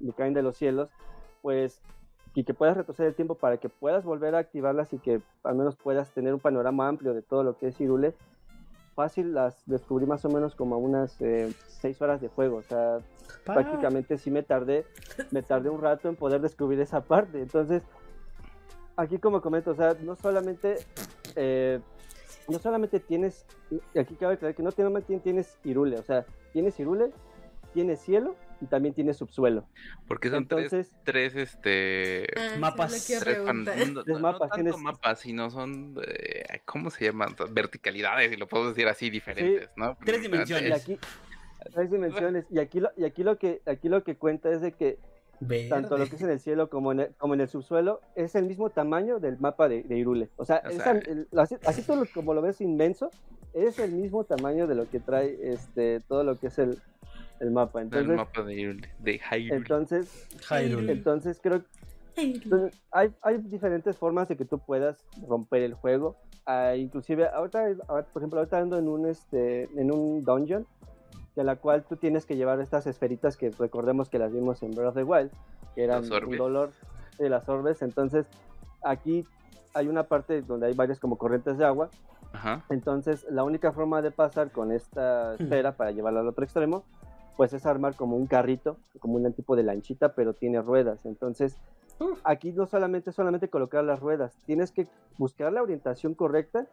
que 0.00 0.12
caen 0.12 0.34
de 0.34 0.42
los 0.42 0.56
cielos, 0.56 0.90
pues, 1.42 1.80
y 2.34 2.44
que 2.44 2.54
puedas 2.54 2.76
retroceder 2.76 3.10
el 3.10 3.14
tiempo 3.14 3.36
para 3.36 3.58
que 3.58 3.68
puedas 3.68 4.04
volver 4.04 4.34
a 4.34 4.38
activarlas 4.38 4.92
y 4.92 4.98
que 4.98 5.20
al 5.44 5.54
menos 5.54 5.76
puedas 5.76 6.12
tener 6.12 6.34
un 6.34 6.40
panorama 6.40 6.88
amplio 6.88 7.14
de 7.14 7.22
todo 7.22 7.42
lo 7.42 7.56
que 7.56 7.68
es 7.68 7.80
Irule, 7.80 8.14
fácil 8.98 9.32
las 9.32 9.62
descubrí 9.64 10.06
más 10.06 10.24
o 10.24 10.28
menos 10.28 10.56
como 10.56 10.74
a 10.74 10.78
unas 10.78 11.20
eh, 11.20 11.54
seis 11.68 12.02
horas 12.02 12.20
de 12.20 12.26
juego, 12.26 12.56
o 12.56 12.62
sea, 12.62 12.98
prácticamente 13.44 14.18
sí 14.18 14.28
me 14.28 14.42
tardé, 14.42 14.86
me 15.30 15.40
tardé 15.40 15.70
un 15.70 15.80
rato 15.80 16.08
en 16.08 16.16
poder 16.16 16.40
descubrir 16.40 16.80
esa 16.80 17.00
parte, 17.00 17.40
entonces, 17.40 17.84
aquí 18.96 19.18
como 19.18 19.40
comento, 19.40 19.70
o 19.70 19.74
sea, 19.76 19.94
no 20.02 20.16
solamente... 20.16 20.78
Eh, 21.36 21.78
no 22.48 22.58
solamente 22.58 22.98
tienes, 22.98 23.44
aquí 23.94 24.14
cabe 24.14 24.34
aclarar 24.34 24.54
que 24.54 24.62
no 24.62 24.70
solamente 24.70 25.18
tienes 25.20 25.58
Irule, 25.64 25.98
o 25.98 26.02
sea, 26.02 26.24
tienes 26.52 26.80
Irule, 26.80 27.12
tienes 27.74 28.00
cielo 28.00 28.34
y 28.60 28.66
también 28.66 28.94
tienes 28.94 29.16
subsuelo. 29.16 29.66
Porque 30.06 30.28
son 30.30 30.42
Entonces, 30.42 30.92
tres, 31.04 31.32
tres 31.32 31.36
este 31.36 32.26
ah, 32.36 32.56
mapas, 32.58 33.06
tres, 33.06 33.38
no, 33.44 34.02
no, 34.04 34.18
mapas, 34.18 34.50
tanto 34.50 34.78
mapas, 34.78 35.20
sino 35.20 35.50
son 35.50 35.96
eh, 36.06 36.60
¿cómo 36.64 36.90
se 36.90 37.06
llaman? 37.06 37.34
Verticalidades, 37.50 38.32
y 38.32 38.36
lo 38.36 38.46
puedo 38.48 38.68
decir 38.68 38.88
así 38.88 39.10
diferentes, 39.10 39.70
¿no? 39.76 39.96
Tres 40.04 40.22
dimensiones. 40.22 40.70
Y 40.70 40.72
aquí, 40.72 40.98
tres 41.72 41.90
dimensiones 41.90 42.46
y 42.50 42.58
aquí 42.58 42.80
lo 42.80 42.90
y 42.96 43.04
aquí 43.04 43.22
lo 43.22 43.38
que 43.38 43.60
aquí 43.66 43.88
lo 43.88 44.02
que 44.04 44.16
cuenta 44.16 44.50
es 44.50 44.60
de 44.60 44.72
que 44.72 44.98
tanto 45.68 45.96
lo 45.96 46.08
que 46.08 46.16
es 46.16 46.22
en 46.22 46.30
el 46.30 46.40
cielo 46.40 46.68
como 46.68 46.92
en 46.92 47.00
el, 47.00 47.14
como 47.16 47.34
en 47.34 47.40
el 47.40 47.48
subsuelo, 47.48 48.00
es 48.16 48.34
el 48.34 48.46
mismo 48.46 48.70
tamaño 48.70 49.20
del 49.20 49.38
mapa 49.38 49.68
de, 49.68 49.84
Irule. 49.88 50.30
O 50.36 50.44
sea, 50.44 50.62
así, 51.64 51.82
todo 51.82 52.04
como 52.12 52.34
lo 52.34 52.42
ves 52.42 52.60
inmenso, 52.60 53.10
es 53.52 53.78
el 53.78 53.92
mismo 53.92 54.24
tamaño 54.24 54.66
de 54.66 54.74
lo 54.74 54.88
que 54.90 55.00
trae 55.00 55.38
este 55.42 56.00
todo 56.00 56.24
lo 56.24 56.38
que 56.38 56.48
es 56.48 56.58
el, 56.58 56.80
el 57.40 57.50
mapa. 57.50 57.82
Entonces, 57.82 58.10
el 58.10 58.16
mapa 58.16 58.42
de 58.42 58.80
de 58.98 59.20
Hyrule. 59.30 59.56
Entonces, 59.56 60.28
entonces 60.50 61.40
creo 61.42 61.62
hay, 62.90 63.14
hay 63.22 63.38
diferentes 63.38 63.96
formas 63.96 64.28
de 64.28 64.36
que 64.36 64.44
tú 64.44 64.58
puedas 64.58 65.04
romper 65.26 65.62
el 65.62 65.74
juego. 65.74 66.16
Ah, 66.46 66.74
inclusive, 66.76 67.28
ahorita, 67.28 67.66
por 68.12 68.22
ejemplo, 68.22 68.40
ahorita 68.40 68.58
ando 68.58 68.78
en 68.78 68.88
un, 68.88 69.06
este, 69.06 69.64
en 69.80 69.92
un 69.92 70.24
dungeon 70.24 70.66
de 71.36 71.44
la 71.44 71.56
cual 71.56 71.84
tú 71.84 71.96
tienes 71.96 72.26
que 72.26 72.36
llevar 72.36 72.60
estas 72.60 72.86
esferitas 72.86 73.36
que 73.36 73.50
recordemos 73.50 74.08
que 74.08 74.18
las 74.18 74.32
vimos 74.32 74.62
en 74.62 74.74
Breath 74.74 74.88
of 74.88 74.94
the 74.96 75.04
Wild, 75.04 75.30
que 75.74 75.84
eran 75.84 76.04
un 76.10 76.36
dolor 76.36 76.72
de 77.18 77.28
las 77.28 77.48
orbes. 77.48 77.82
Entonces, 77.82 78.26
aquí 78.82 79.24
hay 79.74 79.88
una 79.88 80.04
parte 80.04 80.42
donde 80.42 80.66
hay 80.66 80.74
varias 80.74 80.98
como 80.98 81.16
corrientes 81.16 81.58
de 81.58 81.64
agua. 81.64 81.90
Entonces, 82.68 83.26
la 83.30 83.44
única 83.44 83.72
forma 83.72 84.02
de 84.02 84.10
pasar 84.10 84.50
con 84.50 84.72
esta 84.72 85.34
hmm. 85.38 85.42
esfera 85.42 85.72
para 85.72 85.92
llevarla 85.92 86.20
al 86.20 86.28
otro 86.28 86.44
extremo 86.44 86.84
pues 87.38 87.52
es 87.52 87.66
armar 87.66 87.94
como 87.94 88.16
un 88.16 88.26
carrito, 88.26 88.78
como 88.98 89.14
un 89.14 89.32
tipo 89.32 89.54
de 89.54 89.62
lanchita, 89.62 90.12
pero 90.12 90.34
tiene 90.34 90.60
ruedas. 90.60 91.06
Entonces, 91.06 91.56
aquí 92.24 92.50
no 92.50 92.66
solamente 92.66 93.12
solamente 93.12 93.48
colocar 93.48 93.84
las 93.84 94.00
ruedas, 94.00 94.34
tienes 94.44 94.72
que 94.72 94.88
buscar 95.18 95.52
la 95.52 95.62
orientación 95.62 96.14
correcta 96.14 96.66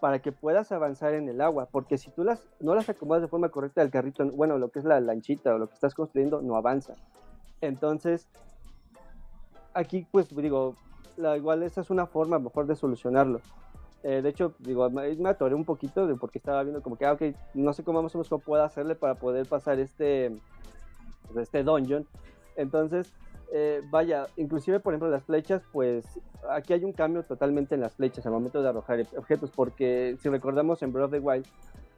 para 0.00 0.18
que 0.18 0.32
puedas 0.32 0.72
avanzar 0.72 1.14
en 1.14 1.28
el 1.28 1.40
agua, 1.40 1.68
porque 1.70 1.96
si 1.96 2.10
tú 2.10 2.24
las 2.24 2.42
no 2.58 2.74
las 2.74 2.88
acomodas 2.88 3.22
de 3.22 3.28
forma 3.28 3.50
correcta 3.50 3.82
el 3.82 3.92
carrito, 3.92 4.28
bueno, 4.32 4.58
lo 4.58 4.70
que 4.70 4.80
es 4.80 4.84
la 4.84 4.98
lanchita 4.98 5.54
o 5.54 5.58
lo 5.58 5.68
que 5.68 5.74
estás 5.74 5.94
construyendo 5.94 6.42
no 6.42 6.56
avanza. 6.56 6.94
Entonces, 7.60 8.26
aquí 9.74 10.08
pues 10.10 10.34
digo, 10.34 10.74
la, 11.18 11.36
igual 11.36 11.62
esa 11.62 11.82
es 11.82 11.90
una 11.90 12.06
forma 12.06 12.40
mejor 12.40 12.66
de 12.66 12.74
solucionarlo. 12.74 13.40
Eh, 14.02 14.22
de 14.22 14.28
hecho, 14.30 14.54
digo, 14.58 14.88
me, 14.88 15.14
me, 15.16 15.28
atoré 15.28 15.54
un 15.54 15.64
poquito 15.64 16.06
de 16.06 16.14
porque 16.14 16.38
estaba 16.38 16.62
viendo 16.62 16.82
como 16.82 16.96
que, 16.96 17.04
ah, 17.04 17.12
ok, 17.12 17.22
no 17.54 17.72
sé 17.72 17.84
cómo 17.84 18.02
más 18.02 18.14
o 18.14 18.18
menos 18.18 18.28
cómo 18.28 18.42
puedo 18.42 18.62
hacerle 18.62 18.94
para 18.94 19.14
poder 19.16 19.46
pasar 19.46 19.78
este, 19.78 20.34
pues, 21.26 21.42
este 21.42 21.62
dungeon. 21.62 22.06
Entonces, 22.56 23.12
eh, 23.52 23.82
vaya, 23.90 24.28
inclusive 24.36 24.78
por 24.80 24.94
ejemplo 24.94 25.10
las 25.10 25.24
flechas, 25.24 25.62
pues 25.72 26.06
aquí 26.48 26.72
hay 26.72 26.84
un 26.84 26.92
cambio 26.92 27.24
totalmente 27.24 27.74
en 27.74 27.80
las 27.80 27.94
flechas 27.94 28.24
al 28.24 28.32
momento 28.32 28.62
de 28.62 28.68
arrojar 28.68 29.04
objetos, 29.16 29.50
porque 29.50 30.16
si 30.20 30.28
recordamos 30.28 30.82
en 30.82 30.92
Breath 30.92 31.06
of 31.06 31.10
the 31.12 31.18
Wild 31.18 31.46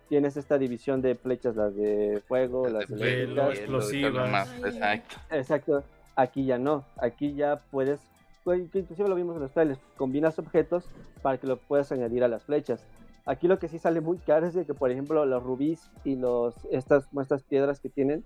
tienes 0.08 0.36
esta 0.36 0.58
división 0.58 1.02
de 1.02 1.14
flechas, 1.14 1.54
las 1.56 1.74
de 1.76 2.22
fuego, 2.26 2.68
las, 2.68 2.88
las 2.88 3.00
de 3.00 3.26
hielo, 3.26 3.50
explosivas. 3.50 4.50
Exacto. 4.64 5.16
Exacto. 5.30 5.84
Aquí 6.16 6.44
ya 6.44 6.58
no, 6.58 6.84
aquí 6.98 7.34
ya 7.34 7.60
puedes 7.70 8.00
pues, 8.44 8.60
inclusive 8.74 9.08
lo 9.08 9.14
vimos 9.14 9.36
en 9.36 9.42
los 9.42 9.52
trailers, 9.52 9.80
combinas 9.96 10.38
objetos 10.38 10.88
para 11.22 11.38
que 11.38 11.46
lo 11.46 11.56
puedas 11.56 11.92
añadir 11.92 12.24
a 12.24 12.28
las 12.28 12.44
flechas. 12.44 12.84
Aquí 13.24 13.46
lo 13.46 13.58
que 13.58 13.68
sí 13.68 13.78
sale 13.78 14.00
muy 14.00 14.18
caro 14.18 14.46
es 14.46 14.54
de 14.54 14.66
que, 14.66 14.74
por 14.74 14.90
ejemplo, 14.90 15.24
los 15.26 15.42
rubíes 15.42 15.90
y 16.04 16.16
los, 16.16 16.54
estas, 16.70 17.08
estas 17.20 17.44
piedras 17.44 17.78
que 17.80 17.88
tienen, 17.88 18.24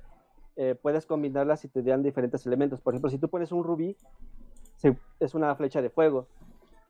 eh, 0.57 0.75
puedes 0.81 1.05
combinarlas 1.05 1.65
y 1.65 1.69
te 1.69 1.83
dan 1.83 2.03
diferentes 2.03 2.47
elementos. 2.47 2.81
Por 2.81 2.95
ejemplo, 2.95 3.11
si 3.11 3.19
tú 3.19 3.29
pones 3.29 3.53
un 3.53 3.63
rubí, 3.63 3.97
es 5.21 5.35
una 5.35 5.55
flecha 5.55 5.83
de 5.83 5.91
fuego. 5.91 6.27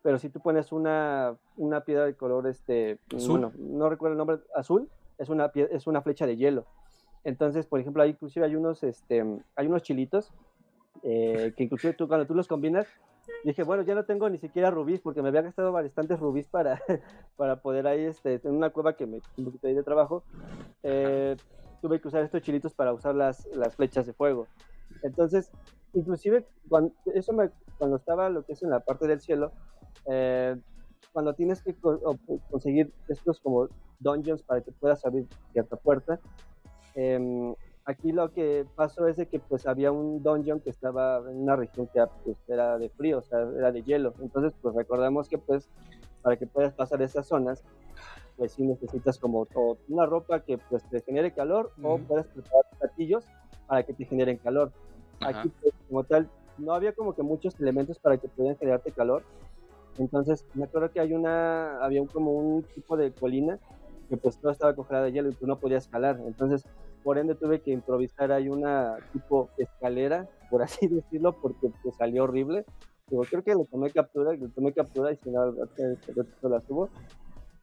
Pero 0.03 0.19
si 0.19 0.29
tú 0.29 0.39
pones 0.39 0.71
una, 0.71 1.37
una 1.57 1.81
piedra 1.81 2.05
de 2.05 2.15
color, 2.15 2.47
este, 2.47 2.99
bueno, 3.27 3.53
no 3.59 3.89
recuerdo 3.89 4.13
el 4.13 4.19
nombre, 4.19 4.39
azul, 4.55 4.89
es 5.19 5.29
una, 5.29 5.51
es 5.55 5.89
una 5.89 6.01
flecha 6.01 6.27
de 6.27 6.37
hielo. 6.37 6.65
Entonces, 7.25 7.67
por 7.67 7.81
ejemplo, 7.81 8.05
ahí 8.05 8.11
inclusive 8.11 8.47
hay 8.47 8.55
unos, 8.55 8.85
este, 8.85 9.25
hay 9.57 9.67
unos 9.67 9.83
chilitos 9.83 10.33
eh, 11.03 11.53
que 11.57 11.65
inclusive 11.65 11.93
tú, 11.95 12.07
cuando 12.07 12.25
tú 12.25 12.35
los 12.35 12.47
combinas, 12.47 12.87
dije, 13.45 13.63
bueno, 13.63 13.83
ya 13.83 13.95
no 13.95 14.05
tengo 14.05 14.29
ni 14.29 14.39
siquiera 14.39 14.71
rubíes 14.71 15.01
porque 15.01 15.23
me 15.23 15.29
había 15.29 15.43
gastado 15.43 15.73
bastantes 15.73 16.19
rubíes 16.19 16.49
para, 16.49 16.81
para 17.37 17.61
poder 17.61 17.87
ahí, 17.87 18.05
este, 18.05 18.41
en 18.45 18.55
una 18.55 18.71
cueva 18.71 18.97
que 18.97 19.07
me 19.07 19.21
ahí 19.63 19.75
de 19.75 19.83
trabajo, 19.83 20.25
eh, 20.83 21.37
tuve 21.81 22.01
que 22.01 22.09
usar 22.09 22.23
estos 22.23 22.43
chilitos 22.43 22.75
para 22.75 22.93
usar 22.93 23.15
las, 23.15 23.47
las 23.55 23.75
flechas 23.77 24.07
de 24.07 24.13
fuego. 24.13 24.47
Entonces, 25.03 25.51
inclusive, 25.95 26.47
cuando, 26.69 26.93
eso 27.15 27.33
me, 27.33 27.51
cuando 27.79 27.97
estaba 27.97 28.29
lo 28.31 28.45
que 28.45 28.53
es 28.53 28.63
en 28.63 28.71
la 28.71 28.81
parte 28.81 29.07
del 29.07 29.21
cielo, 29.21 29.53
eh, 30.07 30.57
cuando 31.13 31.35
tienes 31.35 31.63
que 31.63 31.75
conseguir 32.51 32.93
estos 33.09 33.41
como 33.41 33.69
dungeons 34.01 34.43
para 34.43 34.61
que 34.61 34.73
puedas 34.73 35.05
abrir 35.05 35.27
cierta 35.53 35.77
puerta, 35.77 36.21
eh, 36.95 37.55
Aquí 37.89 38.11
lo 38.11 38.33
que 38.33 38.67
pasó 38.75 39.07
es 39.07 39.17
de 39.17 39.27
que 39.27 39.39
pues 39.39 39.65
había 39.65 39.93
un 39.93 40.21
dungeon 40.21 40.59
que 40.59 40.71
estaba 40.71 41.19
en 41.19 41.43
una 41.43 41.55
región 41.55 41.87
que 41.87 42.05
pues, 42.25 42.37
era 42.49 42.79
de 42.79 42.89
frío, 42.89 43.19
o 43.19 43.23
sea, 43.23 43.49
era 43.57 43.71
de 43.71 43.83
hielo. 43.85 44.13
Entonces, 44.21 44.53
pues 44.61 44.75
recordamos 44.75 45.29
que 45.29 45.39
pues 45.39 45.69
para 46.21 46.37
que 46.37 46.49
puedas 46.49 46.75
pasar 46.75 47.01
esas 47.03 47.29
zonas, 47.29 47.63
pues 48.37 48.53
sí 48.53 48.67
necesitas 48.67 49.19
como 49.19 49.47
una 49.89 50.05
ropa 50.05 50.41
que 50.41 50.59
pues 50.59 50.83
te 50.91 51.01
genere 51.01 51.31
calor 51.33 51.71
o 51.81 51.99
puedes 51.99 52.27
preparar 52.27 52.65
platillos 52.77 53.25
para 53.69 53.85
que 53.85 53.95
te 53.95 54.05
generen 54.05 54.39
calor. 54.39 54.73
Aquí 55.21 55.49
pues, 55.63 55.73
como 55.89 56.03
tal 56.03 56.29
no 56.59 56.75
había 56.75 56.93
como 56.93 57.15
que 57.15 57.23
muchos 57.23 57.55
elementos 57.61 58.01
para 58.01 58.17
que 58.17 58.27
pudieran 58.27 58.59
generarte 58.59 58.91
calor. 58.91 59.23
Entonces, 59.99 60.45
me 60.55 60.65
acuerdo 60.65 60.91
que 60.91 60.99
hay 60.99 61.13
una 61.13 61.79
había 61.79 62.05
como 62.05 62.33
un 62.33 62.65
tipo 62.65 62.97
de 62.97 63.13
colina 63.13 63.61
que 64.09 64.17
pues 64.17 64.39
todo 64.39 64.51
estaba 64.51 64.75
congelado 64.75 65.05
de 65.05 65.13
hielo 65.13 65.29
y 65.29 65.35
tú 65.35 65.47
no 65.47 65.61
podías 65.61 65.85
escalar. 65.85 66.19
Entonces, 66.27 66.65
por 67.07 67.19
ende 67.19 67.37
tuve 67.37 67.61
que 67.61 67.71
improvisar 67.71 68.33
ahí 68.33 68.49
una 68.49 68.97
tipo 69.13 69.49
escalera, 69.59 70.29
por 70.51 70.65
así 70.65 70.89
decirlo, 70.89 71.41
porque 71.41 71.71
pues, 71.81 71.95
salió 71.95 72.25
horrible. 72.25 72.65
Digo, 73.09 73.23
creo 73.31 73.45
que 73.45 73.55
le 73.55 73.65
tomé 73.67 73.93
captura, 73.93 74.33
le 74.33 74.49
tomé 74.49 74.73
captura 74.73 75.13
y 75.13 75.17
si 75.19 75.31
no, 75.31 75.53
la 75.53 76.61
subo. 76.63 76.91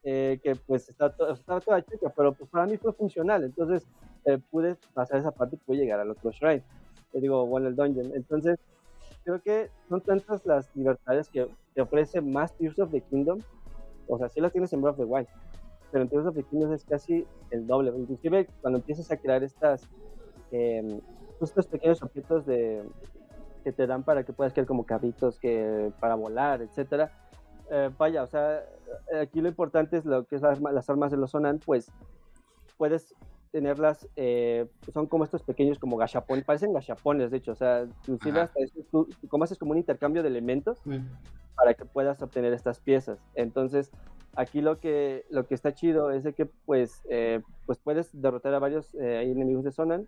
Eh, 0.05 0.39
que 0.41 0.55
pues 0.55 0.87
está 0.87 1.13
estaba 1.33 1.59
toda 1.59 1.81
chica, 1.81 2.13
pero 2.15 2.31
pues 2.33 2.49
para 2.49 2.65
mí 2.65 2.77
fue 2.77 2.93
funcional, 2.93 3.43
entonces 3.43 3.85
eh, 4.25 4.37
pude 4.49 4.77
pasar 4.93 5.19
esa 5.19 5.31
parte 5.31 5.57
y 5.57 5.59
pude 5.59 5.77
llegar 5.77 5.99
al 5.99 6.11
otro 6.11 6.31
shrine. 6.31 6.63
Te 7.11 7.19
digo, 7.19 7.45
bueno, 7.45 7.67
el 7.67 7.75
dungeon. 7.75 8.13
Entonces, 8.15 8.57
creo 9.25 9.41
que 9.41 9.69
son 9.89 9.99
tantas 9.99 10.45
las 10.45 10.73
libertades 10.73 11.27
que 11.27 11.49
te 11.73 11.81
ofrece 11.81 12.21
más 12.21 12.55
Tears 12.55 12.79
of 12.79 12.91
the 12.91 13.01
Kingdom, 13.01 13.41
o 14.07 14.17
sea, 14.17 14.29
si 14.29 14.39
las 14.39 14.53
tienes 14.53 14.71
en 14.71 14.81
Breath 14.81 14.99
of 14.99 15.05
the 15.05 15.11
Wild, 15.11 15.27
pero 15.93 16.05
en 16.05 16.09
términos 16.09 16.33
de 16.33 16.73
es 16.73 16.83
casi 16.85 17.27
el 17.51 17.67
doble. 17.67 17.93
Inclusive 17.95 18.47
cuando 18.61 18.79
empiezas 18.79 19.11
a 19.11 19.17
crear 19.17 19.43
estas, 19.43 19.87
eh, 20.51 20.99
estos 21.39 21.67
pequeños 21.67 22.01
objetos 22.01 22.47
de, 22.47 22.81
que 23.63 23.71
te 23.71 23.85
dan 23.85 24.01
para 24.01 24.23
que 24.23 24.33
puedas 24.33 24.53
crear 24.53 24.65
como 24.65 24.87
carritos 24.87 25.37
que, 25.37 25.93
para 25.99 26.15
volar, 26.15 26.63
etcétera. 26.63 27.11
Eh, 27.69 27.91
vaya, 27.95 28.23
o 28.23 28.27
sea, 28.27 28.63
aquí 29.21 29.39
lo 29.39 29.49
importante 29.49 29.97
es 29.97 30.05
lo 30.05 30.25
que 30.25 30.35
es 30.37 30.41
las, 30.41 30.59
las 30.59 30.89
armas 30.89 31.11
de 31.11 31.17
los 31.17 31.29
Sonan, 31.29 31.59
pues 31.63 31.91
puedes 32.75 33.13
tenerlas, 33.51 34.07
eh, 34.15 34.65
son 34.91 35.05
como 35.05 35.25
estos 35.25 35.43
pequeños 35.43 35.77
como 35.77 35.95
gachapones, 35.95 36.43
parecen 36.43 36.73
gachapones 36.73 37.29
de 37.29 37.37
hecho, 37.37 37.51
o 37.51 37.55
sea, 37.55 37.83
inclusive 37.83 38.41
hasta 38.41 38.59
eso, 38.61 38.79
tú, 38.89 39.07
como 39.29 39.43
haces 39.43 39.59
como 39.59 39.73
un 39.73 39.77
intercambio 39.77 40.23
de 40.23 40.29
elementos 40.29 40.81
mm. 40.85 40.97
para 41.55 41.75
que 41.75 41.85
puedas 41.85 42.19
obtener 42.23 42.51
estas 42.51 42.79
piezas. 42.79 43.19
Entonces, 43.35 43.91
Aquí 44.35 44.61
lo 44.61 44.79
que, 44.79 45.25
lo 45.29 45.45
que 45.45 45.53
está 45.53 45.73
chido 45.73 46.11
es 46.11 46.23
de 46.23 46.33
que 46.33 46.45
pues, 46.45 47.03
eh, 47.09 47.41
pues 47.65 47.77
puedes 47.77 48.09
derrotar 48.19 48.53
a 48.53 48.59
varios 48.59 48.93
eh, 48.95 49.21
enemigos 49.23 49.63
de 49.63 49.71
Sonan 49.71 50.07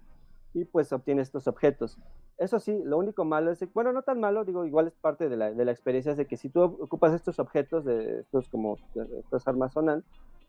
y 0.53 0.65
pues 0.65 0.91
obtienes 0.93 1.28
estos 1.28 1.47
objetos. 1.47 1.97
Eso 2.38 2.59
sí, 2.59 2.82
lo 2.84 2.97
único 2.97 3.23
malo 3.23 3.51
es, 3.51 3.63
bueno, 3.73 3.93
no 3.93 4.01
tan 4.01 4.19
malo, 4.19 4.43
digo, 4.43 4.65
igual 4.65 4.88
es 4.88 4.95
parte 4.95 5.30
de 5.30 5.38
la, 5.38 5.51
de 5.51 5.65
la 5.65 5.71
experiencia, 5.71 6.11
es 6.11 6.17
de 6.17 6.26
que 6.26 6.38
si 6.38 6.49
tú 6.49 6.61
ocupas 6.61 7.13
estos 7.13 7.39
objetos, 7.39 7.86
de 7.86 8.21
estos 8.21 8.49
como, 8.49 8.78
estas 9.19 9.47
armas 9.47 9.73
Sonan, 9.73 10.03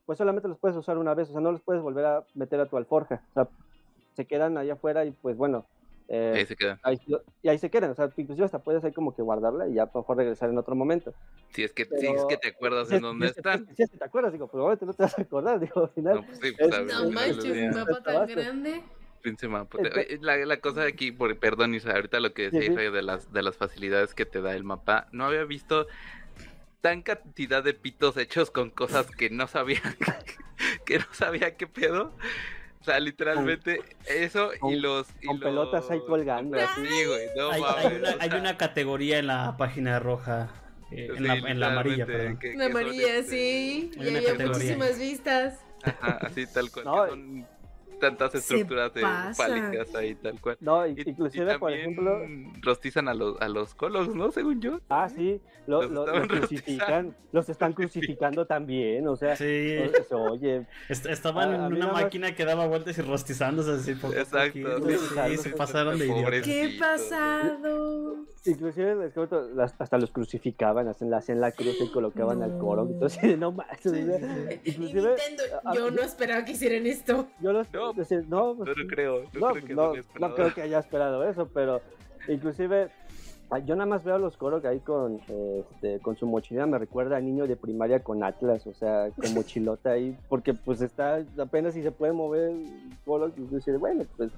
pues 0.06 0.18
solamente 0.18 0.48
los 0.48 0.58
puedes 0.58 0.76
usar 0.76 0.96
una 0.96 1.14
vez, 1.14 1.28
o 1.28 1.32
sea, 1.32 1.40
no 1.40 1.52
los 1.52 1.60
puedes 1.60 1.82
volver 1.82 2.06
a 2.06 2.24
meter 2.34 2.60
a 2.60 2.66
tu 2.66 2.76
alforja, 2.76 3.22
o 3.30 3.32
sea, 3.34 3.48
se 4.14 4.24
quedan 4.24 4.56
allá 4.56 4.74
afuera 4.74 5.04
y 5.04 5.10
pues 5.10 5.36
bueno, 5.36 5.66
eh, 6.08 6.34
ahí 6.36 6.46
se 6.46 6.56
quedan. 6.56 6.78
y 7.42 7.48
ahí 7.48 7.58
se 7.58 7.70
quedan, 7.70 7.90
o 7.90 7.94
sea, 7.94 8.10
inclusive 8.16 8.44
hasta 8.44 8.60
puedes 8.60 8.84
ahí 8.84 8.92
como 8.92 9.14
que 9.14 9.22
guardarla 9.22 9.68
y 9.68 9.74
ya 9.74 9.90
mejor 9.92 10.16
regresar 10.16 10.50
en 10.50 10.58
otro 10.58 10.74
momento. 10.74 11.12
Si 11.50 11.64
es 11.64 11.72
que, 11.72 11.84
si 11.84 12.06
es 12.06 12.24
que 12.26 12.36
te 12.36 12.48
acuerdas 12.48 12.88
de 12.88 13.00
dónde 13.00 13.26
están. 13.28 13.66
Si 13.74 13.82
es 13.82 13.90
que 13.90 13.98
te 13.98 14.04
acuerdas, 14.04 14.32
digo, 14.32 14.46
probablemente 14.46 14.86
no 14.86 14.94
te 14.94 15.02
vas 15.02 15.18
a 15.18 15.22
acordar, 15.22 15.60
digo, 15.60 15.82
al 15.82 15.90
final. 15.90 16.14
No, 16.16 16.26
pues 16.26 16.38
sí, 16.40 16.52
pues, 16.56 16.84
no 16.84 17.10
manches, 17.10 17.44
un 17.44 17.70
mapa 17.70 18.02
tan 18.02 18.26
grande. 18.26 18.82
Mapa. 19.48 19.78
La, 20.20 20.36
la, 20.36 20.60
cosa 20.60 20.82
de 20.82 20.88
aquí, 20.88 21.10
por, 21.10 21.36
perdón, 21.40 21.74
Isa, 21.74 21.90
ahorita 21.90 22.20
lo 22.20 22.32
que 22.32 22.48
decía 22.48 22.92
de 22.92 23.02
las, 23.02 23.32
de 23.32 23.42
las 23.42 23.56
facilidades 23.56 24.14
que 24.14 24.24
te 24.24 24.40
da 24.40 24.54
el 24.54 24.62
mapa, 24.62 25.08
no 25.10 25.24
había 25.24 25.42
visto 25.42 25.88
tan 26.80 27.02
cantidad 27.02 27.64
de 27.64 27.74
pitos 27.74 28.16
hechos 28.18 28.52
con 28.52 28.70
cosas 28.70 29.10
que 29.10 29.28
no 29.28 29.48
sabía 29.48 29.82
que 30.86 31.00
no 31.00 31.06
sabía 31.10 31.56
qué 31.56 31.66
pedo 31.66 32.12
sea, 32.86 33.00
literalmente 33.00 33.80
eso 34.06 34.50
y 34.68 34.76
los. 34.76 35.08
Y 35.20 35.26
con 35.26 35.40
pelotas 35.40 35.90
ahí 35.90 36.00
colgando. 36.06 36.58
Sí, 36.58 37.04
güey. 37.06 37.28
No, 37.36 37.50
hay, 37.50 37.62
hay, 37.62 37.96
una, 37.96 38.16
hay, 38.20 38.30
una, 38.30 38.56
categoría 38.56 39.18
en 39.18 39.26
la 39.26 39.56
página 39.56 39.98
roja. 39.98 40.48
Eh, 40.92 41.08
en, 41.16 41.26
la, 41.26 41.34
en, 41.34 41.60
la, 41.60 41.72
amarilla, 41.72 42.06
perdón. 42.06 42.38
En 42.42 42.58
la 42.58 42.66
amarilla, 42.66 43.16
este, 43.16 43.30
sí. 43.30 43.90
y 43.96 44.08
hay 44.08 44.38
muchísimas 44.46 44.98
vistas. 44.98 45.60
Ajá, 45.82 46.18
así 46.22 46.46
tal 46.46 46.70
cual. 46.70 46.84
No, 46.84 47.06
son 47.08 47.46
tantas 48.00 48.34
estructuras 48.34 48.92
de 48.94 49.02
fálicas 49.34 49.94
ahí 49.94 50.14
tal 50.14 50.40
cual. 50.40 50.56
No, 50.60 50.86
inclusive, 50.86 51.58
por 51.58 51.72
ejemplo... 51.72 52.20
Rostizan 52.62 53.08
a 53.08 53.14
los, 53.14 53.40
a 53.40 53.48
los 53.48 53.74
colos, 53.74 54.14
¿no? 54.14 54.30
Según 54.30 54.60
yo. 54.60 54.80
Ah, 54.88 55.08
sí, 55.08 55.40
los, 55.66 55.86
crucifican, 56.28 57.16
los 57.32 57.48
están 57.48 57.72
crucificando 57.72 58.46
también, 58.46 59.06
o 59.08 59.16
sea, 59.16 59.36
sí. 59.36 59.76
oye... 60.10 60.66
estaban 60.88 61.54
en 61.54 61.60
una 61.60 61.92
máquina 61.92 62.34
que 62.34 62.44
daba 62.44 62.66
vueltas 62.66 62.98
y 62.98 63.02
rostizándose 63.02 63.72
así 63.72 63.94
poco 63.94 64.14
Exacto. 64.14 64.88
Sí, 65.28 65.36
se 65.36 65.50
pasaron 65.50 65.98
de 65.98 66.06
idiotas. 66.06 66.42
¿Qué 66.42 66.76
pasado? 66.78 68.26
Inclusive 68.44 68.94
les 68.94 69.16
hasta 69.80 69.98
los 69.98 70.10
crucificaban, 70.10 70.88
hacen 70.88 71.10
la, 71.10 71.18
hacen 71.18 71.40
la 71.40 71.50
cruz 71.52 71.76
y 71.80 71.90
colocaban 71.90 72.42
al 72.42 72.58
coro. 72.58 72.86
Entonces, 72.88 73.36
no 73.38 73.52
más. 73.52 73.66
inclusive, 74.64 75.16
yo 75.74 75.90
no 75.90 76.02
esperaba 76.02 76.44
que 76.44 76.52
hicieran 76.52 76.86
esto. 76.86 77.26
Yo 77.40 77.52
los, 77.52 77.72
no, 77.72 77.85
no, 78.28 78.54
no, 78.54 78.64
creo. 78.88 79.22
No, 79.32 79.50
creo 79.50 79.64
que 79.64 79.74
no, 79.74 79.92
no, 80.18 80.34
creo 80.34 80.54
que 80.54 80.62
haya 80.62 80.78
esperado 80.78 81.28
eso, 81.28 81.48
pero 81.52 81.80
inclusive 82.28 82.90
ah, 83.50 83.58
yo 83.58 83.76
nada 83.76 83.86
más 83.86 84.04
veo 84.04 84.16
a 84.16 84.18
los 84.18 84.36
coros 84.36 84.62
que 84.62 84.68
hay 84.68 84.80
con, 84.80 85.20
este, 85.28 86.00
con 86.00 86.16
su 86.16 86.26
mochila, 86.26 86.66
me 86.66 86.78
recuerda 86.78 87.16
a 87.16 87.20
niño 87.20 87.46
de 87.46 87.56
primaria 87.56 88.02
con 88.02 88.22
Atlas, 88.22 88.66
o 88.66 88.74
sea, 88.74 89.10
con 89.10 89.34
mochilota 89.34 89.90
ahí, 89.90 90.16
porque 90.28 90.54
pues 90.54 90.80
está 90.80 91.24
apenas 91.38 91.74
si 91.74 91.82
se 91.82 91.92
puede 91.92 92.12
mover 92.12 92.52
Coro, 93.04 93.32
y 93.36 93.70
bueno, 93.72 94.04
pues 94.16 94.30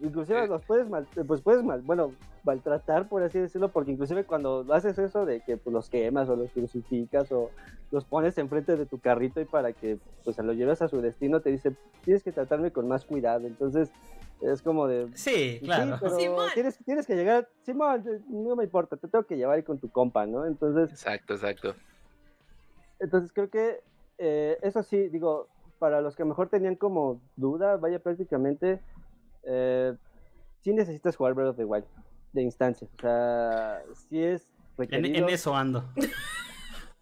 inclusive 0.00 0.44
Eh. 0.44 0.48
los 0.48 0.62
puedes 0.64 0.88
mal, 0.88 1.06
pues 1.26 1.40
puedes 1.42 1.62
mal, 1.62 1.82
bueno, 1.82 2.12
maltratar 2.44 3.08
por 3.08 3.22
así 3.22 3.38
decirlo, 3.38 3.68
porque 3.70 3.92
inclusive 3.92 4.24
cuando 4.24 4.64
haces 4.72 4.98
eso 4.98 5.26
de 5.26 5.40
que 5.42 5.56
pues, 5.56 5.72
los 5.74 5.88
quemas 5.90 6.28
o 6.28 6.36
los 6.36 6.50
crucificas 6.52 7.30
o 7.32 7.50
los 7.90 8.04
pones 8.04 8.38
enfrente 8.38 8.76
de 8.76 8.86
tu 8.86 8.98
carrito 8.98 9.40
y 9.40 9.44
para 9.44 9.72
que 9.72 9.98
pues 10.24 10.36
se 10.36 10.42
lo 10.42 10.52
lleves 10.52 10.80
a 10.82 10.88
su 10.88 11.00
destino 11.00 11.40
te 11.40 11.50
dice 11.50 11.74
tienes 12.04 12.22
que 12.22 12.32
tratarme 12.32 12.70
con 12.72 12.88
más 12.88 13.04
cuidado, 13.04 13.46
entonces 13.46 13.90
es 14.40 14.62
como 14.62 14.86
de 14.86 15.08
Sí, 15.14 15.58
Sí, 15.58 15.60
claro. 15.66 15.96
pero 16.00 16.16
Simón. 16.16 16.48
tienes, 16.54 16.78
tienes 16.84 17.06
que 17.06 17.14
llegar, 17.16 17.48
Simón, 17.62 18.04
no 18.28 18.56
me 18.56 18.64
importa, 18.64 18.96
te 18.96 19.06
tengo 19.08 19.24
que 19.24 19.36
llevar 19.36 19.56
ahí 19.56 19.62
con 19.62 19.78
tu 19.78 19.90
compa, 19.90 20.24
¿no? 20.26 20.46
Entonces, 20.46 20.90
Exacto, 20.90 21.34
exacto. 21.34 21.74
entonces 23.00 23.32
creo 23.32 23.50
que 23.50 23.80
eh, 24.18 24.56
eso 24.62 24.82
sí, 24.82 25.08
digo, 25.08 25.48
para 25.78 26.00
los 26.00 26.14
que 26.16 26.24
mejor 26.24 26.48
tenían 26.48 26.76
como 26.76 27.20
duda, 27.36 27.76
vaya 27.76 27.98
prácticamente, 27.98 28.80
eh, 29.44 29.94
sí 30.62 30.72
necesitas 30.72 31.16
jugar 31.16 31.34
Breath 31.34 31.50
of 31.50 31.56
the 31.56 31.64
Wild 31.64 31.84
de 32.32 32.42
instancia, 32.42 32.86
o 32.96 33.00
sea, 33.00 33.82
sí 34.08 34.22
es 34.22 34.48
En, 34.78 35.28
eso 35.28 35.54
ando. 35.56 35.84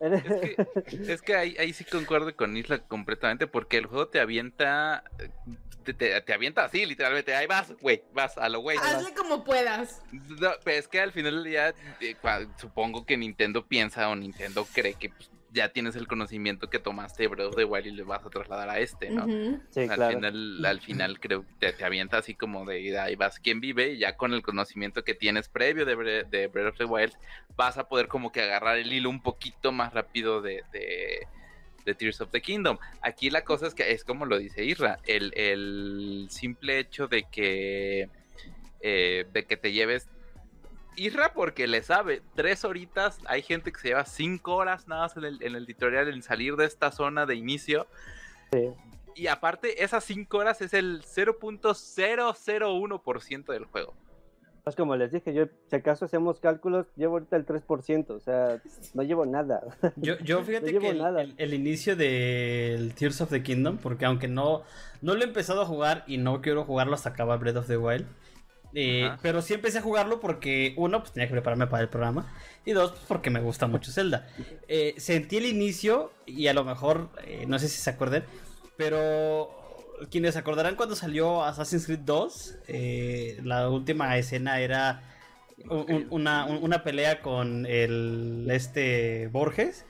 Es 0.00 0.22
que, 0.22 1.12
es 1.12 1.22
que 1.22 1.34
ahí, 1.34 1.56
ahí 1.58 1.72
sí 1.72 1.84
concuerdo 1.84 2.34
con 2.36 2.56
Isla 2.56 2.78
completamente 2.86 3.48
porque 3.48 3.78
el 3.78 3.86
juego 3.86 4.06
te 4.06 4.20
avienta, 4.20 5.02
te, 5.82 5.92
te- 5.92 6.20
te 6.20 6.32
avienta 6.32 6.64
así, 6.64 6.86
literalmente, 6.86 7.34
ahí 7.34 7.48
vas, 7.48 7.72
güey, 7.80 8.04
vas 8.14 8.38
a 8.38 8.48
lo 8.48 8.60
güey. 8.60 8.78
Hazle 8.78 9.12
como 9.14 9.42
puedas. 9.42 10.00
No, 10.12 10.50
pero 10.62 10.78
es 10.78 10.86
que 10.86 11.00
al 11.00 11.10
final 11.10 11.34
del 11.34 11.44
día, 11.44 11.74
eh, 12.00 12.14
supongo 12.58 13.04
que 13.04 13.16
Nintendo 13.16 13.66
piensa 13.66 14.08
o 14.08 14.14
Nintendo 14.14 14.64
cree 14.72 14.94
que 14.94 15.08
pues, 15.10 15.32
ya 15.50 15.70
tienes 15.70 15.96
el 15.96 16.06
conocimiento 16.06 16.68
que 16.68 16.78
tomaste 16.78 17.22
de 17.22 17.28
Breath 17.28 17.48
of 17.48 17.56
the 17.56 17.64
Wild 17.64 17.86
y 17.86 17.90
le 17.92 18.02
vas 18.02 18.24
a 18.24 18.28
trasladar 18.30 18.68
a 18.68 18.78
este, 18.80 19.10
¿no? 19.10 19.26
Sí, 19.70 19.80
al, 19.80 19.94
claro. 19.94 20.14
final, 20.16 20.64
al 20.66 20.80
final 20.80 21.20
creo 21.20 21.42
que 21.42 21.52
te, 21.58 21.72
te 21.72 21.84
avienta 21.84 22.18
así 22.18 22.34
como 22.34 22.66
de 22.66 22.98
ahí 22.98 23.16
vas 23.16 23.38
quien 23.40 23.60
vive 23.60 23.92
y 23.92 23.98
ya 23.98 24.16
con 24.16 24.34
el 24.34 24.42
conocimiento 24.42 25.04
que 25.04 25.14
tienes 25.14 25.48
previo 25.48 25.86
de, 25.86 25.96
Bre- 25.96 26.28
de 26.28 26.48
Breath 26.48 26.72
of 26.72 26.78
the 26.78 26.84
Wild 26.84 27.12
vas 27.56 27.78
a 27.78 27.88
poder 27.88 28.08
como 28.08 28.30
que 28.30 28.42
agarrar 28.42 28.76
el 28.78 28.92
hilo 28.92 29.08
un 29.10 29.22
poquito 29.22 29.72
más 29.72 29.94
rápido 29.94 30.42
de, 30.42 30.62
de, 30.72 31.26
de 31.84 31.94
Tears 31.94 32.20
of 32.20 32.30
the 32.30 32.42
Kingdom. 32.42 32.76
Aquí 33.00 33.30
la 33.30 33.42
cosa 33.42 33.66
es 33.66 33.74
que 33.74 33.92
es 33.92 34.04
como 34.04 34.26
lo 34.26 34.38
dice 34.38 34.64
Isra, 34.64 34.98
el, 35.06 35.32
el 35.34 36.26
simple 36.30 36.78
hecho 36.78 37.06
de 37.08 37.24
que 37.30 38.10
eh, 38.80 39.26
de 39.32 39.44
que 39.44 39.56
te 39.56 39.72
lleves 39.72 40.08
Isra 40.98 41.32
porque 41.32 41.66
le 41.66 41.82
sabe, 41.82 42.20
tres 42.34 42.64
horitas, 42.64 43.18
hay 43.26 43.42
gente 43.42 43.72
que 43.72 43.80
se 43.80 43.88
lleva 43.88 44.04
cinco 44.04 44.56
horas 44.56 44.86
nada 44.88 45.02
más 45.02 45.16
en 45.16 45.24
el, 45.24 45.42
en 45.42 45.54
el 45.54 45.66
tutorial 45.66 46.08
en 46.08 46.22
salir 46.22 46.56
de 46.56 46.64
esta 46.66 46.90
zona 46.92 47.24
de 47.26 47.34
inicio 47.36 47.86
Sí. 48.52 48.70
y 49.14 49.26
aparte, 49.26 49.82
esas 49.84 50.04
5 50.04 50.38
horas 50.38 50.60
es 50.62 50.72
el 50.74 51.02
0.001% 51.02 53.52
del 53.52 53.64
juego. 53.66 53.94
Pues 54.64 54.76
como 54.76 54.96
les 54.96 55.10
dije, 55.12 55.32
yo 55.32 55.46
si 55.70 55.76
acaso 55.76 56.04
hacemos 56.04 56.40
cálculos, 56.40 56.86
llevo 56.94 57.14
ahorita 57.14 57.36
el 57.36 57.46
3%, 57.46 58.10
o 58.10 58.20
sea, 58.20 58.60
no 58.92 59.02
llevo 59.02 59.24
nada. 59.24 59.62
Yo, 59.96 60.18
yo 60.18 60.42
fíjate 60.44 60.66
No 60.66 60.72
llevo 60.72 60.82
que 60.82 60.90
el, 60.90 60.98
nada. 60.98 61.22
el- 61.22 61.34
el 61.38 61.54
inicio 61.54 61.96
del 61.96 62.92
Tears 62.94 63.22
of 63.22 63.30
the 63.30 63.42
Kingdom, 63.42 63.78
porque 63.78 64.04
aunque 64.04 64.28
no, 64.28 64.62
no 65.00 65.14
lo 65.14 65.22
he 65.22 65.24
empezado 65.24 65.62
a 65.62 65.66
jugar 65.66 66.04
y 66.06 66.18
no 66.18 66.42
quiero 66.42 66.64
jugarlo 66.64 66.94
hasta 66.94 67.08
acabar 67.10 67.38
Breath 67.38 67.56
of 67.56 67.66
the 67.66 67.78
Wild, 67.78 68.04
eh, 68.74 69.10
pero 69.22 69.42
sí 69.42 69.54
empecé 69.54 69.78
a 69.78 69.82
jugarlo 69.82 70.20
porque, 70.20 70.74
uno, 70.76 71.00
pues 71.00 71.12
tenía 71.12 71.26
que 71.28 71.32
prepararme 71.32 71.66
para 71.66 71.82
el 71.82 71.88
programa, 71.88 72.32
y 72.64 72.72
dos, 72.72 72.90
pues 72.92 73.02
porque 73.08 73.30
me 73.30 73.40
gusta 73.40 73.66
mucho 73.66 73.90
Zelda. 73.92 74.28
Eh, 74.68 74.94
sentí 74.98 75.38
el 75.38 75.46
inicio, 75.46 76.12
y 76.26 76.46
a 76.48 76.54
lo 76.54 76.64
mejor, 76.64 77.08
eh, 77.24 77.44
no 77.46 77.58
sé 77.58 77.68
si 77.68 77.78
se 77.80 77.90
acuerden, 77.90 78.24
pero 78.76 79.50
quienes 80.10 80.34
se 80.34 80.40
acordarán 80.40 80.76
cuando 80.76 80.94
salió 80.94 81.42
Assassin's 81.44 81.86
Creed 81.86 82.00
2, 82.00 82.54
eh, 82.68 83.40
la 83.42 83.68
última 83.68 84.16
escena 84.16 84.60
era 84.60 85.02
un- 85.68 85.90
un- 85.90 86.06
una, 86.10 86.44
un- 86.46 86.62
una 86.62 86.84
pelea 86.84 87.20
con 87.20 87.66
el 87.66 88.46
este 88.50 89.28
Borges 89.32 89.84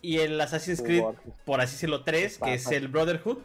y 0.00 0.18
el 0.18 0.40
Assassin's 0.40 0.80
Creed, 0.80 1.02
Borges. 1.02 1.32
por 1.44 1.60
así 1.60 1.72
decirlo, 1.72 2.02
3, 2.04 2.38
que 2.38 2.54
es 2.54 2.66
el 2.70 2.88
Brotherhood, 2.88 3.38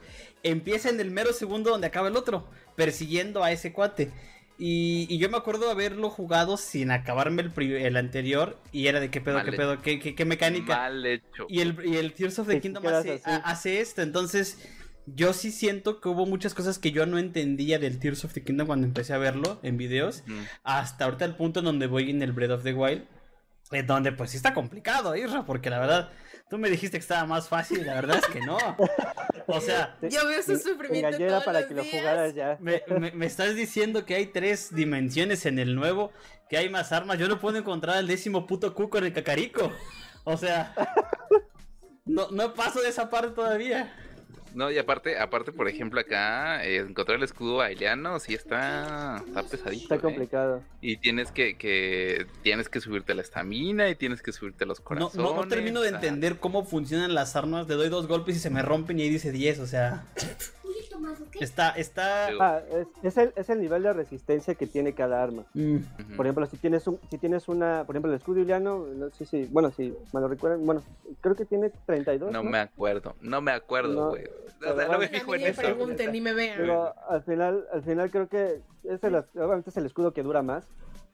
empieza 0.44 0.90
en 0.90 1.00
el 1.02 1.12
mero 1.12 1.34
segundo 1.34 1.70
donde 1.72 1.88
acaba 1.88 2.08
el 2.08 2.16
otro, 2.16 2.46
persiguiendo 2.78 3.44
a 3.44 3.52
ese 3.52 3.74
cuate. 3.74 4.10
Y, 4.62 5.08
y 5.10 5.18
yo 5.20 5.30
me 5.30 5.38
acuerdo 5.38 5.72
haberlo 5.72 6.10
jugado 6.10 6.58
sin 6.58 6.92
acabarme 6.92 7.42
el, 7.44 7.72
el 7.78 7.96
anterior 7.98 8.60
y 8.74 8.88
era 8.88 9.00
de 9.00 9.10
qué 9.10 9.22
pedo, 9.22 9.36
Mal 9.36 9.46
qué 9.46 9.52
hecho. 9.52 9.58
pedo, 9.58 9.82
qué, 9.82 10.00
qué- 10.00 10.16
qué 10.16 10.26
mecánica. 10.26 10.76
Mal 10.76 11.06
hecho. 11.06 11.46
Y 11.48 11.62
el, 11.62 11.78
y 11.86 11.96
el 11.96 12.12
Tears 12.14 12.40
of 12.40 12.48
the 12.48 12.60
Kingdom 12.60 12.86
hace, 12.88 13.14
así. 13.14 13.22
a- 13.26 13.36
hace 13.38 13.80
esto. 13.80 14.02
Entonces, 14.02 14.58
yo 15.06 15.32
sí 15.32 15.52
siento 15.52 16.02
que 16.02 16.10
hubo 16.10 16.26
muchas 16.26 16.54
cosas 16.54 16.78
que 16.78 16.92
yo 16.92 17.06
no 17.06 17.18
entendía 17.18 17.80
del 17.80 18.00
Tears 18.00 18.26
of 18.26 18.34
the 18.34 18.44
Kingdom 18.44 18.68
cuando 18.68 18.86
empecé 18.86 19.14
a 19.14 19.18
verlo 19.18 19.60
en 19.64 19.78
videos. 19.78 20.24
Hasta 20.64 21.06
ahorita 21.06 21.24
el 21.24 21.36
punto 21.36 21.60
en 21.60 21.66
donde 21.66 21.88
voy 21.88 22.10
en 22.10 22.22
el 22.22 22.34
Breath 22.34 22.52
of 22.52 22.64
the 22.64 22.74
Wild. 22.74 23.06
En 23.72 23.88
donde 23.88 24.12
pues 24.12 24.32
sí 24.32 24.38
está 24.38 24.54
complicado, 24.54 25.16
Isra, 25.16 25.46
porque 25.46 25.70
la 25.70 25.80
verdad, 25.80 26.10
tú 26.50 26.58
me 26.58 26.70
dijiste 26.70 26.98
que 26.98 27.02
estaba 27.02 27.26
más 27.28 27.48
fácil, 27.48 27.86
la 27.86 27.94
verdad 27.94 28.18
es 28.18 28.26
que 28.28 28.42
no. 28.42 28.58
O 29.52 29.62
sea, 29.62 29.98
Yo 30.02 30.28
veo 30.28 30.42
sufrimiento 30.44 31.08
engañé 31.08 31.24
era 31.26 31.32
todos 31.34 31.44
para 31.46 31.60
los 31.62 31.68
que 31.70 31.76
lo 31.76 31.84
jugaras 31.86 32.34
ya. 32.36 32.58
me, 32.60 32.84
me- 33.00 33.12
me 33.12 33.26
estás 33.26 33.56
diciendo 33.56 34.06
que 34.06 34.16
hay 34.16 34.28
tres 34.28 34.74
dimensiones 34.74 35.46
en 35.46 35.60
el 35.60 35.76
nuevo, 35.76 36.12
que 36.50 36.58
hay 36.58 36.70
más 36.70 36.92
armas. 36.92 37.18
Yo 37.18 37.28
no 37.28 37.40
puedo 37.40 37.58
encontrar 37.58 37.98
el 37.98 38.08
décimo 38.08 38.46
puto 38.46 38.74
cuco 38.76 38.98
en 39.00 39.06
el 39.06 39.14
cacarico. 39.14 39.72
O 40.24 40.38
sea, 40.38 40.74
no, 42.06 42.30
no 42.32 42.54
paso 42.54 42.82
de 42.82 42.90
esa 42.90 43.10
parte 43.10 43.30
todavía. 43.32 43.94
No, 44.56 44.72
y 44.72 44.78
aparte, 44.78 45.18
aparte, 45.20 45.52
por 45.52 45.68
ejemplo, 45.68 46.00
acá 46.02 46.64
eh, 46.66 46.78
encontrar 46.78 47.18
el 47.18 47.24
escudo 47.24 47.62
aileano 47.62 48.20
sí 48.20 48.34
está, 48.34 49.24
está 49.28 49.44
pesadito. 49.44 49.84
Está 49.84 49.96
¿eh? 49.96 50.00
complicado. 50.00 50.62
Y 50.82 50.98
tienes 50.98 51.32
que, 51.32 51.58
que 51.58 52.26
tienes 52.44 52.70
que 52.70 52.82
subirte 52.82 53.14
la 53.14 53.22
estamina 53.22 53.90
y 53.90 53.96
tienes 53.96 54.22
que 54.22 54.32
subirte 54.32 54.66
los 54.66 54.80
No, 54.80 54.86
corazones. 54.86 55.16
no, 55.16 55.36
no 55.36 55.48
termino 55.48 55.82
de 55.82 55.90
entender 55.90 56.38
cómo 56.38 56.66
funcionan 56.66 57.14
las 57.14 57.36
armas. 57.36 57.68
Le 57.68 57.76
doy 57.76 57.90
dos 57.90 58.08
golpes 58.08 58.36
y 58.38 58.40
se 58.40 58.50
me 58.50 58.62
rompen 58.62 59.00
y 59.00 59.04
ahí 59.04 59.10
dice 59.10 59.32
10. 59.32 59.60
O 59.60 59.68
sea, 59.68 60.06
está, 61.40 61.70
está. 61.72 62.28
Ah, 62.40 62.62
es, 62.72 62.88
es 63.04 63.18
el, 63.18 63.34
es 63.36 63.50
el 63.50 63.62
nivel 63.62 63.84
de 63.84 63.94
resistencia 63.94 64.56
que 64.56 64.68
tiene 64.68 64.94
cada 64.94 65.22
arma. 65.24 65.44
Mm. 65.54 65.78
Por 66.16 66.26
ejemplo, 66.26 66.46
si 66.46 66.58
tienes 66.58 66.86
un, 66.88 67.00
si 67.10 67.18
tienes 67.18 67.48
una, 67.48 67.84
por 67.86 67.96
ejemplo, 67.96 68.12
el 68.12 68.18
escudo 68.18 68.40
iliano, 68.40 68.86
no 68.96 69.10
sé 69.12 69.26
si, 69.26 69.46
bueno, 69.46 69.72
si 69.72 69.96
me 70.14 70.22
lo 70.22 70.28
recuerdan, 70.28 70.66
bueno, 70.66 70.84
creo 71.22 71.36
que 71.36 71.46
tiene 71.46 71.72
32, 71.86 72.32
No 72.32 72.44
¿no? 72.44 72.50
me 72.50 72.60
acuerdo, 72.60 73.16
no 73.22 73.42
me 73.42 73.52
acuerdo, 73.52 73.94
No, 73.94 74.10
güey. 74.10 74.24
pero 74.60 74.74
O 74.74 74.78
sea, 74.78 74.88
no 74.88 75.00
me 75.00 75.08
fijo 75.08 75.36
en 75.36 75.42
eso. 75.44 75.62
pregunten 75.62 76.12
ni 76.12 76.22
me 76.22 76.34
vean. 76.34 76.58
Pero 76.58 76.94
al 77.10 77.24
final, 77.24 77.66
al 77.74 77.84
final 77.84 78.12
creo 78.12 78.28
que 78.28 78.62
es 78.84 79.04
el, 79.04 79.16
obviamente 79.16 79.70
es 79.70 79.78
el 79.78 79.86
escudo 79.86 80.14
que 80.14 80.24
dura 80.24 80.42
más. 80.42 80.66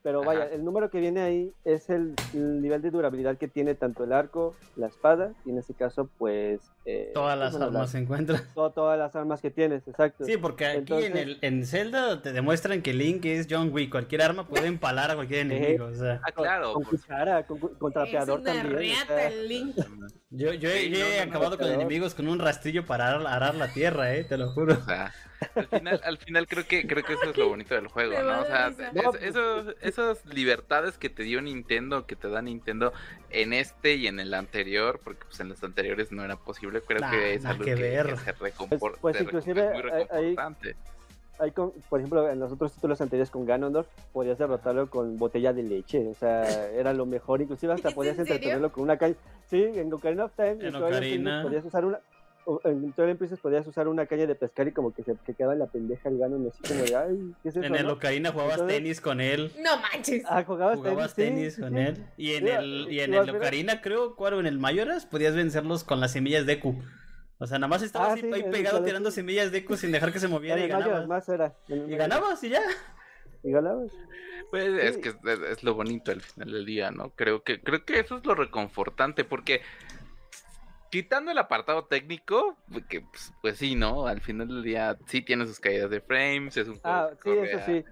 Pero 0.06 0.22
vaya, 0.22 0.44
Ajá. 0.44 0.54
el 0.54 0.64
número 0.64 0.88
que 0.88 1.00
viene 1.00 1.20
ahí 1.20 1.52
es 1.64 1.90
el, 1.90 2.14
el 2.32 2.62
nivel 2.62 2.80
de 2.80 2.92
durabilidad 2.92 3.36
que 3.38 3.48
tiene 3.48 3.74
tanto 3.74 4.04
el 4.04 4.12
arco, 4.12 4.54
la 4.76 4.86
espada, 4.86 5.32
y 5.44 5.50
en 5.50 5.58
este 5.58 5.74
caso, 5.74 6.08
pues. 6.16 6.60
eh, 6.84 7.10
todas 7.12 7.36
las 7.36 7.56
armas 7.56 7.90
se 7.90 7.98
encuentran. 7.98 8.40
to- 8.54 8.70
todas 8.70 8.96
las 8.96 9.16
armas 9.16 9.40
que 9.40 9.50
tienes, 9.50 9.82
exacto. 9.88 10.24
Sí, 10.24 10.36
porque 10.36 10.64
aquí 10.66 10.78
Entonces- 10.78 11.10
en, 11.10 11.16
el, 11.16 11.38
en 11.42 11.66
Zelda 11.66 12.22
te 12.22 12.32
demuestran 12.32 12.82
que 12.82 12.94
Link 12.94 13.24
es 13.24 13.48
John 13.50 13.70
Wick. 13.72 13.90
Cualquier 13.90 14.22
arma 14.22 14.46
puede 14.46 14.68
empalar 14.68 15.10
a 15.10 15.16
cualquier 15.16 15.40
enemigo. 15.40 15.86
O 15.86 15.94
sea, 15.94 16.20
Ah, 16.22 16.30
claro. 16.30 16.74
Con 16.74 16.84
por 16.84 16.90
cuchara, 17.00 17.44
con, 17.44 17.58
cu- 17.58 17.76
con 17.76 17.90
Es 17.90 17.94
trapeador 17.94 18.38
una 18.38 18.52
también. 18.52 18.76
reata 18.76 19.26
el 19.26 19.48
link. 19.48 19.74
yo, 20.30 20.52
yo, 20.52 20.68
he- 20.70 20.82
Sí, 20.82 20.90
yo 20.92 20.98
no, 21.00 21.04
he 21.06 21.18
no, 21.18 21.24
no, 21.24 21.30
acabado 21.30 21.58
con 21.58 21.66
pero- 21.66 21.80
enemigos 21.80 22.14
con 22.14 22.28
un 22.28 22.38
rastrillo 22.38 22.86
para 22.86 23.08
arar, 23.08 23.26
arar 23.26 23.54
la 23.56 23.72
tierra, 23.72 24.14
eh, 24.14 24.22
te 24.22 24.38
lo 24.38 24.50
juro. 24.52 24.74
O 24.74 24.84
sea, 24.84 25.12
al 25.54 25.66
final, 25.68 26.00
al 26.04 26.18
final 26.18 26.46
creo 26.46 26.66
que 26.66 26.86
creo 26.86 27.04
que 27.04 27.12
eso 27.14 27.30
es 27.30 27.36
lo 27.36 27.48
bonito 27.48 27.74
del 27.74 27.88
juego, 27.88 28.20
¿no? 28.22 28.40
O 28.42 28.44
sea, 28.44 28.68
es- 28.68 29.22
esos, 29.22 29.74
esas 29.80 30.24
libertades 30.26 30.98
que 30.98 31.08
te 31.10 31.22
dio 31.22 31.40
Nintendo, 31.42 32.06
que 32.06 32.16
te 32.16 32.28
da 32.28 32.42
Nintendo 32.42 32.92
en 33.30 33.52
este 33.52 33.94
y 33.96 34.06
en 34.06 34.20
el 34.20 34.32
anterior, 34.34 35.00
porque 35.02 35.24
pues 35.26 35.38
en 35.40 35.48
los 35.48 35.62
anteriores 35.62 36.12
no 36.12 36.24
era 36.24 36.36
posible, 36.36 36.80
creo 36.80 37.00
Nah, 37.00 37.10
que 37.10 37.34
es 37.34 37.44
algo 37.44 37.64
que 37.64 37.74
que, 37.74 37.82
ver. 37.82 38.06
que 38.06 38.16
se 38.16 38.34
recompor- 38.34 38.78
Pues- 38.78 38.94
pues 39.00 39.16
se 39.16 39.22
inclusive, 39.24 39.72
muy 39.72 39.82
reconfortante. 39.82 40.76
hay 41.38 41.50
con- 41.50 41.72
por 41.90 42.00
ejemplo, 42.00 42.30
en 42.30 42.40
los 42.40 42.50
otros 42.52 42.72
títulos 42.72 42.98
anteriores 43.02 43.30
con 43.30 43.44
Ganondorf, 43.44 43.86
podías 44.14 44.38
derrotarlo 44.38 44.88
con 44.88 45.18
botella 45.18 45.52
de 45.52 45.62
leche. 45.64 46.06
O 46.08 46.14
sea, 46.14 46.44
era 46.70 46.94
lo 46.94 47.04
mejor. 47.04 47.42
Inclusive 47.42 47.74
hasta 47.74 47.88
¿Es 47.90 47.94
podías 47.94 48.18
entretenerlo 48.18 48.72
con 48.72 48.84
una 48.84 48.96
caña. 48.96 49.16
Sí, 49.50 49.62
en 49.62 49.92
Ocarina 49.92 50.24
of 50.24 50.32
Time, 50.34 50.66
En 50.66 50.74
Ocarina. 50.74 51.42
Podías 51.42 51.64
usar 51.64 51.84
una. 51.84 52.00
En 52.64 52.92
Twilight 52.92 53.18
Princess 53.18 53.40
podías 53.40 53.66
usar 53.66 53.88
una 53.88 54.06
caña 54.06 54.26
de 54.26 54.34
pescar 54.36 54.68
y 54.68 54.72
como 54.72 54.94
que 54.94 55.02
se 55.02 55.16
que 55.26 55.34
quedaba 55.34 55.54
en 55.54 55.58
la 55.58 55.66
pendeja 55.66 56.08
el 56.08 56.18
Ganon 56.18 56.46
así 56.46 56.62
como 56.62 56.84
de, 56.84 56.94
ay, 56.96 57.34
¿qué 57.42 57.48
es 57.48 57.56
eso? 57.56 57.64
En 57.66 57.74
el 57.74 57.86
no?". 57.86 57.94
Ocarina 57.94 58.30
jugabas 58.30 58.54
Entonces- 58.54 58.76
tenis 58.76 59.00
con 59.00 59.20
él. 59.20 59.52
No 59.60 59.76
manches. 59.78 60.22
Ah, 60.28 60.44
jugabas, 60.44 60.76
Jugabas 60.78 61.14
tenis, 61.14 61.34
tenis 61.34 61.54
sí, 61.54 61.60
con 61.60 61.72
sí. 61.72 61.78
él. 61.80 62.06
Y 62.16 62.32
en 62.34 62.48
el, 62.48 62.86
y 62.90 63.00
en 63.00 63.14
el 63.14 63.26
ver- 63.26 63.36
Ocarina, 63.36 63.80
creo, 63.80 64.14
¿cuál? 64.14 64.34
en 64.34 64.46
el 64.46 64.58
Mayoras, 64.58 65.06
podías 65.06 65.34
vencerlos 65.34 65.82
con 65.82 65.98
las 66.00 66.12
semillas 66.12 66.46
de 66.46 66.54
Deku. 66.54 66.76
O 67.38 67.46
sea, 67.46 67.58
nada 67.58 67.68
más 67.68 67.82
estabas 67.82 68.12
Ah, 68.12 68.16
sí, 68.20 68.30
ahí 68.32 68.44
pegado 68.50 68.82
tirando 68.82 69.10
semillas 69.10 69.50
de 69.50 69.60
Deku 69.60 69.76
sin 69.76 69.90
dejar 69.92 70.12
que 70.12 70.20
se 70.20 70.28
moviera 70.28 70.58
y 70.64 70.68
ganabas. 70.68 71.06
Mask 71.08 71.28
era. 71.30 71.54
Y 71.68 71.96
ganabas 71.96 72.42
y 72.44 72.50
ya. 72.50 72.62
Y 73.42 73.50
ganabas. 73.50 73.90
Pues 74.50 74.64
es 74.68 74.98
que 74.98 75.08
es, 75.08 75.16
es 75.50 75.62
lo 75.64 75.74
bonito 75.74 76.12
al 76.12 76.20
final 76.20 76.52
del 76.52 76.64
día, 76.64 76.90
¿no? 76.92 77.10
Creo 77.10 77.42
que 77.42 77.60
creo 77.60 77.84
que 77.84 77.98
eso 77.98 78.16
es 78.18 78.24
lo 78.24 78.34
reconfortante 78.36 79.24
porque 79.24 79.60
quitando 81.02 81.30
el 81.30 81.36
apartado 81.38 81.84
técnico, 81.84 82.56
que 82.88 83.02
pues, 83.02 83.32
pues, 83.42 83.58
sí, 83.58 83.74
¿no? 83.74 84.06
Al 84.06 84.20
final 84.22 84.48
del 84.48 84.62
día 84.62 84.96
sí 85.06 85.20
tiene 85.20 85.44
sus 85.46 85.60
caídas 85.60 85.90
de 85.90 86.00
frames, 86.00 86.56
es 86.56 86.68
un 86.68 86.78
juego 86.78 86.96
Ah, 86.96 87.10
sí, 87.22 87.30
eso 87.30 87.58
sí. 87.66 87.84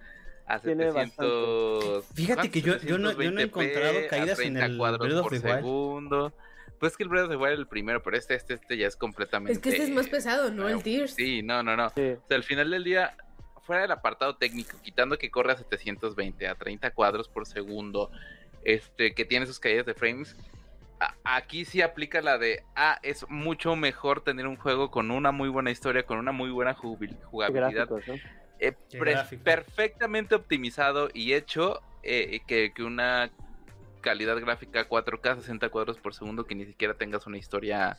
a 0.46 0.58
tiene 0.58 0.90
700... 0.90 2.04
Fíjate 2.14 2.50
que 2.50 2.62
yo- 2.62 2.78
yo 2.78 2.96
no- 2.98 3.12
yo 3.12 3.30
no 3.30 3.40
he 3.40 3.44
720p, 3.44 3.46
encontrado 3.46 3.98
a 3.98 4.08
caídas 4.08 4.38
en 4.40 4.54
30 4.54 4.64
el 4.66 4.76
cuadros 4.78 5.00
Breath 5.00 5.16
of 5.18 5.22
por 5.22 5.32
the 5.32 5.46
Wild. 5.46 5.56
segundo. 5.58 6.32
Pues 6.80 6.96
que 6.96 7.02
el 7.02 7.08
Breath 7.10 7.24
of 7.24 7.30
the 7.30 7.36
Wild 7.36 7.52
es 7.52 7.58
el 7.58 7.66
primero, 7.66 8.02
pero 8.02 8.16
este, 8.16 8.34
este, 8.34 8.54
este 8.54 8.76
ya 8.78 8.86
es 8.86 8.96
completamente... 8.96 9.52
Es 9.52 9.58
que 9.58 9.68
este 9.70 9.82
es 9.84 9.90
más 9.90 10.08
pesado, 10.08 10.50
¿no? 10.50 10.66
El. 10.68 10.82
Tears. 10.82 11.12
Sí, 11.14 11.42
no, 11.42 11.62
no, 11.62 11.76
no. 11.76 11.90
Sí. 11.90 12.12
O 12.22 12.26
sea, 12.26 12.36
al 12.38 12.42
final 12.44 12.70
del 12.70 12.84
día, 12.84 13.14
fuera 13.62 13.82
del 13.82 13.90
apartado 13.92 14.36
técnico, 14.36 14.76
quitando 14.82 15.18
que 15.18 15.30
corre 15.30 15.52
a 15.52 15.56
720, 15.56 16.48
a 16.48 16.54
30 16.54 16.90
cuadros 16.92 17.28
por 17.28 17.46
segundo, 17.46 18.10
este, 18.64 19.14
que 19.14 19.24
tiene 19.26 19.46
sus 19.46 19.58
caídas 19.60 19.84
de 19.86 19.92
frames, 19.94 20.34
aquí 21.24 21.64
sí 21.64 21.82
aplica 21.82 22.20
la 22.20 22.38
de, 22.38 22.62
ah, 22.76 22.98
es 23.02 23.28
mucho 23.28 23.76
mejor 23.76 24.22
tener 24.22 24.46
un 24.46 24.56
juego 24.56 24.90
con 24.90 25.10
una 25.10 25.32
muy 25.32 25.48
buena 25.48 25.70
historia, 25.70 26.04
con 26.04 26.18
una 26.18 26.32
muy 26.32 26.50
buena 26.50 26.74
jugabilidad, 26.74 27.88
Gráficos, 27.88 28.08
¿no? 28.08 28.14
eh, 28.58 28.72
perfectamente 29.42 30.34
optimizado 30.34 31.08
y 31.12 31.34
hecho 31.34 31.80
eh, 32.02 32.40
que, 32.46 32.72
que 32.74 32.82
una 32.82 33.30
calidad 34.00 34.38
gráfica 34.38 34.88
4K 34.88 35.36
60 35.36 35.68
cuadros 35.70 35.98
por 35.98 36.14
segundo 36.14 36.46
que 36.46 36.54
ni 36.54 36.66
siquiera 36.66 36.94
tengas 36.94 37.26
una 37.26 37.38
historia 37.38 37.96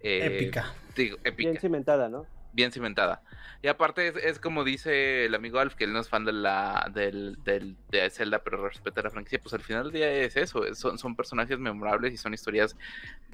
eh, 0.00 0.36
Épica. 0.36 0.74
digo, 0.96 1.18
épica 1.24 1.50
Bien 1.50 1.60
cimentada, 1.60 2.08
¿no? 2.08 2.26
Bien 2.52 2.72
cimentada. 2.72 3.22
Y 3.62 3.68
aparte 3.68 4.12
es, 4.28 4.38
como 4.38 4.64
dice 4.64 5.26
el 5.26 5.34
amigo 5.34 5.58
Alf, 5.58 5.74
que 5.74 5.84
él 5.84 5.92
no 5.92 6.00
es 6.00 6.08
fan 6.08 6.24
de 6.24 6.32
la 6.32 6.90
del, 6.92 7.36
del- 7.44 7.76
de 7.88 8.08
Zelda, 8.10 8.38
pero 8.42 8.66
respeta 8.66 9.02
la 9.02 9.10
franquicia, 9.10 9.38
pues 9.40 9.52
al 9.54 9.60
final 9.62 9.84
del 9.84 9.92
día 9.92 10.10
es 10.12 10.36
eso, 10.36 10.64
es- 10.64 10.78
son, 10.78 10.98
son 10.98 11.14
personajes 11.16 11.58
memorables 11.58 12.12
y 12.12 12.16
son 12.16 12.32
historias 12.34 12.74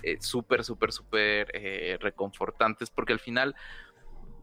eh, 0.02 0.18
súper, 0.20 0.64
súper, 0.64 0.92
súper 0.92 1.48
eh, 1.54 1.98
reconfortantes, 2.00 2.90
porque 2.90 3.12
al 3.12 3.20
final, 3.20 3.54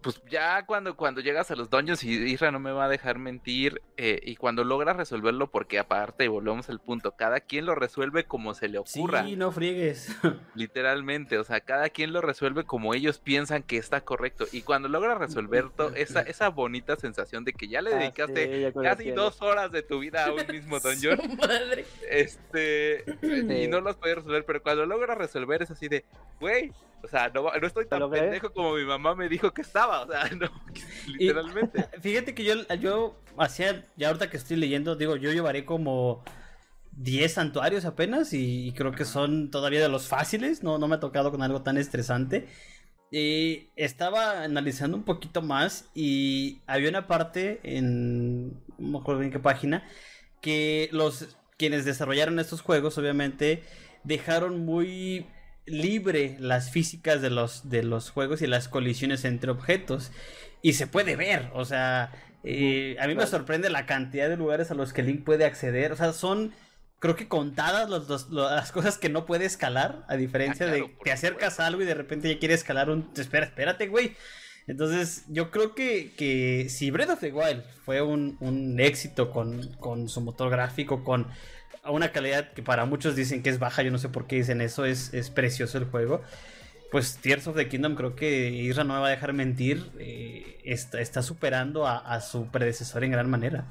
pues 0.04 0.22
ya 0.30 0.66
cuando, 0.68 0.96
cuando 0.96 1.22
llegas 1.22 1.50
a 1.50 1.56
los 1.56 1.70
dungeons, 1.70 2.04
y 2.04 2.12
Isra 2.32 2.52
no 2.52 2.60
me 2.60 2.72
va 2.72 2.86
a 2.86 2.90
dejar 2.90 3.18
mentir, 3.18 3.82
eh, 3.98 4.20
y 4.24 4.36
cuando 4.36 4.64
logras 4.64 4.96
resolverlo, 4.98 5.50
porque 5.50 5.80
aparte, 5.80 6.28
volvemos 6.28 6.70
al 6.70 6.80
punto, 6.80 7.14
cada 7.16 7.40
quien 7.40 7.66
lo 7.66 7.74
resuelve 7.74 8.26
como 8.26 8.54
se 8.54 8.68
le 8.68 8.78
ocurra. 8.78 9.24
Sí, 9.24 9.36
no 9.36 9.52
friegues. 9.52 10.16
Literalmente, 10.56 11.38
o 11.40 11.44
sea, 11.44 11.62
cada 11.62 11.90
quien 11.90 12.14
lo 12.14 12.22
resuelve 12.22 12.64
como 12.66 12.94
ellos 12.94 13.18
piensan 13.20 13.64
que 13.64 13.78
está 13.78 14.02
correcto. 14.02 14.46
Y 14.52 14.62
cuando 14.62 14.90
logras 14.90 15.18
resolver 15.18 15.66
esa, 15.96 16.22
esa 16.22 16.50
bonita 16.50 16.96
sensación 16.98 17.44
de 17.44 17.54
que 17.54 17.68
ya 17.68 17.82
le 17.82 17.94
Ah, 17.94 17.98
dedicaste 17.98 18.54
sí, 18.56 18.62
ya 18.62 18.74
casi 18.74 19.12
dos 19.12 19.42
horas 19.42 19.72
de 19.72 19.82
tu 19.84 20.00
vida 20.00 20.26
a 20.26 20.32
un 20.34 20.46
mismo 20.48 20.80
dungeon, 20.82 21.20
madre. 21.38 21.86
este, 22.10 23.06
y 23.64 23.68
no 23.68 23.82
los 23.82 23.96
puedes 23.96 24.18
resolver, 24.18 24.46
pero 24.46 24.62
cuando 24.62 24.86
logras 24.86 25.18
resolver 25.18 25.64
es 25.64 25.72
así 25.72 25.88
de, 25.88 26.04
güey, 26.40 26.72
o 27.04 27.08
sea, 27.08 27.30
no, 27.34 27.44
no 27.44 27.68
estoy 27.68 27.86
tan 27.86 28.10
pendejo 28.10 28.52
como 28.54 28.76
mi 28.76 28.86
mamá 28.86 29.14
me 29.14 29.28
dijo 29.28 29.52
que 29.54 29.62
estaba, 29.62 30.04
o 30.04 30.08
sea, 30.08 30.30
no, 30.40 30.50
literalmente. 31.08 31.86
Fíjate 32.02 32.34
que 32.34 32.44
yo, 32.44 32.56
yo 32.80 33.20
hacía, 33.38 33.86
ya 33.98 34.08
ahorita 34.08 34.30
que 34.30 34.38
estoy 34.38 34.58
leyendo, 34.58 34.96
digo, 34.96 35.18
yo 35.18 35.32
llevaré 35.32 35.66
como 35.66 36.24
10 36.94 37.34
santuarios 37.34 37.86
apenas 37.86 38.34
y, 38.34 38.68
y 38.68 38.72
creo 38.72 38.94
que 38.94 39.06
son 39.06 39.52
todavía 39.52 39.82
de 39.82 39.90
los 39.90 40.08
fáciles, 40.08 40.64
no, 40.64 40.78
no 40.78 40.88
me 40.88 40.96
ha 40.96 41.00
tocado 41.00 41.32
con 41.32 41.42
algo 41.42 41.62
tan 41.62 41.78
estresante. 41.78 42.48
Y 43.12 43.70
estaba 43.76 44.44
analizando 44.44 44.98
un 44.98 45.04
poquito 45.04 45.44
más 45.44 45.90
y 45.94 46.62
había 46.66 46.90
una 46.90 47.06
parte 47.06 47.60
en, 47.64 48.54
no 48.80 48.88
me 48.88 48.98
acuerdo 48.98 49.22
en 49.22 49.30
qué 49.30 49.40
página, 49.40 49.88
que 50.42 50.90
los 50.92 51.38
quienes 51.58 51.86
desarrollaron 51.86 52.40
estos 52.40 52.62
juegos 52.62 52.98
obviamente 52.98 53.64
dejaron 54.04 54.66
muy 54.66 55.28
libre 55.66 56.36
las 56.40 56.70
físicas 56.72 57.22
de 57.22 57.30
los, 57.30 57.70
de 57.70 57.84
los 57.84 58.10
juegos 58.10 58.42
y 58.42 58.48
las 58.48 58.68
colisiones 58.68 59.26
entre 59.26 59.52
objetos. 59.52 60.12
Y 60.62 60.74
se 60.74 60.88
puede 60.88 61.16
ver, 61.16 61.50
o 61.54 61.66
sea, 61.66 62.12
eh, 62.44 62.96
a 63.00 63.08
mí 63.08 63.16
me 63.16 63.28
sorprende 63.28 63.70
la 63.70 63.86
cantidad 63.86 64.30
de 64.30 64.38
lugares 64.38 64.72
a 64.72 64.76
los 64.76 64.94
que 64.94 65.04
Link 65.04 65.24
puede 65.24 65.46
acceder. 65.46 65.92
O 65.92 65.96
sea, 65.96 66.14
son, 66.14 66.54
creo 67.00 67.16
que 67.16 67.28
contadas 67.28 67.90
los, 67.90 68.08
los- 68.08 68.30
lo- 68.30 68.50
las 68.50 68.72
cosas 68.72 68.98
que 68.98 69.10
no 69.10 69.26
puede 69.26 69.46
escalar, 69.46 70.06
a 70.08 70.16
diferencia 70.16 70.66
Ah, 70.66 70.70
claro, 70.70 70.88
de 70.88 70.96
te 71.04 71.12
acercas 71.12 71.60
a 71.60 71.68
algo 71.68 71.82
y 71.82 71.86
de 71.86 71.94
repente 71.96 72.30
ya 72.34 72.40
quiere 72.40 72.54
escalar 72.54 72.90
un... 72.90 73.10
Espera, 73.18 73.46
espérate, 73.46 73.88
güey. 73.88 74.16
Entonces, 74.66 75.26
yo 75.28 75.52
creo 75.52 75.76
que, 75.76 76.14
que 76.18 76.68
si 76.70 76.90
Breath 76.90 77.10
of 77.10 77.20
the 77.20 77.34
Wild 77.34 77.64
fue 77.84 78.02
un, 78.02 78.38
un 78.40 78.80
éxito 78.80 79.30
con, 79.32 79.74
con 79.76 80.08
su 80.08 80.22
motor 80.22 80.50
gráfico, 80.50 81.04
con 81.04 81.28
una 81.92 82.12
calidad 82.12 82.54
que 82.54 82.64
para 82.64 82.86
muchos 82.86 83.16
dicen 83.16 83.44
que 83.44 83.50
es 83.50 83.60
baja, 83.60 83.84
yo 83.84 83.92
no 83.92 83.98
sé 83.98 84.10
por 84.10 84.26
qué 84.26 84.38
dicen 84.38 84.62
eso, 84.62 84.86
es, 84.86 85.14
es 85.14 85.30
precioso 85.30 85.78
el 85.78 85.86
juego. 85.86 86.22
Pues 86.92 87.18
Tears 87.18 87.48
of 87.48 87.56
the 87.56 87.68
Kingdom, 87.68 87.96
creo 87.96 88.16
que 88.16 88.50
Isra 88.52 88.84
no 88.84 88.94
me 88.94 89.00
va 89.00 89.08
a 89.08 89.10
dejar 89.10 89.34
mentir, 89.34 89.92
eh, 89.98 90.60
está, 90.64 91.02
está 91.02 91.24
superando 91.24 91.88
a, 91.88 91.98
a 91.98 92.22
su 92.22 92.46
predecesor 92.48 93.04
en 93.04 93.12
gran 93.12 93.30
manera. 93.30 93.66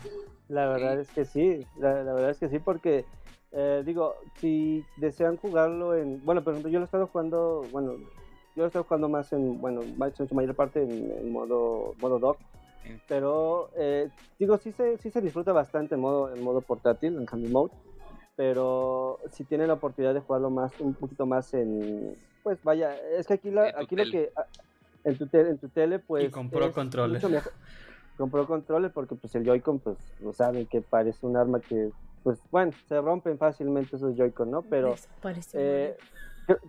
La 0.48 0.66
verdad 0.66 0.98
es 0.98 1.08
que 1.10 1.24
sí, 1.24 1.64
la, 1.78 2.02
la 2.02 2.12
verdad 2.12 2.30
es 2.30 2.38
que 2.38 2.48
sí, 2.48 2.58
porque 2.58 3.04
eh, 3.52 3.82
digo, 3.86 4.16
si 4.40 4.84
desean 4.96 5.36
jugarlo 5.36 5.96
en, 5.96 6.24
bueno, 6.24 6.42
por 6.42 6.52
ejemplo, 6.52 6.70
yo 6.70 6.80
lo 6.80 6.84
he 6.84 6.86
estado 6.86 7.06
jugando, 7.06 7.64
bueno, 7.70 7.92
yo 7.92 8.56
lo 8.56 8.64
he 8.64 8.66
estado 8.66 8.84
jugando 8.84 9.08
más 9.08 9.32
en, 9.32 9.60
bueno, 9.60 9.82
más 9.96 10.18
en 10.18 10.28
su 10.28 10.34
mayor 10.34 10.56
parte 10.56 10.82
en, 10.82 11.12
en 11.12 11.30
modo, 11.30 11.94
modo 12.00 12.18
dock, 12.18 12.38
pero 13.06 13.70
eh, 13.76 14.08
digo, 14.38 14.58
sí 14.58 14.72
se, 14.72 14.98
sí 14.98 15.10
se 15.10 15.20
disfruta 15.20 15.52
bastante 15.52 15.94
en 15.94 16.00
modo, 16.00 16.34
en 16.34 16.42
modo 16.42 16.60
portátil, 16.60 17.16
en 17.16 17.26
handle 17.30 17.50
mode, 17.50 17.72
pero 18.36 19.18
si 19.30 19.44
tienen 19.44 19.68
la 19.68 19.74
oportunidad 19.74 20.14
de 20.14 20.20
jugarlo 20.20 20.50
más, 20.50 20.72
un 20.80 20.94
poquito 20.94 21.26
más 21.26 21.52
en, 21.54 22.16
pues 22.42 22.62
vaya, 22.62 22.96
es 22.96 23.26
que 23.26 23.34
aquí, 23.34 23.50
la, 23.50 23.72
aquí 23.76 23.96
lo 23.96 24.04
que, 24.10 24.30
ah, 24.36 24.46
en 25.04 25.18
tu, 25.18 25.26
tele, 25.26 25.50
en 25.50 25.58
tu 25.58 25.68
tele, 25.68 25.98
pues... 25.98 26.24
Y 26.24 26.30
con 26.30 26.48
Pro 26.50 26.66
es 26.66 26.72
Controller. 26.72 27.20
mucho 27.20 27.28
mejor- 27.28 27.52
Con 28.16 28.30
Pro 28.30 28.46
Controller 28.46 28.90
porque 28.92 29.14
pues 29.14 29.34
el 29.34 29.44
Joy-Con, 29.44 29.78
pues, 29.80 29.96
lo 30.20 30.32
saben 30.32 30.66
que 30.66 30.80
parece 30.80 31.26
un 31.26 31.36
arma 31.36 31.60
que, 31.60 31.90
pues, 32.22 32.38
bueno, 32.50 32.72
se 32.88 33.00
rompen 33.00 33.36
fácilmente 33.38 33.96
esos 33.96 34.16
Joy-Con, 34.16 34.50
¿no? 34.50 34.62
Pero... 34.62 34.90
Desapareció. 34.92 35.60
Eh, 35.60 35.96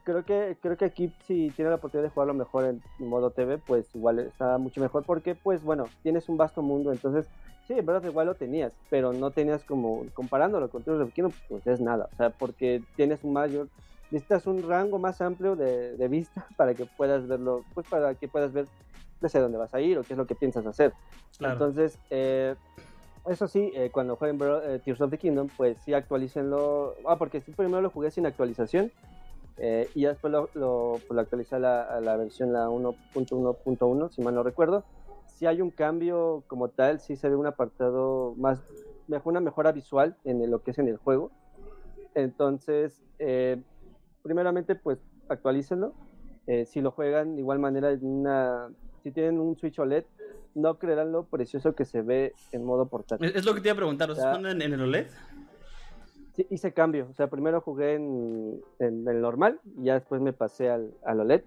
creo 0.04 0.24
que 0.24 0.58
creo 0.62 0.78
que 0.78 0.86
aquí 0.86 1.12
si 1.26 1.50
tienes 1.52 1.72
la 1.72 1.76
oportunidad 1.76 2.08
de 2.08 2.14
jugarlo 2.14 2.34
mejor 2.34 2.66
en 2.66 2.82
modo 3.00 3.32
TV 3.32 3.58
pues 3.58 3.94
igual 3.96 4.20
está 4.20 4.58
mucho 4.58 4.82
mejor 4.82 5.04
porque 5.04 5.36
pues 5.36 5.64
bueno 5.64 5.86
tienes 6.04 6.30
un 6.30 6.38
vasto 6.38 6.62
mundo 6.62 6.92
entonces 6.92 7.28
sí 7.68 7.74
en 7.74 7.86
verdad 7.86 8.04
igual 8.08 8.28
lo 8.28 8.36
tenías 8.36 8.72
pero 8.90 9.14
no 9.14 9.32
tenías 9.32 9.64
como 9.64 10.06
comparándolo 10.14 10.70
con 10.70 10.84
Tears 10.84 11.02
of 11.02 11.08
the 11.08 11.14
Kingdom 11.14 11.34
pues 11.48 11.66
es 11.68 11.82
nada 11.82 12.08
o 12.14 12.16
sea 12.16 12.30
porque 12.30 12.84
tienes 12.96 13.24
un 13.24 13.34
mayor 13.34 13.68
necesitas 14.12 14.46
un 14.46 14.62
rango 14.62 15.00
más 15.00 15.22
amplio 15.22 15.56
de, 15.56 15.98
de 15.98 16.08
vista 16.08 16.46
para 16.56 16.74
que 16.74 16.86
puedas 16.86 17.28
verlo 17.28 17.64
pues 17.74 17.88
para 17.88 18.14
que 18.14 18.28
puedas 18.28 18.54
ver 18.54 18.66
desde 19.22 19.40
dónde 19.40 19.58
vas 19.58 19.74
a 19.74 19.82
ir 19.82 19.98
o 19.98 20.04
qué 20.04 20.14
es 20.14 20.18
lo 20.18 20.28
que 20.28 20.36
piensas 20.36 20.66
hacer 20.66 20.94
Claro. 21.38 21.54
entonces, 21.54 22.00
eh, 22.10 22.56
eso 23.26 23.48
sí, 23.48 23.72
eh, 23.74 23.90
cuando 23.92 24.16
jueguen 24.16 24.40
eh, 24.64 24.80
Tears 24.84 25.02
of 25.02 25.12
the 25.12 25.18
Kingdom, 25.18 25.48
pues 25.56 25.78
sí 25.80 25.94
actualícenlo. 25.94 26.96
Ah, 27.08 27.18
porque 27.18 27.40
sí, 27.40 27.52
primero 27.52 27.82
lo 27.82 27.90
jugué 27.90 28.12
sin 28.12 28.26
actualización. 28.26 28.92
Eh, 29.58 29.90
y 29.94 30.06
después 30.06 30.32
lo, 30.32 30.50
lo, 30.56 31.00
pues, 31.08 31.16
lo 31.16 31.22
actualicé 31.22 31.56
a 31.56 31.60
la, 31.60 31.84
a 31.84 32.02
la 32.02 32.18
versión 32.18 32.52
la 32.54 32.70
1.1.1, 32.70 34.10
si 34.10 34.22
mal 34.22 34.36
no 34.36 34.44
recuerdo. 34.44 34.84
Si 35.28 35.46
hay 35.46 35.62
un 35.62 35.70
cambio 35.72 36.44
como 36.48 36.70
tal, 36.70 37.00
sí 37.00 37.16
se 37.16 37.30
ve 37.30 37.36
un 37.36 37.48
apartado 37.48 38.34
más, 38.38 38.60
mejor, 39.08 39.32
una 39.32 39.42
mejora 39.42 39.72
visual 39.72 40.16
en 40.24 40.50
lo 40.50 40.62
que 40.64 40.72
es 40.72 40.80
en 40.80 40.88
el 40.88 40.98
juego. 40.98 41.32
Entonces, 42.16 43.02
eh, 43.20 43.62
primeramente, 44.22 44.76
pues 44.76 45.00
actualícenlo. 45.30 45.94
Eh, 46.46 46.66
si 46.66 46.82
lo 46.82 46.92
juegan 46.92 47.36
de 47.36 47.42
igual 47.42 47.60
manera, 47.60 47.90
una, 48.02 48.70
si 49.02 49.12
tienen 49.12 49.40
un 49.40 49.56
Switch 49.58 49.80
OLED, 49.80 50.04
no 50.56 50.78
creerán 50.78 51.12
lo 51.12 51.24
precioso 51.26 51.74
que 51.74 51.86
se 51.86 52.02
ve 52.02 52.34
en 52.52 52.64
modo 52.64 52.88
portátil. 52.88 53.32
Es, 53.34 53.46
lo 53.46 53.56
que 53.56 53.62
te 53.62 53.70
iba 53.70 53.74
a 53.74 53.78
preguntar, 53.78 54.08
¿lo 54.10 54.14
estás 54.14 54.26
Ya. 54.26 54.32
jugando 54.38 54.50
en, 54.50 54.62
en 54.62 54.74
el 54.74 54.82
OLED? 54.82 55.08
Sí, 56.36 56.48
hice 56.50 56.74
cambio. 56.74 57.08
O 57.10 57.14
sea, 57.14 57.28
primero 57.28 57.62
jugué 57.62 57.96
en, 57.96 58.62
en 58.80 59.08
el 59.08 59.22
normal 59.22 59.60
y 59.78 59.86
ya 59.86 59.94
después 59.94 60.22
me 60.22 60.34
pasé 60.34 60.70
al, 60.70 60.94
al 61.06 61.20
OLED. 61.20 61.44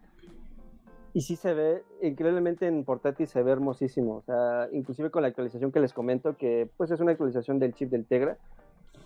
Y 1.13 1.23
sí 1.23 1.35
se 1.35 1.55
ve, 1.55 1.83
increíblemente 2.03 2.67
en 2.67 2.85
portátil 2.85 3.27
se 3.27 3.43
ve 3.43 3.51
hermosísimo. 3.51 4.17
O 4.17 4.23
sea, 4.23 4.69
inclusive 4.73 5.11
con 5.11 5.23
la 5.23 5.29
actualización 5.29 5.73
que 5.73 5.81
les 5.81 5.93
comento, 5.93 6.37
que 6.37 6.69
pues 6.77 6.91
es 6.91 7.01
una 7.01 7.13
actualización 7.13 7.59
del 7.59 7.75
chip 7.75 7.91
del 7.91 8.05
Tegra. 8.05 8.37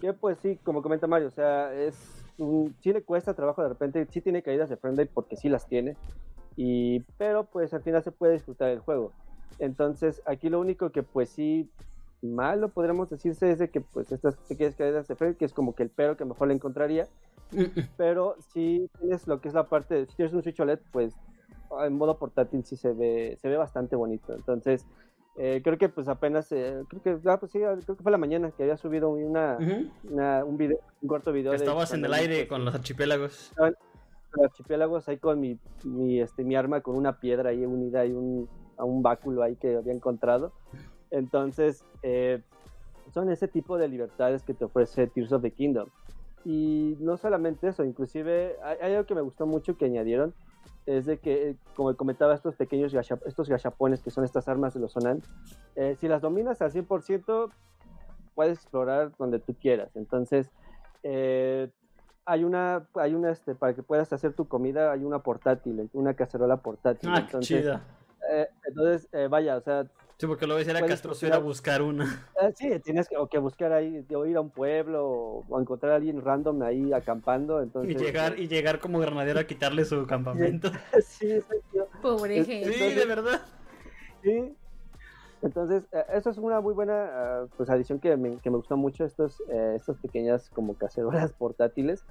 Que 0.01 0.13
pues 0.13 0.39
sí, 0.39 0.59
como 0.65 0.83
comenta 0.83 1.07
Mario, 1.07 1.29
o 1.29 1.31
sea, 1.31 1.73
es 1.73 2.25
un, 2.39 2.75
sí 2.81 2.93
le 2.93 3.03
cuesta 3.03 3.35
trabajo 3.35 3.63
de 3.63 3.69
repente, 3.69 4.07
sí 4.11 4.21
tiene 4.21 4.43
caídas 4.43 4.69
de 4.69 4.77
frame 4.77 4.97
rate 4.97 5.11
porque 5.15 5.37
sí 5.37 5.49
las 5.49 5.67
tiene. 5.67 5.97
Y, 6.57 7.01
pero 7.17 7.45
pues 7.45 7.73
al 7.73 7.83
final 7.83 8.03
se 8.03 8.11
puede 8.11 8.35
disfrutar 8.35 8.71
el 8.71 8.81
juego. 8.81 9.13
Entonces, 9.59 10.21
aquí 10.27 10.49
lo 10.49 10.59
único 10.61 10.91
que 10.91 11.03
pues 11.03 11.31
sí 11.31 11.71
malo 12.23 12.69
podríamos 12.69 13.09
decirse 13.11 13.51
es 13.51 13.59
de 13.59 13.71
que 13.71 13.81
pues 13.81 14.13
estas 14.13 14.37
pequeñas 14.37 14.77
caídas 14.77 15.09
de 15.09 15.17
frame, 15.17 15.37
que 15.37 15.45
es 15.45 15.53
como 15.53 15.75
que 15.75 15.83
el 15.83 15.91
pero 15.91 16.17
que 16.17 16.25
mejor 16.25 16.49
le 16.49 16.55
encontraría, 16.55 17.07
pero 17.97 18.37
si 18.53 18.89
tienes 18.99 19.27
lo 19.27 19.41
que 19.41 19.49
es 19.49 19.55
la 19.55 19.69
parte, 19.69 19.95
de- 19.95 20.07
si 20.07 20.17
tienes 20.17 20.35
un 20.35 20.43
Switch 20.43 20.61
OLED, 20.61 20.81
pues 20.93 21.15
en 21.85 21.95
modo 21.97 22.19
portátil 22.19 22.65
sí 22.65 22.77
se 22.77 22.93
ve, 22.93 23.39
se 23.41 23.49
ve 23.49 23.57
bastante 23.57 23.97
bonito. 23.97 24.35
Entonces, 24.35 24.87
eh, 25.37 25.61
creo 25.63 25.79
que 25.79 25.89
pues 25.89 26.09
apenas, 26.09 26.51
eh, 26.53 26.83
creo 26.89 27.03
que, 27.03 27.29
ah, 27.31 27.39
pues 27.39 27.53
sí, 27.53 27.59
creo 27.61 27.97
que 27.97 28.03
fue 28.03 28.13
la 28.13 28.19
mañana 28.19 28.51
que 28.51 28.65
había 28.65 28.77
subido 28.77 29.11
una, 29.11 29.57
Ujú. 29.61 29.91
una- 30.13 30.45
un 30.45 30.57
video, 30.57 30.79
un 31.01 31.09
corto 31.09 31.33
video. 31.33 31.53
de 31.53 31.59
Estabas 31.59 31.91
en 31.91 32.01
cuando 32.01 32.07
el 32.09 32.15
aire 32.15 32.37
pues, 32.41 32.49
con 32.49 32.65
los 32.65 32.75
archipiélagos. 32.75 33.53
archipiélagos 34.43 35.09
ahí 35.09 35.19
con 35.19 35.41
mi, 35.41 35.59
mi, 35.85 36.21
este, 36.21 36.45
mi 36.45 36.55
arma 36.55 36.81
con 36.83 36.97
una 36.97 37.19
piedra 37.19 37.51
ahí 37.51 37.65
unida 37.65 38.05
y 38.07 38.13
un, 38.13 38.49
a 38.77 38.85
un 38.85 39.03
báculo 39.03 39.43
ahí 39.43 39.57
que 39.57 39.77
había 39.77 39.93
encontrado. 39.93 40.53
Entonces, 41.11 41.85
eh, 42.03 42.41
son 43.13 43.31
ese 43.31 43.49
tipo 43.49 43.79
de 43.79 43.89
libertades 43.89 44.43
que 44.43 44.55
te 44.55 44.65
ofrece 44.65 45.07
Tears 45.07 45.33
of 45.33 45.43
the 45.43 45.51
Kingdom. 45.51 45.89
Y 46.45 46.97
no 47.01 47.17
solamente 47.17 47.69
eso, 47.69 47.85
inclusive 47.85 48.57
hay, 48.63 48.93
algo 48.95 49.05
que 49.05 49.15
me 49.15 49.21
gustó 49.21 49.47
mucho 49.47 49.77
que 49.77 49.85
añadieron, 49.85 50.33
es 50.87 51.05
de 51.07 51.19
que, 51.19 51.57
como 51.75 51.95
comentaba, 51.97 52.35
estos 52.35 52.57
pequeños 52.57 52.95
estos 52.95 53.49
gachapones 53.49 54.03
que 54.03 54.11
son 54.11 54.25
estas 54.25 54.49
armas 54.49 54.73
de 54.73 54.81
los 54.81 54.93
Sonan, 54.93 55.21
eh, 55.77 55.97
si 56.01 56.09
las 56.09 56.23
dominas 56.23 56.63
al 56.63 56.73
100%, 56.73 57.51
puedes 58.35 58.59
explorar 58.59 59.13
donde 59.19 59.39
tú 59.39 59.55
quieras. 59.55 59.95
Entonces, 59.97 60.51
eh, 61.03 61.69
hay 62.25 62.45
una, 62.45 62.87
hay 62.95 63.15
una, 63.15 63.31
este, 63.31 63.55
para 63.55 63.75
que 63.75 63.83
puedas 63.83 64.13
hacer 64.13 64.33
tu 64.33 64.49
comida, 64.49 64.93
hay 64.93 65.05
una 65.05 65.19
portátil, 65.19 65.91
una 65.93 66.15
cacerola 66.15 66.57
portátil. 66.57 67.11
Ah, 67.13 67.21
entonces, 67.21 67.63
chida. 67.63 67.83
Eh, 68.33 68.49
entonces, 68.67 69.09
vaya, 69.29 69.57
o 69.57 69.61
sea, 69.61 69.85
Sí, 70.21 70.27
porque 70.27 70.47
lo 70.47 70.55
ves 70.55 70.69
era 70.69 70.85
castroso 70.85 71.27
ir 71.27 71.33
a 71.33 71.39
buscar 71.39 71.81
una. 71.81 72.29
Ah, 72.39 72.51
sí, 72.55 72.79
tienes 72.81 73.09
que, 73.09 73.17
o 73.17 73.27
que 73.27 73.39
buscar 73.39 73.73
ahí, 73.73 74.05
o 74.15 74.27
ir 74.27 74.37
a 74.37 74.43
un 74.43 74.51
pueblo, 74.51 75.07
o, 75.49 75.59
encontrar 75.59 75.93
a 75.93 75.97
alguien 75.97 76.21
random 76.21 76.61
ahí 76.61 76.93
acampando. 76.93 77.63
Entonces, 77.63 77.95
y 77.95 78.05
llegar, 78.05 78.39
y 78.39 78.47
llegar 78.47 78.81
como 78.81 78.99
granadero 78.99 79.41
a 79.41 79.45
quitarle 79.45 79.83
su 79.87 80.07
campamento. 80.07 80.71
sí, 81.03 81.33
exacto. 81.33 81.89
Pobre 82.03 82.45
gente. 82.45 82.71
Sí, 82.71 82.95
de 82.95 83.07
verdad. 83.07 83.41
Sí. 84.23 84.55
Entonces, 85.41 85.89
eh, 85.91 86.05
eso 86.13 86.29
es 86.29 86.37
una 86.37 86.61
muy 86.61 86.75
buena 86.75 87.07
ah, 87.11 87.47
pues, 87.57 87.71
adición 87.71 87.99
que 87.99 88.15
me, 88.19 88.37
que 88.41 88.51
me 88.51 88.59
gustó 88.59 88.77
mucho, 88.77 89.07
estos, 89.07 89.43
eh, 89.49 89.73
estas 89.75 89.97
pequeñas 89.97 90.51
como 90.51 90.75
cacerolas 90.75 91.33
portátiles. 91.39 92.05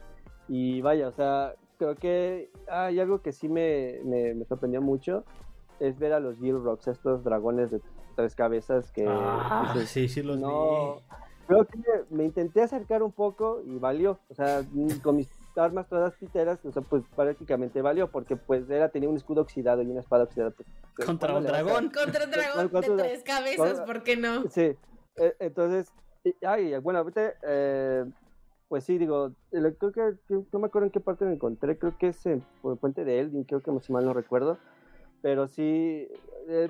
Y 0.48 0.81
vaya, 0.81 1.10
o 1.10 1.11
sea, 1.11 1.53
creo 1.77 1.94
que 1.94 2.49
hay 2.68 2.99
algo 2.99 3.22
que 3.22 3.34
sí 3.34 3.48
me, 3.48 3.99
me, 4.03 4.34
me 4.34 4.45
sorprendió 4.45 4.81
mucho, 4.81 5.26
es 5.80 5.99
ver 5.99 6.14
a 6.14 6.19
los 6.19 6.40
Gill 6.40 6.64
Rocks, 6.64 6.88
estos 6.88 7.23
dragones 7.23 7.69
de 7.69 7.80
tres 8.20 8.36
cabezas 8.36 8.91
que... 8.91 9.06
Ah, 9.08 9.74
sí, 9.86 10.10
sí 10.10 10.22
los 10.22 10.38
no, 10.38 11.02
Creo 11.48 11.66
que 11.66 11.80
me 12.10 12.26
intenté 12.26 12.62
acercar 12.62 13.02
un 13.02 13.14
poco 13.14 13.62
y 13.66 13.80
valió, 13.80 14.20
o 14.28 14.36
sea, 14.36 14.62
con 15.02 15.16
mis 15.16 15.30
armas 15.56 15.88
todas 15.88 16.14
piteras, 16.16 16.60
o 16.66 16.72
sea, 16.74 16.82
pues 16.82 17.02
prácticamente 17.16 17.82
valió, 17.82 18.12
porque 18.12 18.36
pues 18.36 18.70
era, 18.70 18.90
tenía 18.90 19.08
un 19.08 19.16
escudo 19.16 19.41
oxidado 19.41 19.82
y 19.82 19.86
una 19.88 20.02
espada 20.02 20.26
oxidada. 20.26 20.52
Pues, 20.52 20.68
pues 20.98 21.06
Contra 21.08 21.38
un 21.38 21.46
dragón. 21.46 21.91
Contra 21.91 22.26
un 22.26 22.32
dragón 22.32 22.82
de 22.82 23.04
tres 23.04 23.24
cabezas, 23.24 23.80
¿por 23.82 24.04
qué 24.04 24.18
no? 24.18 24.50
Sí, 24.50 24.76
e, 25.16 25.36
entonces, 25.40 25.91
ay, 26.46 26.78
bueno, 26.80 27.00
ahorita, 27.00 27.34
eh, 27.44 28.06
pues 28.68 28.84
sí, 28.84 28.98
digo, 28.98 29.32
creo 29.50 29.91
que, 29.94 30.16
no 30.52 30.60
me 30.60 30.68
acuerdo 30.68 30.88
en 30.88 30.91
qué 30.91 31.00
parte 31.00 31.24
me 31.24 31.36
encontré, 31.36 31.80
creo 31.80 31.98
que 31.98 32.10
es 32.10 32.26
en 32.26 32.44
el 32.66 32.78
puente 32.78 33.06
de 33.06 33.22
Eldin, 33.22 33.46
creo 33.46 33.62
que 33.62 33.72
si 33.80 33.94
mal 33.94 34.04
no 34.04 34.14
recuerdo, 34.14 34.58
pero 35.22 35.48
sí, 35.48 36.08
eh, 36.50 36.70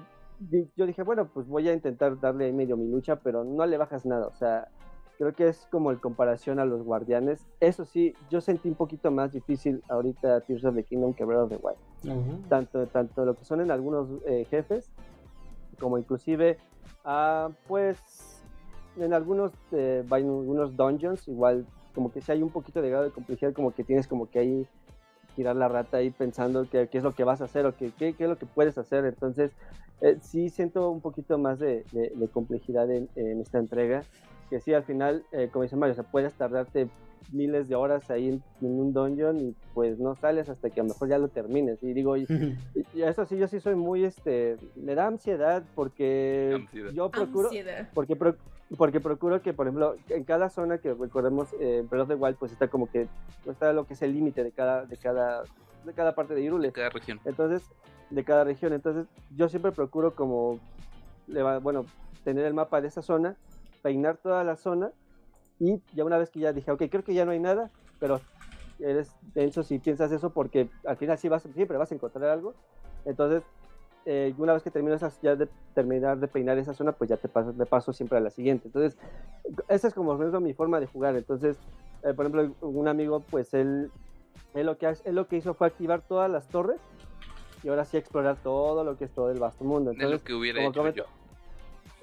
yo 0.76 0.86
dije, 0.86 1.04
bueno, 1.04 1.30
pues 1.34 1.48
voy 1.48 1.68
a 1.68 1.74
intentar 1.74 2.20
darle 2.20 2.52
medio 2.54 2.78
mi 2.78 2.88
lucha, 2.88 3.18
pero 3.18 3.44
no 3.44 3.66
le 3.66 3.78
bajas 3.78 4.06
nada, 4.06 4.28
o 4.28 4.36
sea, 4.36 4.68
creo 5.20 5.34
que 5.34 5.50
es 5.50 5.68
como 5.70 5.92
en 5.92 5.98
comparación 5.98 6.60
a 6.60 6.66
los 6.66 6.84
guardianes. 6.84 7.46
Eso 7.60 7.84
sí, 7.84 8.14
yo 8.30 8.40
sentí 8.40 8.70
un 8.70 8.76
poquito 8.76 9.12
más 9.12 9.34
difícil 9.34 9.84
ahorita 9.90 10.40
Tears 10.42 10.64
of 10.64 10.76
the 10.76 10.84
Kingdom 10.84 11.14
que 11.14 11.26
Breath 11.26 11.44
of 11.44 11.50
the 11.50 11.60
Wild. 11.62 12.48
tanto, 12.48 12.88
tanto 12.88 13.26
lo 13.26 13.36
que 13.36 13.44
son 13.44 13.60
en 13.60 13.70
algunos 13.70 14.08
eh, 14.26 14.46
jefes, 14.50 14.90
como 15.78 15.98
inclusive, 15.98 16.58
ah, 17.04 17.50
pues, 17.68 18.42
en 18.98 19.14
algunos, 19.14 19.52
eh, 19.74 20.06
algunos 20.10 20.78
dungeons, 20.78 21.28
igual, 21.28 21.66
como 21.94 22.14
que 22.14 22.22
si 22.22 22.32
hay 22.32 22.42
un 22.42 22.50
poquito 22.50 22.82
de 22.82 22.90
grado 22.90 23.04
de 23.04 23.12
complejidad, 23.12 23.52
como 23.52 23.72
que 23.72 23.84
tienes 23.84 24.08
como 24.08 24.30
que 24.30 24.40
ahí 24.40 24.68
tirar 25.40 25.56
la 25.56 25.70
rata 25.70 25.96
ahí 25.96 26.10
pensando 26.10 26.68
qué, 26.70 26.90
es 26.92 27.02
lo 27.02 27.14
que 27.14 27.24
vas 27.24 27.40
a 27.40 27.46
hacer 27.46 27.66
o 27.66 27.74
qué, 27.74 27.94
qué, 27.98 28.10
es 28.10 28.28
lo 28.28 28.38
que 28.38 28.46
puedes 28.46 28.78
hacer. 28.78 29.06
Entonces, 29.06 29.52
eh, 30.02 30.18
sí 30.22 30.50
siento 30.50 30.92
un 30.92 31.00
poquito 31.00 31.38
más 31.38 31.60
de, 31.60 31.86
complejidad 32.34 32.92
en, 32.92 33.08
esta 33.40 33.58
entrega. 33.58 34.04
Que 34.50 34.60
sí, 34.60 34.74
al 34.74 34.84
final, 34.84 35.24
eh, 35.32 35.48
como 35.50 35.64
dice 35.64 35.78
Mario, 35.78 35.94
o 35.94 35.96
sea, 35.96 36.04
puedes 36.04 36.34
tardarte 36.34 36.90
miles 37.32 37.70
de 37.70 37.76
horas 37.76 38.12
ahí 38.12 38.28
en, 38.28 38.44
un 38.62 38.92
dungeon 38.92 39.40
y 39.40 39.56
pues 39.74 39.98
no 39.98 40.14
sales 40.16 40.50
hasta 40.50 40.70
que 40.70 40.82
a 40.82 40.84
lo 40.84 40.90
mejor 40.90 41.08
ya 41.08 41.18
lo 41.18 41.30
termines. 41.30 41.82
Y 41.84 41.94
digo, 41.94 42.18
y, 42.18 42.28
eso 42.96 43.26
sí, 43.26 43.38
yo 43.38 43.48
sí 43.48 43.62
soy 43.62 43.76
muy, 43.76 44.04
este, 44.04 44.58
me 44.76 44.94
da 44.94 45.08
ansiedad 45.08 45.64
porque 45.74 46.68
yo 46.94 47.10
procuro, 47.10 47.50
porque 47.94 48.18
porque 48.78 49.00
procuro 49.00 49.42
que, 49.42 49.54
por 49.54 49.68
ejemplo, 49.68 49.96
en 50.10 50.24
cada 50.24 50.50
zona 50.50 50.78
que 50.78 50.94
recordemos, 50.94 51.50
eh, 51.60 51.84
Breath 51.90 52.04
of 52.04 52.10
the 52.10 52.16
Wild, 52.16 52.38
pues 52.38 52.52
está 52.52 52.68
como 52.68 52.90
que, 52.90 53.08
está 53.46 53.74
lo 53.74 53.86
que 53.86 53.94
es 53.94 54.02
el 54.02 54.14
límite 54.14 54.44
de 54.44 54.52
cada, 54.52 54.86
de 54.86 54.98
cada, 54.98 55.44
de 55.86 55.94
cada 55.94 56.14
parte 56.14 56.36
de 56.36 56.42
Irule. 56.42 56.68
De 56.68 56.74
cada 56.74 56.90
región. 56.90 57.20
Entonces, 57.26 57.64
de 58.10 58.24
cada 58.24 58.44
región. 58.44 58.74
Entonces, 58.74 59.08
yo 59.36 59.50
siempre 59.50 59.72
procuro 59.72 60.14
como, 60.14 60.60
bueno, 61.62 61.86
tener 62.24 62.46
el 62.46 62.54
mapa 62.54 62.80
de 62.82 62.90
esa 62.90 63.02
zona, 63.02 63.36
peinar 63.82 64.18
toda 64.18 64.44
la 64.44 64.56
zona 64.56 64.92
y 65.60 65.82
ya 65.94 66.06
una 66.06 66.18
vez 66.18 66.30
que 66.30 66.40
ya 66.40 66.54
dije, 66.54 66.72
ok, 66.72 66.84
creo 66.90 67.04
que 67.04 67.14
ya 67.14 67.26
no 67.26 67.32
hay 67.32 67.40
nada, 67.40 67.70
pero 68.00 68.22
eres 68.80 69.12
denso 69.34 69.64
si 69.64 69.80
piensas 69.80 70.12
eso 70.12 70.30
porque 70.30 70.70
al 70.86 70.98
final 70.98 71.18
sí 71.18 71.28
vas, 71.28 71.44
siempre 71.44 71.78
vas 71.78 71.92
a 71.92 71.96
encontrar 71.96 72.30
algo. 72.30 72.54
Entonces, 73.06 73.44
eh, 74.12 74.34
una 74.40 74.54
vez 74.54 74.64
que 74.64 74.72
terminas 74.72 75.04
ya 75.22 75.36
de 75.36 75.48
terminar 75.76 76.18
de 76.18 76.28
peinar 76.28 76.58
esa 76.58 76.74
zona, 76.74 76.94
pues 76.94 77.12
ya 77.12 77.18
te 77.18 77.28
pasas 77.28 77.56
de 77.56 77.66
paso 77.68 77.94
siempre 77.94 78.18
a 78.18 78.22
la 78.22 78.32
siguiente. 78.32 78.68
Entonces, 78.68 78.98
esa 79.68 79.88
es 79.88 79.94
como 79.94 80.18
mi 80.18 80.54
forma 80.56 80.80
de 80.80 80.88
jugar. 80.88 81.16
Entonces, 81.16 81.58
eh, 82.02 82.16
por 82.16 82.26
ejemplo, 82.26 82.56
un 82.62 82.88
amigo, 82.88 83.20
pues 83.20 83.54
él, 83.54 83.92
él, 84.56 84.66
lo 84.66 84.80
que, 84.80 84.88
él 84.88 85.14
lo 85.14 85.28
que 85.28 85.38
hizo 85.38 85.54
fue 85.54 85.68
activar 85.68 86.02
todas 86.02 86.28
las 86.32 86.48
torres 86.48 86.80
y 87.62 87.70
ahora 87.70 87.86
sí 87.86 87.98
explorar 87.98 88.38
todo 88.42 88.84
lo 88.84 88.98
que 88.98 89.06
es 89.06 89.12
todo 89.12 89.30
el 89.30 89.38
vasto 89.38 89.64
mundo. 89.64 89.92
Entonces, 89.92 90.22
lo 90.22 90.26
que 90.26 90.34
hubiera 90.34 90.66
hecho 90.66 90.90
yo. 90.90 91.06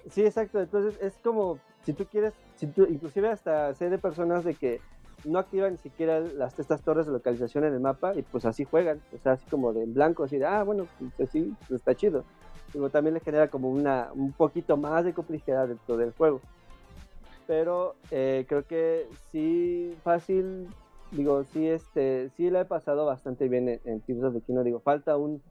Sí, 0.08 0.24
exacto. 0.24 0.60
Entonces, 0.60 1.02
es 1.02 1.18
como, 1.24 1.58
si 1.84 1.92
tú 1.92 2.06
quieres, 2.06 2.34
si 2.54 2.68
tú, 2.68 2.86
inclusive 2.88 3.30
hasta 3.30 3.74
sé 3.74 3.90
de 3.90 3.98
personas 3.98 4.44
de 4.44 4.54
que 4.54 4.80
no 5.26 5.38
activan 5.38 5.72
ni 5.72 5.78
siquiera 5.78 6.20
las, 6.20 6.58
estas 6.58 6.82
torres 6.82 7.06
de 7.06 7.12
localización 7.12 7.64
en 7.64 7.74
el 7.74 7.80
mapa 7.80 8.14
y 8.14 8.22
pues 8.22 8.44
así 8.44 8.64
juegan, 8.64 9.00
o 9.14 9.18
sea, 9.18 9.32
así 9.32 9.44
como 9.50 9.72
de 9.72 9.84
blanco, 9.86 10.24
así 10.24 10.38
de, 10.38 10.46
ah, 10.46 10.62
bueno, 10.62 10.86
pues 11.16 11.30
sí, 11.30 11.54
pues 11.68 11.80
está 11.80 11.94
chido. 11.94 12.24
Digo, 12.72 12.90
también 12.90 13.14
le 13.14 13.20
genera 13.20 13.48
como 13.48 13.70
una, 13.70 14.10
un 14.14 14.32
poquito 14.32 14.76
más 14.76 15.04
de 15.04 15.14
complejidad 15.14 15.68
dentro 15.68 15.96
del 15.96 16.12
juego. 16.12 16.40
Pero 17.46 17.94
eh, 18.10 18.44
creo 18.48 18.64
que 18.64 19.06
sí, 19.30 19.96
fácil, 20.02 20.68
digo, 21.12 21.44
sí, 21.44 21.68
este, 21.68 22.30
sí 22.36 22.50
la 22.50 22.62
he 22.62 22.64
pasado 22.64 23.06
bastante 23.06 23.48
bien 23.48 23.68
en, 23.68 23.80
en 23.84 24.00
Tears 24.00 24.24
of 24.24 24.34
the 24.34 24.40
Kingdom. 24.40 24.64
Digo, 24.64 24.80
falta 24.80 25.16
un 25.16 25.42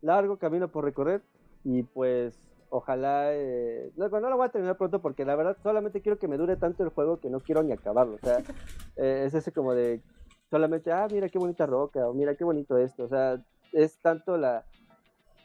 largo 0.00 0.36
camino 0.36 0.68
por 0.68 0.84
recorrer 0.84 1.22
y 1.64 1.82
pues 1.82 2.38
ojalá, 2.72 3.34
eh, 3.34 3.92
no, 3.96 4.08
no 4.08 4.30
lo 4.30 4.36
voy 4.38 4.46
a 4.46 4.50
terminar 4.50 4.78
pronto 4.78 5.02
porque 5.02 5.26
la 5.26 5.36
verdad 5.36 5.58
solamente 5.62 6.00
quiero 6.00 6.18
que 6.18 6.26
me 6.26 6.38
dure 6.38 6.56
tanto 6.56 6.82
el 6.82 6.88
juego 6.88 7.20
que 7.20 7.28
no 7.28 7.40
quiero 7.40 7.62
ni 7.62 7.70
acabarlo. 7.70 8.14
O 8.14 8.18
sea, 8.18 8.38
eh, 8.96 9.24
es 9.26 9.34
ese 9.34 9.52
como 9.52 9.74
de 9.74 10.00
solamente, 10.50 10.90
ah, 10.90 11.06
mira 11.10 11.28
qué 11.28 11.38
bonita 11.38 11.66
roca, 11.66 12.08
o 12.08 12.14
mira 12.14 12.34
qué 12.34 12.44
bonito 12.44 12.78
esto. 12.78 13.04
O 13.04 13.08
sea, 13.08 13.38
es 13.72 13.98
tanto 13.98 14.38
la, 14.38 14.64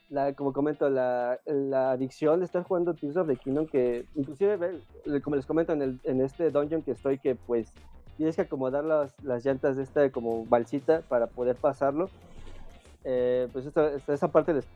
la 0.09 0.33
como 0.33 0.53
comento, 0.53 0.89
la, 0.89 1.37
la 1.45 1.91
adicción 1.91 2.39
de 2.39 2.45
estar 2.45 2.63
jugando 2.63 2.93
Tears 2.93 3.17
of 3.17 3.27
the 3.27 3.35
Kingdom 3.35 3.67
que 3.67 4.05
inclusive, 4.15 4.81
como 5.21 5.35
les 5.35 5.45
comento 5.45 5.73
en, 5.73 5.81
el, 5.81 5.99
en 6.05 6.21
este 6.21 6.49
dungeon 6.49 6.81
que 6.81 6.91
estoy, 6.91 7.19
que 7.19 7.35
pues 7.35 7.73
tienes 8.15 8.37
que 8.37 8.43
acomodar 8.43 8.85
las, 8.85 9.21
las 9.21 9.45
llantas 9.45 9.75
de 9.75 9.83
esta 9.83 10.09
como 10.11 10.45
balsita 10.45 11.01
para 11.09 11.27
poder 11.27 11.57
pasarlo 11.57 12.09
eh, 13.09 13.47
pues 13.53 13.65
esta, 13.65 13.89
esa 14.09 14.27
parte 14.27 14.53
les, 14.53 14.67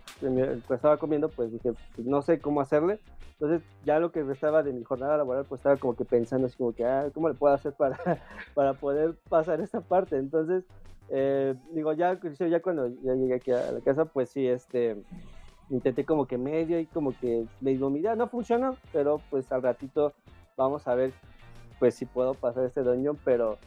estaba 0.69 0.95
comiendo, 0.95 1.27
pues 1.27 1.51
dije, 1.51 1.73
pues 1.93 2.07
no 2.07 2.21
sé 2.21 2.39
cómo 2.39 2.61
hacerle. 2.61 2.97
Entonces 3.33 3.61
ya 3.83 3.99
lo 3.99 4.13
que 4.13 4.23
restaba 4.23 4.63
de 4.63 4.71
mi 4.71 4.85
jornada 4.85 5.17
laboral, 5.17 5.43
pues 5.43 5.59
estaba 5.59 5.75
como 5.75 5.97
que 5.97 6.05
pensando 6.05 6.47
así 6.47 6.55
como 6.55 6.71
que, 6.71 6.85
ah, 6.85 7.09
¿cómo 7.13 7.27
le 7.27 7.35
puedo 7.35 7.53
hacer 7.53 7.73
para, 7.73 7.97
para 8.55 8.73
poder 8.73 9.15
pasar 9.27 9.59
esta 9.59 9.81
parte? 9.81 10.15
Entonces, 10.15 10.63
eh, 11.09 11.55
digo, 11.73 11.91
ya, 11.91 12.17
ya 12.21 12.61
cuando 12.61 12.87
ya 13.03 13.15
llegué 13.15 13.33
aquí 13.33 13.51
a 13.51 13.69
la 13.69 13.81
casa, 13.81 14.05
pues 14.05 14.29
sí, 14.29 14.47
este, 14.47 14.95
intenté 15.69 16.05
como 16.05 16.25
que 16.25 16.37
medio 16.37 16.79
y 16.79 16.85
como 16.85 17.11
que 17.11 17.45
me 17.59 17.71
digo, 17.71 17.89
mira, 17.89 18.15
no 18.15 18.29
funcionó, 18.29 18.77
pero 18.93 19.19
pues 19.29 19.51
al 19.51 19.61
ratito 19.61 20.13
vamos 20.55 20.87
a 20.87 20.95
ver, 20.95 21.11
pues 21.79 21.95
si 21.95 22.05
puedo 22.05 22.33
pasar 22.33 22.63
este 22.63 22.81
dungeon, 22.81 23.17
pero 23.25 23.57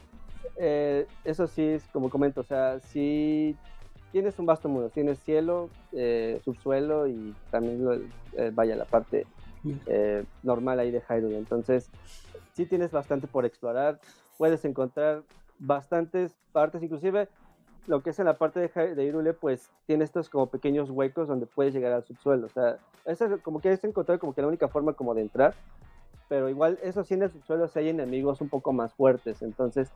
eh, 0.57 1.05
eso 1.23 1.45
sí 1.45 1.61
es 1.61 1.83
como 1.89 2.09
comento, 2.09 2.41
o 2.41 2.45
sea, 2.45 2.79
sí 2.79 3.55
tienes 4.15 4.39
un 4.39 4.45
vasto 4.45 4.69
mundo, 4.69 4.89
tienes 4.89 5.19
cielo, 5.19 5.69
eh, 5.91 6.39
subsuelo 6.45 7.05
y 7.05 7.35
también 7.51 8.09
eh, 8.37 8.49
vaya 8.55 8.77
la 8.77 8.85
parte 8.85 9.27
eh, 9.87 10.23
normal 10.41 10.79
ahí 10.79 10.89
de 10.89 11.01
Hyrule. 11.01 11.37
Entonces, 11.37 11.89
sí 12.53 12.65
tienes 12.65 12.91
bastante 12.91 13.27
por 13.27 13.43
explorar, 13.43 13.99
puedes 14.37 14.63
encontrar 14.63 15.23
bastantes 15.59 16.33
partes, 16.53 16.81
inclusive 16.81 17.27
lo 17.87 18.03
que 18.03 18.11
es 18.11 18.19
en 18.19 18.27
la 18.27 18.37
parte 18.37 18.61
de, 18.61 18.95
de 18.95 19.05
Hyrule, 19.05 19.33
pues 19.33 19.69
tiene 19.85 20.05
estos 20.05 20.29
como 20.29 20.45
pequeños 20.47 20.89
huecos 20.89 21.27
donde 21.27 21.45
puedes 21.45 21.73
llegar 21.73 21.91
al 21.91 22.05
subsuelo. 22.05 22.45
O 22.45 22.49
sea, 22.49 22.77
eso 23.03 23.25
es 23.25 23.41
como 23.41 23.59
que 23.59 23.73
es 23.73 23.83
encontrar 23.83 24.17
como 24.17 24.33
que 24.33 24.41
la 24.41 24.47
única 24.47 24.69
forma 24.69 24.93
como 24.93 25.13
de 25.13 25.23
entrar, 25.23 25.55
pero 26.29 26.47
igual 26.47 26.79
eso 26.83 27.03
sí 27.03 27.15
en 27.15 27.23
el 27.23 27.31
subsuelo 27.31 27.67
si 27.67 27.79
hay 27.79 27.89
enemigos 27.89 28.39
un 28.39 28.47
poco 28.47 28.71
más 28.71 28.93
fuertes, 28.93 29.41
entonces 29.41 29.91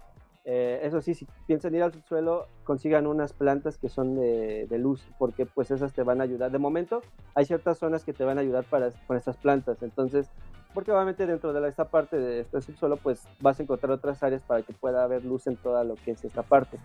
Eh, 0.51 0.79
eso 0.81 0.99
sí, 0.99 1.13
si 1.13 1.27
piensan 1.45 1.75
ir 1.75 1.83
al 1.83 1.93
subsuelo, 1.93 2.47
consigan 2.63 3.05
unas 3.05 3.33
plantas 3.33 3.77
que 3.77 3.87
son 3.87 4.15
de, 4.15 4.65
de, 4.65 4.79
luz, 4.79 5.07
porque 5.19 5.45
pues 5.45 5.69
esas 5.69 5.93
te 5.93 6.01
van 6.01 6.21
a 6.21 6.23
ayudar. 6.23 6.49
De 6.49 6.57
momento, 6.57 7.03
hay 7.35 7.45
ciertas 7.45 7.77
zonas 7.77 8.03
que 8.03 8.13
te 8.13 8.23
van 8.23 8.39
a 8.39 8.41
ayudar 8.41 8.63
para, 8.63 8.89
con 9.05 9.15
estas 9.15 9.37
plantas. 9.37 9.83
Entonces, 9.83 10.31
porque 10.73 10.91
obviamente 10.91 11.27
dentro 11.27 11.53
de 11.53 11.69
esta 11.69 11.85
parte 11.85 12.17
de 12.17 12.39
este 12.39 12.61
subsuelo, 12.61 12.97
pues 12.97 13.27
vas 13.39 13.59
a 13.59 13.63
encontrar 13.63 13.91
otras 13.91 14.23
áreas 14.23 14.41
para 14.41 14.63
que 14.63 14.73
pueda 14.73 15.03
haber 15.03 15.23
luz 15.23 15.45
en 15.45 15.55
toda 15.55 15.83
lo 15.83 15.93
que 15.93 16.11
es 16.11 16.25
esta 16.25 16.41
parte. 16.41 16.79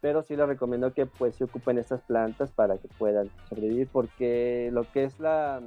Pero 0.00 0.22
sí 0.22 0.34
les 0.34 0.46
recomiendo 0.46 0.94
que 0.94 1.04
pues 1.04 1.34
se 1.34 1.44
ocupen 1.44 1.76
estas 1.76 2.00
plantas 2.00 2.50
para 2.50 2.78
que 2.78 2.88
puedan 2.96 3.28
sobrevivir, 3.50 3.88
porque 3.92 4.70
lo 4.72 4.90
que 4.90 5.04
es 5.04 5.20
la 5.20 5.60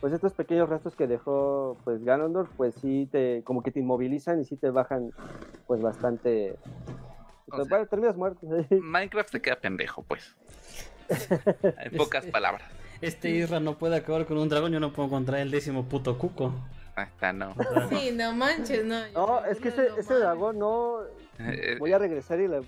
pues 0.00 0.12
estos 0.12 0.32
pequeños 0.32 0.68
restos 0.68 0.96
que 0.96 1.06
dejó 1.06 1.76
pues 1.84 2.02
Ganondorf, 2.04 2.50
pues 2.56 2.74
sí 2.76 3.08
te 3.12 3.42
como 3.44 3.62
que 3.62 3.70
te 3.70 3.80
inmovilizan 3.80 4.40
y 4.40 4.44
sí 4.44 4.56
te 4.56 4.70
bajan 4.70 5.12
pues 5.66 5.82
bastante 5.82 6.56
pues, 7.50 7.68
bueno, 7.68 7.86
terminas 7.86 8.16
muerto. 8.16 8.46
Minecraft 8.70 9.30
se 9.30 9.42
queda 9.42 9.56
pendejo, 9.56 10.02
pues. 10.02 10.36
en 11.62 11.96
pocas 11.96 12.26
palabras. 12.26 12.70
Este 13.00 13.30
Isra 13.30 13.60
no 13.60 13.78
puede 13.78 13.96
acabar 13.96 14.26
con 14.26 14.38
un 14.38 14.48
dragón, 14.48 14.72
yo 14.72 14.80
no 14.80 14.92
puedo 14.92 15.08
encontrar 15.08 15.40
el 15.40 15.50
décimo 15.50 15.88
puto 15.88 16.18
cuco. 16.18 16.54
Hasta 16.94 17.32
no. 17.32 17.54
Sí, 17.88 18.12
no 18.12 18.32
manches, 18.34 18.84
no. 18.84 19.00
No, 19.12 19.44
es 19.44 19.58
que 19.58 19.68
ese, 19.68 19.88
ese 19.98 20.14
dragón 20.14 20.58
no. 20.58 20.98
Eh, 21.38 21.76
Voy 21.78 21.92
a 21.92 21.98
regresar 21.98 22.40
y 22.40 22.48
le 22.48 22.60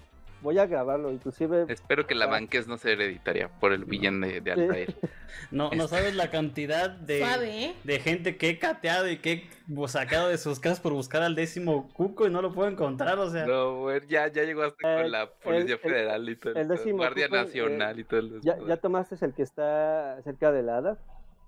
voy 0.43 0.59
a 0.59 0.66
grabarlo, 0.66 1.10
inclusive. 1.12 1.64
Espero 1.69 2.06
que 2.06 2.14
la 2.14 2.27
banquez 2.27 2.66
no 2.69 2.77
sea 2.77 2.93
hereditaria 2.93 3.48
por 3.48 3.73
el 3.73 3.85
villano 3.85 4.27
de, 4.27 4.40
de 4.40 4.52
Altair. 4.52 4.94
No, 5.51 5.70
no 5.70 5.89
sabes 5.89 6.14
la 6.14 6.31
cantidad 6.31 6.90
de, 6.90 7.19
Suave, 7.19 7.64
¿eh? 7.64 7.74
de 7.85 8.01
gente 8.01 8.36
que 8.36 8.51
he 8.51 8.59
cateado 8.59 9.09
y 9.10 9.16
que 9.19 9.32
he 9.69 9.89
sacado 9.89 10.28
de 10.28 10.36
sus 10.39 10.60
casas 10.60 10.81
por 10.81 10.93
buscar 10.93 11.23
al 11.23 11.35
décimo 11.35 11.89
cuco 11.94 12.27
y 12.27 12.31
no 12.31 12.43
lo 12.43 12.52
puedo 12.52 12.69
encontrar, 12.70 13.19
o 13.19 13.31
sea. 13.31 13.47
No, 13.47 13.90
ya, 14.09 14.28
ya 14.28 14.44
llegó 14.44 14.62
hasta 14.62 14.97
El- 14.97 15.02
con 15.02 15.10
la 15.12 15.31
Policía 15.31 15.74
el- 15.74 15.81
Federal 15.81 16.28
y 16.28 16.36
todo. 16.36 16.55
el 16.55 16.69
décimo 16.69 16.98
Guardia 16.98 17.27
cuco, 17.28 17.36
eh, 17.39 17.43
Nacional 17.44 17.98
y 17.98 18.05
todo. 18.05 18.20
el 18.20 18.40
¿Ya, 18.43 18.56
ya 18.66 18.77
tomaste 18.77 19.16
el 19.24 19.32
que 19.35 19.43
está 19.43 20.20
cerca 20.23 20.52
de 20.52 20.62
la 20.62 20.77
hada? 20.78 20.98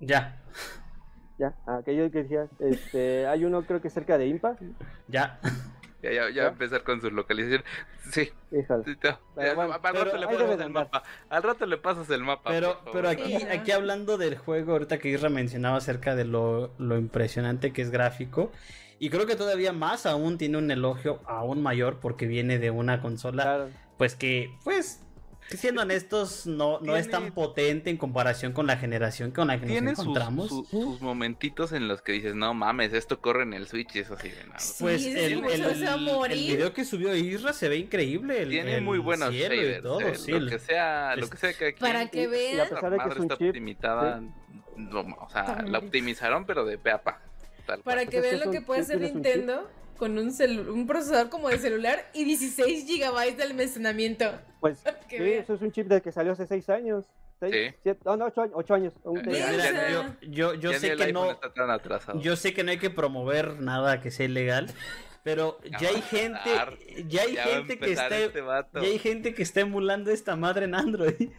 Ya, 0.00 0.42
Ya, 1.38 1.54
aquello 1.66 2.10
que 2.10 2.22
decía, 2.22 2.46
este, 2.60 3.26
hay 3.26 3.44
uno 3.44 3.62
creo 3.64 3.80
que 3.82 3.90
cerca 3.90 4.16
de 4.18 4.26
Impa. 4.28 4.56
ya. 5.08 5.38
Ya, 6.04 6.12
ya, 6.12 6.28
ya 6.28 6.30
¿Ya? 6.30 6.42
va 6.42 6.48
a 6.48 6.52
empezar 6.52 6.82
con 6.82 7.00
su 7.00 7.10
localización. 7.10 7.62
Sí, 8.10 8.30
Híjole. 8.52 8.84
sí, 8.84 8.96
ya, 9.02 9.18
Pero 9.34 9.46
ya, 9.48 9.54
bueno, 9.54 9.72
al 9.72 9.94
rato 9.94 10.16
le 10.18 10.26
pasas 10.26 10.60
el 10.60 10.70
mapa. 10.70 11.02
Al 11.30 11.42
rato 11.42 11.66
le 11.66 11.76
pasas 11.78 12.10
el 12.10 12.22
mapa. 12.22 12.50
Pero, 12.50 12.80
pero 12.92 13.08
aquí, 13.08 13.34
aquí 13.44 13.70
hablando 13.72 14.18
del 14.18 14.36
juego, 14.36 14.72
ahorita 14.72 14.98
que 14.98 15.08
Isra 15.08 15.30
mencionaba 15.30 15.78
acerca 15.78 16.14
de 16.14 16.24
lo, 16.24 16.72
lo 16.78 16.96
impresionante 16.98 17.72
que 17.72 17.82
es 17.82 17.90
gráfico, 17.90 18.52
y 18.98 19.10
creo 19.10 19.26
que 19.26 19.36
todavía 19.36 19.72
más 19.72 20.06
aún 20.06 20.38
tiene 20.38 20.58
un 20.58 20.70
elogio 20.70 21.20
aún 21.26 21.62
mayor 21.62 21.98
porque 22.00 22.26
viene 22.26 22.58
de 22.58 22.70
una 22.70 23.00
consola, 23.00 23.42
Claro. 23.42 23.70
pues 23.98 24.14
que, 24.14 24.50
pues, 24.64 25.03
siendo 25.50 25.82
honestos, 25.82 26.46
no, 26.46 26.80
no 26.80 26.96
es 26.96 27.08
tan 27.10 27.32
potente 27.32 27.90
en 27.90 27.96
comparación 27.96 28.52
con 28.52 28.66
la 28.66 28.76
generación 28.76 29.30
con 29.30 29.48
la 29.48 29.54
que 29.60 29.66
nos 29.66 29.70
Tiene 29.70 29.90
sus, 29.90 30.00
encontramos. 30.00 30.48
su- 30.48 30.64
sus 30.64 31.00
momentitos 31.00 31.72
en 31.72 31.86
los 31.88 32.02
que 32.02 32.12
dices, 32.12 32.34
no 32.34 32.54
mames, 32.54 32.92
esto 32.92 33.20
corre 33.20 33.42
en 33.44 33.52
el 33.54 33.66
Switch 33.68 33.94
y 33.94 34.00
es 34.00 34.10
así 34.10 34.30
de 34.30 34.44
nada. 34.46 34.58
Sí, 34.58 34.76
Pues 34.82 35.04
es 35.06 35.14
el, 35.16 35.34
como 35.36 35.50
el- 35.50 35.56
se 35.56 35.84
va 35.84 35.92
a 35.92 35.94
el 35.94 36.00
morir. 36.00 36.56
video 36.56 36.72
que 36.72 36.84
subió 36.84 37.14
Isra 37.14 37.52
se 37.52 37.68
ve 37.68 37.76
increíble. 37.76 38.42
El, 38.42 38.48
Tiene 38.50 38.76
el 38.76 38.82
muy 38.82 38.98
buenos 38.98 39.30
cielo 39.30 39.54
y 39.54 39.58
shaders, 39.58 39.82
todo, 39.82 40.00
eh, 40.00 40.14
sí, 40.16 40.30
lo 40.32 40.36
el- 40.38 40.50
que 40.50 40.58
sea, 40.58 41.16
lo 41.16 41.28
que 41.28 41.36
sea 41.36 41.52
que 41.52 41.66
aquí 41.68 41.80
Para 41.80 42.08
que 42.08 42.20
Y- 42.22 42.24
y 42.24 42.26
vean. 42.26 42.60
a 42.66 42.70
pesar 42.70 42.90
de 42.90 42.98
que 42.98 43.08
es 43.08 43.16
un 43.16 43.22
está 43.22 43.36
chip, 43.38 43.46
optimizada, 43.48 44.22
no, 44.76 45.00
o 45.00 45.28
sea, 45.30 45.62
la 45.68 45.78
optimizaron 45.78 46.46
pero 46.46 46.64
de 46.64 46.78
pe 46.78 46.90
a 46.90 47.02
pa. 47.02 47.20
tal 47.66 47.82
cual. 47.82 47.82
Para 47.82 47.96
Pues 48.02 48.08
que 48.10 48.20
vean 48.20 48.40
lo 48.40 48.50
que 48.50 48.60
puede 48.60 48.80
hacer 48.82 49.00
Nintendo 49.00 49.70
con 49.96 50.18
un, 50.18 50.32
un 50.68 50.86
procesador 50.86 51.28
como 51.30 51.48
de 51.48 51.58
celular 51.58 52.10
y 52.14 52.24
16 52.24 52.86
GB 52.86 53.36
de 53.36 53.42
almacenamiento. 53.42 54.26
Pues 54.60 54.78
sí, 55.08 55.16
eso 55.16 55.54
es 55.54 55.62
un 55.62 55.72
chip 55.72 55.86
del 55.88 56.02
que 56.02 56.12
salió 56.12 56.32
hace 56.32 56.46
seis 56.46 56.68
años. 56.68 57.04
Seis, 57.40 57.52
Sí. 57.52 57.74
siete, 57.82 58.00
no, 58.04 58.16
no, 58.16 58.26
ocho, 58.54 58.74
años- 58.74 58.92
mira, 59.26 60.16
yo, 60.22 60.54
sé 60.74 60.96
que 60.96 61.12
no. 61.12 61.30
está 61.32 61.52
tan 61.52 61.68
atrasado. 61.70 62.20
Yo 62.20 62.36
sé 62.36 62.54
que 62.54 62.62
no 62.64 62.70
hay 62.70 62.78
que 62.78 62.90
promover 62.90 63.60
nada 63.60 64.00
que 64.00 64.10
sea 64.12 64.26
ilegal, 64.26 64.70
pero 65.24 65.58
Ya 65.80 65.88
hay 65.88 66.00
gente, 66.02 66.50
ya 67.08 67.22
hay 67.22 67.34
Ya 67.34 67.42
gente 67.44 67.78
que 67.78 67.92
está, 67.92 68.16
este 68.16 68.40
ya 68.74 68.80
hay 68.80 68.98
gente 68.98 69.34
que 69.34 69.42
está 69.42 69.60
emulando 69.60 70.10
esta 70.12 70.36
madre 70.36 70.66
en 70.66 70.74
Android. 70.76 71.30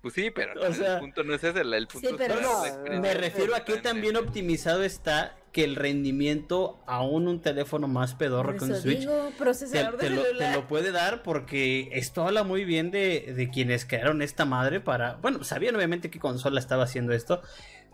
Pues 0.00 0.14
sí, 0.14 0.30
pero 0.30 0.52
o 0.66 0.72
sea- 0.72 0.94
el 0.94 1.00
punto 1.00 1.24
no 1.24 1.34
es 1.34 1.42
ese, 1.44 1.60
el 1.60 1.74
el 1.74 1.86
punto 1.88 2.08
Sí, 2.08 2.14
pero 2.16 2.40
no, 2.40 2.62
Me 3.00 3.12
refiero 3.14 3.54
a 3.54 3.58
que 3.60 3.64
tiene. 3.72 3.82
también 3.82 4.16
optimizado 4.16 4.82
está 4.84 5.36
que 5.52 5.64
el 5.64 5.76
rendimiento 5.76 6.78
aún 6.86 7.26
un 7.26 7.40
teléfono 7.40 7.88
más 7.88 8.14
pedorro 8.14 8.56
que 8.56 8.64
un 8.64 8.76
Switch 8.76 9.00
digo, 9.00 9.28
te, 9.30 9.36
procesador 9.36 9.96
te 9.96 10.08
de 10.08 10.16
lo, 10.16 10.22
te 10.22 10.28
celular. 10.28 10.54
lo 10.54 10.68
puede 10.68 10.92
dar 10.92 11.22
porque 11.22 11.88
esto 11.92 12.22
habla 12.22 12.44
muy 12.44 12.64
bien 12.64 12.90
de, 12.90 13.32
de 13.36 13.50
quienes 13.50 13.84
crearon 13.84 14.22
esta 14.22 14.44
madre 14.44 14.80
para... 14.80 15.14
Bueno, 15.16 15.42
sabían 15.42 15.74
obviamente 15.74 16.10
qué 16.10 16.20
consola 16.20 16.60
estaba 16.60 16.84
haciendo 16.84 17.12
esto, 17.12 17.42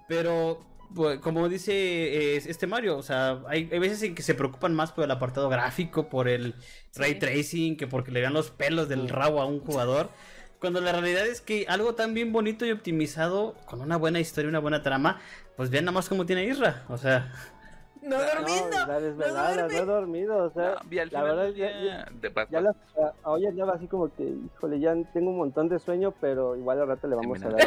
pero 0.09 0.67
como 1.21 1.49
dice 1.49 1.73
eh, 1.73 2.37
este 2.37 2.67
Mario, 2.67 2.97
o 2.97 3.03
sea, 3.03 3.43
hay, 3.49 3.69
hay 3.73 3.79
veces 3.79 4.03
en 4.03 4.15
que 4.15 4.23
se 4.23 4.35
preocupan 4.35 4.75
más 4.75 4.93
por 4.93 5.05
el 5.05 5.11
apartado 5.11 5.49
gráfico, 5.49 6.09
por 6.09 6.29
el 6.29 6.55
ray 6.95 7.19
tracing, 7.19 7.77
que 7.77 7.87
porque 7.87 8.11
le 8.11 8.21
vean 8.21 8.33
los 8.33 8.51
pelos 8.51 8.89
del 8.89 9.09
rabo 9.09 9.41
a 9.41 9.47
un 9.47 9.61
jugador. 9.61 10.11
Cuando 10.61 10.81
la 10.81 10.93
realidad 10.93 11.27
es 11.27 11.41
que 11.41 11.67
algo 11.69 11.95
tan 11.95 12.15
bien 12.15 12.33
bonito 12.33 12.65
y 12.65 12.71
optimizado, 12.71 13.55
con 13.67 13.81
una 13.81 13.97
buena 13.97 14.21
historia, 14.21 14.49
una 14.49 14.59
buena 14.59 14.83
trama, 14.83 15.21
pues 15.57 15.71
vean 15.71 15.85
nada 15.85 15.95
más 15.95 16.09
cómo 16.09 16.25
tiene 16.27 16.45
Isra. 16.45 16.85
O 16.89 16.97
sea, 16.99 17.33
No 18.03 18.19
No, 18.19 18.23
durmiendo. 18.39 18.87
la 18.87 19.01
desvelada, 19.01 19.63
no 19.63 19.69
no 19.69 19.75
he 19.75 19.85
dormido, 19.85 20.37
o 20.37 20.51
sea, 20.51 20.77
No, 20.85 20.93
y 20.95 20.99
al 21.01 21.09
la 21.11 21.21
final 21.23 21.37
verdad 21.37 21.49
ya, 21.57 22.47
ya 22.51 22.61
la, 22.61 22.71
a- 23.25 23.31
hoy 23.31 23.47
andaba 23.47 23.73
así 23.75 23.89
como 23.89 24.15
que, 24.15 24.23
híjole, 24.23 24.79
ya 24.79 24.95
tengo 25.13 25.31
un 25.31 25.39
montón 25.39 25.69
de 25.69 25.81
sueño, 25.81 26.15
pero 26.21 26.55
igual 26.55 26.81
al 26.83 26.87
rato 26.87 27.09
le 27.09 27.17
vamos 27.17 27.43
a 27.43 27.49
dar. 27.49 27.67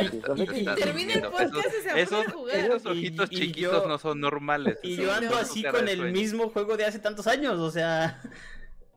termina 0.78 1.14
el 1.16 1.22
podcast 1.24 1.56
Esos- 1.56 1.66
y 1.66 1.82
se 1.82 1.88
va 1.90 1.94
a 1.96 2.00
esos, 2.00 2.28
a 2.28 2.32
jugar. 2.32 2.56
esos 2.56 2.86
Y- 2.86 2.88
ojitos 2.88 3.32
y 3.32 3.36
chiquitos 3.36 3.82
yo- 3.84 3.88
no 3.90 3.98
son 3.98 4.22
normales. 4.22 4.80
y 4.82 4.96
yo 4.96 5.08
no. 5.08 5.14
ando 5.14 5.36
así 5.36 5.62
con 5.64 5.90
el 5.90 6.12
mismo 6.14 6.50
juego 6.52 6.78
de 6.78 6.86
hace 6.86 7.00
tantos 7.00 7.28
años, 7.28 7.60
o 7.60 7.70
sea, 7.72 8.22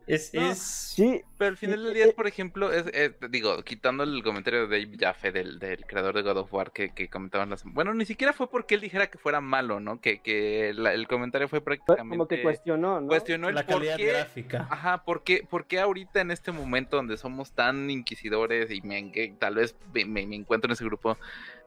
es... 0.07 0.33
No. 0.35 0.51
es... 0.51 0.59
sí, 0.59 1.23
Pero 1.39 1.51
al 1.51 1.57
final 1.57 1.85
del 1.85 1.95
día, 1.95 2.05
es, 2.07 2.15
por 2.15 2.27
ejemplo, 2.27 2.73
es, 2.73 2.87
es- 2.93 3.12
digo, 3.31 3.62
quitando 3.62 4.03
el 4.05 4.23
comentario 4.23 4.66
de 4.66 4.79
Dave 4.85 4.97
Jaffe, 4.99 5.33
del, 5.33 5.59
del 5.59 5.85
creador 5.87 6.15
de 6.15 6.23
God 6.23 6.39
of 6.39 6.53
War, 6.55 6.73
que, 6.73 6.91
que 6.95 7.09
comentaban 7.09 7.51
las... 7.51 7.65
Bueno, 7.65 7.95
ni 7.95 8.05
siquiera 8.05 8.33
fue 8.33 8.49
porque 8.51 8.74
él 8.74 8.81
dijera 8.81 9.09
que 9.09 9.19
fuera 9.19 9.41
malo, 9.41 9.81
¿no? 9.81 10.01
Que, 10.01 10.20
que 10.20 10.73
la- 10.74 10.93
el 10.95 11.07
comentario 11.09 11.49
fue 11.49 11.61
prácticamente... 11.61 12.11
como 12.16 12.29
que 12.29 12.43
cuestionó, 12.43 13.01
¿no? 13.01 13.09
cuestionó 13.09 13.49
el 13.49 13.55
la 13.55 13.65
por 13.66 13.74
calidad 13.77 13.97
qué... 13.97 14.07
gráfica. 14.07 14.66
Ajá, 14.70 15.05
¿por 15.05 15.23
qué, 15.24 15.47
por 15.49 15.66
qué 15.66 15.81
ahorita 15.81 16.20
en 16.20 16.31
este 16.31 16.53
momento 16.53 16.97
donde 16.97 17.16
somos 17.16 17.53
tan 17.53 17.91
inquisidores 17.91 18.70
y 18.70 18.81
me, 18.83 19.11
que 19.12 19.35
tal 19.39 19.57
vez 19.57 19.77
me, 19.95 20.05
me- 20.05 20.27
me 20.27 20.37
encuentro 20.37 20.69
en 20.69 20.73
ese 20.73 20.85
grupo 20.85 21.16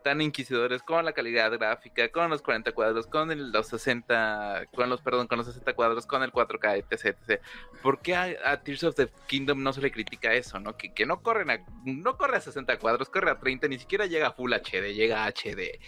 tan 0.06 0.22
inquisidores 0.22 0.84
con 0.84 1.04
la 1.04 1.14
calidad 1.14 1.52
gráfica, 1.52 2.10
con 2.10 2.30
los 2.30 2.44
40 2.44 2.74
cuadros, 2.74 3.08
con 3.08 3.32
el- 3.32 3.52
los 3.52 3.66
60, 3.70 4.68
con 4.76 4.88
los, 4.88 5.02
perdón, 5.02 5.26
con 5.26 5.40
los 5.40 5.48
60 5.48 5.74
cuadros, 5.74 6.06
con 6.06 6.22
el 6.22 6.32
4K, 6.32 6.76
etc, 6.78 7.18
etc. 7.28 7.42
¿Por 7.82 8.00
qué 8.04 8.16
a, 8.16 8.28
a 8.46 8.62
Tears 8.62 8.84
of 8.84 8.94
the 8.96 9.10
Kingdom 9.26 9.64
no 9.64 9.74
se 9.74 9.82
le 9.82 9.92
critica 9.92 10.32
eso, 10.34 10.60
no? 10.60 10.78
Que, 10.78 10.94
que 10.94 11.08
no 11.08 11.24
corren 11.24 11.50
a, 11.50 11.58
no 11.86 12.18
corre 12.18 12.38
a 12.38 12.42
60 12.42 12.78
cuadros, 12.78 13.10
corre 13.10 13.32
a 13.32 13.40
30, 13.40 13.68
ni 13.68 13.80
siquiera 13.80 14.06
llega 14.06 14.28
a 14.28 14.32
Full 14.34 14.54
HD, 14.54 14.94
llega 14.94 15.26
a 15.26 15.30
HD. 15.32 15.80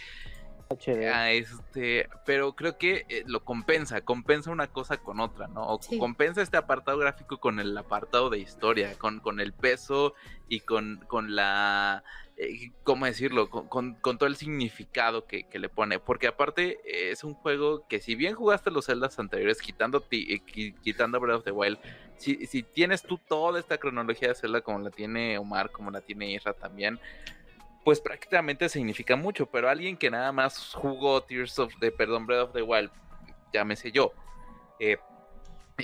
HD. 0.70 1.08
Ah, 1.14 1.30
este, 1.30 2.08
pero 2.26 2.56
creo 2.56 2.76
que 2.76 3.06
eh, 3.08 3.22
lo 3.26 3.44
compensa, 3.44 4.00
compensa 4.00 4.50
una 4.50 4.66
cosa 4.66 4.96
con 4.96 5.20
otra, 5.20 5.46
¿no? 5.46 5.62
O 5.62 5.80
Sí. 5.80 5.96
compensa 5.96 6.42
este 6.42 6.56
apartado 6.56 6.98
gráfico 6.98 7.38
con 7.38 7.60
el 7.60 7.78
apartado 7.78 8.30
de 8.30 8.38
historia, 8.40 8.98
con, 8.98 9.20
con 9.20 9.38
el 9.38 9.52
peso 9.52 10.14
y 10.48 10.58
con, 10.60 11.04
con 11.06 11.36
la, 11.36 12.02
eh, 12.40 12.70
¿cómo 12.84 13.06
decirlo? 13.06 13.50
Con, 13.50 14.00
todo 14.00 14.26
el 14.26 14.36
significado 14.36 15.26
que, 15.26 15.46
le 15.52 15.68
pone, 15.68 15.98
porque 15.98 16.28
aparte 16.28 16.78
eh, 16.84 17.10
es 17.10 17.24
un 17.24 17.34
juego 17.34 17.86
que 17.88 18.00
si 18.00 18.14
bien 18.14 18.36
jugaste 18.36 18.70
los 18.70 18.86
celdas 18.86 19.18
anteriores, 19.18 19.60
quitando, 19.60 20.00
ti- 20.00 20.26
eh, 20.32 20.40
qui- 20.40 20.74
quitando 20.80 21.18
Breath 21.18 21.38
of 21.38 21.44
the 21.44 21.50
Wild, 21.50 21.78
si, 22.16 22.46
si 22.46 22.62
tienes 22.62 23.02
tú 23.02 23.18
toda 23.18 23.58
esta 23.58 23.78
cronología 23.78 24.28
de 24.28 24.34
Zelda 24.36 24.60
como 24.60 24.78
la 24.78 24.90
tiene 24.90 25.36
Omar, 25.36 25.72
como 25.72 25.90
la 25.90 26.00
tiene 26.00 26.30
Isra 26.32 26.52
también, 26.52 27.00
pues 27.84 28.00
prácticamente 28.00 28.68
significa 28.68 29.16
mucho, 29.16 29.46
pero 29.46 29.68
alguien 29.68 29.96
que 29.96 30.10
nada 30.10 30.30
más 30.30 30.74
jugó 30.74 31.20
Tears 31.22 31.58
of 31.58 31.74
the, 31.80 31.90
perdón, 31.90 32.26
Breath 32.26 32.48
of 32.48 32.52
the 32.52 32.62
Wild, 32.62 32.90
llámese 33.52 33.90
yo, 33.90 34.12
eh, 34.78 34.98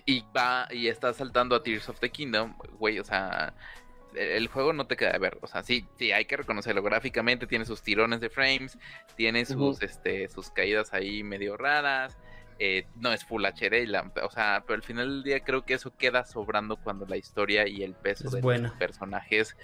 y 0.06 0.24
va 0.36 0.68
y 0.70 0.86
está 0.86 1.12
saltando 1.12 1.56
a 1.56 1.62
Tears 1.62 1.88
of 1.88 1.98
the 1.98 2.10
Kingdom, 2.10 2.56
güey, 2.78 3.00
o 3.00 3.04
sea, 3.04 3.54
el, 4.14 4.28
el 4.28 4.48
juego 4.48 4.72
no 4.72 4.86
te 4.86 4.96
queda 4.96 5.12
de 5.12 5.18
ver, 5.18 5.38
o 5.42 5.46
sea, 5.46 5.62
sí, 5.62 5.86
sí, 5.98 6.12
hay 6.12 6.24
que 6.24 6.36
reconocerlo 6.36 6.82
gráficamente, 6.82 7.46
tiene 7.46 7.64
sus 7.64 7.82
tirones 7.82 8.20
de 8.20 8.30
frames, 8.30 8.78
tiene 9.16 9.44
sus, 9.44 9.82
este, 9.82 10.28
sus 10.28 10.50
caídas 10.50 10.92
ahí 10.92 11.22
medio 11.22 11.56
raras, 11.56 12.16
eh, 12.58 12.86
no 12.96 13.12
es 13.12 13.24
Full 13.24 13.44
HD, 13.44 13.82
y 13.82 13.86
la- 13.86 14.12
o 14.22 14.30
sea, 14.30 14.62
pero 14.66 14.76
al 14.76 14.82
final 14.82 15.08
del 15.08 15.22
día 15.24 15.40
creo 15.40 15.64
que 15.64 15.74
eso 15.74 15.96
queda 15.96 16.24
sobrando 16.24 16.76
cuando 16.76 17.04
la 17.06 17.16
historia 17.16 17.66
y 17.66 17.82
el 17.82 17.94
peso 17.94 18.26
Es 18.28 18.32
de 18.32 18.40
buena. 18.40 18.68
los 18.68 18.76
personajes 18.78 19.56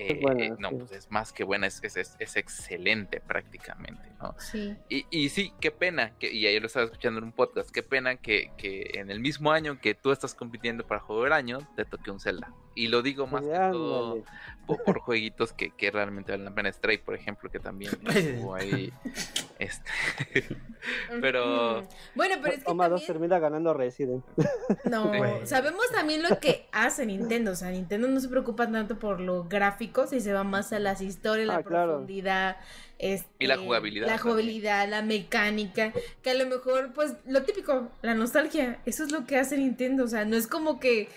eh, 0.00 0.20
buena, 0.22 0.54
no, 0.60 0.68
sí. 0.68 0.74
pues 0.76 0.92
es 0.92 1.10
más 1.10 1.32
que 1.32 1.42
buena, 1.42 1.66
es, 1.66 1.82
es, 1.82 1.96
es- 1.96 2.14
es 2.20 2.36
excelente 2.36 3.20
prácticamente, 3.20 4.08
¿no? 4.22 4.32
Sí. 4.38 4.76
Y, 4.88 5.04
y 5.10 5.28
sí, 5.30 5.52
qué 5.60 5.72
pena, 5.72 6.12
que, 6.20 6.30
y 6.32 6.46
ayer 6.46 6.60
lo 6.62 6.66
estaba 6.68 6.84
escuchando 6.84 7.18
en 7.18 7.24
un 7.24 7.32
podcast, 7.32 7.70
qué 7.70 7.82
pena 7.82 8.14
que, 8.14 8.52
que 8.56 8.92
en 8.94 9.10
el 9.10 9.18
mismo 9.18 9.50
año 9.50 9.80
que 9.80 9.94
tú 9.94 10.12
estás 10.12 10.36
compitiendo 10.36 10.86
para 10.86 11.00
juego 11.00 11.24
del 11.24 11.32
año, 11.32 11.58
te 11.74 11.84
toque 11.84 12.12
un 12.12 12.20
Zelda. 12.20 12.52
Y 12.78 12.88
lo 12.88 13.02
digo 13.02 13.26
más 13.26 13.42
Sí, 13.44 13.50
que 13.50 13.56
todo 13.72 14.22
por, 14.66 14.82
por 14.84 14.98
jueguitos 15.00 15.52
que, 15.52 15.70
que 15.70 15.90
realmente 15.90 16.30
valen 16.32 16.44
la 16.44 16.54
pena. 16.54 16.70
Stray, 16.70 16.98
por 16.98 17.14
ejemplo, 17.14 17.50
que 17.50 17.58
también 17.58 17.92
estuvo 18.14 18.54
ahí. 18.54 18.92
Este, 19.58 19.90
Pero-. 21.20 21.82
Bueno, 22.14 22.36
pero 22.42 22.54
es 22.54 22.58
que 22.60 22.64
Toma 22.66 22.88
dos 22.88 23.00
también... 23.00 23.14
termina 23.14 23.38
ganando 23.38 23.74
Resident. 23.74 24.24
No, 24.84 25.12
sabemos 25.44 25.84
también 25.92 26.22
lo 26.22 26.38
que 26.40 26.66
hace 26.72 27.04
Nintendo. 27.06 27.52
O 27.52 27.54
sea, 27.56 27.70
Nintendo 27.70 28.08
no 28.08 28.20
se 28.20 28.28
preocupa 28.28 28.70
tanto 28.70 28.98
por 28.98 29.20
lo 29.20 29.44
gráfico, 29.44 30.06
si 30.06 30.20
se 30.20 30.32
va 30.32 30.44
más 30.44 30.72
a 30.72 30.78
las 30.78 31.00
historias, 31.00 31.46
la 31.46 31.56
Ah, 31.56 31.62
claro. 31.62 31.92
profundidad. 31.92 32.56
este, 32.98 33.28
Y 33.38 33.46
la 33.46 33.56
jugabilidad 33.56 34.06
La 34.06 34.16
también. 34.16 34.32
jugabilidad, 34.34 34.88
la 34.88 35.02
mecánica. 35.02 35.92
Que 36.22 36.30
a 36.30 36.34
lo 36.34 36.46
mejor, 36.46 36.92
pues, 36.94 37.14
lo 37.26 37.42
típico, 37.42 37.90
la 38.02 38.14
nostalgia. 38.14 38.78
Eso 38.86 39.04
es 39.04 39.12
lo 39.12 39.26
que 39.26 39.36
hace 39.38 39.56
Nintendo. 39.58 40.04
O 40.04 40.08
sea, 40.08 40.24
no 40.24 40.36
es 40.36 40.46
como 40.46 40.78
que. 40.78 41.08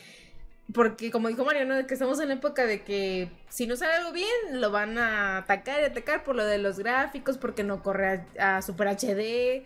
Porque, 0.73 1.11
como 1.11 1.27
dijo 1.27 1.43
Mario, 1.43 1.65
¿no? 1.65 1.85
Que 1.87 1.93
estamos 1.93 2.19
en 2.19 2.29
la 2.29 2.35
época 2.35 2.65
de 2.65 2.83
que 2.83 3.31
si 3.49 3.67
no 3.67 3.75
sale 3.75 3.93
algo 3.93 4.11
bien, 4.11 4.61
lo 4.61 4.71
van 4.71 4.97
a 4.97 5.37
atacar 5.37 5.81
y 5.81 5.85
atacar 5.85 6.23
por 6.23 6.35
lo 6.35 6.45
de 6.45 6.57
los 6.57 6.77
gráficos, 6.79 7.37
porque 7.37 7.63
no 7.63 7.81
corre 7.81 8.25
a, 8.39 8.57
a 8.57 8.61
Super 8.61 8.87
HD. 8.87 9.65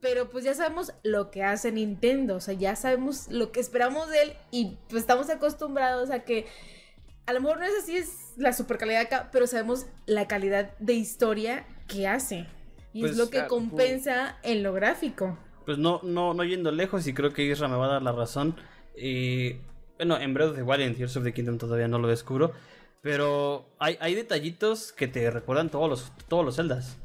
Pero 0.00 0.30
pues 0.30 0.44
ya 0.44 0.54
sabemos 0.54 0.92
lo 1.04 1.30
que 1.30 1.44
hace 1.44 1.70
Nintendo, 1.70 2.36
o 2.36 2.40
sea, 2.40 2.54
ya 2.54 2.74
sabemos 2.74 3.28
lo 3.28 3.52
que 3.52 3.60
esperamos 3.60 4.10
de 4.10 4.22
él 4.22 4.32
y 4.50 4.76
pues 4.88 5.02
estamos 5.02 5.30
acostumbrados 5.30 6.10
a 6.10 6.24
que 6.24 6.46
a 7.26 7.32
lo 7.32 7.40
mejor 7.40 7.58
no 7.58 7.64
es 7.64 7.72
así, 7.80 7.96
es 7.96 8.32
la 8.36 8.52
super 8.52 8.78
calidad 8.78 9.02
acá, 9.02 9.28
pero 9.32 9.46
sabemos 9.46 9.86
la 10.06 10.26
calidad 10.26 10.76
de 10.80 10.94
historia 10.94 11.64
que 11.86 12.08
hace. 12.08 12.46
Y 12.92 13.00
Pues, 13.00 13.12
es 13.12 13.16
lo 13.18 13.26
que 13.26 13.38
claro. 13.38 13.48
compensa 13.48 14.38
en 14.42 14.64
lo 14.64 14.72
gráfico. 14.72 15.38
Pues 15.64 15.78
no, 15.78 16.00
no, 16.02 16.34
no 16.34 16.42
yendo 16.42 16.72
lejos, 16.72 17.06
y 17.06 17.14
creo 17.14 17.32
que 17.32 17.44
Isra 17.44 17.68
me 17.68 17.76
va 17.76 17.86
a 17.86 17.92
dar 17.92 18.02
la 18.02 18.10
razón. 18.10 18.56
Y 18.96 19.58
bueno, 20.06 20.20
en 20.22 20.34
Breath 20.34 20.50
of 20.50 20.56
the 20.56 20.62
Wild 20.64 20.80
y 20.80 20.84
en 20.84 20.94
Tears 20.96 21.16
of 21.16 21.22
the 21.24 21.32
Kingdom 21.32 21.58
todavía 21.58 21.86
no 21.86 21.98
lo 21.98 22.08
descubro. 22.08 22.52
Pero 23.02 23.66
hay, 23.78 23.96
hay 24.00 24.14
detallitos 24.16 24.92
que 24.92 25.06
te 25.08 25.30
recuerdan 25.30 25.70
todos 25.70 25.88
los, 25.88 26.12
todos 26.28 26.44
los 26.44 26.56
Zeldas. 26.56 26.96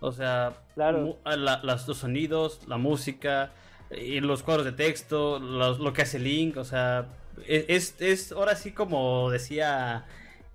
O 0.00 0.12
sea, 0.12 0.52
Claro. 0.74 0.98
mu- 1.00 1.16
a 1.24 1.36
la- 1.36 1.60
las, 1.62 1.88
los 1.88 1.98
sonidos, 1.98 2.60
la 2.68 2.76
música, 2.76 3.52
y 3.90 4.20
los 4.20 4.42
cuadros 4.42 4.66
de 4.66 4.72
texto, 4.72 5.38
los- 5.38 5.78
lo 5.78 5.92
que 5.94 6.02
hace 6.02 6.18
Link. 6.18 6.56
O 6.58 6.64
sea, 6.64 7.06
e, 7.46 7.64
es, 7.68 7.94
es 8.00 8.32
ahora 8.32 8.56
sí 8.56 8.72
como 8.72 9.30
decía 9.30 10.04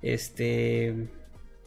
este 0.03 0.87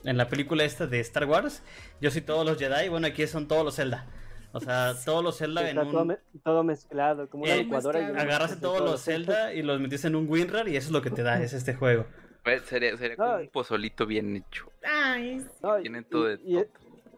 en 0.04 0.16
la 0.16 0.28
película 0.28 0.64
esta 0.64 0.86
de 0.86 1.00
Star 1.00 1.24
Wars. 1.26 1.62
Yo 2.00 2.10
soy 2.10 2.22
todos 2.22 2.44
los 2.46 2.58
Jedi, 2.58 2.88
bueno, 2.88 3.06
aquí 3.08 3.26
son 3.26 3.46
todos 3.48 3.64
los 3.64 3.74
Zelda. 3.76 4.06
O 4.52 4.60
sea, 4.60 4.94
todos 5.04 5.24
los 5.24 5.38
Zelda 5.38 5.68
en 5.68 5.76
todo, 5.76 6.02
un... 6.02 6.08
me- 6.08 6.18
todo 6.44 6.62
mezclado, 6.62 7.28
como 7.28 7.44
una 7.44 7.54
Eh, 7.54 7.64
licuadora. 7.64 8.06
Agarraste 8.08 8.56
todos 8.60 8.80
los 8.82 9.02
Zelda 9.02 9.52
y 9.54 9.62
los 9.62 9.80
metiste 9.80 10.08
en 10.08 10.14
un 10.16 10.28
WinRAR 10.28 10.68
y 10.68 10.76
eso 10.76 10.88
es 10.88 10.92
lo 10.92 11.00
que 11.02 11.10
te 11.10 11.22
da, 11.22 11.42
es 11.42 11.52
este 11.52 11.74
juego. 11.74 12.04
pues, 12.44 12.62
sería, 12.62 12.96
sería 12.96 13.16
como 13.16 13.36
un 13.36 13.48
pozolito 13.48 14.04
bien 14.06 14.36
hecho. 14.36 14.70
Ay. 14.84 15.42
No, 15.62 15.76
Tienen 15.80 16.04
todo 16.04 16.24
de 16.26 16.34
y, 16.44 16.58
y, 16.58 16.64
todo. 16.64 16.66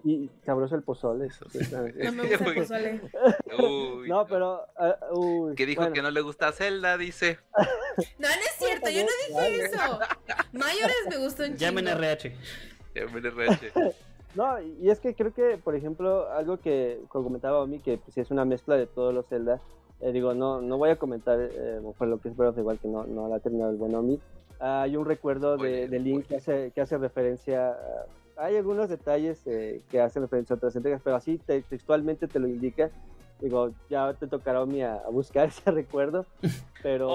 y 0.04 0.30
sabroso 0.44 0.74
el 0.76 0.82
pozole. 0.82 1.26
Eso 1.26 1.46
sí, 1.50 1.58
no 1.72 2.12
me 2.12 2.22
gusta 2.28 2.44
el 2.44 2.54
pozole. 2.54 3.00
Uy, 3.58 4.08
No, 4.08 4.26
pero. 4.26 4.66
ah, 4.78 4.96
uy, 5.12 5.54
Que 5.54 5.64
dijo 5.66 5.80
bueno, 5.80 5.94
que 5.94 6.02
no 6.02 6.10
le 6.10 6.20
gusta 6.20 6.52
Zelda, 6.52 6.96
dice. 6.98 7.38
No, 8.18 8.28
no 8.28 8.34
es 8.34 8.56
cierto, 8.58 8.90
yo 8.90 9.02
no 9.02 9.42
dije 9.48 9.64
eso. 9.66 9.98
Mayores 10.52 10.96
me 11.08 11.16
gustó 11.18 11.44
un 11.44 11.56
Llamen 11.56 11.86
chingo. 11.86 11.98
RH. 11.98 12.36
Ya 12.94 13.06
me 13.06 13.20
le 13.20 13.30
reche. 13.30 13.72
No, 14.34 14.60
y 14.60 14.90
es 14.90 14.98
que 15.00 15.14
creo 15.14 15.32
que, 15.32 15.58
por 15.58 15.74
ejemplo, 15.76 16.28
algo 16.32 16.56
que 16.58 17.00
comentaba 17.08 17.62
a 17.62 17.66
mí, 17.66 17.78
que 17.78 17.98
pues, 17.98 18.18
es 18.18 18.30
una 18.30 18.44
mezcla 18.44 18.76
de 18.76 18.86
todos 18.86 19.14
los 19.14 19.26
Zelda. 19.28 19.60
eh, 20.00 20.10
digo, 20.12 20.34
no 20.34 20.60
no 20.60 20.76
voy 20.76 20.90
a 20.90 20.96
comentar 20.96 21.38
eh, 21.40 21.80
por 21.96 22.08
lo 22.08 22.18
que 22.18 22.28
es 22.28 22.36
Breath 22.36 22.58
Wild, 22.58 22.80
que 22.80 22.88
no, 22.88 23.04
no 23.04 23.28
la 23.28 23.36
ha 23.36 23.40
terminado 23.40 23.70
el 23.70 23.76
buen 23.76 23.94
Omi. 23.94 24.20
Ah, 24.60 24.82
hay 24.82 24.96
un 24.96 25.04
recuerdo 25.04 25.52
de, 25.52 25.56
Spoiler, 25.58 25.90
de 25.90 25.98
Link 26.00 26.26
que 26.26 26.36
hace, 26.36 26.70
que 26.72 26.80
hace 26.80 26.98
referencia. 26.98 27.70
a- 27.70 28.06
hay 28.36 28.56
algunos 28.56 28.88
detalles 28.88 29.40
eh, 29.46 29.80
que 29.90 30.00
hacen 30.00 30.22
referencia 30.22 30.54
a 30.54 30.56
otras 30.56 30.74
entregas, 30.74 31.00
pero 31.04 31.14
así 31.14 31.38
te- 31.38 31.62
textualmente 31.62 32.26
te 32.26 32.40
lo 32.40 32.48
indica. 32.48 32.90
Digo, 33.40 33.70
ya 33.88 34.12
te 34.14 34.26
tocará 34.26 34.62
Omi 34.62 34.82
a, 34.82 34.96
a 34.96 35.08
buscar 35.10 35.48
ese 35.48 35.70
recuerdo, 35.70 36.26
pero 36.82 37.08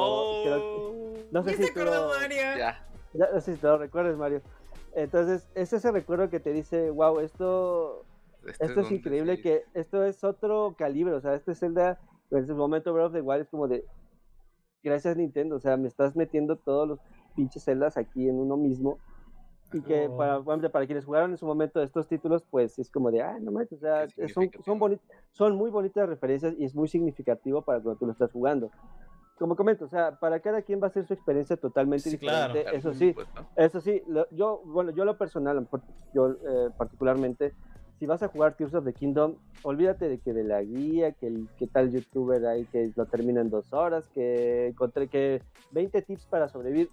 creo 0.43 0.57
que- 0.57 1.25
no 1.31 1.43
sé 1.43 1.57
si 1.57 1.63
acordó 1.65 2.07
lo- 2.13 2.19
Mario. 2.19 2.37
Ya. 2.57 2.85
ya, 3.13 3.27
no 3.33 3.41
sé 3.41 3.55
si 3.55 3.59
te 3.59 3.67
lo 3.67 3.77
recuerdas, 3.77 4.15
Mario. 4.17 4.41
Entonces, 4.95 5.49
es 5.55 5.71
ese 5.73 5.91
recuerdo 5.91 6.29
que 6.29 6.39
te 6.39 6.53
dice, 6.53 6.89
wow, 6.89 7.19
esto, 7.19 8.05
Este 8.47 8.65
esto 8.65 8.81
es 8.81 8.91
increíble, 8.91 9.35
sí- 9.37 9.43
que 9.43 9.63
esto 9.73 10.03
es 10.03 10.23
otro 10.23 10.75
calibre, 10.77 11.13
o 11.13 11.21
sea, 11.21 11.35
este 11.35 11.55
Zelda, 11.55 11.99
en 12.31 12.39
ese 12.43 12.53
momento 12.53 12.93
Breath 12.93 13.07
of 13.07 13.13
the 13.13 13.21
Wild 13.21 13.41
es 13.43 13.49
como 13.49 13.67
de, 13.67 13.85
gracias 14.83 15.17
Nintendo, 15.17 15.55
o 15.57 15.59
sea, 15.59 15.77
me 15.77 15.87
estás 15.87 16.15
metiendo 16.15 16.57
todos 16.57 16.87
los 16.87 16.99
pinches 17.35 17.63
Zeldas 17.63 17.97
aquí 17.97 18.27
en 18.27 18.35
uno 18.35 18.57
mismo. 18.57 18.99
Y 19.71 19.81
que 19.83 20.07
Oh. 20.09 20.17
para, 20.17 20.41
por 20.41 20.53
ejemplo, 20.53 20.71
para 20.71 20.85
quienes 20.87 21.05
jugaron 21.05 21.29
en 21.31 21.37
su 21.37 21.45
momento 21.45 21.79
estos 21.83 22.07
títulos, 22.07 22.43
pues 22.49 22.79
es 22.79 22.89
como 22.89 23.11
de, 23.11 23.21
ah, 23.21 23.37
no 23.39 23.51
manches, 23.51 23.77
o 23.77 23.81
sea, 23.81 24.07
son, 24.09 24.29
son, 24.29 24.29
significativo. 24.29 24.75
boni- 24.79 24.99
son 25.31 25.55
muy 25.57 25.69
bonitas 25.69 26.09
referencias 26.09 26.55
y 26.57 26.65
es 26.65 26.73
muy 26.73 26.87
significativo 26.87 27.61
para 27.61 27.79
cuando 27.79 27.99
tú 27.99 28.05
lo 28.07 28.11
estás 28.13 28.31
jugando. 28.31 28.71
Como 29.39 29.55
comento, 29.55 29.85
o 29.85 29.87
sea, 29.87 30.19
para 30.19 30.41
cada 30.41 30.61
quien 30.61 30.81
va 30.83 30.87
a 30.87 30.91
ser 30.91 31.07
su 31.07 31.13
experiencia 31.13 31.55
totalmente 31.55 32.09
Sí, 32.09 32.17
claro. 32.17 32.53
diferente, 32.53 32.75
eso 32.77 32.89
Algún, 32.89 32.99
sí, 32.99 33.13
pues, 33.13 33.27
¿no? 33.35 33.47
eso 33.55 33.79
sí, 33.79 34.03
lo- 34.07 34.27
yo, 34.31 34.61
bueno, 34.65 34.91
yo 34.91 35.05
lo 35.05 35.17
personal, 35.17 35.65
yo 36.13 36.31
eh, 36.31 36.69
particularmente, 36.77 37.53
si 37.97 38.05
vas 38.05 38.21
a 38.21 38.27
jugar 38.27 38.55
Tears 38.55 38.73
of 38.73 38.83
the 38.83 38.93
Kingdom, 38.93 39.35
olvídate 39.63 40.09
de 40.09 40.19
que 40.19 40.33
de 40.33 40.43
la 40.43 40.61
guía, 40.61 41.13
que 41.13 41.27
el 41.27 41.47
que 41.57 41.67
tal 41.67 41.89
youtuber 41.91 42.45
ahí 42.47 42.65
que 42.65 42.91
lo 42.95 43.05
termina 43.05 43.39
en 43.39 43.49
dos 43.49 43.71
horas, 43.71 44.05
que 44.13 44.67
encontré 44.67 45.07
que 45.07 45.41
20 45.71 46.01
tips 46.01 46.25
para 46.27 46.49
sobrevivir. 46.49 46.91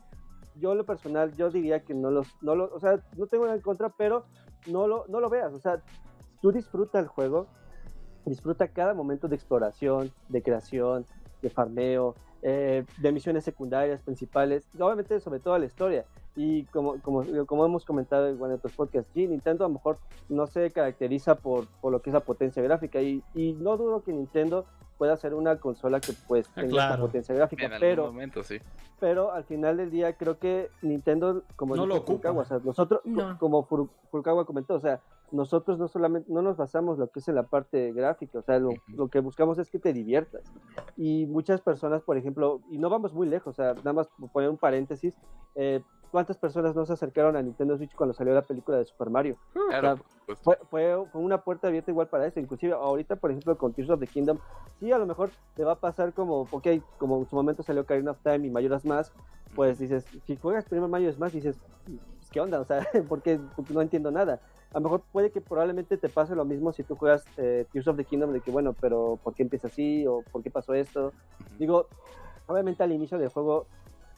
Yo 0.55 0.75
lo 0.77 0.87
personal, 0.87 1.35
yo 1.37 1.51
diría 1.51 1.81
que 1.81 1.95
no 1.95 2.11
los, 2.13 2.29
no 2.43 2.55
lo, 2.55 2.73
o 2.73 2.79
sea, 2.81 3.01
no 3.17 3.27
tengo 3.27 3.45
nada 3.45 3.57
en 3.57 3.63
contra, 3.63 3.89
pero 3.91 4.25
no 4.69 4.87
lo, 4.87 5.05
no 5.09 5.19
lo 5.21 5.29
veas, 5.29 5.53
o 5.53 5.59
sea, 5.59 5.83
tú 6.41 6.51
disfruta 6.53 6.99
el 7.01 7.09
juego, 7.09 7.49
disfruta 8.25 8.69
cada 8.69 8.95
momento 8.95 9.29
de 9.29 9.35
exploración, 9.37 10.13
de 10.29 10.43
creación, 10.43 11.05
de 11.43 11.51
farmeo, 11.51 12.17
eh, 12.49 12.85
de 12.99 13.11
misiones 13.13 13.43
secundarias, 13.43 14.01
principales, 14.03 14.65
y 14.79 14.81
obviamente 14.81 15.19
sobre 15.19 15.41
todo 15.41 15.59
la 15.59 15.67
historia. 15.67 16.05
Y 16.37 16.63
como, 16.67 17.01
como, 17.03 17.25
como 17.47 17.65
hemos 17.65 17.85
comentado 17.85 18.29
en 18.29 18.41
otros 18.53 18.73
podcasts, 18.75 19.11
sí, 19.15 19.27
Nintendo 19.27 19.65
a 19.65 19.69
lo 19.69 19.75
mejor 19.75 19.97
no 20.29 20.47
se 20.47 20.71
caracteriza 20.71 21.35
por, 21.35 21.67
por 21.81 21.91
lo 21.91 22.01
que 22.03 22.11
es 22.11 22.15
la 22.15 22.21
potencia 22.21 22.63
gráfica 22.63 23.01
y, 23.01 23.21
y 23.35 23.55
no 23.55 23.77
dudo 23.77 24.03
que 24.05 24.13
Nintendo 24.13 24.65
pueda 24.97 25.17
ser 25.17 25.35
una 25.35 25.57
consola 25.57 25.99
que 26.01 26.13
pues 26.29 26.47
Ah, 26.51 26.61
tenga 26.61 26.69
claro. 26.69 26.93
esta 26.95 27.01
potencia 27.07 27.35
gráfica, 27.35 27.67
En 27.67 27.73
algún 27.73 27.89
pero, 27.89 28.07
momento, 28.07 28.43
sí. 28.45 28.59
pero 29.01 29.33
al 29.33 29.43
final 29.45 29.77
del 29.79 29.91
día 29.91 30.13
creo 30.13 30.39
que 30.39 30.69
Nintendo, 30.83 31.43
como 31.57 31.75
No 31.75 31.83
dijo 31.83 31.95
lo 31.97 32.01
ocupa. 32.03 32.29
Furukawa, 32.31 32.43
o 32.43 32.45
sea, 32.45 32.61
nosotros, 32.63 33.01
No. 33.05 33.37
como 33.39 33.67
Furu- 33.67 33.89
Furukawa 34.11 34.45
comentó, 34.45 34.75
o 34.75 34.81
sea, 34.81 35.01
nosotros 35.33 35.79
no 35.79 35.89
solamente, 35.89 36.33
no 36.33 36.43
nos 36.43 36.57
basamos 36.57 36.99
lo 36.99 37.09
que 37.09 37.21
es 37.21 37.29
en 37.29 37.35
la 37.35 37.45
parte 37.45 37.93
gráfica, 37.93 38.39
o 38.39 38.43
sea, 38.43 38.59
lo, 38.59 38.71
lo 38.89 39.09
que 39.09 39.21
buscamos 39.21 39.59
es 39.59 39.71
que 39.71 39.79
te 39.79 39.93
diviertas. 39.93 40.43
Y 40.97 41.27
muchas 41.27 41.61
personas, 41.61 42.03
por 42.03 42.17
ejemplo, 42.17 42.61
y 42.71 42.79
no 42.79 42.89
vamos 42.91 43.13
muy 43.13 43.27
lejos, 43.27 43.59
o 43.59 43.63
sea, 43.63 43.75
nada 43.75 43.93
más 43.93 44.09
poner 44.33 44.51
un 44.51 44.57
paréntesis, 44.57 45.15
eh, 45.55 45.83
¿cuántas 46.11 46.37
personas 46.39 46.75
no 46.75 46.87
se 46.87 46.93
acercaron 46.93 47.37
a 47.37 47.43
Nintendo 47.43 47.77
Switch 47.77 47.95
cuando 47.95 48.15
salió 48.15 48.35
la 48.35 48.43
película 48.43 48.79
de 48.79 48.85
Super 48.85 49.11
Mario? 49.11 49.37
Claro, 49.69 49.99
pues, 50.27 50.39
Fue, 50.41 50.59
fue, 50.71 51.05
fue 51.13 51.21
una 51.21 51.43
puerta 51.43 51.69
abierta 51.69 51.91
igual 51.91 52.09
para 52.09 52.27
eso. 52.27 52.41
Inclusive 52.41 52.75
ahorita, 52.75 53.17
por 53.17 53.31
ejemplo, 53.31 53.57
con 53.59 53.73
Tears 53.73 53.91
of 53.91 54.01
the 54.01 54.07
Kingdom, 54.07 54.39
sí, 54.79 54.93
a 54.93 54.99
lo 54.99 55.07
mejor 55.07 55.31
te 55.55 55.65
va 55.65 55.73
a 55.73 55.81
pasar 55.81 56.13
como, 56.13 56.43
ok, 56.51 56.69
como 56.99 57.19
en 57.19 57.27
su 57.27 57.37
momento 57.37 57.63
salió 57.63 57.85
Karina 57.85 58.13
of 58.13 58.21
Time 58.23 58.47
y 58.47 58.51
Majora's 58.51 58.85
Mask, 58.85 59.15
pues 59.55 59.79
dices, 59.79 60.07
si 60.25 60.37
juegas 60.37 60.65
primero 60.67 60.89
Majora's 60.89 61.19
Mask, 61.19 61.35
dices, 61.35 61.59
pues, 61.85 62.31
¿qué 62.31 62.41
onda? 62.41 62.61
O 62.61 62.65
sea, 62.65 62.81
¿por 63.09 63.23
qué? 63.23 63.41
Porque 63.55 63.73
no 63.73 63.81
entiendo 63.81 64.11
nada. 64.11 64.41
A 64.73 64.79
lo 64.79 64.83
mejor 64.83 65.03
puede 65.13 65.31
que 65.31 65.41
probablemente 65.41 65.97
te 65.97 66.09
pase 66.09 66.35
lo 66.35 66.45
mismo 66.45 66.73
si 66.73 66.83
tú 66.83 66.97
juegas 66.97 67.25
eh, 67.37 67.67
Tears 67.73 67.89
of 67.89 67.97
the 67.97 68.05
Kingdom, 68.05 68.33
de 68.33 68.41
que 68.41 68.51
bueno, 68.51 68.75
pero 68.79 69.19
¿por 69.23 69.35
qué 69.35 69.43
empieza 69.43 69.69
así? 69.69 70.07
¿O 70.07 70.23
por 70.33 70.43
qué 70.43 70.51
pasó 70.51 70.75
esto? 70.75 71.13
Digo, 71.59 71.87
obviamente 72.47 72.83
al 72.83 72.93
inicio 72.93 73.19
del 73.19 73.29
juego 73.29 73.67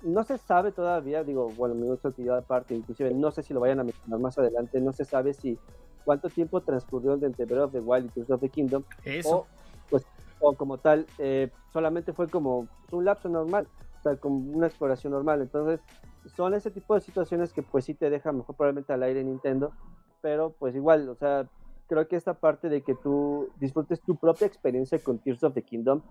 no 0.03 0.23
se 0.25 0.39
sabe 0.39 0.73
todavía, 0.73 1.25
digo, 1.25 1.51
bueno, 1.57 1.75
me 1.75 1.87
gusta 1.87 2.13
que 2.13 2.25
yo 2.25 2.35
aparte, 2.35 2.75
inclusive 2.75 3.13
no 3.13 3.31
sé 3.31 3.43
si 3.43 3.53
lo 3.53 3.61
vayan 3.61 3.81
a 3.81 3.85
mencionar 3.85 4.21
más 4.21 4.39
adelante, 4.39 4.81
no 4.81 4.93
se 4.93 5.05
sabe 5.05 5.35
si 5.35 5.59
cuánto 6.05 6.29
tiempo 6.29 6.61
transcurrió 6.61 7.15
entre 7.15 7.45
Breath 7.45 7.65
of 7.65 7.73
the 7.73 7.81
Wild 7.81 8.07
y 8.07 8.09
Tears 8.11 8.31
of 8.31 8.41
the 8.41 8.49
Kingdom, 8.49 8.85
Eso. 9.05 9.37
o, 9.37 9.47
pues, 9.91 10.07
o 10.41 10.55
como 10.55 10.79
tal, 10.79 11.07
eh, 11.19 11.51
solamente 11.73 12.13
fue 12.13 12.29
como 12.29 12.69
un 12.93 13.05
lapso 13.05 13.29
normal, 13.29 13.67
o 13.99 14.03
sea, 14.03 14.17
como 14.17 14.39
una 14.53 14.69
exploración 14.69 15.13
normal. 15.13 15.43
Entonces, 15.43 15.81
son 16.37 16.55
ese 16.55 16.71
tipo 16.71 16.95
de 16.95 17.01
situaciones 17.01 17.53
que 17.53 17.63
pues 17.63 17.85
sí 17.85 17.95
te 17.95 18.11
dejan 18.11 18.37
mejor 18.37 18.55
probablemente 18.55 18.93
al 18.93 19.03
aire 19.03 19.25
Nintendo, 19.25 19.73
pero 20.21 20.55
pues 20.59 20.75
igual, 20.75 21.09
o 21.09 21.15
sea, 21.15 21.47
creo 21.87 22.07
que 22.09 22.17
esta 22.17 22.35
parte 22.35 22.69
de 22.69 22.83
que 22.83 22.95
tú 22.95 23.49
disfrutes 23.59 24.01
tu 24.01 24.17
propia 24.17 24.47
experiencia 24.47 24.99
con 24.99 25.19
Tears 25.19 25.45
of 25.45 25.55
the 25.55 25.63
Kingdom, 25.63 26.03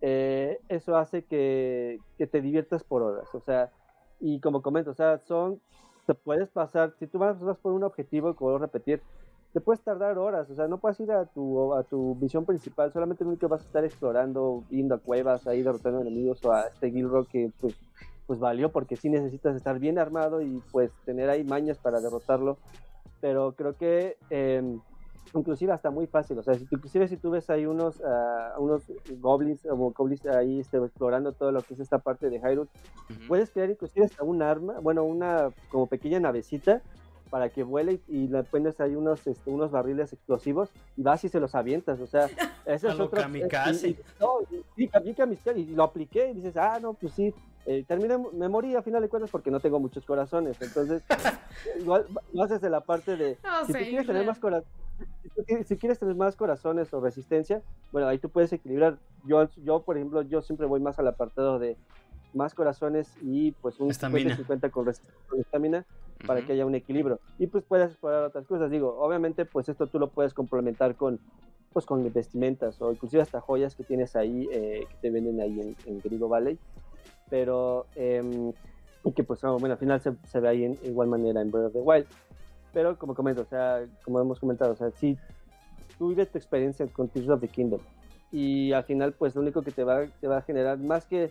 eh, 0.00 0.58
eso 0.68 0.96
hace 0.96 1.24
que, 1.24 1.98
que 2.18 2.26
te 2.26 2.40
diviertas 2.40 2.84
por 2.84 3.02
horas, 3.02 3.34
o 3.34 3.40
sea, 3.40 3.70
y 4.18 4.40
como 4.40 4.62
comento, 4.62 4.90
o 4.90 4.94
sea, 4.94 5.18
son 5.18 5.60
te 6.06 6.14
puedes 6.14 6.48
pasar, 6.48 6.92
si 6.98 7.06
tú 7.06 7.18
vas, 7.18 7.38
vas 7.40 7.58
por 7.58 7.72
un 7.72 7.84
objetivo, 7.84 8.34
como 8.34 8.58
repetir, 8.58 9.00
te 9.52 9.60
puedes 9.60 9.80
tardar 9.82 10.18
horas, 10.18 10.48
o 10.50 10.54
sea, 10.54 10.68
no 10.68 10.78
puedes 10.78 10.98
ir 11.00 11.10
a 11.10 11.26
tu, 11.26 11.74
a 11.74 11.82
tu 11.82 12.16
misión 12.20 12.44
principal, 12.44 12.92
solamente 12.92 13.24
lo 13.24 13.30
único 13.30 13.48
vas 13.48 13.62
a 13.62 13.66
estar 13.66 13.84
explorando, 13.84 14.64
yendo 14.70 14.94
a 14.94 14.98
cuevas, 14.98 15.46
ahí 15.46 15.62
derrotando 15.62 16.00
enemigos 16.00 16.44
o 16.44 16.52
a 16.52 16.62
este 16.62 16.90
Gilrock 16.90 17.28
que 17.28 17.50
pues, 17.60 17.74
pues 18.26 18.38
valió 18.38 18.70
porque 18.70 18.96
sí 18.96 19.08
necesitas 19.08 19.56
estar 19.56 19.78
bien 19.78 19.98
armado 19.98 20.40
y 20.40 20.62
pues 20.70 20.92
tener 21.04 21.30
ahí 21.30 21.44
mañas 21.44 21.78
para 21.78 22.00
derrotarlo, 22.00 22.58
pero 23.20 23.52
creo 23.52 23.76
que 23.76 24.16
eh, 24.30 24.78
inclusive 25.34 25.72
hasta 25.72 25.90
muy 25.90 26.06
fácil, 26.06 26.38
o 26.38 26.42
sea, 26.42 26.54
si, 26.54 26.66
inclusive 26.70 27.08
si 27.08 27.16
tú 27.16 27.30
ves 27.30 27.48
ahí 27.50 27.66
unos, 27.66 28.00
uh, 28.00 28.60
unos 28.60 28.82
goblins 29.18 29.64
o 29.66 29.76
goblins 29.76 30.26
ahí 30.26 30.60
este, 30.60 30.78
explorando 30.78 31.32
todo 31.32 31.52
lo 31.52 31.62
que 31.62 31.74
es 31.74 31.80
esta 31.80 31.98
parte 31.98 32.30
de 32.30 32.38
Hyrule, 32.38 32.62
uh 32.62 33.12
-huh. 33.12 33.28
puedes 33.28 33.50
crear 33.50 33.70
inclusive 33.70 34.06
hasta 34.06 34.24
un 34.24 34.42
arma, 34.42 34.80
bueno, 34.80 35.04
una 35.04 35.50
como 35.70 35.86
pequeña 35.86 36.20
navecita 36.20 36.82
para 37.30 37.48
que 37.48 37.62
vuele 37.62 38.00
y, 38.08 38.24
y 38.24 38.28
le 38.28 38.42
pones 38.42 38.80
ahí 38.80 38.96
unos, 38.96 39.24
este, 39.26 39.50
unos 39.50 39.70
barriles 39.70 40.12
explosivos 40.12 40.70
y 40.96 41.02
vas 41.02 41.22
y 41.22 41.28
se 41.28 41.38
los 41.38 41.54
avientas, 41.54 42.00
o 42.00 42.06
sea, 42.06 42.26
ese 42.66 42.88
es 42.88 42.94
otro... 42.94 43.20
kamikaze. 43.20 43.88
Y, 43.88 43.90
y, 43.92 43.96
no, 44.20 44.38
sí, 44.76 44.88
kamikaze, 45.14 45.60
y 45.60 45.66
lo 45.66 45.84
apliqué 45.84 46.30
y 46.30 46.34
dices, 46.34 46.56
ah, 46.56 46.80
no, 46.80 46.94
pues 46.94 47.12
sí, 47.12 47.32
eh, 47.66 47.84
terminé, 47.86 48.16
me 48.32 48.48
morí 48.48 48.74
a 48.74 48.82
final 48.82 49.02
de 49.02 49.08
cuentas 49.08 49.30
porque 49.30 49.50
no 49.50 49.60
tengo 49.60 49.78
muchos 49.78 50.04
corazones, 50.04 50.60
entonces 50.60 51.02
igual 51.80 52.06
lo 52.32 52.42
haces 52.42 52.60
de 52.60 52.70
la 52.70 52.80
parte 52.80 53.16
de, 53.16 53.38
No 53.42 53.66
si 53.66 53.72
tú 53.72 53.78
quieres 53.78 54.06
tener 54.06 54.26
más 54.26 54.38
corazones, 54.38 54.68
si, 55.46 55.64
si 55.64 55.76
quieres 55.76 55.98
tener 55.98 56.14
más 56.14 56.36
corazones 56.36 56.92
o 56.92 57.00
resistencia, 57.00 57.62
bueno, 57.92 58.08
ahí 58.08 58.18
tú 58.18 58.28
puedes 58.28 58.52
equilibrar. 58.52 58.98
Yo, 59.24 59.48
yo 59.64 59.82
por 59.82 59.96
ejemplo, 59.96 60.22
yo 60.22 60.42
siempre 60.42 60.66
voy 60.66 60.80
más 60.80 60.98
al 60.98 61.08
apartado 61.08 61.58
de 61.58 61.76
más 62.34 62.54
corazones 62.54 63.12
y 63.22 63.52
pues 63.52 63.80
un 63.80 63.90
Estamina. 63.90 64.36
50-50 64.36 64.70
con 64.70 64.86
resistencia 64.86 65.20
con 65.28 65.40
estamina 65.40 65.84
para 66.26 66.42
que 66.42 66.52
haya 66.52 66.66
un 66.66 66.74
equilibrio. 66.74 67.20
Y 67.38 67.46
pues 67.46 67.64
puedes 67.64 67.90
explorar 67.90 68.24
otras 68.24 68.46
cosas. 68.46 68.70
Digo, 68.70 68.96
obviamente, 68.98 69.44
pues 69.44 69.68
esto 69.68 69.86
tú 69.86 69.98
lo 69.98 70.08
puedes 70.08 70.34
complementar 70.34 70.94
con 70.94 71.18
pues 71.72 71.86
con 71.86 72.12
vestimentas 72.12 72.82
o 72.82 72.90
inclusive 72.90 73.22
hasta 73.22 73.40
joyas 73.40 73.76
que 73.76 73.84
tienes 73.84 74.16
ahí 74.16 74.48
eh, 74.50 74.86
que 74.90 74.96
te 75.02 75.10
venden 75.10 75.40
ahí 75.40 75.60
en, 75.60 75.76
en 75.86 76.00
Grigo 76.00 76.28
Valley. 76.28 76.58
Pero, 77.30 77.86
em, 77.94 78.52
y 79.04 79.12
que 79.12 79.24
pues, 79.24 79.42
ah, 79.44 79.52
bueno, 79.52 79.72
al 79.72 79.78
final 79.78 80.00
se, 80.00 80.12
se 80.26 80.40
ve 80.40 80.48
ahí 80.48 80.64
en 80.64 80.78
igual 80.84 81.08
manera 81.08 81.40
en 81.40 81.50
Breath 81.50 81.66
of 81.66 81.72
the 81.72 81.80
Wild. 81.80 82.06
Pero 82.72 82.98
como 82.98 83.14
comento, 83.14 83.42
o 83.42 83.46
sea, 83.46 83.84
como 84.04 84.20
hemos 84.20 84.38
comentado, 84.38 84.72
o 84.72 84.76
sea, 84.76 84.90
si 84.90 85.16
tú 85.98 86.08
vives 86.08 86.30
tu 86.30 86.38
experiencia 86.38 86.86
con 86.86 87.08
Tears 87.08 87.28
of 87.28 87.40
the 87.40 87.48
Kingdom. 87.48 87.80
Y 88.32 88.72
al 88.72 88.84
final 88.84 89.12
pues 89.12 89.34
lo 89.34 89.42
único 89.42 89.62
que 89.62 89.70
te 89.70 89.84
va, 89.84 90.06
te 90.20 90.28
va 90.28 90.38
a 90.38 90.42
generar 90.42 90.78
más 90.78 91.04
que 91.04 91.30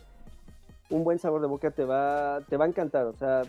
un 0.89 1.03
buen 1.03 1.19
sabor 1.19 1.41
de 1.41 1.47
boca 1.47 1.71
te 1.71 1.85
va, 1.85 2.41
te 2.49 2.57
va 2.57 2.65
a 2.65 2.67
encantar, 2.67 3.05
o 3.05 3.13
sea, 3.13 3.43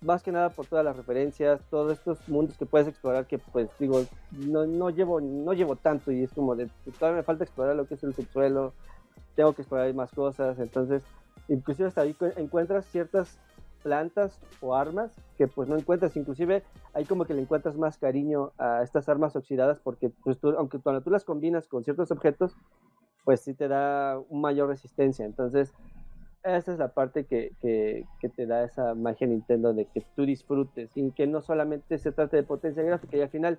más 0.00 0.22
que 0.22 0.32
nada 0.32 0.50
por 0.50 0.66
todas 0.66 0.84
las 0.84 0.96
referencias, 0.96 1.60
todos 1.70 1.92
estos 1.92 2.28
mundos 2.28 2.56
que 2.56 2.66
puedes 2.66 2.88
explorar 2.88 3.26
que 3.26 3.38
pues 3.38 3.68
digo, 3.78 4.04
no, 4.32 4.66
no 4.66 4.90
llevo 4.90 5.20
no 5.20 5.52
llevo 5.52 5.76
tanto 5.76 6.10
y 6.10 6.24
es 6.24 6.32
como 6.32 6.56
de, 6.56 6.68
todavía 6.98 7.18
me 7.18 7.22
falta 7.22 7.44
explorar 7.44 7.76
lo 7.76 7.86
que 7.86 7.94
es 7.94 8.02
el 8.02 8.14
subsuelo, 8.14 8.72
tengo 9.36 9.52
que 9.52 9.62
explorar 9.62 9.92
más 9.94 10.10
cosas, 10.10 10.58
entonces 10.58 11.02
inclusive 11.48 11.88
hasta 11.88 12.02
ahí 12.02 12.14
cu- 12.14 12.32
encuentras 12.36 12.86
ciertas 12.86 13.38
plantas 13.82 14.38
o 14.60 14.74
armas 14.76 15.12
que 15.36 15.48
pues 15.48 15.68
no 15.68 15.76
encuentras, 15.76 16.16
inclusive 16.16 16.62
hay 16.94 17.04
como 17.04 17.24
que 17.24 17.34
le 17.34 17.42
encuentras 17.42 17.76
más 17.76 17.98
cariño 17.98 18.52
a 18.58 18.82
estas 18.82 19.08
armas 19.08 19.34
oxidadas 19.34 19.80
porque 19.80 20.10
pues 20.22 20.38
aunque 20.56 20.78
cuando 20.78 21.00
tú 21.02 21.10
las 21.10 21.24
combinas 21.24 21.66
con 21.66 21.82
ciertos 21.82 22.10
objetos, 22.12 22.54
pues 23.24 23.40
sí 23.40 23.54
te 23.54 23.66
da 23.68 24.20
mayor 24.30 24.68
resistencia, 24.68 25.24
entonces 25.24 25.72
esa 26.44 26.72
es 26.72 26.78
la 26.78 26.88
parte 26.88 27.24
que, 27.24 27.52
que, 27.60 28.28
te 28.28 28.46
da 28.46 28.64
esa 28.64 28.94
magia 28.94 29.26
Nintendo 29.26 29.72
de 29.72 29.86
que 29.86 30.04
tú 30.14 30.24
disfrutes 30.26 30.90
y 30.96 31.10
que 31.12 31.26
no 31.26 31.40
solamente 31.40 31.98
se 31.98 32.12
trate 32.12 32.36
de 32.36 32.42
potencia 32.42 32.82
gráfica 32.82 33.16
y 33.16 33.20
al 33.20 33.28
final 33.28 33.58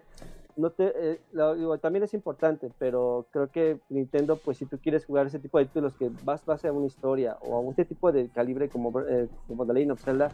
no 0.55 0.71
te 0.71 0.93
eh, 0.95 1.19
digo, 1.31 1.77
también 1.79 2.03
es 2.03 2.13
importante 2.13 2.71
pero 2.77 3.27
creo 3.31 3.49
que 3.49 3.79
Nintendo 3.89 4.37
pues 4.37 4.57
si 4.57 4.65
tú 4.65 4.77
quieres 4.79 5.05
jugar 5.05 5.27
ese 5.27 5.39
tipo 5.39 5.57
de 5.57 5.65
títulos 5.65 5.95
que 5.95 6.11
vas 6.23 6.45
base 6.45 6.67
a 6.67 6.73
una 6.73 6.85
historia 6.85 7.37
o 7.41 7.55
a 7.55 7.59
un 7.59 7.71
este 7.71 7.85
tipo 7.85 8.11
de 8.11 8.29
calibre 8.29 8.69
como, 8.69 8.99
eh, 9.01 9.29
como 9.47 9.65
The 9.65 9.73
Legend 9.73 9.91
of 9.91 10.03
Zelda 10.03 10.31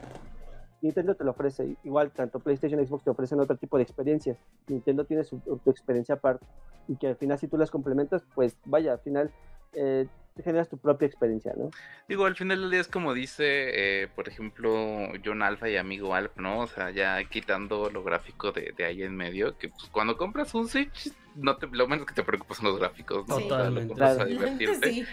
Nintendo 0.81 1.15
te 1.15 1.23
lo 1.23 1.31
ofrece 1.31 1.75
igual 1.83 2.11
tanto 2.11 2.39
PlayStation 2.39 2.81
y 2.81 2.85
Xbox 2.85 3.03
te 3.03 3.09
ofrecen 3.09 3.39
otro 3.39 3.57
tipo 3.57 3.77
de 3.77 3.83
experiencias 3.83 4.37
Nintendo 4.67 5.05
tiene 5.05 5.23
su, 5.23 5.39
tu 5.39 5.69
experiencia 5.69 6.15
aparte 6.15 6.45
y 6.87 6.95
que 6.95 7.07
al 7.07 7.15
final 7.15 7.37
si 7.37 7.47
tú 7.47 7.57
las 7.57 7.71
complementas 7.71 8.23
pues 8.35 8.55
vaya 8.65 8.93
al 8.93 8.99
final 8.99 9.31
eh, 9.73 10.07
te 10.35 10.43
generas 10.43 10.69
tu 10.69 10.77
propia 10.77 11.05
experiencia 11.05 11.53
¿no? 11.57 11.69
Digo, 12.07 12.25
al 12.25 12.35
final 12.35 12.61
del 12.61 12.71
día 12.71 12.79
es 12.79 12.87
como 12.87 13.13
dice, 13.13 14.03
eh, 14.03 14.07
por 14.07 14.29
ejemplo, 14.29 15.09
John 15.23 15.41
Alpha 15.43 15.69
y 15.69 15.75
amigo 15.75 16.15
Alp, 16.15 16.37
¿no? 16.37 16.61
O 16.61 16.67
sea, 16.67 16.91
ya 16.91 17.21
quitando 17.25 17.89
lo 17.89 18.03
gráfico 18.03 18.51
de, 18.51 18.73
de 18.75 18.85
ahí 18.85 19.03
en 19.03 19.15
medio, 19.15 19.57
que 19.57 19.67
pues 19.69 19.83
cuando 19.91 20.15
compras 20.17 20.55
un 20.55 20.67
Switch, 20.69 21.11
no 21.35 21.57
te, 21.57 21.67
lo 21.67 21.87
menos 21.87 22.05
que 22.05 22.13
te 22.13 22.23
preocupas 22.23 22.57
son 22.57 22.67
los 22.67 22.79
gráficos, 22.79 23.27
¿no? 23.27 23.35
O 23.35 23.39
sea, 23.39 23.47
lo 23.47 23.55
Totalmente. 23.57 23.87
compras 23.89 24.15
Claro. 24.15 24.29
a 24.29 24.31
divertirte. 24.31 24.89
Sí. 24.93 25.05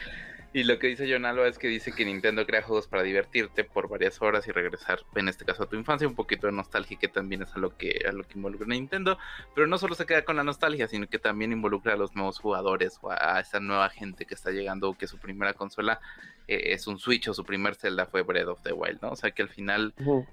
Y 0.57 0.65
lo 0.65 0.79
que 0.79 0.87
dice 0.87 1.07
John 1.07 1.27
Alba 1.27 1.47
es 1.49 1.59
que 1.59 1.69
dice 1.69 1.93
que 1.93 2.07
Nintendo 2.07 2.47
crea 2.47 2.63
juegos 2.63 2.87
para 2.89 3.03
divertirte 3.03 3.63
por 3.63 3.91
varias 3.91 4.23
horas 4.23 4.49
y 4.49 4.53
regresar, 4.53 5.01
en 5.15 5.29
este 5.29 5.45
caso, 5.45 5.65
a 5.65 5.69
tu 5.69 5.77
infancia, 5.77 6.09
un 6.09 6.15
poquito 6.15 6.47
de 6.47 6.55
nostalgia, 6.55 6.97
que 6.99 7.09
también 7.09 7.43
es 7.43 7.55
a 7.55 7.59
lo 7.59 7.77
que, 7.77 8.01
a 8.09 8.13
lo 8.13 8.25
que 8.25 8.39
involucra 8.39 8.67
Nintendo. 8.67 9.19
Pero 9.55 9.67
no 9.67 9.77
solo 9.77 9.95
se 9.95 10.07
queda 10.07 10.25
con 10.25 10.35
la 10.37 10.45
nostalgia, 10.45 10.89
sino 10.89 11.09
que 11.09 11.19
también 11.19 11.53
involucra 11.53 11.93
a 11.93 11.97
los 11.97 12.15
nuevos 12.17 12.39
jugadores 12.39 12.99
o 13.03 13.11
a, 13.11 13.37
a 13.37 13.41
esa 13.41 13.61
nueva 13.61 13.91
gente 13.91 14.25
que 14.25 14.33
está 14.33 14.51
llegando, 14.51 14.95
que 14.95 15.07
su 15.07 15.19
primera 15.19 15.53
consola 15.53 16.01
eh, 16.49 16.73
es 16.73 16.87
un 16.87 16.99
Switch 16.99 17.29
o 17.29 17.35
su 17.35 17.45
primer 17.45 17.75
Zelda 17.75 18.07
fue 18.07 18.23
Breath 18.23 18.49
of 18.49 18.63
the 18.63 18.73
Wild, 18.73 19.03
¿no? 19.03 19.11
O 19.11 19.17
sea 19.17 19.33
que 19.33 19.43
al 19.43 19.51
final 19.51 19.93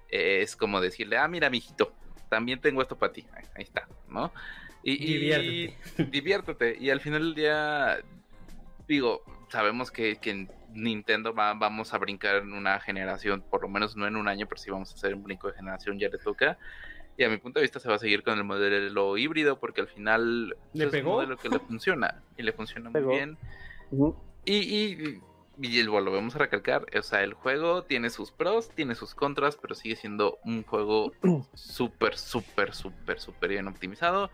eh, 0.09 0.39
es 0.41 0.55
como 0.55 0.79
decirle, 0.79 1.17
ah, 1.17 1.27
mira, 1.27 1.49
mijito, 1.49 1.91
también 2.29 2.61
tengo 2.61 2.81
esto 2.81 2.97
para 2.97 3.11
ti. 3.11 3.25
Ahí, 3.35 3.43
ahí 3.57 3.63
está, 3.63 3.89
¿no? 4.07 4.31
Y, 4.83 4.93
y- 4.93 5.17
Diviértete. 5.17 6.03
diviértete. 6.05 6.77
Y 6.79 6.91
al 6.91 7.01
final 7.01 7.23
del 7.23 7.35
día, 7.35 7.99
digo, 8.87 9.21
sabemos 9.53 9.91
que, 9.91 10.17
que 10.17 10.31
en 10.31 10.49
Nintendo 10.73 11.33
va, 11.33 11.53
vamos 11.53 11.93
a 11.93 11.99
brincar 11.99 12.37
en 12.37 12.53
una 12.53 12.79
generación, 12.79 13.45
por 13.49 13.61
lo 13.61 13.69
menos 13.69 13.95
no 13.95 14.07
en 14.07 14.15
un 14.15 14.27
año, 14.27 14.47
pero 14.47 14.59
sí 14.59 14.71
vamos 14.71 14.91
a 14.91 14.95
hacer 14.95 15.13
un 15.13 15.21
brinco 15.23 15.47
de 15.47 15.53
generación, 15.53 15.99
ya 15.99 16.09
le 16.09 16.17
toca. 16.17 16.57
Y 17.15 17.23
a 17.23 17.29
mi 17.29 17.37
punto 17.37 17.59
de 17.59 17.63
vista 17.63 17.79
se 17.79 17.87
va 17.87 17.95
a 17.95 17.99
seguir 17.99 18.23
con 18.23 18.35
el 18.39 18.43
modelo 18.43 19.15
híbrido 19.17 19.59
porque 19.59 19.81
al 19.81 19.87
final 19.87 20.57
¿Le 20.73 20.85
es 20.85 20.91
pegó? 20.91 21.11
un 21.11 21.15
modelo 21.17 21.37
que 21.37 21.49
le 21.49 21.59
funciona 21.59 22.23
y 22.35 22.41
le 22.41 22.51
funciona 22.51 22.89
muy 22.89 22.99
Pegó. 22.99 23.11
bien. 23.11 23.37
Ujú. 23.91 24.15
Y, 24.45 24.55
y, 24.57 25.21
y 25.61 25.79
el- 25.79 25.89
bueno, 25.91 26.05
lo 26.05 26.13
vamos 26.13 26.35
a 26.35 26.39
recalcar, 26.39 26.87
o 26.97 27.03
sea, 27.03 27.23
el 27.23 27.35
juego 27.35 27.83
tiene 27.83 28.09
sus 28.09 28.31
pros, 28.31 28.69
tiene 28.73 28.95
sus 28.95 29.13
contras, 29.13 29.55
pero 29.57 29.75
sigue 29.75 29.95
siendo 29.95 30.39
un 30.43 30.63
juego 30.63 31.13
súper, 31.53 32.17
súper, 32.17 32.73
súper, 32.73 33.19
súper 33.19 33.51
bien 33.51 33.67
optimizado 33.67 34.31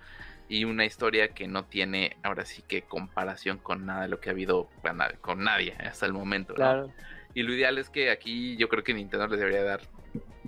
y 0.50 0.66
una 0.66 0.84
historia 0.84 1.30
que 1.30 1.48
no 1.48 1.64
tiene 1.66 2.18
ahora 2.24 2.44
sí 2.44 2.62
que 2.68 2.82
comparación 2.82 3.60
con 3.60 3.86
nada 3.86 4.02
de 4.02 4.08
lo 4.10 4.20
que 4.20 4.30
ha 4.30 4.34
habido 4.34 4.68
con 4.82 4.98
nadie, 4.98 5.16
con 5.22 5.44
nadie 5.44 5.74
hasta 5.80 6.06
el 6.06 6.14
momento. 6.14 6.54
¿no? 6.54 6.58
Claro. 6.58 6.94
Y 7.36 7.44
lo 7.44 7.54
ideal 7.54 7.78
es 7.78 7.90
que 7.92 8.10
aquí 8.12 8.58
yo 8.58 8.68
creo 8.68 8.84
que 8.84 8.94
Nintendo 8.94 9.28
les 9.28 9.40
debería 9.40 9.64
dar 9.64 9.82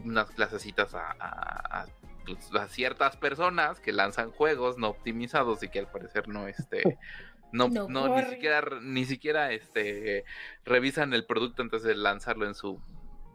unas 0.03 0.31
clasecitas 0.31 0.95
a, 0.95 1.11
a- 1.11 1.81
a, 1.83 1.85
pues, 2.25 2.49
a 2.55 2.67
ciertas 2.67 3.15
personas 3.17 3.79
que 3.79 3.91
lanzan 3.93 4.31
juegos 4.31 4.77
no 4.79 4.87
optimizados 4.89 5.61
y 5.61 5.69
que 5.69 5.79
al 5.79 5.91
parecer 5.91 6.27
no 6.27 6.47
este 6.47 6.97
no, 7.51 7.67
No 7.69 7.87
no, 7.87 8.15
ni 8.15 8.23
siquiera 8.23 8.63
ni 8.81 9.05
siquiera 9.05 9.51
este 9.51 10.25
revisan 10.65 11.13
el 11.13 11.25
producto 11.25 11.61
antes 11.61 11.83
de 11.83 11.93
lanzarlo 11.95 12.47
en 12.47 12.55
su 12.55 12.81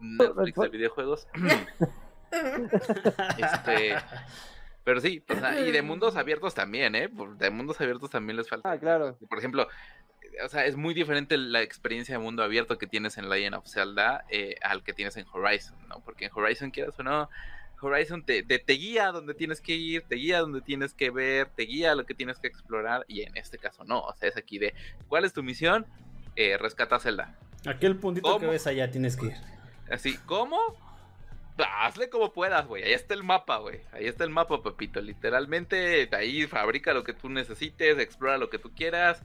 Netflix 0.01 0.59
de 0.59 0.69
videojuegos. 0.69 1.27
este, 3.37 3.95
pero 4.87 5.01
sí, 5.01 5.21
o 5.27 5.35
sea, 5.35 5.59
y 5.59 5.69
de 5.73 5.81
mundos 5.81 6.15
abiertos 6.15 6.53
también, 6.55 6.95
¿eh? 6.95 7.09
Por- 7.09 7.37
De 7.37 7.49
mundos 7.49 7.81
abiertos 7.81 8.09
también 8.09 8.37
les 8.37 8.47
falta. 8.47 8.71
Ah, 8.71 8.77
claro. 8.79 9.17
Por 9.27 9.37
ejemplo, 9.37 9.67
eh, 10.21 10.43
o 10.45 10.47
sea, 10.47 10.65
es 10.65 10.77
muy 10.77 10.93
diferente 10.93 11.37
la 11.37 11.61
experiencia 11.61 12.15
de 12.17 12.19
mundo 12.23 12.41
abierto 12.41 12.77
que 12.77 12.87
tienes 12.87 13.17
en 13.17 13.27
Legend 13.27 13.55
of 13.55 13.67
Zelda 13.67 14.23
eh, 14.29 14.55
al 14.61 14.83
que 14.83 14.93
tienes 14.93 15.17
en 15.17 15.25
Horizon, 15.33 15.75
¿no? 15.89 15.99
Porque 16.05 16.23
en 16.27 16.31
Horizon, 16.33 16.71
quieras 16.71 16.97
o 16.99 17.03
no, 17.03 17.29
Horizon 17.81 18.23
te, 18.23 18.43
te, 18.43 18.59
te 18.59 18.73
guía 18.73 19.09
a 19.09 19.11
donde 19.11 19.33
tienes 19.33 19.59
que 19.59 19.73
ir, 19.75 20.03
te 20.07 20.15
guía 20.15 20.37
a 20.37 20.39
donde 20.39 20.61
tienes 20.61 20.93
que 20.93 21.09
ver, 21.09 21.49
te 21.49 21.63
guía 21.63 21.91
a 21.91 21.95
lo 21.95 22.05
que 22.05 22.13
tienes 22.13 22.39
que 22.39 22.47
explorar, 22.47 23.03
y 23.09 23.23
en 23.23 23.35
este 23.35 23.57
caso 23.57 23.83
no, 23.83 23.99
o 23.99 24.13
sea, 24.15 24.29
es 24.29 24.37
aquí 24.37 24.57
de, 24.57 24.73
¿cuál 25.09 25.25
es 25.25 25.33
tu 25.33 25.43
misión? 25.43 25.85
Eh, 26.37 26.57
rescata 26.57 26.95
a 26.95 26.99
Zelda. 27.01 27.35
Aquel 27.65 27.97
puntito 27.97 28.27
que 28.37 28.39
¿Cómo? 28.39 28.51
ves 28.53 28.65
allá 28.67 28.89
tienes 28.89 29.17
que 29.17 29.25
ir. 29.25 29.33
Así, 29.91 30.17
¿cómo? 30.25 30.57
Hazle 31.57 32.09
como 32.09 32.33
puedas, 32.33 32.67
güey. 32.67 32.83
Ahí 32.83 32.93
está 32.93 33.13
el 33.13 33.23
mapa, 33.23 33.57
güey. 33.57 33.79
Ahí 33.91 34.05
está 34.05 34.23
el 34.23 34.29
mapa, 34.29 34.61
papito. 34.61 35.01
Literalmente, 35.01 36.09
ahí 36.13 36.45
fabrica 36.47 36.93
lo 36.93 37.03
que 37.03 37.13
tú 37.13 37.29
necesites, 37.29 37.97
explora 37.99 38.37
lo 38.37 38.49
que 38.49 38.59
tú 38.59 38.71
quieras. 38.75 39.21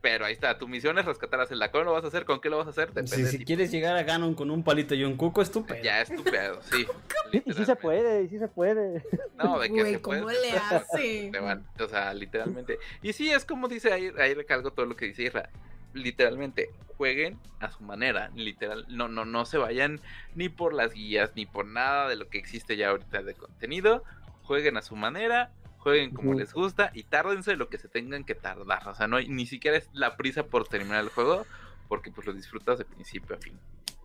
Pero 0.00 0.24
ahí 0.24 0.32
está, 0.32 0.56
tu 0.56 0.66
misión 0.66 0.98
es 0.98 1.04
rescatar 1.04 1.40
a 1.40 1.46
Zelda. 1.46 1.70
¿Cómo 1.70 1.84
lo 1.84 1.92
vas 1.92 2.04
a 2.04 2.08
hacer? 2.08 2.24
¿Con 2.24 2.40
qué 2.40 2.48
lo 2.48 2.56
vas 2.56 2.66
a 2.66 2.70
hacer? 2.70 2.88
Depende 2.92 3.26
Si, 3.26 3.44
quieres 3.44 3.70
llegar 3.70 3.96
a 3.96 4.02
Ganon 4.02 4.34
con 4.34 4.50
un 4.50 4.62
palito 4.62 4.94
y 4.94 5.04
un 5.04 5.16
cuco, 5.16 5.42
estúpido. 5.42 5.78
Ya, 5.82 6.00
estúpido, 6.00 6.60
sí. 6.62 6.86
Y, 7.32 7.52
sí 7.52 7.64
se 7.64 7.76
puede, 7.76 8.24
y 8.24 8.28
sí 8.28 8.38
se 8.40 8.48
puede. 8.48 9.04
No, 9.36 9.60
de 9.60 9.68
que 9.68 9.72
Güey, 9.72 9.92
se 9.92 9.98
puede, 10.00 10.20
¿cómo 10.20 10.30
se 10.30 10.40
le 10.40 10.50
puede, 10.90 11.30
hace? 11.38 11.84
o 11.84 11.88
sea, 11.88 12.12
literalmente. 12.12 12.78
Y 13.02 13.12
sí, 13.12 13.30
es 13.30 13.44
como 13.44 13.68
dice 13.68 13.92
ahí, 13.92 14.10
ahí 14.18 14.34
recalco 14.34 14.72
todo 14.72 14.86
lo 14.86 14.96
que 14.96 15.06
dice 15.06 15.24
Isra. 15.24 15.48
Literalmente 15.92 16.70
jueguen 16.96 17.38
a 17.60 17.70
su 17.70 17.82
manera, 17.82 18.30
literal, 18.34 18.84
no, 18.88 19.08
no, 19.08 19.24
no 19.24 19.44
se 19.46 19.56
vayan 19.58 20.00
ni 20.34 20.48
por 20.48 20.74
las 20.74 20.92
guías 20.92 21.32
ni 21.34 21.46
por 21.46 21.64
nada 21.66 22.08
de 22.08 22.16
lo 22.16 22.28
que 22.28 22.38
existe 22.38 22.76
ya 22.76 22.90
ahorita 22.90 23.22
de 23.22 23.34
contenido, 23.34 24.04
jueguen 24.42 24.76
a 24.76 24.82
su 24.82 24.96
manera, 24.96 25.50
jueguen 25.78 26.10
como 26.10 26.34
les 26.34 26.52
gusta 26.52 26.90
y 26.92 27.04
tárdense 27.04 27.56
lo 27.56 27.68
que 27.70 27.78
se 27.78 27.88
tengan 27.88 28.24
que 28.24 28.34
tardar, 28.34 28.86
o 28.86 28.94
sea, 28.94 29.06
no 29.06 29.16
hay 29.16 29.28
ni 29.28 29.46
siquiera 29.46 29.78
es 29.78 29.88
la 29.92 30.16
prisa 30.16 30.42
por 30.44 30.68
terminar 30.68 31.02
el 31.02 31.08
juego, 31.08 31.46
porque 31.88 32.10
pues 32.10 32.26
lo 32.26 32.32
disfrutas 32.34 32.78
de 32.78 32.84
principio 32.84 33.36
a 33.36 33.38
fin, 33.38 33.58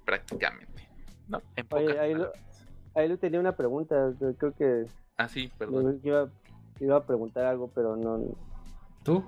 prácticamente, 0.05 0.87
¿no? 1.27 1.41
En 1.55 1.67
Oye, 1.69 1.99
ahí 1.99 2.13
lo-. 2.13 2.31
Ahí 2.95 3.09
le 3.09 3.17
tenía 3.17 3.41
una 3.41 3.57
pregunta, 3.57 4.13
creo 4.37 4.53
que 4.55 4.85
Ah, 5.17 5.27
sí, 5.27 5.51
perdón. 5.57 5.99
iba, 6.03 6.29
iba 6.79 6.95
a 6.95 7.03
preguntar 7.03 7.45
algo, 7.45 7.69
pero 7.75 7.97
no. 7.97 8.21
¿Tú? 9.03 9.23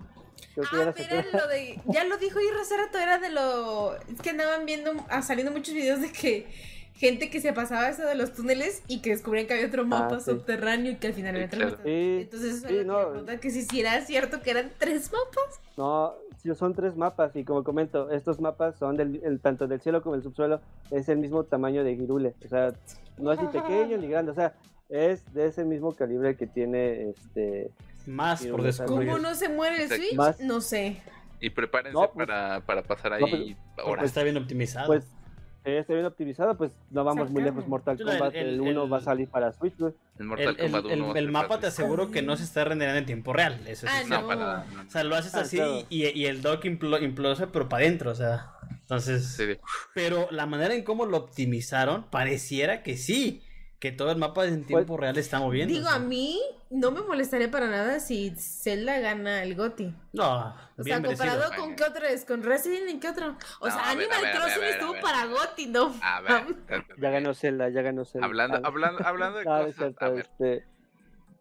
Creo 0.54 0.66
que 0.70 0.78
ya 0.78 0.90
Ah, 0.90 0.94
pero 0.96 1.16
era 1.20 1.38
lo 1.44 1.48
de. 1.48 1.80
Ya 1.86 2.04
lo 2.06 2.18
dijo 2.18 2.40
Irra 2.40 2.62
hace 2.62 2.78
rato, 2.78 2.98
era 2.98 3.18
de 3.20 3.30
lo. 3.30 3.96
Es 3.96 4.22
que 4.22 4.32
andaban 4.32 4.66
viendo, 4.66 4.92
ah, 5.10 5.22
saliendo 5.22 5.52
muchos 5.52 5.74
videos 5.74 6.02
de 6.02 6.12
que 6.12 6.48
gente 6.94 7.30
que 7.30 7.40
se 7.42 7.54
pasaba 7.54 7.90
eso 7.90 8.04
de 8.08 8.16
los 8.16 8.34
túneles 8.34 8.82
y 8.88 9.02
que 9.02 9.12
descubrían 9.12 9.46
que 9.46 9.54
había 9.54 9.68
otro 9.68 9.86
mapa 9.86 10.16
Ah, 10.16 10.20
sí. 10.20 10.32
subterráneo 10.32 10.94
y 10.94 10.96
que 10.96 11.08
al 11.08 11.14
final 11.14 11.36
Sí, 11.36 11.44
había 11.44 11.66
mapas. 11.70 11.80
Sí, 11.86 12.18
Entonces, 12.22 12.54
eso 12.56 12.68
sí, 12.68 12.78
es 12.78 12.88
lo 12.88 13.14
que 13.14 13.48
no. 13.48 13.52
si, 13.52 13.62
si 13.64 13.80
era 13.82 14.02
cierto 14.02 14.42
que 14.42 14.50
eran 14.50 14.72
tres 14.80 15.12
mapas. 15.12 15.60
No, 15.78 16.16
son 16.56 16.74
tres 16.74 16.96
mapas 16.96 17.36
y 17.36 17.44
como 17.44 17.64
comento, 17.64 18.10
estos 18.10 18.40
mapas 18.40 18.78
son 18.78 18.98
del, 18.98 19.22
el- 19.24 19.40
tanto 19.40 19.68
del 19.68 19.80
cielo 19.80 20.02
como 20.02 20.16
del 20.16 20.24
subsuelo, 20.24 20.60
es 20.90 21.08
el 21.10 21.20
mismo 21.20 21.44
tamaño 21.44 21.84
de 21.84 21.96
Girule, 21.96 22.34
o 22.44 22.48
sea, 22.48 22.74
no 23.20 23.32
es 23.32 23.40
ni 23.40 23.48
pequeño 23.50 23.98
ni 23.98 24.08
grande, 24.08 24.32
o 24.32 24.36
sea, 24.36 24.54
es 24.90 25.32
de 25.36 25.46
ese 25.48 25.66
mismo 25.66 25.94
calibre 25.94 26.36
que 26.36 26.48
tiene 26.48 27.10
este... 27.12 27.70
Más 28.08 28.44
por 28.46 28.64
descubrir. 28.64 29.10
¿Cómo 29.10 29.20
no 29.22 29.36
se 29.36 29.50
muere 29.50 29.84
el. 29.84 29.90
Switch? 29.90 30.16
Más- 30.16 30.40
No 30.40 30.62
sé. 30.62 31.02
Y 31.40 31.52
prepárense 31.52 31.94
No, 31.94 32.10
pues- 32.12 32.26
para, 32.28 32.62
para 32.62 32.82
pasar 32.82 33.14
ahí 33.14 33.56
no, 33.78 33.96
pues- 33.96 34.04
está 34.04 34.24
bien 34.24 34.38
optimizado. 34.38 34.88
Pues 34.88 35.04
eh, 35.66 35.80
está 35.80 35.94
bien 35.94 36.06
optimizado, 36.06 36.58
pues 36.58 36.72
no 36.92 37.04
vamos 37.04 37.30
muy 37.30 37.44
lejos, 37.44 37.68
Mortal 37.68 37.98
Kombat, 38.02 38.34
el- 38.36 38.48
el 38.54 38.62
1 38.62 38.84
el- 38.86 38.94
va 38.94 38.98
a 38.98 39.02
salir 39.02 39.28
para 39.28 39.52
Switch, 39.52 39.78
güey. 39.78 39.94
El 40.18 40.26
Mortal 40.26 40.56
Kombat 40.58 40.86
el- 40.86 41.02
1 41.02 41.08
va 41.10 41.14
a 41.14 41.20
el 41.20 41.30
mapa 41.30 41.60
te 41.60 41.68
aseguro 41.68 42.10
que 42.10 42.22
no 42.22 42.38
se 42.38 42.46
está 42.46 42.64
renderando 42.64 43.00
en 43.00 43.06
tiempo 43.06 43.34
real. 43.34 43.60
Eso. 43.68 43.86
Ah, 43.90 44.02
es 44.02 44.08
No, 44.08 44.22
no. 44.22 44.28
para 44.28 44.40
nada, 44.40 44.66
no. 44.74 44.82
O 44.84 44.90
sea, 44.90 45.04
lo 45.04 45.16
haces 45.18 45.36
Ah, 45.36 45.42
así 45.42 45.58
claro. 45.58 45.84
y, 45.90 46.06
y 46.18 46.26
el 46.26 46.42
dock 46.42 46.64
implo- 46.64 47.04
implota, 47.04 47.48
pero 47.52 47.68
para 47.68 47.84
adentro, 47.84 48.12
o 48.12 48.16
sea. 48.16 48.52
Entonces. 48.72 49.26
Sí, 49.36 49.44
Pero 49.94 50.30
la 50.32 50.46
manera 50.46 50.74
en 50.74 50.84
cómo 50.86 51.06
lo 51.06 51.18
optimizaron, 51.18 52.06
pareciera 52.10 52.82
que 52.82 52.96
sí. 52.96 53.44
Que 53.80 53.92
todo 53.92 54.12
el 54.12 54.18
mapa 54.18 54.46
en 54.46 54.66
tiempo 54.66 54.88
Pues- 54.88 55.00
real 55.02 55.18
está 55.20 55.40
moviendo. 55.40 55.72
Digo, 55.72 55.88
a 55.88 56.00
mí 56.00 56.40
no 56.72 56.90
me 56.90 57.02
molestaría 57.02 57.52
para 57.52 57.68
nada 57.68 58.00
si 58.00 58.32
Zelda 58.36 58.98
gana 59.00 59.44
el 59.44 59.54
GOTY. 59.56 59.94
No, 60.14 60.48
O 60.78 60.84
bien 60.84 60.86
sea, 60.86 61.00
merecido. 61.00 61.28
comparado 61.28 61.56
con 61.56 61.76
qué 61.76 61.84
otro 61.84 62.06
es, 62.08 62.26
con 62.26 62.42
Resident 62.42 62.90
y 62.90 63.00
qué 63.00 63.10
otro. 63.10 63.38
O 63.60 63.68
No, 63.68 63.74
sea, 63.74 63.94
ver, 63.94 64.12
Animal 64.12 64.32
Crossing 64.34 64.64
estuvo 64.64 64.94
para 65.00 65.26
GOTY, 65.28 65.68
no. 65.68 65.96
A 66.02 66.22
ver, 66.22 66.56
Ya 66.98 67.10
ganó 67.12 67.36
Zelda, 67.36 67.70
ya 67.70 67.84
ganó 67.84 68.04
Zelda. 68.04 68.26
hablando, 68.26 68.58
Ah, 68.58 68.62
hablando, 68.64 69.06
hablando 69.06 69.38
de 69.38 69.44
es 69.44 69.48
cosas, 69.48 69.76
cierto, 69.76 70.06
a 70.06 70.10
ver, 70.10 70.20
este, 70.22 70.66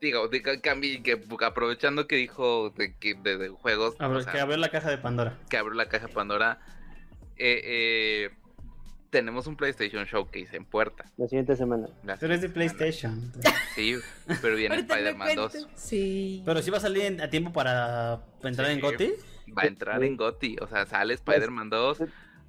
digo, 0.02 0.28
de, 0.28 0.42
que- 0.42 0.60
cambi- 0.60 1.02
que, 1.02 1.18
aprovechando 1.46 2.06
que 2.06 2.16
dijo 2.16 2.68
de, 2.76 2.94
que, 2.98 3.14
de, 3.14 3.38
de 3.38 3.48
juegos, 3.48 3.96
A 3.98 4.08
ver, 4.08 4.18
o 4.18 4.22
sea, 4.22 4.32
que 4.34 4.40
abrió 4.40 4.58
la 4.58 4.68
caja 4.68 4.90
de 4.90 4.98
Pandora. 4.98 5.38
que 5.48 5.56
abrió 5.56 5.72
la 5.74 5.88
caja 5.88 6.08
de 6.08 6.12
Pandora, 6.12 6.60
eh, 7.38 7.60
eh, 7.64 8.30
tenemos 9.10 9.46
un 9.46 9.56
PlayStation 9.56 10.04
Showcase 10.04 10.56
en 10.56 10.64
puerta. 10.64 11.10
la 11.16 11.26
siguiente 11.28 11.56
semana. 11.56 11.88
la 12.04 12.16
Pero 12.16 12.34
es 12.34 12.40
de 12.40 12.48
PlayStation. 12.48 13.32
semana. 13.32 13.60
Sí, 13.74 13.96
pero 14.42 14.56
viene 14.56 14.76
Spider-Man 14.76 15.34
2. 15.36 15.52
cuento. 15.52 15.70
Sí. 15.74 16.42
Pero 16.44 16.62
sí 16.62 16.70
va 16.70 16.78
a 16.78 16.80
salir 16.80 17.20
a 17.22 17.28
tiempo 17.30 17.52
para 17.52 18.20
entrar 18.42 18.68
Sí. 18.68 18.72
en 18.74 18.80
GOTY. 18.80 19.12
Va 19.56 19.62
a 19.62 19.66
entrar 19.66 20.02
en 20.02 20.16
GOTY, 20.16 20.56
o 20.60 20.66
sea, 20.66 20.86
sale 20.86 21.14
Spider-Man 21.14 21.70
2. 21.70 21.98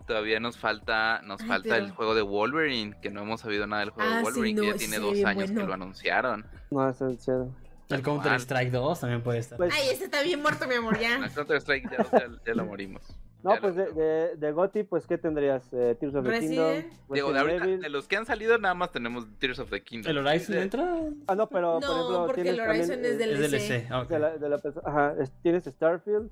Todavía 0.07 0.39
nos 0.39 0.57
falta, 0.57 1.21
nos 1.23 1.41
Ay, 1.41 1.47
falta 1.47 1.69
pero- 1.69 1.85
el 1.85 1.91
juego 1.91 2.15
de 2.15 2.21
Wolverine, 2.21 2.95
que 3.01 3.09
no 3.09 3.21
hemos 3.23 3.41
sabido 3.41 3.67
nada 3.67 3.81
del 3.81 3.89
juego 3.91 4.09
Ah, 4.09 4.13
de 4.15 4.19
sí, 4.19 4.23
Wolverine, 4.25 4.55
no, 4.55 4.61
que 4.61 4.67
ya 4.69 4.75
ese 4.75 4.85
tiene 4.88 4.99
dos 4.99 5.25
años 5.25 5.43
bueno. 5.51 5.61
que 5.61 5.67
lo 5.67 5.73
anunciaron. 5.73 6.45
No, 6.71 6.89
es 6.89 6.97
serio. 6.97 7.53
El 7.89 8.01
Counter 8.01 8.34
Strike 8.39 8.71
2 8.71 8.99
también 9.01 9.21
puede 9.21 9.39
estar. 9.39 9.57
Pues, 9.57 9.73
Ay, 9.73 9.89
este 9.91 10.05
está 10.05 10.21
bien 10.23 10.41
muerto, 10.41 10.67
mi 10.67 10.75
amor, 10.75 10.99
ya. 10.99 11.23
A 11.23 11.29
Counter 11.29 11.57
Strike 11.61 11.89
ya, 11.91 12.05
ya- 12.19 12.29
ya 12.45 12.53
lo 12.53 12.65
morimos. 12.65 13.01
No, 13.48 13.56
Ya 13.56 13.61
pues 13.61 13.76
de, 13.76 13.91
de, 13.94 14.36
de 14.36 14.52
GOTY, 14.52 14.84
pues, 14.84 15.06
¿qué 15.07 15.18
tendrías? 15.18 15.64
Eh, 15.74 15.95
Tears 15.99 16.15
of 16.15 16.26
the 16.28 16.40
Kingdom. 16.40 16.84
Digo, 17.10 17.32
de 17.34 17.34
Resident 17.34 17.38
ahorita, 17.38 17.64
Evil. 17.65 17.82
de 17.82 17.90
los 17.90 18.07
que 18.07 18.18
han 18.18 18.26
salido, 18.26 18.57
nada 18.57 18.74
más 18.74 18.91
tenemos 18.91 19.26
Tears 19.40 19.60
of 19.60 19.69
the 19.69 19.82
Kingdom. 19.82 20.11
¿El 20.11 20.18
Horizon 20.19 20.57
entra? 20.57 20.99
Ah, 21.28 21.36
no, 21.36 21.48
pero, 21.49 21.80
por 21.80 21.82
No, 21.82 21.95
ejemplo, 21.95 22.26
porque 22.28 22.41
el 22.49 22.60
Horizon 22.60 22.90
también, 23.02 23.14
es 23.14 23.18
del- 23.18 23.38
DLC. 23.38 23.49
DLC. 23.88 23.91
ok. 23.94 24.10
de 24.10 24.19
la, 24.19 24.38
de 24.38 24.49
la 24.49 24.57
perso- 24.60 24.82
ajá, 24.86 25.15
es- 25.22 25.32
tienes 25.41 25.64
Starfield. 25.65 26.30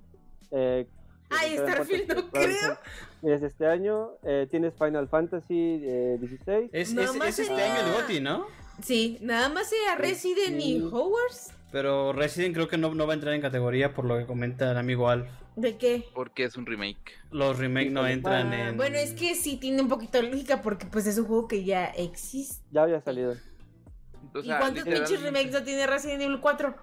Eh, 0.52 0.88
Ay, 1.30 1.58
Starfield, 1.58 2.14
no 2.16 2.30
creo. 2.30 2.78
Tienes 3.22 3.42
este 3.42 3.66
año, 3.66 4.12
eh, 4.24 4.48
tienes 4.52 4.74
Final 4.76 5.08
Fantasy 5.08 5.82
eh, 5.84 6.18
16. 6.20 6.70
Es, 6.72 6.94
este 7.40 7.62
año 7.64 7.80
el 7.88 7.94
GOTY, 7.94 8.20
¿no? 8.22 8.46
Sí, 8.84 9.18
nada 9.22 9.50
más 9.50 9.70
sea 9.70 9.96
Resident 9.98 10.60
y 10.62 10.80
sí. 10.82 10.90
Pero 11.76 12.14
Resident 12.14 12.56
creo 12.56 12.70
que 12.70 12.78
no, 12.78 12.96
no 12.96 13.06
va 13.06 13.12
a 13.12 13.16
entrar 13.16 13.34
en 13.34 13.42
categoría 13.42 13.94
por 13.94 14.06
lo 14.06 14.18
que 14.18 14.26
comenta 14.26 14.72
el 14.72 14.78
amigo 14.78 15.10
Alf. 15.10 15.28
¿De 15.58 15.76
qué? 15.76 16.06
Porque 16.14 16.46
es 16.46 16.56
un 16.56 16.66
remake. 16.66 17.12
Los 17.32 17.60
remakes 17.60 17.92
no 17.92 18.08
entran 18.08 18.54
Ah, 18.54 18.70
en... 18.70 18.78
Bueno, 18.78 18.96
es 18.96 19.12
que 19.12 19.36
sí 19.36 19.58
tiene 19.58 19.82
un 19.82 19.90
poquito 19.90 20.22
de 20.22 20.30
lógica 20.30 20.62
porque 20.62 20.86
pues 20.86 21.06
es 21.06 21.18
un 21.18 21.26
juego 21.26 21.50
que 21.50 21.66
ya 21.66 21.88
existe. 21.88 22.64
Ya 22.72 22.84
había 22.84 23.02
salido. 23.02 23.36
O 24.34 24.40
¿Y 24.40 24.48
cuántos 24.48 24.86
pinches 24.86 25.22
remakes 25.22 25.52
no 25.52 25.64
tiene 25.64 25.86
Resident 25.86 26.22
Evil 26.22 26.40
4? 26.40 26.76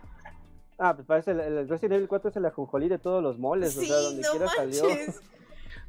Ah, 0.76 0.94
pues 0.94 1.06
parece 1.06 1.30
el, 1.30 1.40
el 1.40 1.68
Resident 1.70 1.94
Evil 1.94 2.08
4 2.08 2.28
es 2.28 2.36
el 2.36 2.44
ajonjolí 2.44 2.90
de 2.90 2.98
todos 2.98 3.22
los 3.22 3.38
moles. 3.38 3.72
Sí, 3.72 3.84
o 3.84 3.86
sea, 3.86 3.96
donde 3.96 4.22
no 4.24 4.30
quiera 4.32 4.48
salió. 4.48 4.82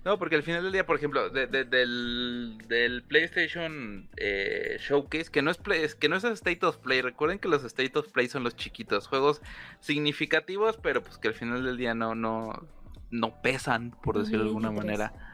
No, 0.05 0.19
porque 0.19 0.35
al 0.35 0.43
final 0.43 0.63
del 0.63 0.73
día, 0.73 0.85
por 0.85 0.97
ejemplo, 0.97 1.30
de- 1.30 1.47
de- 1.47 1.63
del, 1.63 2.57
del 2.67 3.03
PlayStation 3.03 4.09
eh, 4.17 4.77
Showcase, 4.80 5.31
que 5.31 5.41
no 5.41 5.49
es 5.49 5.57
play, 5.57 5.88
que 5.97 6.09
no 6.09 6.17
es 6.17 6.23
State 6.25 6.65
of 6.65 6.77
Play, 6.77 7.01
recuerden 7.01 7.39
que 7.39 7.47
los 7.47 7.63
State 7.63 7.97
of 7.97 8.09
Play 8.11 8.27
son 8.27 8.43
los 8.43 8.55
chiquitos, 8.57 9.07
juegos 9.07 9.41
significativos, 9.80 10.77
pero 10.77 11.01
pues 11.01 11.17
que 11.17 11.30
al 11.30 11.34
final 11.34 11.63
del 11.63 11.77
día 11.77 11.93
no, 11.93 12.15
no, 12.15 12.67
no 13.11 13.41
pesan, 13.41 13.91
por 14.03 14.17
decirlo 14.19 14.43
de 14.43 14.47
alguna 14.49 14.67
2023. 14.69 15.09
manera. 15.11 15.30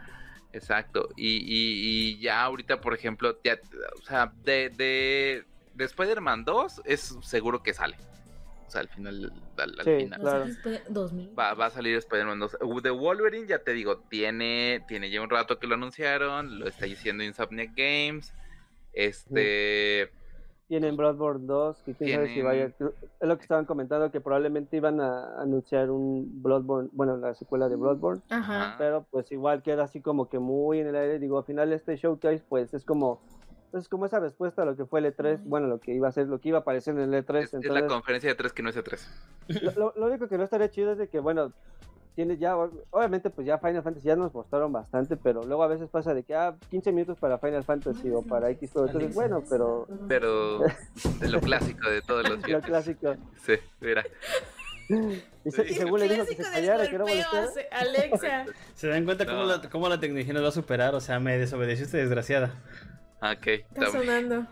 Exacto. 0.53 1.09
Y, 1.15 1.37
y- 1.37 2.11
y 2.11 2.19
ya 2.19 2.43
ahorita, 2.43 2.79
por 2.81 2.93
ejemplo, 2.93 3.39
ya, 3.43 3.57
o 3.99 4.05
sea, 4.05 4.31
de, 4.43 4.69
de, 4.69 5.45
de 5.73 5.85
Spider-Man 5.85 6.45
2 6.45 6.81
es 6.85 7.15
seguro 7.21 7.63
que 7.63 7.73
sale. 7.73 7.97
O 8.69 8.71
sea, 8.71 8.81
al 8.81 8.87
final, 8.87 9.33
al, 9.57 9.79
al 9.79 9.83
Sí, 9.83 10.03
final. 10.03 10.19
claro. 10.21 10.45
No 10.45 10.53
sé 10.53 10.59
qué 10.63 10.75
es 10.75 10.93
2000. 10.93 11.39
Va, 11.39 11.55
va 11.55 11.65
a 11.65 11.69
salir 11.71 11.97
Spider-Man 11.97 12.37
2. 12.39 12.57
Uh, 12.61 12.81
De 12.81 12.91
Wolverine, 12.91 13.47
ya 13.47 13.57
te 13.63 13.73
digo, 13.73 13.97
tiene, 14.09 14.85
tiene 14.87 15.09
ya 15.09 15.23
un 15.23 15.29
rato 15.31 15.57
que 15.57 15.65
lo 15.65 15.73
anunciaron, 15.73 16.59
lo 16.59 16.67
está 16.67 16.85
diciendo 16.85 17.23
Insomniac 17.23 17.71
Games. 17.75 18.31
Este, 18.93 20.11
Tienen 20.67 20.95
Bloodborne 20.97 21.47
2, 21.47 21.81
que 21.83 21.95
quién 21.95 22.11
sabe 22.17 22.27
si 22.27 22.33
Tienen- 22.35 22.45
vaya. 22.45 22.65
Es 23.19 23.27
lo 23.27 23.37
que 23.37 23.41
estaban 23.41 23.65
comentando, 23.65 24.11
que 24.11 24.21
probablemente 24.21 24.77
iban 24.77 25.01
a 25.01 25.41
anunciar 25.41 25.89
un 25.89 26.43
Bloodborne, 26.43 26.89
bueno, 26.91 27.17
la 27.17 27.33
secuela 27.33 27.67
de 27.69 27.75
Bloodborne. 27.75 28.21
Ajá. 28.29 28.75
Pero 28.77 29.07
pues 29.09 29.31
igual 29.31 29.63
queda 29.63 29.85
así 29.85 29.99
como 29.99 30.29
que 30.29 30.37
muy 30.37 30.79
en 30.79 30.87
el 30.87 30.95
aire. 30.95 31.17
Digo, 31.17 31.39
al 31.39 31.45
final 31.45 31.73
este 31.73 31.95
showcase, 31.97 32.43
pues 32.47 32.71
es 32.75 32.85
como. 32.85 33.19
Es 33.73 33.87
como 33.87 34.05
esa 34.05 34.19
respuesta 34.19 34.63
a 34.63 34.65
lo 34.65 34.75
que 34.75 34.85
fue 34.85 34.99
el 34.99 35.05
E3, 35.15 35.41
bueno, 35.43 35.67
lo 35.67 35.79
que 35.79 35.93
iba 35.93 36.07
a 36.07 36.11
ser, 36.11 36.27
lo 36.27 36.39
que 36.39 36.49
iba 36.49 36.57
a 36.59 36.61
aparecer 36.61 36.97
en 36.97 37.13
el 37.13 37.25
E3. 37.25 37.37
es, 37.37 37.45
es 37.45 37.53
la 37.53 37.57
entonces, 37.59 37.83
conferencia 37.87 38.29
de 38.29 38.35
3 38.35 38.53
que 38.53 38.63
no 38.63 38.69
es 38.69 38.75
de 38.75 38.83
3. 38.83 39.07
lo, 39.61 39.71
lo- 39.73 39.93
lo 39.95 40.05
único 40.07 40.27
que 40.27 40.37
no 40.37 40.43
estaría 40.43 40.69
chido 40.71 40.91
es 40.93 40.97
de 40.97 41.07
que, 41.07 41.19
bueno, 41.19 41.51
tienes 42.15 42.39
ya, 42.39 42.57
obviamente 42.57 43.29
pues 43.29 43.45
ya 43.47 43.59
Final 43.59 43.83
Fantasy 43.83 44.07
ya 44.07 44.15
nos 44.15 44.33
mostraron 44.33 44.73
bastante, 44.73 45.15
pero 45.15 45.43
luego 45.43 45.63
a 45.63 45.67
veces 45.67 45.87
pasa 45.89 46.13
de 46.13 46.23
que, 46.23 46.35
ah, 46.35 46.55
15 46.69 46.91
minutos 46.91 47.17
para 47.19 47.37
Final 47.37 47.63
Fantasy 47.63 48.09
o 48.11 48.21
para 48.23 48.49
X 48.49 48.71
todo. 48.71 48.87
Entonces, 48.87 49.13
bueno, 49.13 49.43
pero 49.49 49.87
Pero 50.07 50.59
de 51.19 51.29
lo 51.29 51.39
clásico 51.39 51.89
de 51.89 52.01
todos 52.01 52.27
los 52.27 52.39
lo 52.39 52.45
viernes. 52.45 52.65
clásico. 52.65 53.15
Sí, 53.45 53.53
mira. 53.81 54.03
Y, 55.45 55.51
se- 55.51 55.67
y 55.69 55.75
según 55.75 55.99
le 55.99 56.09
dijo 56.09 56.25
que 56.25 56.35
se 56.35 56.41
callara, 56.51 56.87
que 56.89 56.97
no 56.97 57.05
molestara. 57.05 57.47
Alexa. 57.71 58.45
¿Se 58.73 58.87
dan 58.87 59.05
cuenta 59.05 59.25
cómo, 59.27 59.43
No. 59.43 59.45
la, 59.45 59.69
cómo 59.69 59.87
la 59.87 59.99
tecnología 59.99 60.33
nos 60.33 60.43
va 60.43 60.47
a 60.47 60.51
superar? 60.51 60.95
O 60.95 60.99
sea, 60.99 61.19
me 61.19 61.37
desobedeciste, 61.37 61.97
desgraciada. 61.97 62.55
Ah, 63.21 63.33
Ok, 63.37 63.47
Está 63.47 63.91
sonando. 63.91 64.47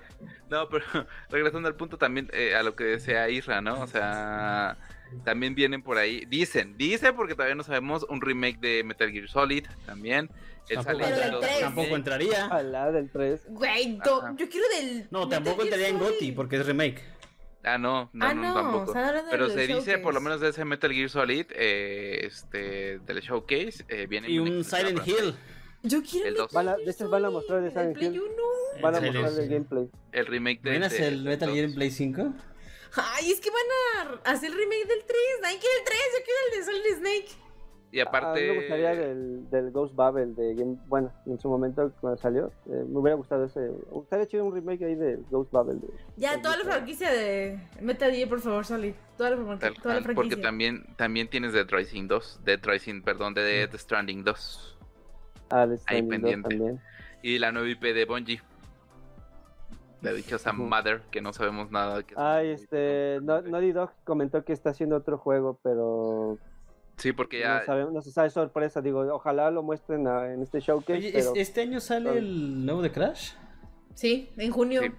No, 0.50 0.68
pero 0.70 0.84
regresando 1.30 1.68
al 1.68 1.76
punto 1.76 1.98
también 1.98 2.30
eh, 2.34 2.56
a 2.56 2.64
lo 2.64 2.76
que 2.76 2.84
decía 2.84 3.30
Isra, 3.30 3.62
¿no? 3.62 3.82
O 3.82 3.88
sea, 3.88 4.78
también 5.24 5.56
vienen 5.56 5.82
por 5.82 5.98
ahí, 5.98 6.26
dicen, 6.28 6.76
dicen 6.78 7.16
porque 7.16 7.34
todavía 7.34 7.56
no 7.56 7.64
sabemos, 7.64 8.06
un 8.10 8.20
remake 8.22 8.60
de 8.60 8.84
Metal 8.84 9.10
Gear 9.12 9.28
Solid 9.30 9.66
también. 9.86 10.30
El 10.70 10.84
Tampoco, 10.84 10.98
Pero 10.98 11.16
del 11.16 11.16
Silent 11.16 11.34
Hill 11.34 11.40
tres. 11.40 11.60
tampoco 11.62 11.82
remake. 11.86 11.98
entraría. 11.98 12.46
Ojalá 12.48 12.92
del 12.92 13.10
3. 13.10 13.46
Güey, 13.48 14.00
yo 14.04 14.50
quiero 14.50 14.68
del. 14.76 15.08
No, 15.12 15.20
Metal 15.26 15.30
tampoco 15.30 15.64
Gear 15.64 15.68
entraría 15.68 15.88
en 15.88 16.00
Solid. 16.00 16.12
GOTY 16.16 16.32
porque 16.34 16.56
es 16.58 16.66
remake. 16.66 17.04
Ah, 17.64 17.78
no, 17.78 18.10
no, 18.14 18.26
ah, 18.26 18.34
no, 18.34 18.42
no, 18.42 18.54
tampoco. 18.54 18.94
Pero 19.32 19.50
se 19.50 19.62
dice, 19.62 19.74
showcase. 19.74 19.98
por 20.00 20.14
lo 20.14 20.20
menos 20.22 20.42
de 20.42 20.50
ese 20.50 20.66
Metal 20.66 20.92
Gear 20.92 21.10
Solid, 21.10 21.46
eh, 21.52 22.20
este, 22.26 23.00
del 23.00 23.20
showcase, 23.22 23.86
eh, 23.88 24.08
viene 24.08 24.30
Y 24.30 24.40
un 24.40 24.64
Silent 24.64 25.06
Hill. 25.08 25.36
Yo 25.88 26.02
quiero 26.04 26.28
el 26.28 26.34
Metal 26.34 26.46
dos. 26.48 26.54
Van 26.54 26.68
a- 26.70 26.78
de 26.78 26.92
hecho, 26.92 27.10
van 27.10 27.26
a 27.26 27.30
mostrar 27.30 27.62
de 27.62 27.68
el 27.68 27.72
Silent 27.74 28.02
Hill. 28.02 28.22
1. 28.22 28.32
Van 28.82 28.96
a 28.96 29.02
mostrar 29.02 29.32
el 29.44 29.50
gameplay. 29.50 29.90
El 30.12 30.26
remake 30.28 30.62
de. 30.62 30.70
¿Vienes 30.72 31.00
el 31.00 31.24
Metal 31.24 31.50
Gear 31.52 31.66
en. 31.66 31.74
Play 31.76 31.92
5? 31.92 32.34
Ay, 32.96 33.32
es 33.32 33.40
que 33.42 33.50
van 33.50 34.26
a 34.26 34.32
hacer 34.32 34.52
el 34.52 34.58
remake 34.58 34.88
del 34.88 35.04
3. 35.06 35.18
Nadie 35.42 35.60
quiere 35.60 35.76
el 35.80 35.84
3, 35.86 36.00
yo 36.18 36.26
quiero 36.26 36.40
el 36.52 36.60
de 36.60 36.66
Solid 36.66 36.98
Snake. 37.00 37.44
Y 37.90 38.00
aparte. 38.02 38.28
A 38.40 38.42
mí 38.44 38.50
me 38.50 38.56
gustaría 38.60 38.96
del, 38.96 39.50
del 39.50 39.72
Ghost 39.72 39.96
Babel 39.96 40.36
de 40.36 40.56
Game. 40.56 40.76
Bueno, 40.88 41.12
en 41.26 41.40
su 41.40 41.48
momento 41.50 41.92
cuando 42.02 42.22
salió, 42.22 42.48
eh, 42.66 42.84
me 42.88 43.00
hubiera 43.00 43.16
gustado 43.16 43.46
ese. 43.46 43.60
Me 43.62 43.70
gustaría 43.92 44.28
chido 44.28 44.44
un 44.46 44.54
remake 44.54 44.84
ahí 44.84 44.96
de 44.96 45.18
Ghost 45.32 45.52
Babel. 45.52 45.80
De, 45.80 45.88
Ya, 46.18 46.36
de 46.36 46.42
toda 46.42 46.58
la 46.58 46.64
franquicia 46.66 47.10
de 47.12 47.60
Metal 47.82 48.12
Gear, 48.12 48.28
por 48.28 48.42
favor, 48.42 48.66
Solid. 48.66 48.94
Toda 49.18 49.30
la, 49.32 49.38
toda 49.38 49.56
la 49.56 50.02
franquicia. 50.02 50.16
porque 50.16 50.36
también, 50.36 50.86
también 50.98 51.30
tienes 51.30 51.54
Dead 51.54 51.68
Rising 51.70 52.08
2, 52.08 52.42
Dead 52.44 52.60
Rising, 52.62 53.02
perdón, 53.04 53.34
de 53.34 53.42
Dead 53.44 53.74
Stranding 53.78 54.24
2 54.24 54.77
Ah, 55.50 55.68
Stranding 55.76 56.10
2 56.10 56.10
pendiente. 56.10 56.50
también. 56.50 56.82
y 57.22 57.40
la 57.40 57.52
nueva 57.52 57.68
IP 57.70 57.82
de 57.94 58.06
Bungie. 58.06 58.42
La 60.02 60.14
dichosa. 60.14 60.54
Mother, 60.54 61.02
que 61.10 61.22
no 61.22 61.34
sabemos 61.34 61.72
nada. 61.72 62.04
Que 62.04 62.14
Ay, 62.18 62.50
este. 62.52 63.20
No, 63.24 63.42
Naughty 63.42 63.72
Dog 63.72 63.92
comentó 64.04 64.44
que 64.46 64.54
está 64.54 64.70
haciendo 64.70 64.96
otro 64.96 65.18
juego, 65.18 65.60
pero. 65.64 66.38
Sí, 66.98 67.14
porque 67.14 67.40
ya. 67.40 67.60
No, 67.60 67.66
sabemos, 67.66 67.94
no 67.94 68.02
se 68.02 68.12
sabe 68.12 68.30
sorpresa. 68.30 68.82
Digo, 68.82 69.02
ojalá 69.14 69.50
lo 69.50 69.64
muestren 69.64 70.08
a- 70.08 70.32
en 70.34 70.42
este 70.44 70.60
showcase. 70.60 70.94
Oye, 71.00 71.08
¿es- 71.18 71.26
pero 71.28 71.34
¿este 71.36 71.62
año 71.62 71.80
sale 71.80 72.18
el 72.18 72.66
nuevo 72.66 72.82
de 72.84 72.92
Crash? 72.92 73.32
Sí, 73.96 74.30
en 74.38 74.52
junio. 74.52 74.82
Sí. 74.82 74.92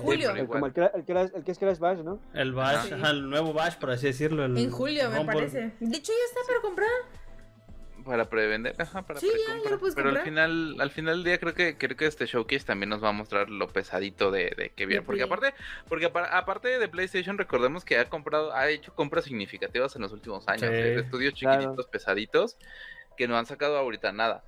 Julio. 0.00 0.28
pero 0.32 0.42
el, 0.42 0.48
como 0.48 0.66
el, 0.66 0.72
que 0.72 0.80
el 0.82 1.18
el 1.34 1.42
es 1.46 1.58
Crash 1.58 1.78
Bash, 1.78 2.00
¿no? 2.00 2.20
El 2.34 2.52
Bash, 2.52 2.92
Ajá. 2.92 3.10
el 3.10 3.28
nuevo 3.30 3.52
Bash, 3.54 3.76
por 3.76 3.90
así 3.90 4.06
decirlo. 4.06 4.44
el 4.44 4.56
En 4.56 4.70
julio, 4.70 5.10
me 5.10 5.24
parece. 5.24 5.72
De 5.80 5.96
hecho, 5.96 6.12
ya 6.12 6.24
está 6.28 6.40
para 6.46 6.60
comprar. 6.62 6.88
Para 8.08 8.30
prevender, 8.30 8.74
ajá, 8.78 9.02
para 9.02 9.20
Sí, 9.20 9.28
ya, 9.46 9.70
ya 9.70 9.78
Pero 9.94 10.08
al 10.08 10.18
final, 10.20 10.76
al 10.80 10.90
final 10.90 11.16
del 11.16 11.24
día 11.24 11.38
creo 11.38 11.52
que 11.52 11.76
creo 11.76 11.94
que 11.94 12.06
este 12.06 12.24
showcase 12.24 12.64
también 12.64 12.88
nos 12.88 13.04
va 13.04 13.10
a 13.10 13.12
mostrar 13.12 13.50
lo 13.50 13.68
pesadito 13.68 14.30
de, 14.30 14.54
de 14.56 14.70
que 14.70 14.86
viene. 14.86 15.02
Porque 15.02 15.26
Play. 15.26 15.26
aparte, 15.26 15.54
porque 15.90 16.06
apa- 16.06 16.24
aparte 16.38 16.78
de 16.78 16.88
PlayStation, 16.88 17.36
recordemos 17.36 17.84
que 17.84 17.98
ha 17.98 18.08
comprado, 18.08 18.54
ha 18.54 18.70
hecho 18.70 18.94
compras 18.94 19.26
significativas 19.26 19.94
en 19.94 20.00
los 20.02 20.12
últimos 20.12 20.48
años. 20.48 20.62
Sí. 20.70 20.74
eh, 20.74 21.00
estudios 21.00 21.34
Claro. 21.34 21.60
chiquititos, 21.60 21.86
pesaditos, 21.88 22.56
que 23.18 23.28
no 23.28 23.36
han 23.36 23.44
sacado 23.44 23.76
ahorita 23.76 24.10
nada. 24.12 24.42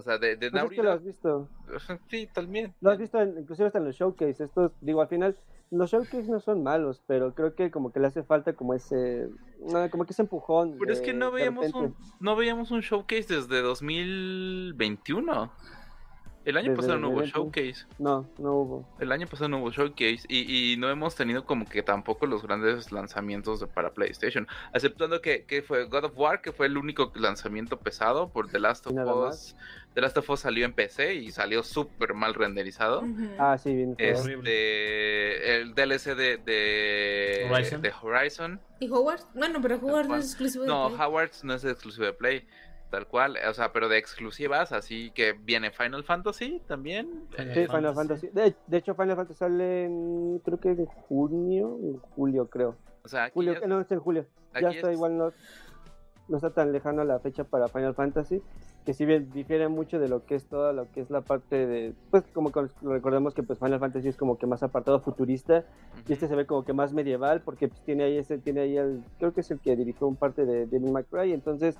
O 0.00 0.02
sea, 0.02 0.18
de, 0.18 0.36
de 0.36 0.50
Pues 0.50 0.64
es 0.64 0.70
que 0.70 0.82
lo 0.82 0.92
has 0.92 1.04
visto. 1.04 1.48
Sí, 2.08 2.26
también. 2.34 2.74
Lo 2.80 2.90
has 2.90 2.98
visto 2.98 3.20
en- 3.20 3.38
inclusive 3.38 3.66
hasta 3.66 3.78
en 3.78 3.84
los 3.84 3.94
showcase. 3.96 4.42
Estos, 4.44 4.72
digo, 4.80 5.00
al 5.02 5.08
final, 5.08 5.36
los 5.70 5.90
showcase 5.90 6.24
no 6.28 6.40
son 6.40 6.62
malos, 6.62 7.02
pero 7.06 7.34
creo 7.34 7.54
que 7.54 7.70
como 7.70 7.92
que 7.92 8.00
le 8.00 8.06
hace 8.08 8.22
falta 8.24 8.54
como 8.54 8.74
ese. 8.74 9.28
Como 9.90 10.04
que 10.06 10.12
ese 10.12 10.22
empujón. 10.22 10.76
Pero 10.78 10.92
es 10.92 10.98
de- 11.00 11.04
que 11.04 11.12
no 11.14 11.30
veíamos 11.30 11.72
un, 11.74 11.94
no 12.18 12.34
veíamos 12.36 12.70
un 12.70 12.80
showcase 12.80 13.34
desde 13.34 13.60
2021. 13.62 15.52
El 16.44 16.56
año 16.56 16.70
Desde 16.70 16.76
pasado 16.82 16.98
no 16.98 17.08
hubo 17.10 17.20
2021. 17.20 17.44
showcase. 17.72 17.86
No, 17.98 18.26
no 18.38 18.54
hubo. 18.54 18.88
El 18.98 19.12
año 19.12 19.26
pasado 19.26 19.48
no 19.50 19.58
hubo 19.58 19.70
showcase 19.70 20.20
y, 20.28 20.72
y 20.72 20.76
no 20.78 20.88
hemos 20.88 21.14
tenido 21.14 21.44
como 21.44 21.66
que 21.66 21.82
tampoco 21.82 22.24
los 22.26 22.42
grandes 22.42 22.90
lanzamientos 22.92 23.60
de- 23.60 23.66
para 23.66 23.92
PlayStation. 23.92 24.48
Aceptando 24.72 25.20
que, 25.20 25.44
que 25.44 25.60
fue 25.62 25.84
God 25.84 26.04
of 26.06 26.12
War, 26.16 26.40
que 26.40 26.52
fue 26.52 26.66
el 26.66 26.78
único 26.78 27.12
lanzamiento 27.14 27.78
pesado 27.78 28.30
por 28.30 28.48
The 28.50 28.58
Last 28.58 28.86
of 28.86 28.94
Us. 28.94 29.54
The 29.92 30.00
Last 30.00 30.16
of 30.18 30.30
Us 30.30 30.40
salió 30.40 30.64
en 30.64 30.72
PC 30.72 31.14
y 31.16 31.30
salió 31.32 31.62
súper 31.64 32.14
mal 32.14 32.32
renderizado. 32.32 33.02
Ah, 33.38 33.58
sí, 33.58 33.74
bien. 33.74 33.96
Este, 33.98 35.56
el 35.60 35.74
DLC 35.74 36.14
de, 36.14 36.36
de 36.38 37.48
Horizon. 37.50 37.82
de 37.82 37.92
Horizon. 38.00 38.60
¿Y 38.78 38.88
Hogwarts? 38.88 39.26
Bueno, 39.34 39.58
pero 39.60 39.76
Hogwarts 39.76 40.08
no 40.08 40.16
es 40.16 40.24
exclusivo 40.26 40.62
de 40.64 40.68
No, 40.70 40.88
Play. 40.88 41.00
Hogwarts 41.06 41.44
no 41.44 41.54
es 41.54 41.64
exclusivo 41.64 42.06
de 42.06 42.12
Play. 42.12 42.46
Tal 42.90 43.06
cual, 43.06 43.36
o 43.48 43.54
sea, 43.54 43.72
pero 43.72 43.88
de 43.88 43.98
exclusivas, 43.98 44.72
así 44.72 45.12
que 45.12 45.32
viene 45.32 45.70
Final 45.70 46.02
Fantasy 46.02 46.60
también. 46.66 47.24
Final 47.30 47.54
Sí, 47.54 47.60
eh, 47.60 47.66
Final 47.68 47.94
Fantasy. 47.94 48.28
De, 48.32 48.54
de 48.66 48.76
hecho, 48.76 48.94
Final 48.96 49.14
Fantasy 49.16 49.38
sale 49.38 49.84
en, 49.84 50.40
creo 50.44 50.58
que 50.58 50.70
en 50.70 50.86
junio, 50.86 51.78
en 51.82 51.98
julio, 51.98 52.46
creo. 52.48 52.74
o 53.04 53.08
sea, 53.08 53.24
aquí 53.24 53.34
Julio, 53.34 53.52
ya- 53.54 53.60
eh, 53.60 53.68
no, 53.68 53.80
es 53.80 53.90
en 53.92 54.00
julio. 54.00 54.26
aquí 54.52 54.62
ya 54.64 54.70
está 54.70 54.90
es- 54.90 54.96
igual, 54.96 55.16
no, 55.16 55.32
no 56.28 56.36
está 56.36 56.50
tan 56.50 56.72
lejano 56.72 57.04
la 57.04 57.20
fecha 57.20 57.44
para 57.44 57.68
Final 57.68 57.94
Fantasy. 57.94 58.42
Que 58.84 58.94
si 58.94 59.04
bien 59.04 59.30
difiere 59.30 59.68
mucho 59.68 60.00
de 60.00 60.08
lo 60.08 60.24
que 60.24 60.34
es 60.34 60.46
toda 60.46 60.72
lo 60.72 60.90
que 60.90 61.00
es 61.02 61.10
la 61.10 61.20
parte 61.20 61.66
de. 61.66 61.92
Pues, 62.10 62.24
como 62.32 62.50
que 62.50 62.62
recordemos 62.82 63.34
que 63.34 63.42
pues 63.42 63.58
Final 63.58 63.78
Fantasy 63.78 64.08
es 64.08 64.16
como 64.16 64.38
que 64.38 64.46
más 64.46 64.62
apartado 64.62 65.00
futurista. 65.00 65.64
Y 66.08 66.14
este 66.14 66.26
se 66.28 66.34
ve 66.34 66.46
como 66.46 66.64
que 66.64 66.72
más 66.72 66.92
medieval, 66.94 67.42
porque 67.42 67.68
pues, 67.68 67.80
tiene 67.82 68.04
ahí 68.04 68.16
ese, 68.16 68.38
tiene 68.38 68.62
ahí 68.62 68.78
el, 68.78 69.04
creo 69.18 69.32
que 69.34 69.42
es 69.42 69.50
el 69.50 69.60
que 69.60 69.76
dirigió 69.76 70.06
un 70.08 70.16
parte 70.16 70.46
de 70.46 70.66
Devil 70.66 70.92
May 70.92 71.04
Cry, 71.04 71.32
entonces 71.34 71.76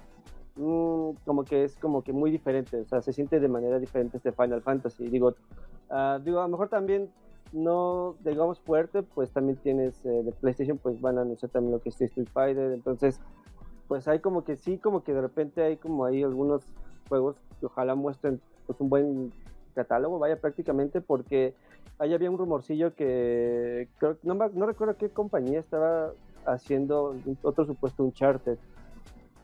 mm, 0.60 1.24
como 1.24 1.44
que 1.44 1.64
es 1.64 1.76
como 1.76 2.02
que 2.02 2.12
muy 2.12 2.30
diferente, 2.30 2.80
o 2.80 2.84
sea, 2.84 3.02
se 3.02 3.12
siente 3.12 3.40
de 3.40 3.48
manera 3.48 3.78
diferente 3.78 4.18
este 4.18 4.32
Final 4.32 4.62
Fantasy. 4.62 5.08
Digo, 5.08 5.34
ah, 5.90 6.20
digo, 6.22 6.40
a 6.40 6.42
lo 6.42 6.48
mejor 6.48 6.68
también 6.68 7.10
no, 7.52 8.14
digamos 8.24 8.60
fuerte, 8.60 9.02
pues 9.02 9.30
también 9.30 9.56
tienes 9.58 10.04
eh, 10.04 10.22
de 10.22 10.32
PlayStation, 10.32 10.78
pues 10.78 11.00
van 11.00 11.18
a 11.18 11.22
anunciar 11.22 11.50
también 11.50 11.72
lo 11.72 11.80
que 11.80 11.88
es 11.88 12.00
Street 12.00 12.28
Fighter, 12.32 12.72
entonces 12.72 13.20
pues 13.88 14.06
hay 14.06 14.20
como 14.20 14.44
que 14.44 14.56
sí, 14.56 14.78
como 14.78 15.02
que 15.02 15.12
de 15.12 15.20
repente 15.20 15.62
hay 15.62 15.76
como 15.76 16.04
ahí 16.04 16.22
algunos 16.22 16.62
juegos 17.08 17.36
que 17.58 17.66
ojalá 17.66 17.96
muestren 17.96 18.40
pues 18.66 18.80
un 18.80 18.88
buen 18.88 19.32
catálogo, 19.74 20.20
vaya 20.20 20.40
prácticamente, 20.40 21.00
porque 21.00 21.54
ahí 21.98 22.14
había 22.14 22.30
un 22.30 22.38
rumorcillo 22.38 22.94
que 22.94 23.88
creo, 23.98 24.16
no, 24.22 24.34
no 24.34 24.66
recuerdo 24.66 24.96
qué 24.96 25.08
compañía 25.08 25.58
estaba 25.58 26.12
haciendo 26.46 27.16
otro 27.42 27.64
supuesto 27.66 28.04
Uncharted, 28.04 28.58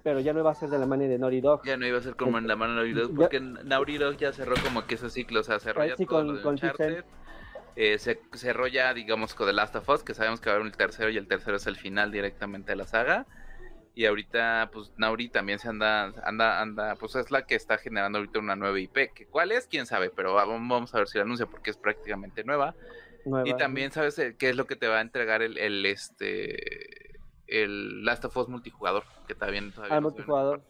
pero 0.06 0.20
ya 0.20 0.32
no 0.32 0.38
iba 0.38 0.52
a 0.52 0.54
ser 0.54 0.68
de 0.68 0.78
la 0.78 0.86
mano 0.86 1.02
de 1.02 1.18
Naughty 1.18 1.40
Dog. 1.40 1.62
Ya 1.64 1.76
no 1.76 1.84
iba 1.84 1.98
a 1.98 2.00
ser 2.00 2.14
como 2.14 2.38
en 2.38 2.46
la 2.46 2.54
mano 2.54 2.74
de 2.80 2.92
Naughty 2.92 2.92
Dog, 2.92 3.10
Ya- 3.10 3.16
porque 3.16 3.40
Naughty 3.40 3.98
Dog 3.98 4.16
ya 4.18 4.32
cerró 4.32 4.54
como 4.62 4.86
que 4.86 4.94
ese 4.94 5.10
ciclo, 5.10 5.40
o 5.40 5.42
sea, 5.42 5.58
cerró 5.58 5.84
ya 5.84 5.96
sí, 5.96 6.06
todo 6.06 6.18
con- 6.20 6.28
lo 6.28 6.34
de 6.34 6.42
con. 6.42 7.04
Eh, 7.74 7.98
se 7.98 8.20
cerró 8.34 8.68
ya, 8.68 8.94
digamos, 8.94 9.34
con 9.34 9.48
The 9.48 9.52
Last 9.52 9.74
of 9.74 9.88
Us, 9.88 10.04
que 10.04 10.14
sabemos 10.14 10.40
que 10.40 10.48
va 10.48 10.52
a 10.52 10.56
haber 10.58 10.66
un 10.66 10.70
tercero 10.72 11.10
y 11.10 11.16
el 11.16 11.26
tercero 11.26 11.56
es 11.56 11.66
el 11.66 11.74
final 11.74 12.12
directamente 12.12 12.70
de 12.70 12.76
la 12.76 12.86
saga. 12.86 13.26
Y 13.96 14.04
ahorita, 14.06 14.70
pues, 14.72 14.92
Nauri 14.96 15.28
también 15.28 15.58
se 15.58 15.68
anda, 15.70 16.12
anda, 16.22 16.60
anda, 16.60 16.94
pues 16.94 17.16
es 17.16 17.32
la 17.32 17.44
que 17.44 17.56
está 17.56 17.76
generando 17.76 18.18
ahorita 18.18 18.38
una 18.38 18.54
nueva 18.54 18.78
IP. 18.78 19.10
Que 19.12 19.26
¿Cuál 19.26 19.50
es? 19.50 19.66
¿Quién 19.66 19.86
sabe? 19.86 20.10
Pero 20.14 20.34
va- 20.34 20.44
vamos 20.44 20.94
a 20.94 20.98
ver 20.98 21.08
si 21.08 21.18
la 21.18 21.24
anuncia 21.24 21.46
porque 21.46 21.70
es 21.70 21.76
prácticamente 21.78 22.44
nueva. 22.44 22.76
nueva. 23.24 23.48
Y 23.48 23.54
también 23.56 23.90
sabes 23.90 24.16
eh, 24.20 24.36
qué 24.38 24.50
es 24.50 24.56
lo 24.56 24.66
que 24.66 24.76
te 24.76 24.86
va 24.86 24.98
a 24.98 25.00
entregar 25.00 25.42
el, 25.42 25.58
el 25.58 25.84
este 25.84 27.05
el 27.48 28.04
Last 28.04 28.24
of 28.24 28.36
Us 28.36 28.48
multijugador, 28.48 29.04
que 29.26 29.34
también 29.34 29.72
todavía 29.72 29.96
Ah, 29.96 30.00
no 30.00 30.08
multijugador. 30.08 30.62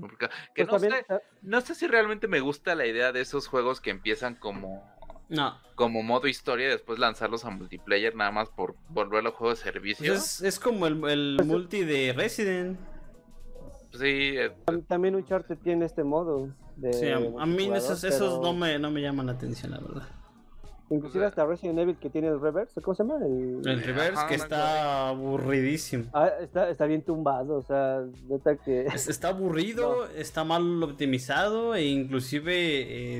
Porque- 0.00 0.28
Que 0.54 0.64
Pues 0.64 0.68
no 0.68 0.72
también, 0.88 1.04
sé, 1.08 1.20
no 1.42 1.60
sé 1.60 1.74
si 1.74 1.86
realmente 1.88 2.28
me 2.28 2.38
gusta 2.40 2.74
la 2.76 2.86
idea 2.86 3.10
de 3.12 3.20
esos 3.22 3.48
juegos 3.48 3.80
que 3.80 3.90
empiezan 3.90 4.36
como 4.36 4.88
No, 5.28 5.58
como 5.74 6.02
modo 6.04 6.28
historia 6.28 6.66
y 6.66 6.70
después 6.70 6.98
lanzarlos 7.00 7.44
a 7.44 7.50
multiplayer 7.50 8.14
nada 8.14 8.30
más 8.30 8.48
por 8.50 8.76
volverlo 8.88 9.32
juego 9.32 9.50
de 9.50 9.56
servicio. 9.56 10.12
pues 10.12 10.40
es, 10.40 10.42
es 10.42 10.60
como 10.60 10.86
el, 10.86 11.02
el 11.08 11.40
multi 11.44 11.84
de 11.84 12.12
Resident. 12.12 12.78
Sí, 13.92 14.36
eh, 14.38 14.52
tam- 14.66 14.86
también 14.86 15.16
Uncharted 15.16 15.58
tiene 15.58 15.86
este 15.86 16.04
modo. 16.04 16.54
De 16.76 16.92
Sí, 16.92 17.08
a, 17.08 17.16
a 17.16 17.18
mí 17.20 17.26
multijugador, 17.34 17.76
esos, 17.78 18.04
esos 18.04 18.28
pero 18.38 18.42
no, 18.42 18.52
me, 18.54 18.78
no 18.78 18.90
me 18.92 19.02
llaman 19.02 19.26
la 19.26 19.32
atención, 19.32 19.72
la 19.72 19.78
verdad. 19.80 20.08
Inclusive 20.90 21.24
hasta 21.24 21.46
Resident 21.46 21.78
Evil 21.78 21.96
que 21.96 22.10
tiene 22.10 22.28
el 22.28 22.40
reverse, 22.40 22.80
¿cómo 22.82 22.94
se 22.96 23.04
llama? 23.04 23.24
El... 23.24 23.60
El 23.64 23.82
reverse 23.82 24.18
Ajá, 24.18 24.26
que 24.28 24.34
está 24.34 25.08
aburridísimo. 25.08 26.06
Ah, 26.12 26.30
está, 26.40 26.68
está 26.68 26.86
bien 26.86 27.02
tumbado, 27.02 27.58
o 27.58 27.62
sea, 27.62 28.00
neta 28.28 28.56
que... 28.56 28.86
Es- 28.94 29.08
Está 29.08 29.28
aburrido, 29.28 30.08
está 30.16 30.42
mal 30.44 30.82
optimizado 30.82 31.74
e 31.76 31.84
inclusive 31.86 32.52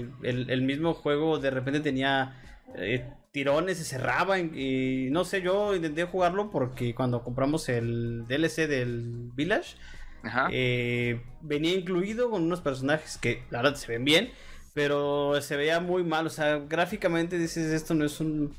eh, 0.00 0.08
el, 0.22 0.50
el 0.50 0.62
mismo 0.62 0.94
juego 0.94 1.38
de 1.38 1.50
repente 1.50 1.78
tenía 1.80 2.36
eh, 2.74 3.08
tirones, 3.30 3.78
se 3.78 3.84
cerraba 3.84 4.38
y 4.40 5.08
no 5.12 5.24
sé, 5.24 5.40
yo 5.40 5.76
intenté 5.76 6.04
jugarlo 6.04 6.50
porque 6.50 6.94
cuando 6.94 7.22
compramos 7.22 7.68
el 7.68 8.26
DLC 8.26 8.66
del 8.66 9.30
Village 9.36 9.76
ajá. 10.24 10.48
eh, 10.50 11.22
venía 11.40 11.72
incluido 11.74 12.30
con 12.30 12.42
unos 12.42 12.60
personajes 12.60 13.16
que 13.18 13.44
la 13.50 13.62
verdad 13.62 13.76
se 13.76 13.92
ven 13.92 14.04
bien, 14.04 14.30
pero 14.74 15.40
se 15.42 15.56
veía 15.56 15.80
muy 15.80 16.04
mal, 16.04 16.26
o 16.26 16.30
sea, 16.30 16.58
gráficamente 16.58 17.38
dices 17.38 17.72
esto 17.72 17.94
no 17.94 18.04
es 18.04 18.20
un, 18.20 18.56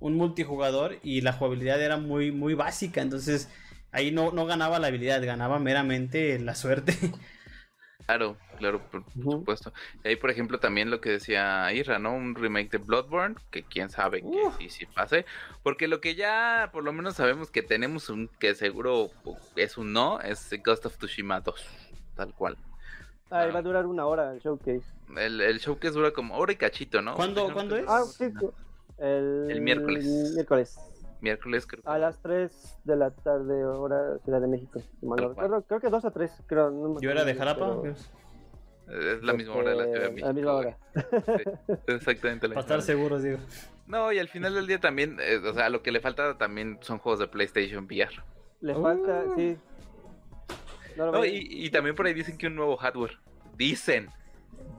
un 0.00 0.16
multijugador 0.16 0.98
y 1.02 1.20
la 1.22 1.32
jugabilidad 1.32 1.80
era 1.82 1.96
muy, 1.96 2.32
muy 2.32 2.54
básica, 2.54 3.00
entonces 3.02 3.48
ahí 3.92 4.10
no, 4.10 4.32
no 4.32 4.46
ganaba 4.46 4.78
la 4.78 4.88
habilidad, 4.88 5.24
ganaba 5.24 5.58
meramente 5.58 6.38
la 6.38 6.54
suerte. 6.54 6.96
Claro, 8.06 8.36
claro, 8.58 8.82
por 8.90 9.04
supuesto. 9.12 9.72
Y 10.04 10.08
ahí, 10.08 10.16
por 10.16 10.30
ejemplo, 10.30 10.58
también 10.58 10.90
lo 10.90 11.00
que 11.00 11.10
decía 11.10 11.72
Irra, 11.72 11.98
¿no? 11.98 12.12
Un 12.14 12.34
remake 12.34 12.70
de 12.70 12.78
Bloodborne, 12.78 13.36
que 13.50 13.62
quién 13.62 13.90
sabe 13.90 14.26
que 14.28 14.28
Uf. 14.28 14.56
sí, 14.58 14.68
sí 14.68 14.86
pase. 14.86 15.24
Porque 15.62 15.88
lo 15.88 16.00
que 16.00 16.14
ya 16.14 16.70
por 16.72 16.84
lo 16.84 16.92
menos 16.92 17.14
sabemos 17.16 17.50
que 17.50 17.62
tenemos 17.62 18.10
un 18.10 18.28
que 18.40 18.54
seguro 18.54 19.10
es 19.56 19.78
un 19.78 19.92
no, 19.92 20.20
es 20.20 20.50
Ghost 20.64 20.86
of 20.86 20.98
Tsushima 20.98 21.40
2, 21.40 21.64
tal 22.14 22.34
cual. 22.34 22.58
Ahí 23.32 23.50
va 23.50 23.58
a 23.58 23.62
durar 23.62 23.86
una 23.86 24.06
hora 24.06 24.32
el 24.32 24.40
showcase. 24.40 24.82
El, 25.16 25.40
el 25.40 25.58
showcase 25.58 25.94
dura 25.94 26.10
como 26.12 26.36
hora 26.36 26.52
y 26.52 26.56
cachito, 26.56 27.00
¿no? 27.02 27.14
¿Cuándo- 27.14 27.52
cuándo 27.52 27.76
es? 27.76 27.84
Ah, 27.88 28.02
sí, 28.04 28.30
sí. 28.38 28.46
El, 28.98 29.48
El 29.50 29.60
miércoles. 29.62 30.04
miércoles. 30.34 30.78
Miércoles, 31.20 31.66
creo. 31.66 31.82
A 31.86 31.98
las 31.98 32.20
3 32.20 32.78
de 32.84 32.96
la 32.96 33.10
tarde, 33.10 33.64
hora 33.64 34.18
Ciudad 34.24 34.40
de 34.40 34.48
México. 34.48 34.80
si 35.00 35.06
mal 35.06 35.16
no 35.20 35.26
Tal 35.28 35.34
cual. 35.34 35.46
recuerdo. 35.46 35.64
Creo 35.66 35.80
que 35.80 35.88
2 35.90 36.04
a 36.04 36.10
3, 36.10 36.30
creo. 36.46 36.70
no 36.70 36.88
me 36.94 37.00
Yo 37.00 37.10
era 37.10 37.24
de 37.24 37.34
Jalapa, 37.34 37.80
pero, 37.80 37.94
Es 39.14 39.22
la 39.22 39.32
misma 39.32 39.54
hora 39.54 39.70
de 39.70 39.76
la 39.76 39.84
Ciudad 39.84 40.00
de 40.00 40.04
este, 40.06 40.10
México. 40.10 40.26
La 40.26 40.32
misma 40.32 40.52
hora. 40.54 40.78
Sí, 41.86 41.92
exactamente 41.92 42.48
la 42.48 42.54
para 42.54 42.60
misma 42.60 42.60
estar 42.60 42.76
hora. 42.78 42.82
seguros, 42.86 43.22
digo. 43.22 43.38
No, 43.86 44.12
y 44.12 44.18
al 44.18 44.28
final 44.28 44.54
del 44.54 44.66
día 44.66 44.80
también, 44.80 45.18
eh, 45.20 45.36
o 45.48 45.54
sea, 45.54 45.68
lo 45.70 45.82
que 45.82 45.92
le 45.92 46.00
falta 46.00 46.36
también 46.38 46.78
son 46.82 46.98
juegos 46.98 47.20
de 47.20 47.28
PlayStation 47.28 47.84
VR. 47.84 48.10
Le 48.60 48.76
Uh. 48.76 48.82
falta, 48.82 49.24
sí. 49.36 49.56
No 50.96 51.10
No, 51.12 51.24
y, 51.24 51.46
y 51.50 51.70
también 51.70 51.94
por 51.96 52.06
ahí 52.06 52.14
dicen 52.14 52.36
que 52.36 52.48
un 52.48 52.56
nuevo 52.56 52.76
hardware. 52.76 53.18
Dicen. 53.56 54.06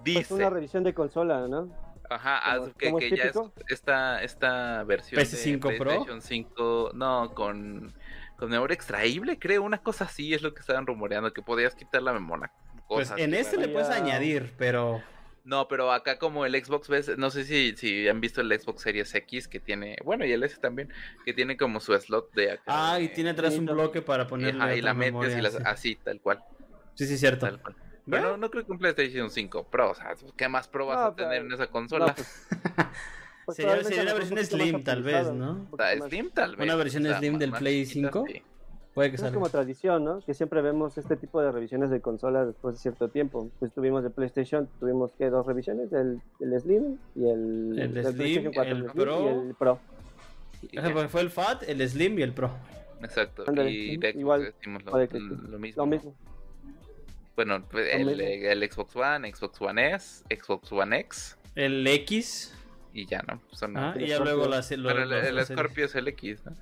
Pues 0.03 0.29
una 0.31 0.39
Dicen. 0.39 0.53
revisión 0.53 0.83
de 0.83 0.93
consola, 0.93 1.47
¿no? 1.47 1.69
Ajá, 2.09 2.57
como- 2.57 2.73
que, 2.73 2.85
como 2.87 2.99
es 2.99 3.09
que 3.09 3.15
es 3.27 3.35
esta, 3.69 4.21
esta 4.23 4.83
versión 4.83 5.21
PS5 5.21 5.69
de 5.69 5.77
Pro. 5.77 5.89
PlayStation 5.89 6.21
5, 6.21 6.91
no, 6.93 7.33
con, 7.33 7.93
con 8.37 8.49
memoria 8.49 8.75
extraíble, 8.75 9.39
creo, 9.39 9.63
una 9.63 9.77
cosa 9.79 10.05
así 10.05 10.33
es 10.33 10.41
lo 10.41 10.53
que 10.53 10.59
estaban 10.59 10.85
rumoreando, 10.85 11.33
que 11.33 11.41
podías 11.41 11.73
quitar 11.75 12.03
la 12.03 12.13
memoria. 12.13 12.51
Pues 12.87 13.11
en 13.17 13.33
este 13.33 13.57
le 13.57 13.69
puedes 13.69 13.89
añadir, 13.89 14.53
pero 14.57 15.01
No, 15.45 15.67
pero 15.67 15.91
acá 15.91 16.19
como 16.19 16.45
el 16.45 16.53
Xbox, 16.63 16.87
ves, 16.89 17.17
no 17.17 17.29
sé 17.31 17.45
si, 17.45 17.75
si 17.77 18.07
han 18.07 18.21
visto 18.21 18.41
el 18.41 18.59
Xbox 18.59 18.81
Series 18.81 19.13
X 19.15 19.47
que 19.47 19.59
tiene, 19.59 19.97
bueno, 20.03 20.25
y 20.25 20.31
el 20.33 20.43
S 20.43 20.57
también, 20.59 20.89
que 21.25 21.33
tiene 21.33 21.57
como 21.57 21.79
su 21.79 21.93
slot 21.99 22.31
de 22.33 22.51
acá. 22.51 22.63
Ah, 22.67 22.99
y 22.99 23.07
de- 23.07 23.13
tiene 23.15 23.29
atrás 23.31 23.55
un 23.57 23.65
bloque 23.65 24.01
para 24.01 24.27
ponerle 24.27 24.61
Ajá, 24.61 24.75
y 24.75 24.81
la 24.81 24.93
metes 24.93 25.13
memoria, 25.13 25.37
y 25.37 25.41
las, 25.41 25.53
sí. 25.53 25.59
así, 25.65 25.95
tal 25.95 26.19
cual, 26.21 26.43
Sí, 26.95 27.07
sí, 27.07 27.17
cierto. 27.17 27.45
tal 27.47 27.61
cual. 27.61 27.75
Pero 28.09 28.31
no, 28.31 28.37
no 28.37 28.49
creo 28.51 28.65
que 28.65 28.71
un 28.71 28.79
PlayStation 28.79 29.29
5 29.29 29.63
Pro, 29.69 29.91
o 29.91 29.95
sea, 29.95 30.13
¿qué 30.35 30.49
más 30.49 30.67
Pro 30.67 30.87
vas 30.87 30.97
No, 30.99 31.05
a 31.05 31.15
tener 31.15 31.31
pero- 31.41 31.45
en 31.45 31.51
esa 31.53 31.67
consola? 31.67 32.07
No, 32.07 32.13
pues, 32.15 32.47
pues 33.45 33.57
Sería- 33.57 33.83
sería 33.83 34.01
a 34.01 34.03
la 34.05 34.11
lo 34.13 34.19
mejor 34.19 34.35
versión 34.35 34.59
Slim, 34.59 34.83
tal 34.83 35.03
vez, 35.03 35.31
¿no? 35.31 35.67
Slim 36.07 36.29
tal 36.31 36.55
vez. 36.55 36.65
Una 36.65 36.75
versión 36.75 37.05
Slim 37.05 37.37
del 37.37 37.51
Play 37.53 37.85
chiquita, 37.85 38.11
5. 38.11 38.25
sí. 38.27 38.41
Puede 38.93 39.09
que 39.09 39.15
Es 39.15 39.23
como 39.31 39.49
tradición, 39.49 40.03
¿no? 40.05 40.19
Que 40.19 40.35
siempre 40.35 40.61
vemos 40.61 40.95
este 40.99 41.15
tipo 41.17 41.41
de 41.41 41.51
revisiones 41.51 41.89
de 41.89 41.99
consolas 41.99 42.45
después 42.45 42.75
de 42.75 42.79
cierto 42.81 43.07
tiempo. 43.09 43.49
Pues 43.57 43.73
tuvimos 43.73 44.03
de 44.03 44.11
PlayStation, 44.11 44.69
tuvimos 44.79 45.11
que 45.13 45.31
dos 45.31 45.47
revisiones, 45.47 45.91
el, 45.93 46.21
el 46.39 46.61
Slim 46.61 46.97
y 47.15 47.27
el, 47.27 47.79
El 47.79 47.89
Slim, 47.91 48.03
PlayStation 48.03 48.67
el 48.67 48.77
Slim 48.83 48.91
Pro. 48.93 49.19
y 49.25 49.47
el 49.47 49.55
Pro. 49.55 49.79
Pues 50.71 51.11
Fue 51.11 51.21
el 51.21 51.31
FAT, 51.31 51.63
el 51.67 51.89
Slim 51.89 52.19
y 52.19 52.21
el 52.21 52.33
Pro. 52.33 52.51
Exacto. 53.01 53.45
Y 53.67 53.97
de 53.97 54.11
Xbox 54.11 54.19
igual, 54.19 54.43
decimos 54.43 54.83
lo, 54.85 54.91
puede 54.91 55.07
que 55.07 55.17
sí. 55.17 55.23
lo 55.49 55.57
mismo. 55.59 55.81
Lo 55.83 55.85
¿no? 55.87 55.91
mismo. 55.91 56.15
Bueno, 57.35 57.63
pues, 57.69 57.93
el, 57.93 58.19
el 58.21 58.71
Xbox 58.71 58.95
One, 58.95 59.33
Xbox 59.33 59.61
One 59.61 59.93
S, 59.95 60.23
Xbox 60.29 60.71
One 60.71 60.99
X 60.99 61.37
El 61.55 61.85
X. 61.87 62.53
y 62.93 63.05
ya, 63.07 63.23
¿no? 63.27 63.41
Son, 63.51 63.75
ah, 63.77 63.93
y 63.97 64.07
ya 64.07 64.15
Scorpio. 64.17 64.35
luego 64.35 64.49
las. 64.49 64.71
lo- 64.71 64.89
Pero 64.89 65.03
el, 65.03 65.09
los- 65.09 65.25
el 65.25 65.45
Scorpio 65.45 65.85
es 65.85 65.95
el 65.95 66.07
X, 66.09 66.45
¿no? 66.45 66.55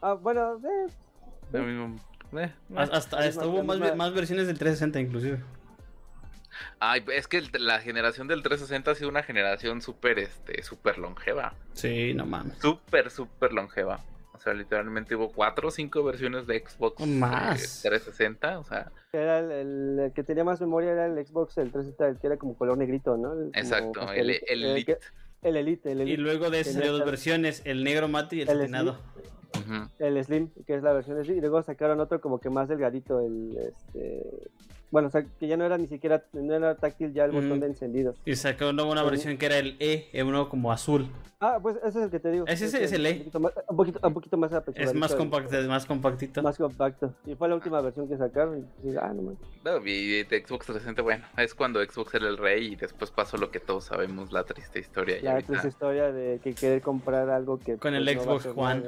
Ah, 0.00 0.12
bueno, 0.14 0.58
eh, 0.64 0.92
Lo 1.52 1.62
mismo, 1.62 1.96
eh, 2.38 2.44
eh. 2.44 2.52
Hasta, 2.76 3.18
hasta, 3.18 3.46
hubo 3.46 3.62
más, 3.64 3.96
más 3.96 4.14
versiones 4.14 4.46
del 4.46 4.58
360 4.58 5.00
inclusive. 5.00 5.40
Ay, 6.80 7.04
es 7.12 7.26
que 7.28 7.38
el- 7.38 7.50
la 7.58 7.80
generación 7.80 8.28
del 8.28 8.42
360 8.42 8.90
ha 8.90 8.94
sido 8.94 9.08
una 9.08 9.22
generación 9.22 9.80
súper, 9.82 10.18
este, 10.18 10.62
súper 10.62 10.98
longeva. 10.98 11.54
Sí, 11.72 12.14
no 12.14 12.26
mames. 12.26 12.58
Súper, 12.58 13.10
súper 13.10 13.52
longeva. 13.52 14.00
O 14.42 14.44
sea, 14.44 14.54
literalmente 14.54 15.14
hubo 15.14 15.30
cuatro 15.30 15.68
o 15.68 15.70
cinco 15.70 16.02
versiones 16.02 16.48
de 16.48 16.58
Xbox 16.66 17.00
O 17.00 17.06
más. 17.06 17.84
eh, 17.84 17.88
360. 17.90 18.58
O 18.58 18.64
sea, 18.64 18.90
era 19.12 19.38
el, 19.38 19.52
el- 19.52 19.98
el 20.00 20.12
que 20.12 20.24
tenía 20.24 20.42
más 20.42 20.60
memoria 20.60 20.90
era 20.90 21.06
el 21.06 21.24
Xbox, 21.24 21.58
el 21.58 21.70
360, 21.70 22.08
el 22.08 22.18
que 22.18 22.26
era 22.26 22.36
como 22.38 22.56
color 22.56 22.76
negrito, 22.76 23.16
¿no? 23.16 23.34
El 23.34 23.38
como 23.38 23.50
exacto. 23.54 24.00
El, 24.00 24.06
pastelito. 24.06 24.46
el 24.48 24.64
El 24.64 24.70
Elite. 24.72 24.96
que- 24.96 25.48
el 25.48 25.56
Elite, 25.56 25.92
el 25.92 25.98
Y 25.98 26.02
Elite. 26.02 26.22
luego 26.22 26.50
de 26.50 26.60
ese 26.60 26.72
salió 26.72 26.90
dos 26.92 27.04
versiones: 27.04 27.62
el 27.64 27.84
negro 27.84 28.08
mate 28.08 28.34
y 28.36 28.40
el, 28.42 28.48
El 28.48 28.58
satinado. 28.58 28.98
El 30.00 30.24
Slim, 30.24 30.50
que 30.66 30.74
es 30.74 30.82
la 30.82 30.92
versión 30.92 31.22
Slim, 31.24 31.38
y 31.38 31.40
luego 31.40 31.62
sacaron 31.62 32.00
otro 32.00 32.20
como 32.20 32.40
que 32.40 32.50
más 32.50 32.68
delgadito, 32.68 33.20
el 33.20 33.56
este 33.58 34.24
bueno, 34.92 35.08
o 35.08 35.10
sea, 35.10 35.24
que 35.40 35.48
ya 35.48 35.56
no 35.56 35.64
era 35.64 35.78
ni 35.78 35.86
siquiera, 35.88 36.22
no 36.34 36.54
era 36.54 36.76
táctil 36.76 37.12
ya 37.14 37.24
el 37.24 37.32
botón 37.32 37.56
Mm. 37.56 37.60
de 37.60 37.66
encendido. 37.66 38.14
Y 38.26 38.36
sacó 38.36 38.68
una 38.68 38.84
Ujú. 38.84 39.04
versión 39.06 39.38
que 39.38 39.46
era 39.46 39.56
el 39.58 39.76
E, 39.80 40.22
uno 40.22 40.48
como 40.50 40.70
azul. 40.70 41.08
Ah, 41.40 41.58
pues 41.60 41.76
ese 41.78 41.88
es 41.88 41.96
el 42.04 42.10
que 42.10 42.20
te 42.20 42.30
digo. 42.30 42.46
Ese 42.46 42.66
es- 42.66 42.74
es 42.74 42.92
el 42.92 43.04
E. 43.06 43.10
Un 43.10 43.18
poquito 43.24 43.40
más, 43.40 43.52
un 43.68 43.76
poquito, 43.76 44.06
un 44.06 44.14
poquito 44.14 44.36
más 44.36 44.52
Es 44.76 44.94
más 44.94 45.10
el- 45.12 45.16
compacto, 45.18 45.58
es 45.58 45.66
más 45.66 45.86
compactito. 45.86 46.42
Más 46.42 46.56
compacto. 46.58 47.14
Y 47.26 47.34
fue 47.34 47.48
la 47.48 47.54
última 47.56 47.80
versión 47.80 48.06
que 48.08 48.16
sacaron. 48.16 48.68
Y, 48.84 48.94
ah, 48.96 49.12
no 49.12 49.22
manches. 49.22 49.48
No, 49.64 49.78
y 49.84 50.22
de 50.24 50.44
Xbox 50.46 50.66
360, 50.66 51.02
bueno, 51.02 51.24
es 51.38 51.54
cuando 51.54 51.82
Xbox 51.82 52.14
era 52.14 52.28
el 52.28 52.36
rey 52.36 52.74
y 52.74 52.76
después 52.76 53.10
pasó 53.10 53.38
lo 53.38 53.50
que 53.50 53.58
todos 53.60 53.84
sabemos, 53.84 54.30
la 54.30 54.44
triste 54.44 54.78
historia. 54.78 55.16
La 55.22 55.40
triste 55.40 55.66
historia 55.68 56.12
de 56.12 56.38
que 56.44 56.54
querer 56.54 56.80
comprar 56.82 57.28
algo 57.30 57.58
que 57.58 57.76
Con 57.78 57.94
el 57.94 58.04
pues, 58.04 58.16
no 58.16 58.22
a 58.22 58.24
Xbox 58.24 58.40
hacer 58.46 58.52
One. 58.54 58.82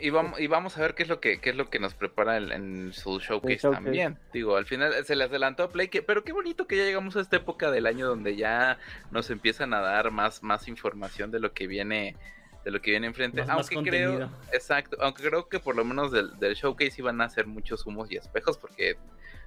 Y, 0.00 0.10
vamos, 0.10 0.38
y 0.40 0.46
vamos 0.46 0.76
a 0.76 0.80
ver 0.80 0.94
qué 0.94 1.02
es 1.04 1.08
lo 1.08 1.20
que 1.20 1.40
qué 1.40 1.50
es 1.50 1.56
lo 1.56 1.70
que 1.70 1.78
nos 1.78 1.94
prepara 1.94 2.36
el- 2.36 2.52
en 2.52 2.92
su 2.92 3.18
showcase, 3.20 3.54
también. 3.70 4.18
Digo, 4.32 4.56
al 4.56 4.66
final 4.66 4.92
se 5.04 5.16
les 5.16 5.28
adelantó 5.28 5.62
a 5.64 5.68
Play, 5.70 5.88
que, 5.88 6.02
pero 6.02 6.24
qué 6.24 6.32
bonito 6.32 6.66
que 6.66 6.76
ya 6.76 6.84
llegamos 6.84 7.16
a 7.16 7.20
esta 7.20 7.36
época 7.36 7.70
del 7.70 7.86
año 7.86 8.06
donde 8.06 8.36
ya 8.36 8.78
nos 9.10 9.30
empiezan 9.30 9.74
a 9.74 9.80
dar 9.80 10.10
más, 10.10 10.42
más 10.42 10.68
información 10.68 11.30
de 11.30 11.40
lo 11.40 11.52
que 11.52 11.66
viene 11.66 12.16
de 12.64 12.70
lo 12.72 12.80
que 12.82 12.90
viene 12.90 13.06
enfrente. 13.06 13.38
Más- 13.40 13.48
más 13.48 13.56
aunque 13.72 13.90
creo, 13.90 14.30
exacto, 14.52 14.96
aunque 15.00 15.22
creo 15.22 15.48
que 15.48 15.58
por 15.60 15.74
lo 15.76 15.84
menos 15.84 16.12
del, 16.12 16.38
del 16.38 16.54
showcase 16.54 16.94
iban 16.98 17.20
a 17.20 17.28
ser 17.30 17.46
muchos 17.46 17.86
humos 17.86 18.10
y 18.10 18.16
espejos 18.16 18.58
porque 18.58 18.96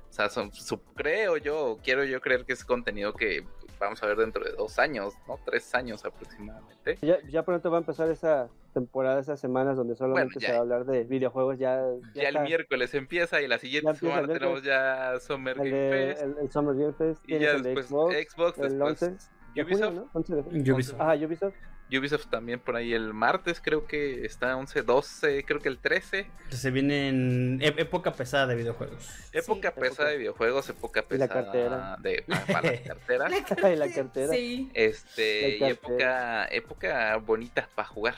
o 0.10 0.14
sea, 0.14 0.30
son, 0.30 0.52
su- 0.54 0.82
creo 0.96 1.38
yo, 1.38 1.80
quiero 1.84 2.04
yo 2.04 2.20
creer 2.20 2.46
que 2.46 2.54
es 2.54 2.66
contenido 2.66 3.14
que 3.14 3.46
vamos 3.80 4.02
a 4.04 4.08
ver 4.08 4.18
dentro 4.18 4.44
de 4.44 4.52
dos 4.52 4.78
años, 4.80 5.14
¿no? 5.28 5.40
Tres 5.46 5.74
años 5.74 6.04
aproximadamente. 6.06 6.98
Ya, 7.02 7.18
ya 7.30 7.44
pronto 7.44 7.72
va 7.72 7.78
a 7.78 7.80
empezar 7.82 8.10
esa 8.10 8.50
temporada, 8.72 9.20
esas 9.20 9.40
semanas 9.40 9.78
donde 9.78 9.96
solamente 9.96 10.40
ya- 10.40 10.48
se 10.48 10.54
va 10.54 10.58
a 10.60 10.62
hablar 10.62 10.86
de 10.86 11.04
videojuegos. 11.04 11.58
Ya, 11.60 11.80
Ya, 12.14 12.24
el 12.24 12.28
está. 12.36 12.42
miércoles 12.44 12.94
empieza 12.94 13.42
y 13.42 13.48
la 13.48 13.60
siguiente 13.60 13.92
el 13.92 13.98
semana 13.98 14.28
tenemos 14.28 14.64
ya 14.64 15.14
Summer 15.20 15.58
el, 15.60 15.70
Game 15.72 15.78
de- 15.78 15.90
Fest. 16.16 16.22
el, 16.24 16.36
el 16.42 16.52
Summer 16.52 16.76
Game 16.76 16.94
Fest. 16.94 17.22
Y 17.28 17.40
ya 17.40 17.52
el 17.52 17.64
de 17.64 17.70
después 17.70 17.86
Xbox. 17.88 18.16
Xbox, 18.16 18.58
el 18.58 18.70
después 18.70 19.02
11 19.04 19.06
de 19.06 19.18
junio, 19.64 19.66
Ubisoft. 19.66 19.94
¿no? 19.94 20.10
11 20.14 20.36
de 20.36 20.42
junio. 20.44 20.76
Ubisoft. 20.76 21.02
Ajá, 21.02 21.14
Ubisoft. 21.26 21.56
Ubisoft 21.94 22.28
también 22.30 22.58
por 22.62 22.78
ahí 22.78 22.94
el 22.94 23.14
martes, 23.14 23.60
creo 23.62 23.86
que 23.86 24.24
está 24.24 24.56
11, 24.56 24.82
12, 24.84 25.44
creo 25.44 25.60
que 25.60 25.68
el 25.68 25.78
13. 25.78 26.26
Se 26.48 26.72
viene 26.72 27.10
en 27.10 27.60
ép- 27.60 27.82
época 27.82 28.14
pesada 28.14 28.48
de 28.48 28.56
videojuegos. 28.56 29.10
Época 29.34 29.68
época- 29.68 29.82
pesada 29.82 30.10
de 30.12 30.18
videojuegos, 30.20 30.70
época 30.70 31.02
Y 31.10 31.18
la 31.18 31.28
pesada 31.28 31.44
cartera. 31.44 31.98
de 32.02 32.24
para, 32.30 32.46
para 32.46 32.72
las 32.72 32.82
carteras. 32.88 33.34
Ay, 33.64 33.76
la 33.76 33.92
cartera. 33.92 34.32
Sí. 34.32 34.72
Este, 34.74 35.50
y 35.58 35.60
La 35.60 35.68
época, 35.68 36.46
época 36.46 37.18
bonita 37.18 37.68
para 37.76 37.90
jugar. 37.90 38.16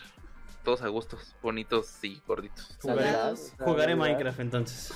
Todos 0.63 0.81
a 0.81 0.87
gustos, 0.87 1.35
bonitos 1.41 2.03
y 2.03 2.21
gorditos. 2.25 2.77
Jugaré, 2.81 3.03
Soldados. 3.03 3.53
jugaré 3.59 3.95
Minecraft 3.95 4.39
entonces. 4.39 4.93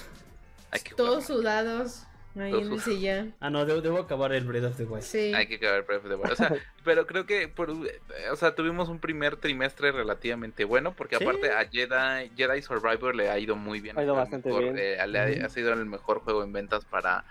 Hay 0.72 0.80
que 0.82 0.92
jugar. 0.92 1.08
Todos 1.08 1.26
sudados. 1.26 2.04
Ahí 2.40 2.52
en 2.52 2.56
el 2.58 2.64
sudados. 2.66 2.84
sillón. 2.84 3.36
Ah, 3.40 3.50
no, 3.50 3.66
debo, 3.66 3.82
debo 3.82 3.98
acabar 3.98 4.32
el 4.32 4.44
Breath 4.46 4.66
of 4.66 4.78
the 4.78 4.84
Wild. 4.86 5.02
Sí. 5.04 5.34
Hay 5.34 5.48
que 5.48 5.56
acabar 5.56 5.84
Breath 5.86 6.04
of 6.06 6.10
the 6.10 6.16
Wild. 6.16 6.32
O 6.34 6.36
sea, 6.36 6.54
pero 6.86 7.08
creo 7.08 7.26
que 7.26 7.48
por, 7.48 7.72
o 7.72 8.36
sea, 8.36 8.54
tuvimos 8.54 8.90
un 8.90 9.00
primer 9.00 9.38
trimestre 9.38 9.92
relativamente 9.92 10.64
bueno, 10.64 10.94
porque 10.94 11.18
Sí. 11.18 11.24
aparte 11.24 11.52
a 11.52 11.66
Jedi, 11.68 12.32
Jedi 12.38 12.62
Survivor 12.62 13.16
le 13.16 13.30
ha 13.32 13.40
ido 13.40 13.56
muy 13.56 13.82
bien. 13.82 13.98
Ha 13.98 14.04
ido 14.04 14.14
el 14.14 14.20
bastante 14.20 14.50
mejor, 14.50 14.64
bien. 14.64 14.78
eh, 14.78 15.08
le 15.08 15.20
ha, 15.20 15.26
Ujú. 15.38 15.46
ha 15.46 15.50
sido 15.50 15.74
el 15.74 15.86
mejor 15.88 16.20
juego 16.20 16.44
en 16.44 16.54
ventas 16.54 16.86
para, 16.86 17.26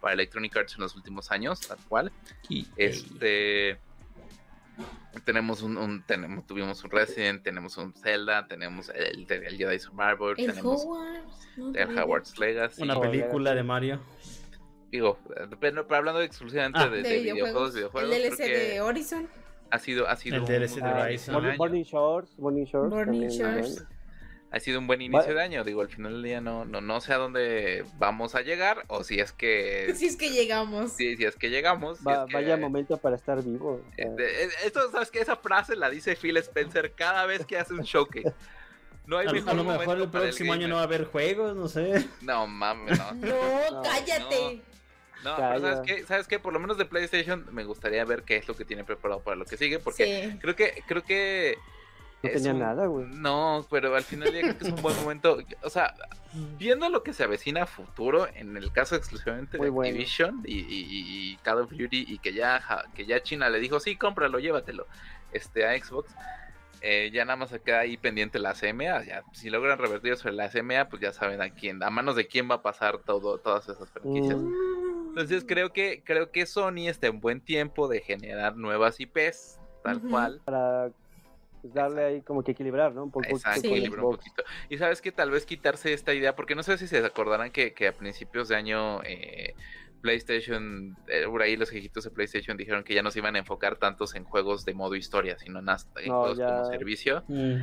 para 0.00 0.14
Electronic 0.14 0.56
Arts 0.56 0.74
en 0.76 0.82
los 0.82 0.94
últimos 0.94 1.30
años, 1.32 1.60
tal 1.60 1.78
cual. 1.88 2.12
Y- 2.48 2.68
Este 2.76 3.78
tenemos 5.24 5.62
un, 5.62 5.76
un- 5.76 6.02
tenemos 6.06 6.46
tuvimos 6.46 6.82
un 6.84 6.90
Resident, 6.90 7.42
tenemos 7.42 7.76
un 7.76 7.92
Zelda, 7.94 8.46
tenemos 8.48 8.88
el, 8.90 9.26
el 9.30 9.56
Jedi 9.56 9.78
Survivor, 9.78 10.34
El 10.38 10.46
tenemos 10.46 10.82
Hogwarts. 10.84 11.48
¿no? 11.56 11.72
el. 11.74 11.98
Hogwarts 11.98 12.38
Legacy. 12.38 12.82
Una 12.82 13.00
película 13.00 13.54
de 13.54 13.62
Mario. 13.62 14.00
Digo, 14.90 15.18
pero, 15.60 15.86
pero 15.86 15.96
hablando 15.96 16.20
exclusivamente 16.20 16.78
Ah. 16.80 16.88
de, 16.88 17.02
De, 17.02 17.08
de 17.08 17.18
videojuegos. 17.20 17.74
videojuegos, 17.74 18.10
videojuegos, 18.10 18.14
El 18.16 18.22
DLC 18.36 18.70
de 18.72 18.80
Horizon. 18.82 19.28
ha 19.70 19.78
sido 19.78 20.08
ha 20.08 20.16
sido 20.16 20.36
El 20.36 20.42
un 20.42 20.48
DLC 20.48 20.74
de 20.82 20.82
Horizon. 21.02 21.56
Burning 21.56 21.84
Shores, 21.84 22.30
también, 23.06 23.30
Shores. 23.30 23.86
Ha 24.54 24.60
sido 24.60 24.78
un 24.80 24.86
buen 24.86 25.00
inicio 25.00 25.28
Va- 25.28 25.34
de 25.34 25.42
año, 25.42 25.64
digo, 25.64 25.80
al 25.80 25.88
final 25.88 26.12
del 26.12 26.22
día 26.22 26.40
no, 26.42 26.66
no, 26.66 26.82
no 26.82 27.00
sé 27.00 27.14
a 27.14 27.16
dónde 27.16 27.84
vamos 27.98 28.34
a 28.34 28.42
llegar, 28.42 28.84
o 28.88 29.02
si 29.02 29.18
es 29.18 29.32
que 29.32 29.92
Si 29.96 30.06
es 30.06 30.16
que 30.16 30.28
llegamos. 30.30 30.92
si, 30.92 31.16
si 31.16 31.24
es 31.24 31.36
que 31.36 31.48
llegamos. 31.48 31.98
si 31.98 32.04
Va- 32.04 32.24
es 32.24 32.28
que- 32.28 32.34
Vaya 32.34 32.56
momento 32.58 32.98
para 32.98 33.16
estar 33.16 33.42
vivo. 33.42 33.82
o 33.90 33.94
sea, 33.96 34.04
Este, 34.06 34.44
eh, 34.44 34.48
esto, 34.64 34.90
¿sabes 34.90 35.10
que 35.10 35.20
Esa 35.20 35.36
frase 35.36 35.74
la 35.74 35.88
dice 35.88 36.16
Phil 36.16 36.36
Spencer 36.36 36.92
cada 36.92 37.24
vez 37.26 37.46
que 37.46 37.56
hace 37.56 37.72
un 37.72 37.82
showcase. 37.82 38.32
No 39.06 39.18
hay 39.18 39.26
A, 39.26 39.32
mejor 39.32 39.50
a 39.50 39.54
lo 39.54 39.64
momento 39.64 39.80
mejor 39.80 40.02
el 40.02 40.08
próximo 40.10 40.52
año 40.52 40.68
no 40.68 40.74
va 40.76 40.82
a 40.82 40.84
haber 40.84 41.06
juegos, 41.06 41.56
no 41.56 41.66
sé. 41.68 42.06
No 42.20 42.46
mames, 42.46 42.98
no. 42.98 43.12
No, 43.14 43.70
No, 43.72 43.82
cállate. 43.82 44.62
No, 45.24 45.36
Calla. 45.36 45.54
pero 45.54 45.60
¿sabes 45.60 45.80
qué? 45.86 46.04
¿Sabes 46.06 46.26
qué? 46.28 46.38
Por 46.38 46.52
lo 46.52 46.60
menos 46.60 46.76
de 46.78 46.84
PlayStation 46.84 47.46
me 47.52 47.64
gustaría 47.64 48.04
ver 48.04 48.22
qué 48.24 48.36
es 48.36 48.46
lo 48.48 48.54
que 48.54 48.64
tiene 48.64 48.84
preparado 48.84 49.20
para 49.22 49.36
lo 49.36 49.44
que 49.44 49.56
sigue, 49.56 49.78
porque 49.78 50.30
Sí. 50.32 50.38
creo 50.40 50.54
que 50.56 50.82
creo 50.86 51.02
que 51.04 51.56
No 52.22 52.30
tenía 52.30 52.52
un- 52.52 52.58
nada, 52.60 52.86
güey. 52.86 53.06
No, 53.08 53.66
pero 53.70 53.94
al 53.96 54.02
final 54.04 54.28
creo 54.30 54.56
que 54.58 54.64
es 54.64 54.72
un 54.72 54.82
buen 54.82 54.96
momento. 54.96 55.38
O 55.62 55.70
sea, 55.70 55.94
viendo 56.58 56.88
lo 56.88 57.02
que 57.02 57.12
se 57.12 57.24
avecina 57.24 57.64
a 57.64 57.66
futuro, 57.66 58.28
en 58.34 58.56
el 58.56 58.72
caso 58.72 58.94
exclusivamente 58.96 59.58
Muy 59.58 59.66
de 59.66 59.70
bueno. 59.70 59.90
Activision 59.90 60.42
y, 60.44 60.58
y- 60.60 61.32
y 61.32 61.36
Call 61.38 61.58
of 61.58 61.70
Duty, 61.70 62.04
y 62.08 62.18
que 62.18 62.32
ya, 62.32 62.62
que 62.94 63.06
ya 63.06 63.22
China 63.22 63.50
le 63.50 63.58
dijo, 63.60 63.80
sí, 63.80 63.96
cómpralo, 63.96 64.38
llévatelo, 64.38 64.86
este, 65.32 65.66
a 65.66 65.76
Xbox. 65.78 66.14
eh, 66.84 67.10
ya 67.12 67.24
nada 67.24 67.36
más 67.36 67.50
se 67.50 67.60
queda 67.60 67.78
ahí 67.80 67.96
pendiente 67.96 68.40
la 68.40 68.54
CMA. 68.54 69.04
Ya, 69.04 69.22
si 69.32 69.50
logran 69.50 69.78
revertir 69.78 70.16
sobre 70.16 70.34
la 70.34 70.48
CMA, 70.50 70.88
pues 70.88 71.00
ya 71.00 71.12
saben 71.12 71.40
a 71.40 71.50
quién, 71.50 71.80
a 71.82 71.90
manos 71.90 72.16
de 72.16 72.26
quién 72.26 72.50
va 72.50 72.56
a 72.56 72.62
pasar 72.62 72.98
todo, 72.98 73.38
todas 73.38 73.68
esas 73.68 73.88
franquicias. 73.90 74.36
Mm, 74.36 75.08
Entonces 75.10 75.44
creo 75.46 75.72
que, 75.72 76.02
creo 76.04 76.32
que 76.32 76.44
Sony 76.44 76.88
está 76.88 77.06
en 77.06 77.20
buen 77.20 77.40
tiempo 77.40 77.86
de 77.86 78.00
generar 78.00 78.56
nuevas 78.56 78.98
IPs, 78.98 79.60
tal 79.84 80.00
cual. 80.02 80.40
para 80.44 80.90
pues, 81.62 81.72
darle 81.72 82.04
ahí 82.04 82.20
como 82.22 82.42
que 82.44 82.52
equilibrar, 82.52 82.92
¿no? 82.94 83.04
Un 83.04 83.10
poco. 83.10 83.26
Exacto, 83.28 83.60
Sí. 83.62 83.68
equilibrar 83.68 84.04
un 84.04 84.10
poquito. 84.16 84.42
Y 84.68 84.76
sabes 84.78 85.00
que 85.00 85.12
tal 85.12 85.30
vez 85.30 85.46
quitarse 85.46 85.92
esta 85.94 86.12
idea, 86.12 86.34
porque 86.36 86.54
no 86.54 86.62
sé 86.62 86.76
si 86.76 86.86
se 86.86 86.98
acordarán 86.98 87.50
que, 87.52 87.72
que 87.72 87.88
a 87.88 87.92
principios 87.92 88.48
de 88.48 88.56
año 88.56 89.02
eh, 89.04 89.54
PlayStation, 90.02 90.96
eh, 91.08 91.24
por 91.26 91.42
ahí 91.42 91.56
los 91.56 91.70
viejitos 91.70 92.04
de 92.04 92.10
PlayStation 92.10 92.56
dijeron 92.56 92.82
que 92.84 92.94
ya 92.94 93.02
no 93.02 93.10
se 93.10 93.20
iban 93.20 93.36
a 93.36 93.38
enfocar 93.38 93.76
tantos 93.76 94.14
en 94.14 94.24
juegos 94.24 94.64
de 94.64 94.74
modo 94.74 94.96
historia, 94.96 95.38
sino 95.38 95.60
en, 95.60 95.68
hasta- 95.68 96.00
en 96.00 96.08
No, 96.08 96.20
juegos 96.20 96.38
ya. 96.38 96.48
como 96.48 96.64
servicio. 96.66 97.24
Mm. 97.28 97.54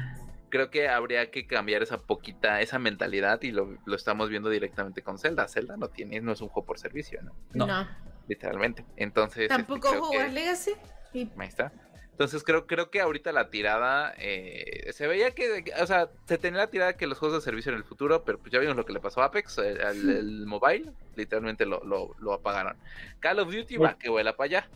Creo 0.50 0.72
que 0.72 0.88
habría 0.90 1.30
que 1.30 1.46
cambiar 1.46 1.84
esa 1.84 2.00
poquita, 2.02 2.60
esa 2.62 2.80
mentalidad 2.80 3.42
y 3.44 3.52
lo, 3.52 3.78
lo 3.86 3.96
estamos 3.96 4.30
viendo 4.30 4.50
directamente 4.50 5.04
con 5.04 5.20
Zelda. 5.20 5.48
Zelda 5.48 5.78
no 5.78 5.90
tiene, 5.90 6.22
no 6.22 6.32
es 6.32 6.42
un 6.42 6.48
juego 6.48 6.66
por 6.66 6.80
servicio, 6.80 7.22
¿no? 7.22 7.36
No. 7.54 7.68
No. 7.68 7.88
Literalmente. 8.28 8.84
Entonces. 8.96 9.44
este, 9.44 9.56
Tampoco 9.56 9.92
que- 9.92 9.98
Hogwarts 10.00 10.34
Legacy. 10.34 10.72
Y 11.14 11.30
Ahí 11.38 11.48
está. 11.48 11.72
Entonces 12.20 12.44
creo, 12.44 12.68
creo 12.68 12.90
que 12.90 13.00
ahorita 13.00 13.32
la 13.32 13.50
tirada 13.50 14.14
eh, 14.18 14.92
se 14.92 15.08
veía 15.08 15.32
que, 15.32 15.64
o 15.82 15.88
sea, 15.88 16.10
se 16.26 16.38
tenía 16.38 16.60
la 16.60 16.68
tirada 16.68 16.98
que 16.98 17.08
los 17.08 17.18
juegos 17.18 17.38
de 17.38 17.42
servicio 17.46 17.72
en 17.72 17.78
el 17.78 17.86
futuro, 17.86 18.26
pero 18.26 18.38
pues 18.38 18.52
ya 18.52 18.60
vimos 18.60 18.76
lo 18.76 18.86
que 18.86 18.92
le 18.92 19.00
pasó 19.00 19.22
a 19.22 19.26
Apex, 19.28 19.58
el, 19.60 19.80
el- 19.80 20.10
el 20.10 20.46
mobile, 20.46 20.92
literalmente 21.16 21.66
lo, 21.66 21.82
lo, 21.86 22.14
lo 22.20 22.34
apagaron. 22.34 22.76
Call 23.22 23.40
of 23.40 23.54
Duty 23.54 23.78
va 23.78 23.98
que 23.98 24.10
vuela 24.10 24.36
para 24.36 24.46
allá. 24.48 24.70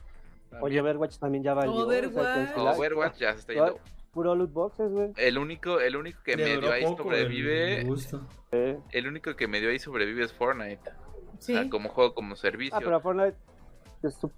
Oye, 0.62 0.80
Overwatch 0.80 1.18
también 1.18 1.44
ya 1.44 1.54
valió. 1.54 1.74
o 1.74 1.92
sea, 1.92 2.54
Overwatch. 2.56 2.78
Overwatch 2.78 3.18
ya 3.18 3.34
se 3.34 3.40
está 3.40 3.54
yendo. 3.54 3.78
Puro 4.14 4.36
loot 4.36 4.54
boxes, 4.54 4.90
güey. 4.90 5.12
El 5.18 5.38
único, 5.38 5.82
el 5.82 5.98
único 5.98 6.24
que 6.24 6.38
Le 6.38 6.46
medio 6.46 6.72
ahí 6.72 6.84
sobrevive. 6.86 7.86
Eh. 8.54 8.80
el 8.94 9.08
único 9.08 9.36
que 9.36 9.48
medio 9.50 9.70
ahí 9.70 9.80
sobrevive 9.80 10.24
es 10.24 10.32
Fortnite. 10.32 10.92
sí. 11.40 11.54
O 11.54 11.60
sea, 11.60 11.70
como 11.70 11.90
juego 11.90 12.14
como 12.16 12.38
servicio. 12.38 12.78
Ah, 12.78 12.82
pero 12.82 13.02
Fortnite, 13.02 13.36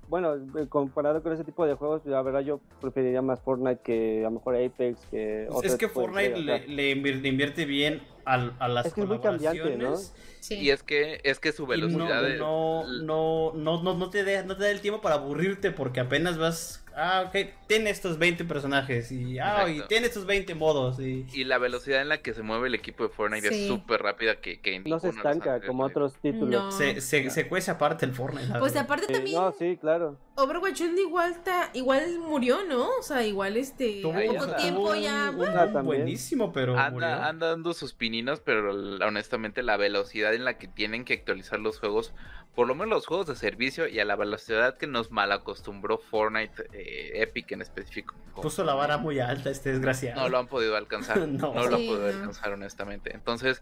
bueno, 0.09 0.35
eh, 0.35 0.67
comparado 0.69 1.21
con 1.23 1.33
ese 1.33 1.43
tipo 1.43 1.65
de 1.65 1.73
juegos, 1.73 2.05
la 2.05 2.21
verdad 2.21 2.41
yo 2.41 2.59
preferiría 2.81 3.21
más 3.21 3.41
Fortnite 3.41 3.81
que 3.83 4.19
a 4.21 4.29
lo 4.29 4.31
mejor 4.31 4.55
Apex, 4.55 5.05
que 5.07 5.47
Pues 5.51 5.73
es 5.73 5.75
que 5.75 5.89
Fortnite 5.89 6.37
le 6.39 6.91
invierte 6.91 7.65
bien 7.65 8.01
al- 8.25 8.53
a, 8.59 8.67
las 8.67 8.87
Es 8.87 8.93
que 8.93 9.01
es 9.01 9.07
muy 9.07 9.19
cambiante, 9.19 9.59
colaboraciones. 9.61 10.13
sí. 10.39 10.55
Y 10.55 10.69
es 10.71 10.83
que, 10.83 11.21
es 11.23 11.39
que 11.39 11.51
su 11.51 11.63
Y 11.63 11.65
no, 11.65 11.69
velocidad 11.71 12.21
de- 12.23 12.37
no, 12.37 12.83
no, 13.01 13.53
no, 13.53 13.81
no, 13.83 13.93
no 13.95 14.09
te 14.09 14.23
deja, 14.23 14.43
no 14.43 14.55
te 14.57 14.63
da 14.63 14.71
el 14.71 14.81
tiempo 14.81 15.01
para 15.01 15.15
aburrirte 15.15 15.71
porque 15.71 15.99
apenas 15.99 16.37
vas, 16.37 16.83
ah, 16.95 17.25
ok, 17.27 17.49
tiene 17.67 17.89
estos 17.89 18.17
20 18.17 18.45
personajes 18.45 19.11
y, 19.11 19.37
ah, 19.39 19.67
y 19.69 19.81
tiene 19.87 20.07
estos 20.07 20.25
20 20.25 20.53
modos 20.55 20.99
y... 20.99 21.25
y 21.33 21.43
la 21.43 21.57
velocidad 21.57 22.01
en 22.01 22.09
la 22.09 22.17
que 22.19 22.33
se 22.33 22.41
mueve 22.43 22.67
el 22.67 22.75
equipo 22.75 23.03
de 23.03 23.09
Fortnite 23.09 23.49
Sí. 23.49 23.61
es 23.63 23.67
súper 23.67 24.01
rápida 24.01 24.35
que, 24.41 24.59
que 24.59 24.79
No 24.79 24.99
se 24.99 25.07
de 25.11 25.17
estanca 25.17 25.61
como 25.61 25.83
otros 25.83 26.13
títulos. 26.21 26.49
No. 26.65 26.71
Se, 26.71 27.01
se, 27.01 27.29
se 27.29 27.47
cuece 27.47 27.71
aparte 27.71 28.05
el 28.05 28.11
Fortnite. 28.13 28.47
Pues 28.59 28.73
verdad. 28.73 28.83
aparte 28.85 29.05
Sí, 29.07 29.13
también 29.13 29.35
no, 29.41 29.51
sí, 29.51 29.77
claro. 29.79 30.17
Overwatch 30.37 30.81
igual 30.97 31.31
está, 31.31 31.69
igual 31.73 32.19
murió, 32.19 32.57
¿no? 32.67 32.89
O 32.99 33.03
sea, 33.03 33.23
igual 33.25 33.55
este 33.57 34.01
Tuvo- 34.01 34.13
a 34.17 34.33
poco 34.45 34.55
tiempo 34.57 34.93
ya. 34.95 35.29
un 35.29 35.37
bueno, 35.37 35.53
Ah, 35.59 35.81
buenísimo, 35.81 36.51
pero 36.51 36.73
murió. 36.73 36.85
Anda, 36.85 37.27
anda 37.29 37.47
dando 37.51 37.73
sus 37.73 37.93
pininos, 37.93 38.14
pero 38.43 38.71
la- 38.73 39.07
honestamente 39.07 39.63
la 39.63 39.77
velocidad 39.77 40.33
en 40.33 40.45
la 40.45 40.57
que 40.57 40.67
tienen 40.67 41.05
que 41.05 41.13
actualizar 41.13 41.59
los 41.59 41.79
juegos, 41.79 42.13
por 42.55 42.67
lo 42.67 42.75
menos 42.75 42.89
los 42.89 43.05
juegos 43.07 43.27
de 43.27 43.35
servicio 43.35 43.87
y 43.87 43.99
a 43.99 44.05
la 44.05 44.15
velocidad 44.15 44.77
que 44.77 44.87
nos 44.87 45.11
malacostumbró 45.11 45.97
Fortnite, 45.97 46.67
eh, 46.73 47.21
Epic 47.21 47.51
en 47.51 47.61
específico. 47.61 48.15
Puso 48.41 48.63
la 48.63 48.73
vara 48.73 48.97
muy 48.97 49.19
alta 49.19 49.49
este 49.49 49.71
desgraciado. 49.71 50.21
No 50.21 50.29
lo 50.29 50.37
han 50.37 50.47
podido 50.47 50.75
alcanzar. 50.77 51.17
No. 51.27 51.53
no. 51.53 51.67
lo 51.67 51.75
han 51.75 51.81
Sí, 51.81 51.87
podido 51.87 52.07
no. 52.11 52.17
alcanzar, 52.17 52.53
honestamente. 52.53 53.11
Entonces, 53.13 53.61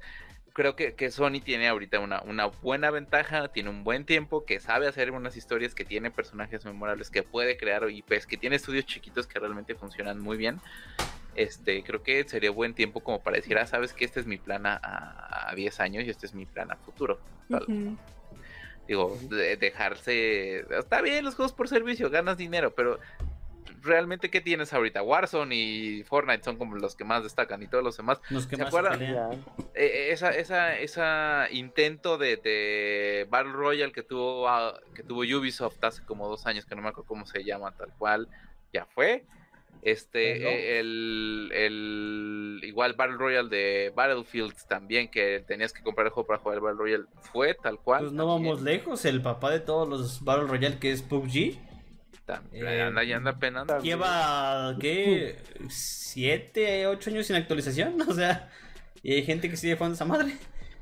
creo 0.53 0.75
que, 0.75 0.93
que 0.93 1.09
Sony 1.09 1.41
tiene 1.43 1.67
ahorita 1.67 1.99
una, 1.99 2.21
una 2.21 2.45
buena 2.45 2.91
ventaja, 2.91 3.47
tiene 3.47 3.71
un 3.71 3.83
buen 3.83 4.05
tiempo, 4.05 4.45
que 4.45 4.59
sabe 4.59 4.87
hacer 4.87 5.09
unas 5.09 5.35
historias, 5.35 5.73
que 5.73 5.85
tiene 5.85 6.11
personajes 6.11 6.63
memorables, 6.65 7.09
que 7.09 7.23
puede 7.23 7.57
crear 7.57 7.89
IPs, 7.89 8.27
que 8.27 8.37
tiene 8.37 8.57
estudios 8.57 8.85
chiquitos 8.85 9.25
que 9.25 9.39
realmente 9.39 9.73
funcionan 9.73 10.19
muy 10.19 10.37
bien. 10.37 10.61
Este, 11.35 11.83
creo 11.83 12.03
que 12.03 12.23
sería 12.27 12.51
buen 12.51 12.73
tiempo 12.75 13.01
como 13.01 13.21
para 13.23 13.37
decir, 13.37 13.57
ah, 13.57 13.65
sabes 13.65 13.93
que 13.93 14.05
este 14.05 14.19
es 14.19 14.25
mi 14.27 14.37
plan 14.37 14.65
a, 14.65 14.75
a- 14.81 15.49
a 15.51 15.55
10 15.55 15.79
años 15.79 16.03
y 16.05 16.09
este 16.09 16.25
es 16.25 16.33
mi 16.33 16.45
plan 16.45 16.71
a 16.71 16.75
futuro. 16.77 17.19
Digo, 18.87 19.17
de- 19.29 19.57
dejarse. 19.57 20.65
Está 20.77 21.01
bien 21.01 21.23
los 21.23 21.35
juegos 21.35 21.53
por 21.53 21.67
servicio, 21.69 22.09
ganas 22.09 22.37
dinero, 22.37 22.75
pero 22.75 22.99
realmente, 23.81 24.29
¿qué 24.29 24.41
tienes 24.41 24.73
ahorita? 24.73 25.01
Warzone 25.01 25.55
y 25.55 26.03
Fortnite 26.03 26.43
son 26.43 26.57
como 26.57 26.75
los 26.75 26.95
que 26.95 27.03
más 27.05 27.23
destacan 27.23 27.63
y 27.63 27.67
todos 27.67 27.83
los 27.83 27.95
demás. 27.97 28.19
Los 28.29 28.45
que 28.45 28.57
¿Se 28.57 28.63
más 28.63 28.67
acuerdan? 28.69 29.01
Eh, 29.73 30.09
esa, 30.11 30.29
esa, 30.31 30.77
esa 30.77 31.47
intento 31.51 32.17
de, 32.17 32.37
de 32.37 33.25
Battle 33.29 33.53
Royale 33.53 33.91
que 33.93 34.03
tuvo, 34.03 34.47
ah, 34.49 34.79
que 34.93 35.03
tuvo 35.03 35.21
Ubisoft 35.21 35.81
hace 35.83 36.03
como 36.05 36.27
dos 36.27 36.45
años, 36.45 36.65
que 36.65 36.75
no 36.75 36.81
me 36.81 36.89
acuerdo 36.89 37.07
cómo 37.07 37.25
se 37.25 37.43
llama 37.43 37.71
tal 37.71 37.91
cual, 37.97 38.27
ya 38.73 38.85
fue. 38.85 39.25
Este, 39.85 40.39
¿No? 40.39 40.47
eh, 40.47 40.79
el, 40.79 41.51
el 41.53 42.59
igual 42.63 42.93
Battle 42.93 43.17
Royale 43.17 43.49
de 43.49 43.91
Battlefield 43.95 44.53
también, 44.67 45.09
que 45.09 45.43
tenías 45.47 45.73
que 45.73 45.81
comprar 45.83 46.07
el 46.07 46.13
juego 46.13 46.27
para 46.27 46.39
jugar 46.39 46.55
el 46.57 46.61
Battle 46.63 46.77
Royale, 46.79 47.03
fue 47.31 47.53
tal 47.61 47.77
cual. 47.79 48.01
Pues 48.03 48.13
no 48.13 48.25
también. 48.27 48.43
vamos 48.51 48.61
lejos, 48.63 49.03
el 49.05 49.21
papá 49.21 49.51
de 49.51 49.59
todos 49.59 49.87
los 49.89 50.23
Battle 50.23 50.47
Royale 50.47 50.79
que 50.79 50.91
es 50.91 51.01
PUBG 51.01 51.57
Tam- 52.25 52.43
Eh, 52.53 52.81
anda, 52.81 53.03
ya 53.03 53.17
anda 53.17 53.37
penando. 53.37 53.73
también. 53.73 53.97
lleva, 53.97 54.77
¿qué? 54.79 55.35
¿Siete, 55.69 56.87
ocho 56.87 57.09
años 57.09 57.27
sin 57.27 57.35
actualización? 57.35 57.95
O 58.07 58.13
sea, 58.13 58.49
y 59.01 59.13
hay 59.13 59.23
gente 59.25 59.49
que 59.49 59.57
sigue 59.57 59.75
jugando 59.75 59.95
esa 59.95 60.05
madre. 60.05 60.37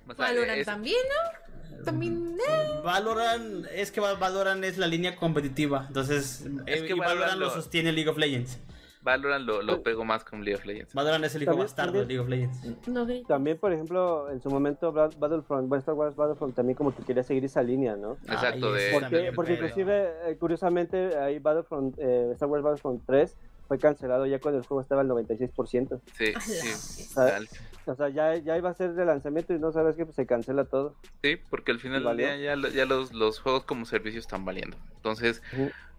O 0.08 0.14
sea, 0.14 0.26
Valorant 0.28 0.60
es- 0.60 0.66
también, 0.66 0.98
¿no? 1.10 1.84
También. 1.84 2.38
eh, 2.48 2.82
Valorant, 2.84 3.66
es 3.74 3.92
que 3.92 4.00
Val- 4.00 4.18
Valorant 4.18 4.64
es 4.64 4.78
la 4.78 4.86
línea 4.86 5.16
competitiva, 5.16 5.86
entonces 5.88 6.46
Es 6.68 6.82
eh, 6.82 6.86
que 6.86 6.94
Valorant 6.94 7.40
lo 7.40 7.48
lo- 7.48 7.54
sostiene 7.54 7.92
League 7.92 8.10
of 8.10 8.18
Legends. 8.20 8.60
Valorant 9.04 9.46
lo, 9.46 9.62
lo 9.62 9.82
pego 9.82 10.06
más 10.06 10.24
con 10.24 10.44
League 10.44 10.56
of 10.60 10.66
Legends. 10.66 10.94
Valorant 10.94 11.24
es 11.26 11.36
el 11.36 11.44
hijo 11.44 11.52
También- 11.52 11.66
bastardo 11.66 12.00
de 12.00 12.06
League 12.06 12.20
of 12.20 12.28
Legends. 12.30 12.88
No 12.88 13.06
grito. 13.06 13.28
También, 13.28 13.58
por 13.58 13.74
ejemplo, 13.74 14.30
en 14.30 14.42
su 14.42 14.50
momento 14.50 14.92
Battlefront, 14.92 15.68
bueno, 15.68 15.80
Star 15.80 15.96
Wars 15.96 16.16
Battlefront 16.16 16.56
también 16.56 16.76
como 16.76 16.96
que 16.96 17.04
quería 17.04 17.24
seguir 17.24 17.46
esa 17.46 17.64
línea, 17.64 17.96
¿no? 17.96 18.14
Exacto, 18.24 18.74
Ay, 18.74 18.84
de- 18.84 18.90
Porque, 18.94 19.32
porque 19.36 19.54
inclusive, 19.54 20.14
eh, 20.28 20.38
curiosamente, 20.40 21.18
ahí 21.18 21.40
Battlefront, 21.40 21.96
eh, 21.98 22.30
Star 22.34 22.50
Wars 22.50 22.64
Battlefront 22.64 23.02
3 23.06 23.36
fue 23.68 23.80
cancelado 23.80 24.26
ya 24.26 24.40
cuando 24.40 24.60
el 24.60 24.66
juego 24.66 24.82
estaba 24.82 25.02
al 25.02 25.08
96%. 25.08 26.02
Sí, 26.18 26.34
sí. 26.42 27.08
vez. 27.16 27.50
O 27.86 27.96
sea, 27.96 28.10
ya, 28.10 28.36
ya 28.38 28.58
iba 28.58 28.70
a 28.70 28.74
ser 28.74 28.94
de 28.94 29.06
lanzamiento 29.06 29.54
y 29.54 29.60
no 29.60 29.72
sabes 29.72 29.96
que 29.96 30.06
pues, 30.06 30.16
se 30.16 30.26
cancela 30.26 30.66
todo. 30.66 30.96
Sí, 31.24 31.38
porque 31.50 31.72
al 31.72 31.80
final 31.80 32.04
del 32.04 32.18
día 32.18 32.36
ya, 32.38 32.56
ya 32.70 32.86
los, 32.86 33.12
los 33.14 33.40
juegos 33.40 33.64
como 33.64 33.86
servicio 33.86 34.20
están 34.20 34.46
valiendo. 34.46 34.78
Entonces, 34.98 35.42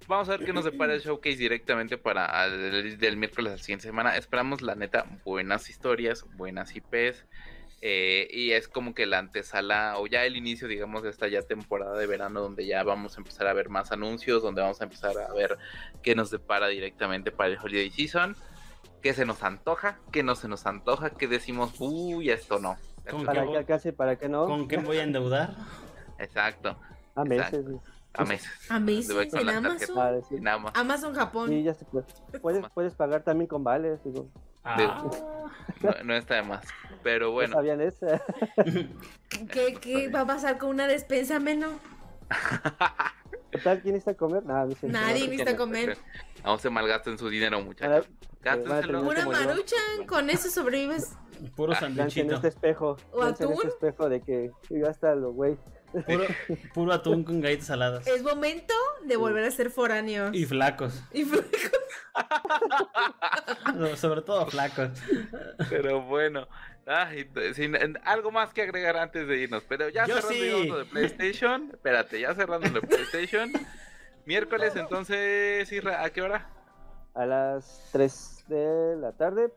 vamos 0.06 0.28
a 0.28 0.32
ver 0.36 0.44
qué 0.44 0.52
nos 0.52 0.64
depara 0.64 0.94
el 0.94 1.00
showcase 1.00 1.36
directamente 1.36 1.98
para 1.98 2.46
el, 2.46 2.98
del 2.98 3.16
miércoles 3.16 3.52
a 3.52 3.56
la 3.56 3.62
siguiente 3.62 3.86
semana. 3.86 4.16
Esperamos, 4.16 4.62
la 4.62 4.74
neta, 4.76 5.06
buenas 5.24 5.68
historias, 5.70 6.24
buenas 6.36 6.74
IPs. 6.76 7.26
eh, 7.84 8.28
y 8.30 8.52
es 8.52 8.68
como 8.68 8.94
que 8.94 9.06
la 9.06 9.18
antesala, 9.18 9.94
o 9.98 10.06
ya 10.06 10.24
el 10.24 10.36
inicio, 10.36 10.68
digamos, 10.68 11.02
de 11.02 11.10
esta 11.10 11.26
ya 11.26 11.42
temporada 11.42 11.98
de 11.98 12.06
verano, 12.06 12.40
donde 12.40 12.64
ya 12.64 12.84
vamos 12.84 13.16
a 13.16 13.20
empezar 13.20 13.48
a 13.48 13.52
ver 13.52 13.68
más 13.70 13.90
anuncios, 13.90 14.40
donde 14.42 14.62
vamos 14.62 14.80
a 14.80 14.84
empezar 14.84 15.18
a 15.18 15.32
ver 15.34 15.58
qué 16.02 16.14
nos 16.14 16.30
depara 16.30 16.68
directamente 16.68 17.32
para 17.32 17.50
el 17.50 17.58
Holiday 17.58 17.90
Season. 17.90 18.36
¿Qué 19.02 19.14
se 19.14 19.24
nos 19.24 19.42
antoja? 19.42 19.98
¿Qué 20.12 20.22
no 20.22 20.34
se 20.36 20.48
nos 20.48 20.64
antoja? 20.66 21.10
¿Qué 21.10 21.26
decimos? 21.26 21.74
Uy, 21.80 22.30
esto 22.30 22.58
no. 22.58 22.76
Esto 23.04 23.16
¿Con 23.16 23.20
no". 23.20 23.26
Para 23.26 23.40
qué 23.40 23.44
que 23.44 23.48
voy- 23.48 23.56
alcance, 23.56 23.92
para 23.92 24.16
que 24.16 24.28
no. 24.28 24.46
¿Con 24.46 24.68
qué 24.68 24.76
voy 24.76 24.98
a 24.98 25.02
endeudar? 25.02 25.54
Exacto. 26.18 26.76
A 27.14 27.24
meses. 27.24 27.64
A 28.14 28.24
meses. 28.24 28.70
A 28.70 28.78
meses 28.78 29.30
con 29.30 29.40
en 29.40 29.48
Amazon. 29.48 29.98
Ah, 29.98 30.12
sí. 30.28 30.36
Amazon 30.74 31.14
Japón. 31.14 31.48
Sí, 31.48 31.62
ya 31.62 31.74
se 31.74 31.84
puede. 31.84 32.06
Puedes, 32.40 32.68
puedes 32.70 32.94
pagar 32.94 33.22
también 33.22 33.48
con 33.48 33.64
vales, 33.64 34.02
digo. 34.04 34.28
Ah, 34.64 34.76
No, 35.82 35.90
no 36.04 36.14
está 36.14 36.36
de 36.36 36.42
más. 36.42 36.64
Pero 37.02 37.26
¿No 37.26 37.32
bueno, 37.32 37.54
sabían 37.54 37.80
eso? 37.80 38.06
¿Qué, 39.50 39.74
qué 39.80 40.08
va 40.08 40.20
a 40.20 40.26
pasar 40.26 40.58
con 40.58 40.70
una 40.70 40.86
despensa 40.86 41.40
menos? 41.40 41.72
¿Qué 43.52 43.58
tal? 43.58 43.80
¿Quién 43.82 43.94
está 43.96 44.12
a 44.12 44.14
comer? 44.14 44.44
Nada, 44.44 44.64
no 44.66 44.74
sé. 44.74 44.88
Nadie 44.88 45.24
No, 45.26 45.30
necesita 45.30 45.56
comer. 45.56 45.96
aún 46.42 46.58
se 46.58 46.70
malgasten 46.70 47.18
su 47.18 47.28
dinero, 47.28 47.60
muchachos. 47.60 48.06
a 48.06 48.08
Gástenselo. 48.42 48.98
como 49.00 49.12
yo. 49.14 49.30
maruchan, 49.30 50.06
con 50.08 50.30
eso 50.30 50.48
sobrevives. 50.50 51.12
puro 51.54 51.72
Ah, 51.74 51.80
Lancen 51.82 51.96
sandwichito. 51.96 52.34
este 52.34 52.48
espejo. 52.48 52.96
¿O 53.12 53.22
atún? 53.22 53.52
este 53.52 53.68
espejo 53.68 54.08
de 54.08 54.20
que 54.22 54.50
yo 54.70 54.88
hasta 54.88 55.14
lo 55.14 55.32
güey. 55.32 55.56
Puro, 55.92 56.24
puro 56.74 56.92
atún 56.92 57.22
con 57.24 57.40
galletas 57.42 57.66
saladas. 57.66 58.06
Es 58.06 58.22
momento 58.22 58.72
de 59.04 59.16
volver 59.16 59.44
a 59.44 59.50
ser 59.50 59.70
foráneos. 59.70 60.34
Y 60.34 60.46
flacos. 60.46 61.02
Y 61.12 61.26
No, 63.74 63.96
Sobre 63.96 64.22
todo 64.22 64.46
flacos. 64.46 64.90
Pero 65.70 66.02
bueno. 66.02 66.46
Ay, 66.86 67.28
sin, 67.54 67.74
en- 67.76 67.98
algo 68.04 68.30
más 68.32 68.52
que 68.52 68.62
agregar 68.62 68.96
antes 68.96 69.26
de 69.28 69.38
irnos. 69.38 69.62
Pero 69.68 69.88
ya 69.88 70.06
Yo 70.06 70.16
cerrando 70.20 70.62
sí. 70.74 70.78
de 70.78 70.84
PlayStation. 70.86 71.70
Espérate, 71.72 72.20
ya 72.20 72.34
cerrando 72.34 72.68
lo 72.68 72.80
de 72.80 72.86
PlayStation. 72.86 73.50
Miércoles, 74.26 74.74
entonces, 74.76 75.70
Isra, 75.72 76.04
¿a 76.04 76.10
qué 76.10 76.22
hora? 76.22 76.48
A 77.14 77.26
las 77.26 77.88
3 77.92 78.44
de 78.48 78.96
la 78.96 79.12
tarde. 79.12 79.52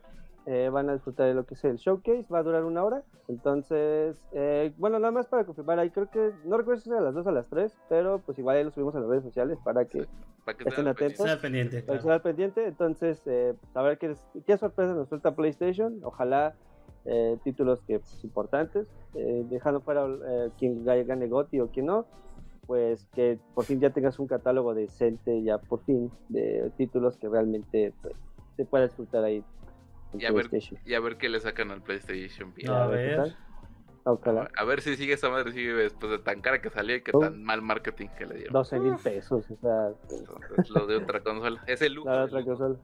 eh, 0.48 0.68
van 0.70 0.88
a 0.88 0.92
disfrutar 0.94 1.26
de 1.26 1.34
lo 1.34 1.44
que 1.44 1.54
es 1.54 1.64
el 1.64 1.76
showcase, 1.76 2.26
va 2.32 2.38
a 2.38 2.42
durar 2.44 2.62
una 2.64 2.84
hora. 2.84 3.02
Entonces, 3.26 4.16
eh, 4.32 4.72
bueno, 4.76 5.00
nada 5.00 5.10
más 5.10 5.26
para 5.26 5.44
confirmar 5.44 5.80
ahí, 5.80 5.90
creo 5.90 6.08
que, 6.08 6.30
no 6.44 6.56
recuerdo 6.56 6.80
si 6.82 6.90
es 6.90 6.96
a 6.96 7.00
las 7.00 7.14
2 7.14 7.26
o 7.26 7.28
a 7.28 7.32
las 7.32 7.48
3, 7.48 7.76
pero 7.88 8.20
pues 8.24 8.38
igual 8.38 8.56
ahí 8.56 8.62
lo 8.62 8.70
subimos 8.70 8.94
a 8.94 9.00
las 9.00 9.08
redes 9.08 9.24
sociales 9.24 9.58
para 9.64 9.84
que 9.86 10.06
Para 10.44 10.56
que 10.58 10.68
Estén 10.68 10.86
atentos. 10.86 11.36
Pendiente. 11.40 11.76
para 11.82 11.84
claro. 11.86 11.98
estar 11.98 12.12
al 12.12 12.22
pendiente. 12.22 12.64
Entonces, 12.64 13.20
eh, 13.26 13.54
a 13.74 13.82
ver 13.82 13.98
qué, 13.98 14.14
qué 14.46 14.56
sorpresa 14.56 14.92
nos 14.94 15.08
suelta 15.08 15.34
PlayStation. 15.34 15.98
Ojalá 16.04 16.54
eh, 17.04 17.36
títulos 17.44 17.80
que 17.82 17.98
pues, 18.00 18.24
importantes, 18.24 18.86
eh, 19.14 19.44
dejando 19.48 19.80
fuera 19.80 20.06
eh, 20.06 20.50
quien 20.58 20.84
gane, 20.84 21.26
GOTY 21.28 21.60
o 21.60 21.68
quien 21.70 21.86
no, 21.86 22.06
pues 22.66 23.06
que 23.14 23.38
por 23.54 23.64
fin 23.64 23.80
ya 23.80 23.90
tengas 23.90 24.18
un 24.18 24.26
catálogo 24.26 24.74
decente, 24.74 25.42
ya 25.42 25.58
por 25.58 25.84
fin, 25.84 26.10
de 26.28 26.70
títulos 26.76 27.16
que 27.16 27.28
realmente 27.28 27.92
pues, 28.02 28.14
se 28.56 28.64
pueda 28.64 28.84
disfrutar 28.86 29.22
ahí 29.24 29.44
en 30.12 30.20
Y 30.20 30.24
a 30.24 30.32
ver, 30.32 30.48
PlayStation. 30.48 30.80
y 30.84 30.94
a 30.94 31.00
ver 31.00 31.16
qué 31.16 31.28
le 31.28 31.38
sacan 31.40 31.70
al 31.70 31.82
PlayStation 31.82 32.50
VR. 32.56 32.68
A 32.74 32.84
A 32.84 32.86
ver. 32.88 33.34
Ojalá. 34.08 34.48
A 34.56 34.64
ver 34.64 34.82
si 34.82 34.94
sigue 34.96 35.14
esa 35.14 35.28
madre, 35.30 35.50
sigue 35.52 35.72
después 35.74 36.12
de 36.12 36.18
tan 36.20 36.40
cara 36.40 36.62
que 36.62 36.70
salió 36.70 36.94
y 36.94 37.02
que 37.02 37.10
tan 37.10 37.42
mal 37.42 37.60
marketing 37.60 38.06
que 38.16 38.24
le 38.26 38.34
dieron. 38.36 38.52
12 38.52 38.78
mil 38.78 38.94
pesos, 39.02 39.44
o 39.50 39.56
sea, 39.56 39.88
Entonces, 40.16 40.70
lo 40.70 40.86
de 40.86 40.96
otra 40.96 41.20
consola. 41.24 41.60
Es 41.66 41.82
el 41.82 41.94
lujo. 41.94 42.08
la 42.08 42.18
el 42.18 42.22
otra 42.22 42.38
lujo, 42.40 42.50
consola. 42.56 42.78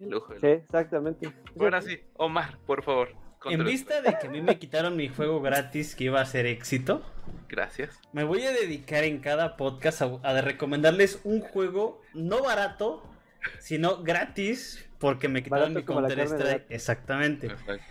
el 0.00 0.08
lujo, 0.10 0.32
el 0.32 0.40
Sí, 0.40 0.46
lujo. 0.46 0.56
exactamente. 0.64 1.32
Ahora 1.60 1.82
sí, 1.82 1.98
Omar, 2.16 2.58
por 2.66 2.82
favor. 2.82 3.08
En 3.50 3.64
vista 3.64 4.00
de 4.02 4.16
que 4.20 4.26
a 4.26 4.30
mí 4.30 4.40
me 4.40 4.58
quitaron 4.58 4.96
mi 4.96 5.08
juego 5.08 5.40
gratis 5.40 5.94
que 5.94 6.04
iba 6.04 6.20
a 6.20 6.24
ser 6.26 6.46
éxito, 6.46 7.02
Gracias. 7.48 7.98
me 8.12 8.24
voy 8.24 8.42
a 8.44 8.52
dedicar 8.52 9.04
en 9.04 9.18
cada 9.20 9.56
podcast 9.56 10.02
a, 10.02 10.18
a 10.22 10.40
recomendarles 10.40 11.20
un 11.24 11.40
juego 11.40 12.00
no 12.14 12.42
barato, 12.42 13.02
sino 13.60 14.02
gratis, 14.02 14.84
porque 14.98 15.28
me 15.28 15.42
quitaron 15.42 15.74
Barato 15.74 15.92
mi 15.92 16.00
Counter 16.00 16.16
de 16.16 16.24
Strike. 16.36 16.66
Exactamente. 16.70 17.46
Exacto. 17.48 17.84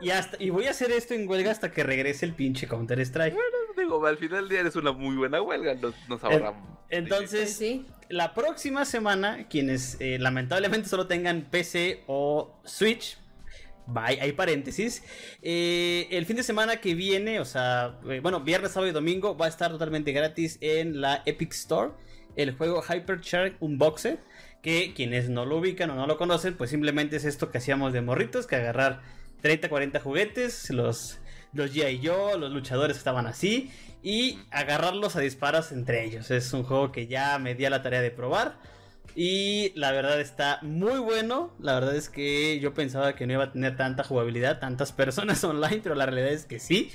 Y, 0.00 0.10
hasta, 0.10 0.42
y 0.42 0.50
voy 0.50 0.66
a 0.66 0.70
hacer 0.70 0.90
esto 0.92 1.12
en 1.14 1.28
huelga 1.28 1.50
hasta 1.50 1.70
que 1.70 1.82
regrese 1.82 2.24
el 2.24 2.34
pinche 2.34 2.66
Counter 2.68 2.98
Strike. 3.00 3.36
Digo, 3.76 4.04
al 4.06 4.16
final 4.16 4.40
del 4.42 4.48
día 4.48 4.60
eres 4.60 4.76
una 4.76 4.92
muy 4.92 5.16
buena 5.16 5.42
huelga. 5.42 5.74
Nos, 5.74 5.94
nos 6.08 6.22
ahorramos. 6.24 6.78
Entonces, 6.88 7.52
Sí. 7.54 7.86
la 8.08 8.32
próxima 8.34 8.84
semana, 8.84 9.48
quienes 9.48 9.96
eh, 10.00 10.18
lamentablemente 10.18 10.88
solo 10.88 11.06
tengan 11.08 11.42
PC 11.42 12.04
o 12.06 12.58
Switch, 12.64 13.18
bye, 13.86 14.20
hay 14.20 14.32
paréntesis. 14.32 15.02
eh, 15.42 16.08
el 16.10 16.26
fin 16.26 16.36
de 16.36 16.42
semana 16.42 16.80
que 16.80 16.94
viene, 16.94 17.40
o 17.40 17.44
sea, 17.44 17.98
eh, 18.08 18.20
bueno, 18.20 18.40
viernes, 18.40 18.72
sábado 18.72 18.90
y 18.90 18.92
domingo, 18.92 19.36
va 19.36 19.46
a 19.46 19.48
estar 19.48 19.70
totalmente 19.70 20.12
gratis 20.12 20.58
en 20.60 21.00
la 21.00 21.22
Epic 21.26 21.52
Store 21.52 21.92
el 22.36 22.54
juego 22.56 22.82
Hypercharge 22.82 23.56
Unboxed. 23.60 24.18
Que 24.62 24.94
quienes 24.94 25.28
no 25.28 25.44
lo 25.44 25.56
ubican 25.56 25.90
o 25.90 25.96
no 25.96 26.06
lo 26.06 26.16
conocen, 26.16 26.56
pues 26.56 26.70
simplemente 26.70 27.16
es 27.16 27.24
esto 27.24 27.50
que 27.50 27.58
hacíamos 27.58 27.92
de 27.92 28.00
morritos: 28.00 28.46
que 28.46 28.54
agarrar 28.54 29.02
30, 29.40 29.68
40 29.68 29.98
juguetes, 29.98 30.70
los, 30.70 31.18
los 31.52 31.74
G.I. 31.74 32.00
Joe, 32.06 32.38
los 32.38 32.52
luchadores 32.52 32.96
estaban 32.96 33.26
así, 33.26 33.72
y 34.04 34.38
agarrarlos 34.52 35.16
a 35.16 35.20
disparos 35.20 35.72
entre 35.72 36.04
ellos. 36.04 36.30
Es 36.30 36.52
un 36.52 36.62
juego 36.62 36.92
que 36.92 37.08
ya 37.08 37.40
me 37.40 37.56
di 37.56 37.64
a 37.64 37.70
la 37.70 37.82
tarea 37.82 38.00
de 38.02 38.12
probar. 38.12 38.56
Y 39.14 39.72
la 39.74 39.92
verdad 39.92 40.20
está 40.20 40.58
muy 40.62 40.98
bueno. 40.98 41.54
La 41.58 41.74
verdad 41.74 41.94
es 41.96 42.08
que 42.08 42.58
yo 42.60 42.74
pensaba 42.74 43.14
que 43.14 43.26
no 43.26 43.34
iba 43.34 43.44
a 43.44 43.52
tener 43.52 43.76
tanta 43.76 44.04
jugabilidad, 44.04 44.58
tantas 44.58 44.92
personas 45.02 45.42
online, 45.44 45.80
pero 45.82 45.94
la 45.94 46.06
realidad 46.06 46.32
es 46.32 46.46
que 46.46 46.58
sí. 46.58 46.90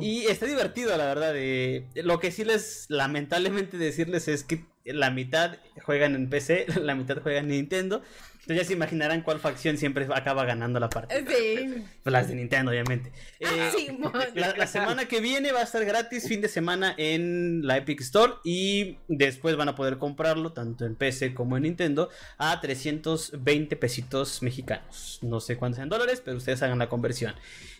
Y 0.00 0.26
está 0.26 0.46
divertido, 0.46 0.96
la 0.96 1.06
verdad. 1.06 1.32
eh, 1.36 1.86
lo 1.96 2.20
que 2.20 2.30
sí 2.30 2.44
les, 2.44 2.86
lamentablemente 2.88 3.78
decirles 3.78 4.28
es 4.28 4.44
que 4.44 4.64
la 4.84 5.10
mitad 5.10 5.56
juegan 5.84 6.14
en 6.14 6.28
PC, 6.30 6.66
la 6.82 6.94
mitad 6.94 7.20
juegan 7.22 7.44
en 7.44 7.50
Nintendo. 7.50 8.02
Entonces 8.48 8.64
ya 8.64 8.68
se 8.68 8.72
imaginarán 8.72 9.20
cuál 9.20 9.40
facción 9.40 9.76
siempre 9.76 10.06
acaba 10.14 10.46
ganando 10.46 10.80
la 10.80 10.88
partida. 10.88 11.20
Sí. 11.28 11.84
Las 12.04 12.28
de 12.28 12.34
Nintendo, 12.34 12.70
obviamente. 12.70 13.12
Eh, 13.40 13.44
Ah, 13.46 13.70
Simón. 13.76 14.12
la, 14.34 14.56
la 14.56 14.66
semana 14.66 15.04
que 15.06 15.20
viene 15.20 15.52
va 15.52 15.60
a 15.60 15.64
estar 15.64 15.84
gratis, 15.84 16.26
fin 16.26 16.40
de 16.40 16.48
semana 16.48 16.94
en 16.96 17.66
la 17.66 17.76
Epic 17.76 18.00
Store 18.00 18.32
y 18.44 18.96
después 19.08 19.54
van 19.56 19.68
a 19.68 19.74
poder 19.74 19.98
comprarlo 19.98 20.54
tanto 20.54 20.86
en 20.86 20.94
PC 20.94 21.34
como 21.34 21.58
en 21.58 21.64
Nintendo 21.64 22.08
a 22.38 22.58
320 22.58 23.76
pesitos 23.76 24.42
mexicanos. 24.42 25.18
No 25.20 25.40
sé 25.40 25.58
cuántos 25.58 25.80
en 25.82 25.90
dólares, 25.90 26.22
pero 26.24 26.38
ustedes 26.38 26.62
hagan 26.62 26.78
la 26.78 26.88
conversión. 26.88 27.34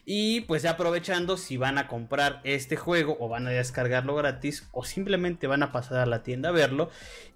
Y 0.05 0.43
pues 0.43 0.63
ya 0.63 0.71
aprovechando 0.73 1.37
si 1.37 1.57
van 1.59 1.77
a 1.77 1.87
comprar 1.87 2.41
este 2.45 2.77
juego 2.77 3.17
o 3.21 3.29
van 3.29 3.47
a 3.47 3.51
descargarlo 3.51 4.15
gratis 4.15 4.67
o 4.73 4.85
simplemente 4.85 5.47
van 5.47 5.63
a 5.63 5.71
pasar 5.73 5.99
a 5.99 6.07
la 6.07 6.23
tienda 6.23 6.49
a 6.49 6.53
verlo, 6.53 6.91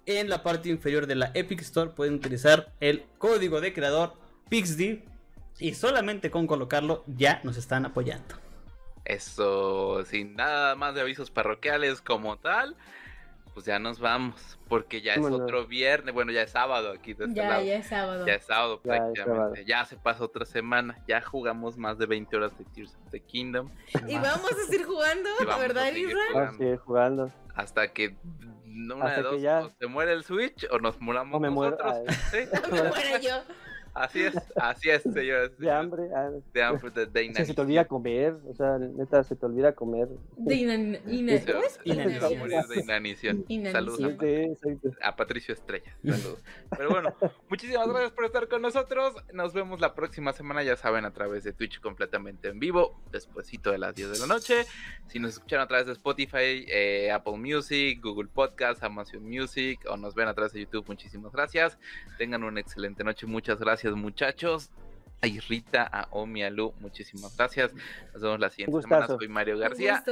en 0.05 0.29
la 0.29 0.43
parte 0.43 0.69
inferior 0.69 1.07
de 1.07 1.15
la 1.15 1.31
Epic 1.33 1.61
Store 1.61 1.91
pueden 1.91 2.15
utilizar 2.15 2.71
el 2.79 3.05
código 3.17 3.61
de 3.61 3.73
creador 3.73 4.13
PixD 4.49 4.99
y 5.59 5.73
solamente 5.73 6.29
con 6.31 6.47
colocarlo 6.47 7.03
ya 7.07 7.39
nos 7.43 7.57
están 7.57 7.85
apoyando. 7.85 8.35
Eso, 9.05 10.03
sin 10.05 10.35
nada 10.35 10.75
más 10.75 10.95
de 10.95 11.01
avisos 11.01 11.29
parroquiales 11.29 12.01
como 12.01 12.37
tal, 12.37 12.75
pues 13.53 13.65
ya 13.65 13.77
nos 13.77 13.99
vamos. 13.99 14.57
Porque 14.69 15.01
ya 15.01 15.13
es 15.13 15.23
otro 15.25 15.67
viernes, 15.67 16.13
bueno, 16.13 16.31
ya 16.31 16.41
es 16.41 16.51
sábado 16.51 16.91
aquí 16.91 17.13
de 17.13 17.25
este 17.25 17.35
Ya, 17.35 17.49
lado. 17.49 17.63
ya 17.63 17.75
es 17.75 17.87
sábado. 17.87 18.25
Ya 18.25 18.33
es 18.35 18.43
sábado 18.45 18.81
Ya 18.83 18.93
es 18.95 18.99
prácticamente. 18.99 19.35
sábado. 19.39 19.55
Ya 19.67 19.85
se 19.85 19.97
pasa 19.97 20.23
otra 20.23 20.45
semana. 20.45 20.97
Ya 21.07 21.21
jugamos 21.21 21.77
más 21.77 21.97
de 21.97 22.05
20 22.07 22.35
horas 22.37 22.57
de 22.57 22.65
Tears 22.65 22.95
of 22.95 23.11
the 23.11 23.19
Kingdom. 23.19 23.69
Y 24.07 24.15
vamos 24.15 24.51
a 24.51 24.65
seguir 24.65 24.85
jugando, 24.85 25.29
¿verdad, 25.59 25.91
jugando. 25.91 26.33
Vamos 26.33 26.55
a 26.55 26.57
seguir 26.57 26.77
jugando. 26.77 27.31
Hasta 27.53 27.93
que 27.93 28.15
una 28.73 29.05
Hasta 29.05 29.17
de 29.21 29.23
dos, 29.23 29.41
ya- 29.41 29.61
o 29.65 29.71
se 29.79 29.87
muere 29.87 30.13
el 30.13 30.23
Switch 30.23 30.67
o 30.71 30.79
nos 30.79 30.99
muramos 31.01 31.35
O 31.37 31.39
me 31.39 31.49
muero, 31.49 31.77
nosotros. 31.77 32.15
Sí, 32.31 32.37
Me 32.71 32.81
muero 32.83 33.17
yo. 33.21 33.43
Así 33.93 34.21
es, 34.21 34.33
así 34.55 34.89
es, 34.89 35.03
señores. 35.03 35.57
De 35.57 35.71
hambre. 35.71 36.03
ah, 36.15 36.29
De 36.53 36.63
hambre, 36.63 36.89
de, 36.91 37.05
de 37.07 37.29
o 37.29 37.33
sea, 37.33 37.45
se 37.45 37.53
te 37.53 37.61
olvida 37.61 37.85
comer. 37.85 38.35
O 38.47 38.53
sea, 38.55 38.77
neta, 38.77 39.23
se 39.23 39.35
te 39.35 39.45
olvida 39.45 39.73
comer. 39.73 40.07
De 40.37 40.55
inan, 40.55 40.97
ina- 41.07 41.37
Se, 41.39 41.51
¿cómo 41.51 41.63
es? 41.65 41.73
se 41.73 41.79
va 41.79 41.93
a 41.93 41.93
Inanición. 41.95 42.39
morir 42.39 42.61
de 42.69 42.79
inanición. 42.81 43.45
Inanición. 43.47 44.17
Saludos 44.17 44.93
a 45.01 45.15
Patricio 45.15 45.53
Estrella. 45.53 45.95
Saludos. 46.03 46.39
Pero 46.77 46.89
bueno, 46.89 47.15
muchísimas 47.49 47.87
gracias 47.87 48.11
por 48.11 48.25
estar 48.25 48.47
con 48.47 48.61
nosotros. 48.61 49.15
Nos 49.33 49.53
vemos 49.53 49.79
la 49.79 49.93
próxima 49.95 50.33
semana, 50.33 50.63
ya 50.63 50.75
saben, 50.75 51.05
a 51.05 51.11
través 51.11 51.43
de 51.43 51.53
Twitch 51.53 51.79
completamente 51.81 52.47
en 52.49 52.59
vivo, 52.59 52.99
despuesito 53.11 53.71
de 53.71 53.77
las 53.77 53.95
10 53.95 54.11
de 54.13 54.19
la 54.19 54.27
noche. 54.27 54.65
Si 55.07 55.19
nos 55.19 55.33
escuchan 55.33 55.59
a 55.59 55.67
través 55.67 55.85
de 55.87 55.93
Spotify, 55.93 56.65
eh, 56.67 57.11
Apple 57.11 57.37
Music, 57.37 57.99
Google 58.01 58.29
Podcast, 58.33 58.81
Amazon 58.83 59.23
Music 59.27 59.79
o 59.89 59.97
nos 59.97 60.15
ven 60.15 60.27
a 60.27 60.33
través 60.33 60.53
de 60.53 60.61
YouTube, 60.61 60.85
muchísimas 60.87 61.31
gracias. 61.31 61.77
Tengan 62.17 62.43
una 62.43 62.59
excelente 62.59 63.03
noche. 63.03 63.25
Muchas 63.25 63.59
gracias, 63.59 63.82
muchachos. 63.91 64.69
A 65.21 65.27
Rita, 65.47 65.83
a 65.83 66.07
Omi, 66.11 66.43
a 66.43 66.49
Lu, 66.49 66.73
muchísimas 66.81 67.37
gracias. 67.37 67.73
Nos 68.13 68.21
vemos 68.21 68.39
la 68.39 68.49
siguiente 68.49 68.81
semana. 68.81 69.07
Soy 69.07 69.27
Mario 69.29 69.57
García. 69.57 70.03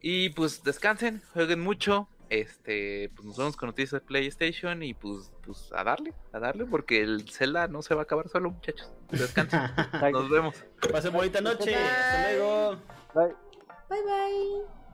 Y 0.00 0.30
pues 0.30 0.64
descansen, 0.64 1.22
jueguen 1.32 1.60
mucho. 1.60 2.08
Este, 2.28 3.08
pues 3.14 3.24
nos 3.24 3.36
vemos 3.36 3.56
con 3.56 3.68
noticias 3.68 4.00
de 4.00 4.00
PlayStation 4.00 4.82
y 4.82 4.94
pues, 4.94 5.30
pues 5.44 5.70
a 5.72 5.84
darle, 5.84 6.12
a 6.32 6.40
darle, 6.40 6.66
porque 6.66 7.00
el 7.00 7.28
Zelda 7.30 7.68
no 7.68 7.82
se 7.82 7.94
va 7.94 8.00
a 8.00 8.04
acabar 8.04 8.28
solo, 8.28 8.50
muchachos. 8.50 8.90
Descansen, 9.10 9.60
nos 10.12 10.28
vemos. 10.28 10.64
Pasen 10.90 11.12
bonita 11.12 11.40
noche. 11.40 11.70
Bye. 11.70 11.74
Hasta 11.76 12.32
luego. 12.32 12.76
Bye. 13.14 13.34
Bye 13.88 14.02
bye. 14.02 14.85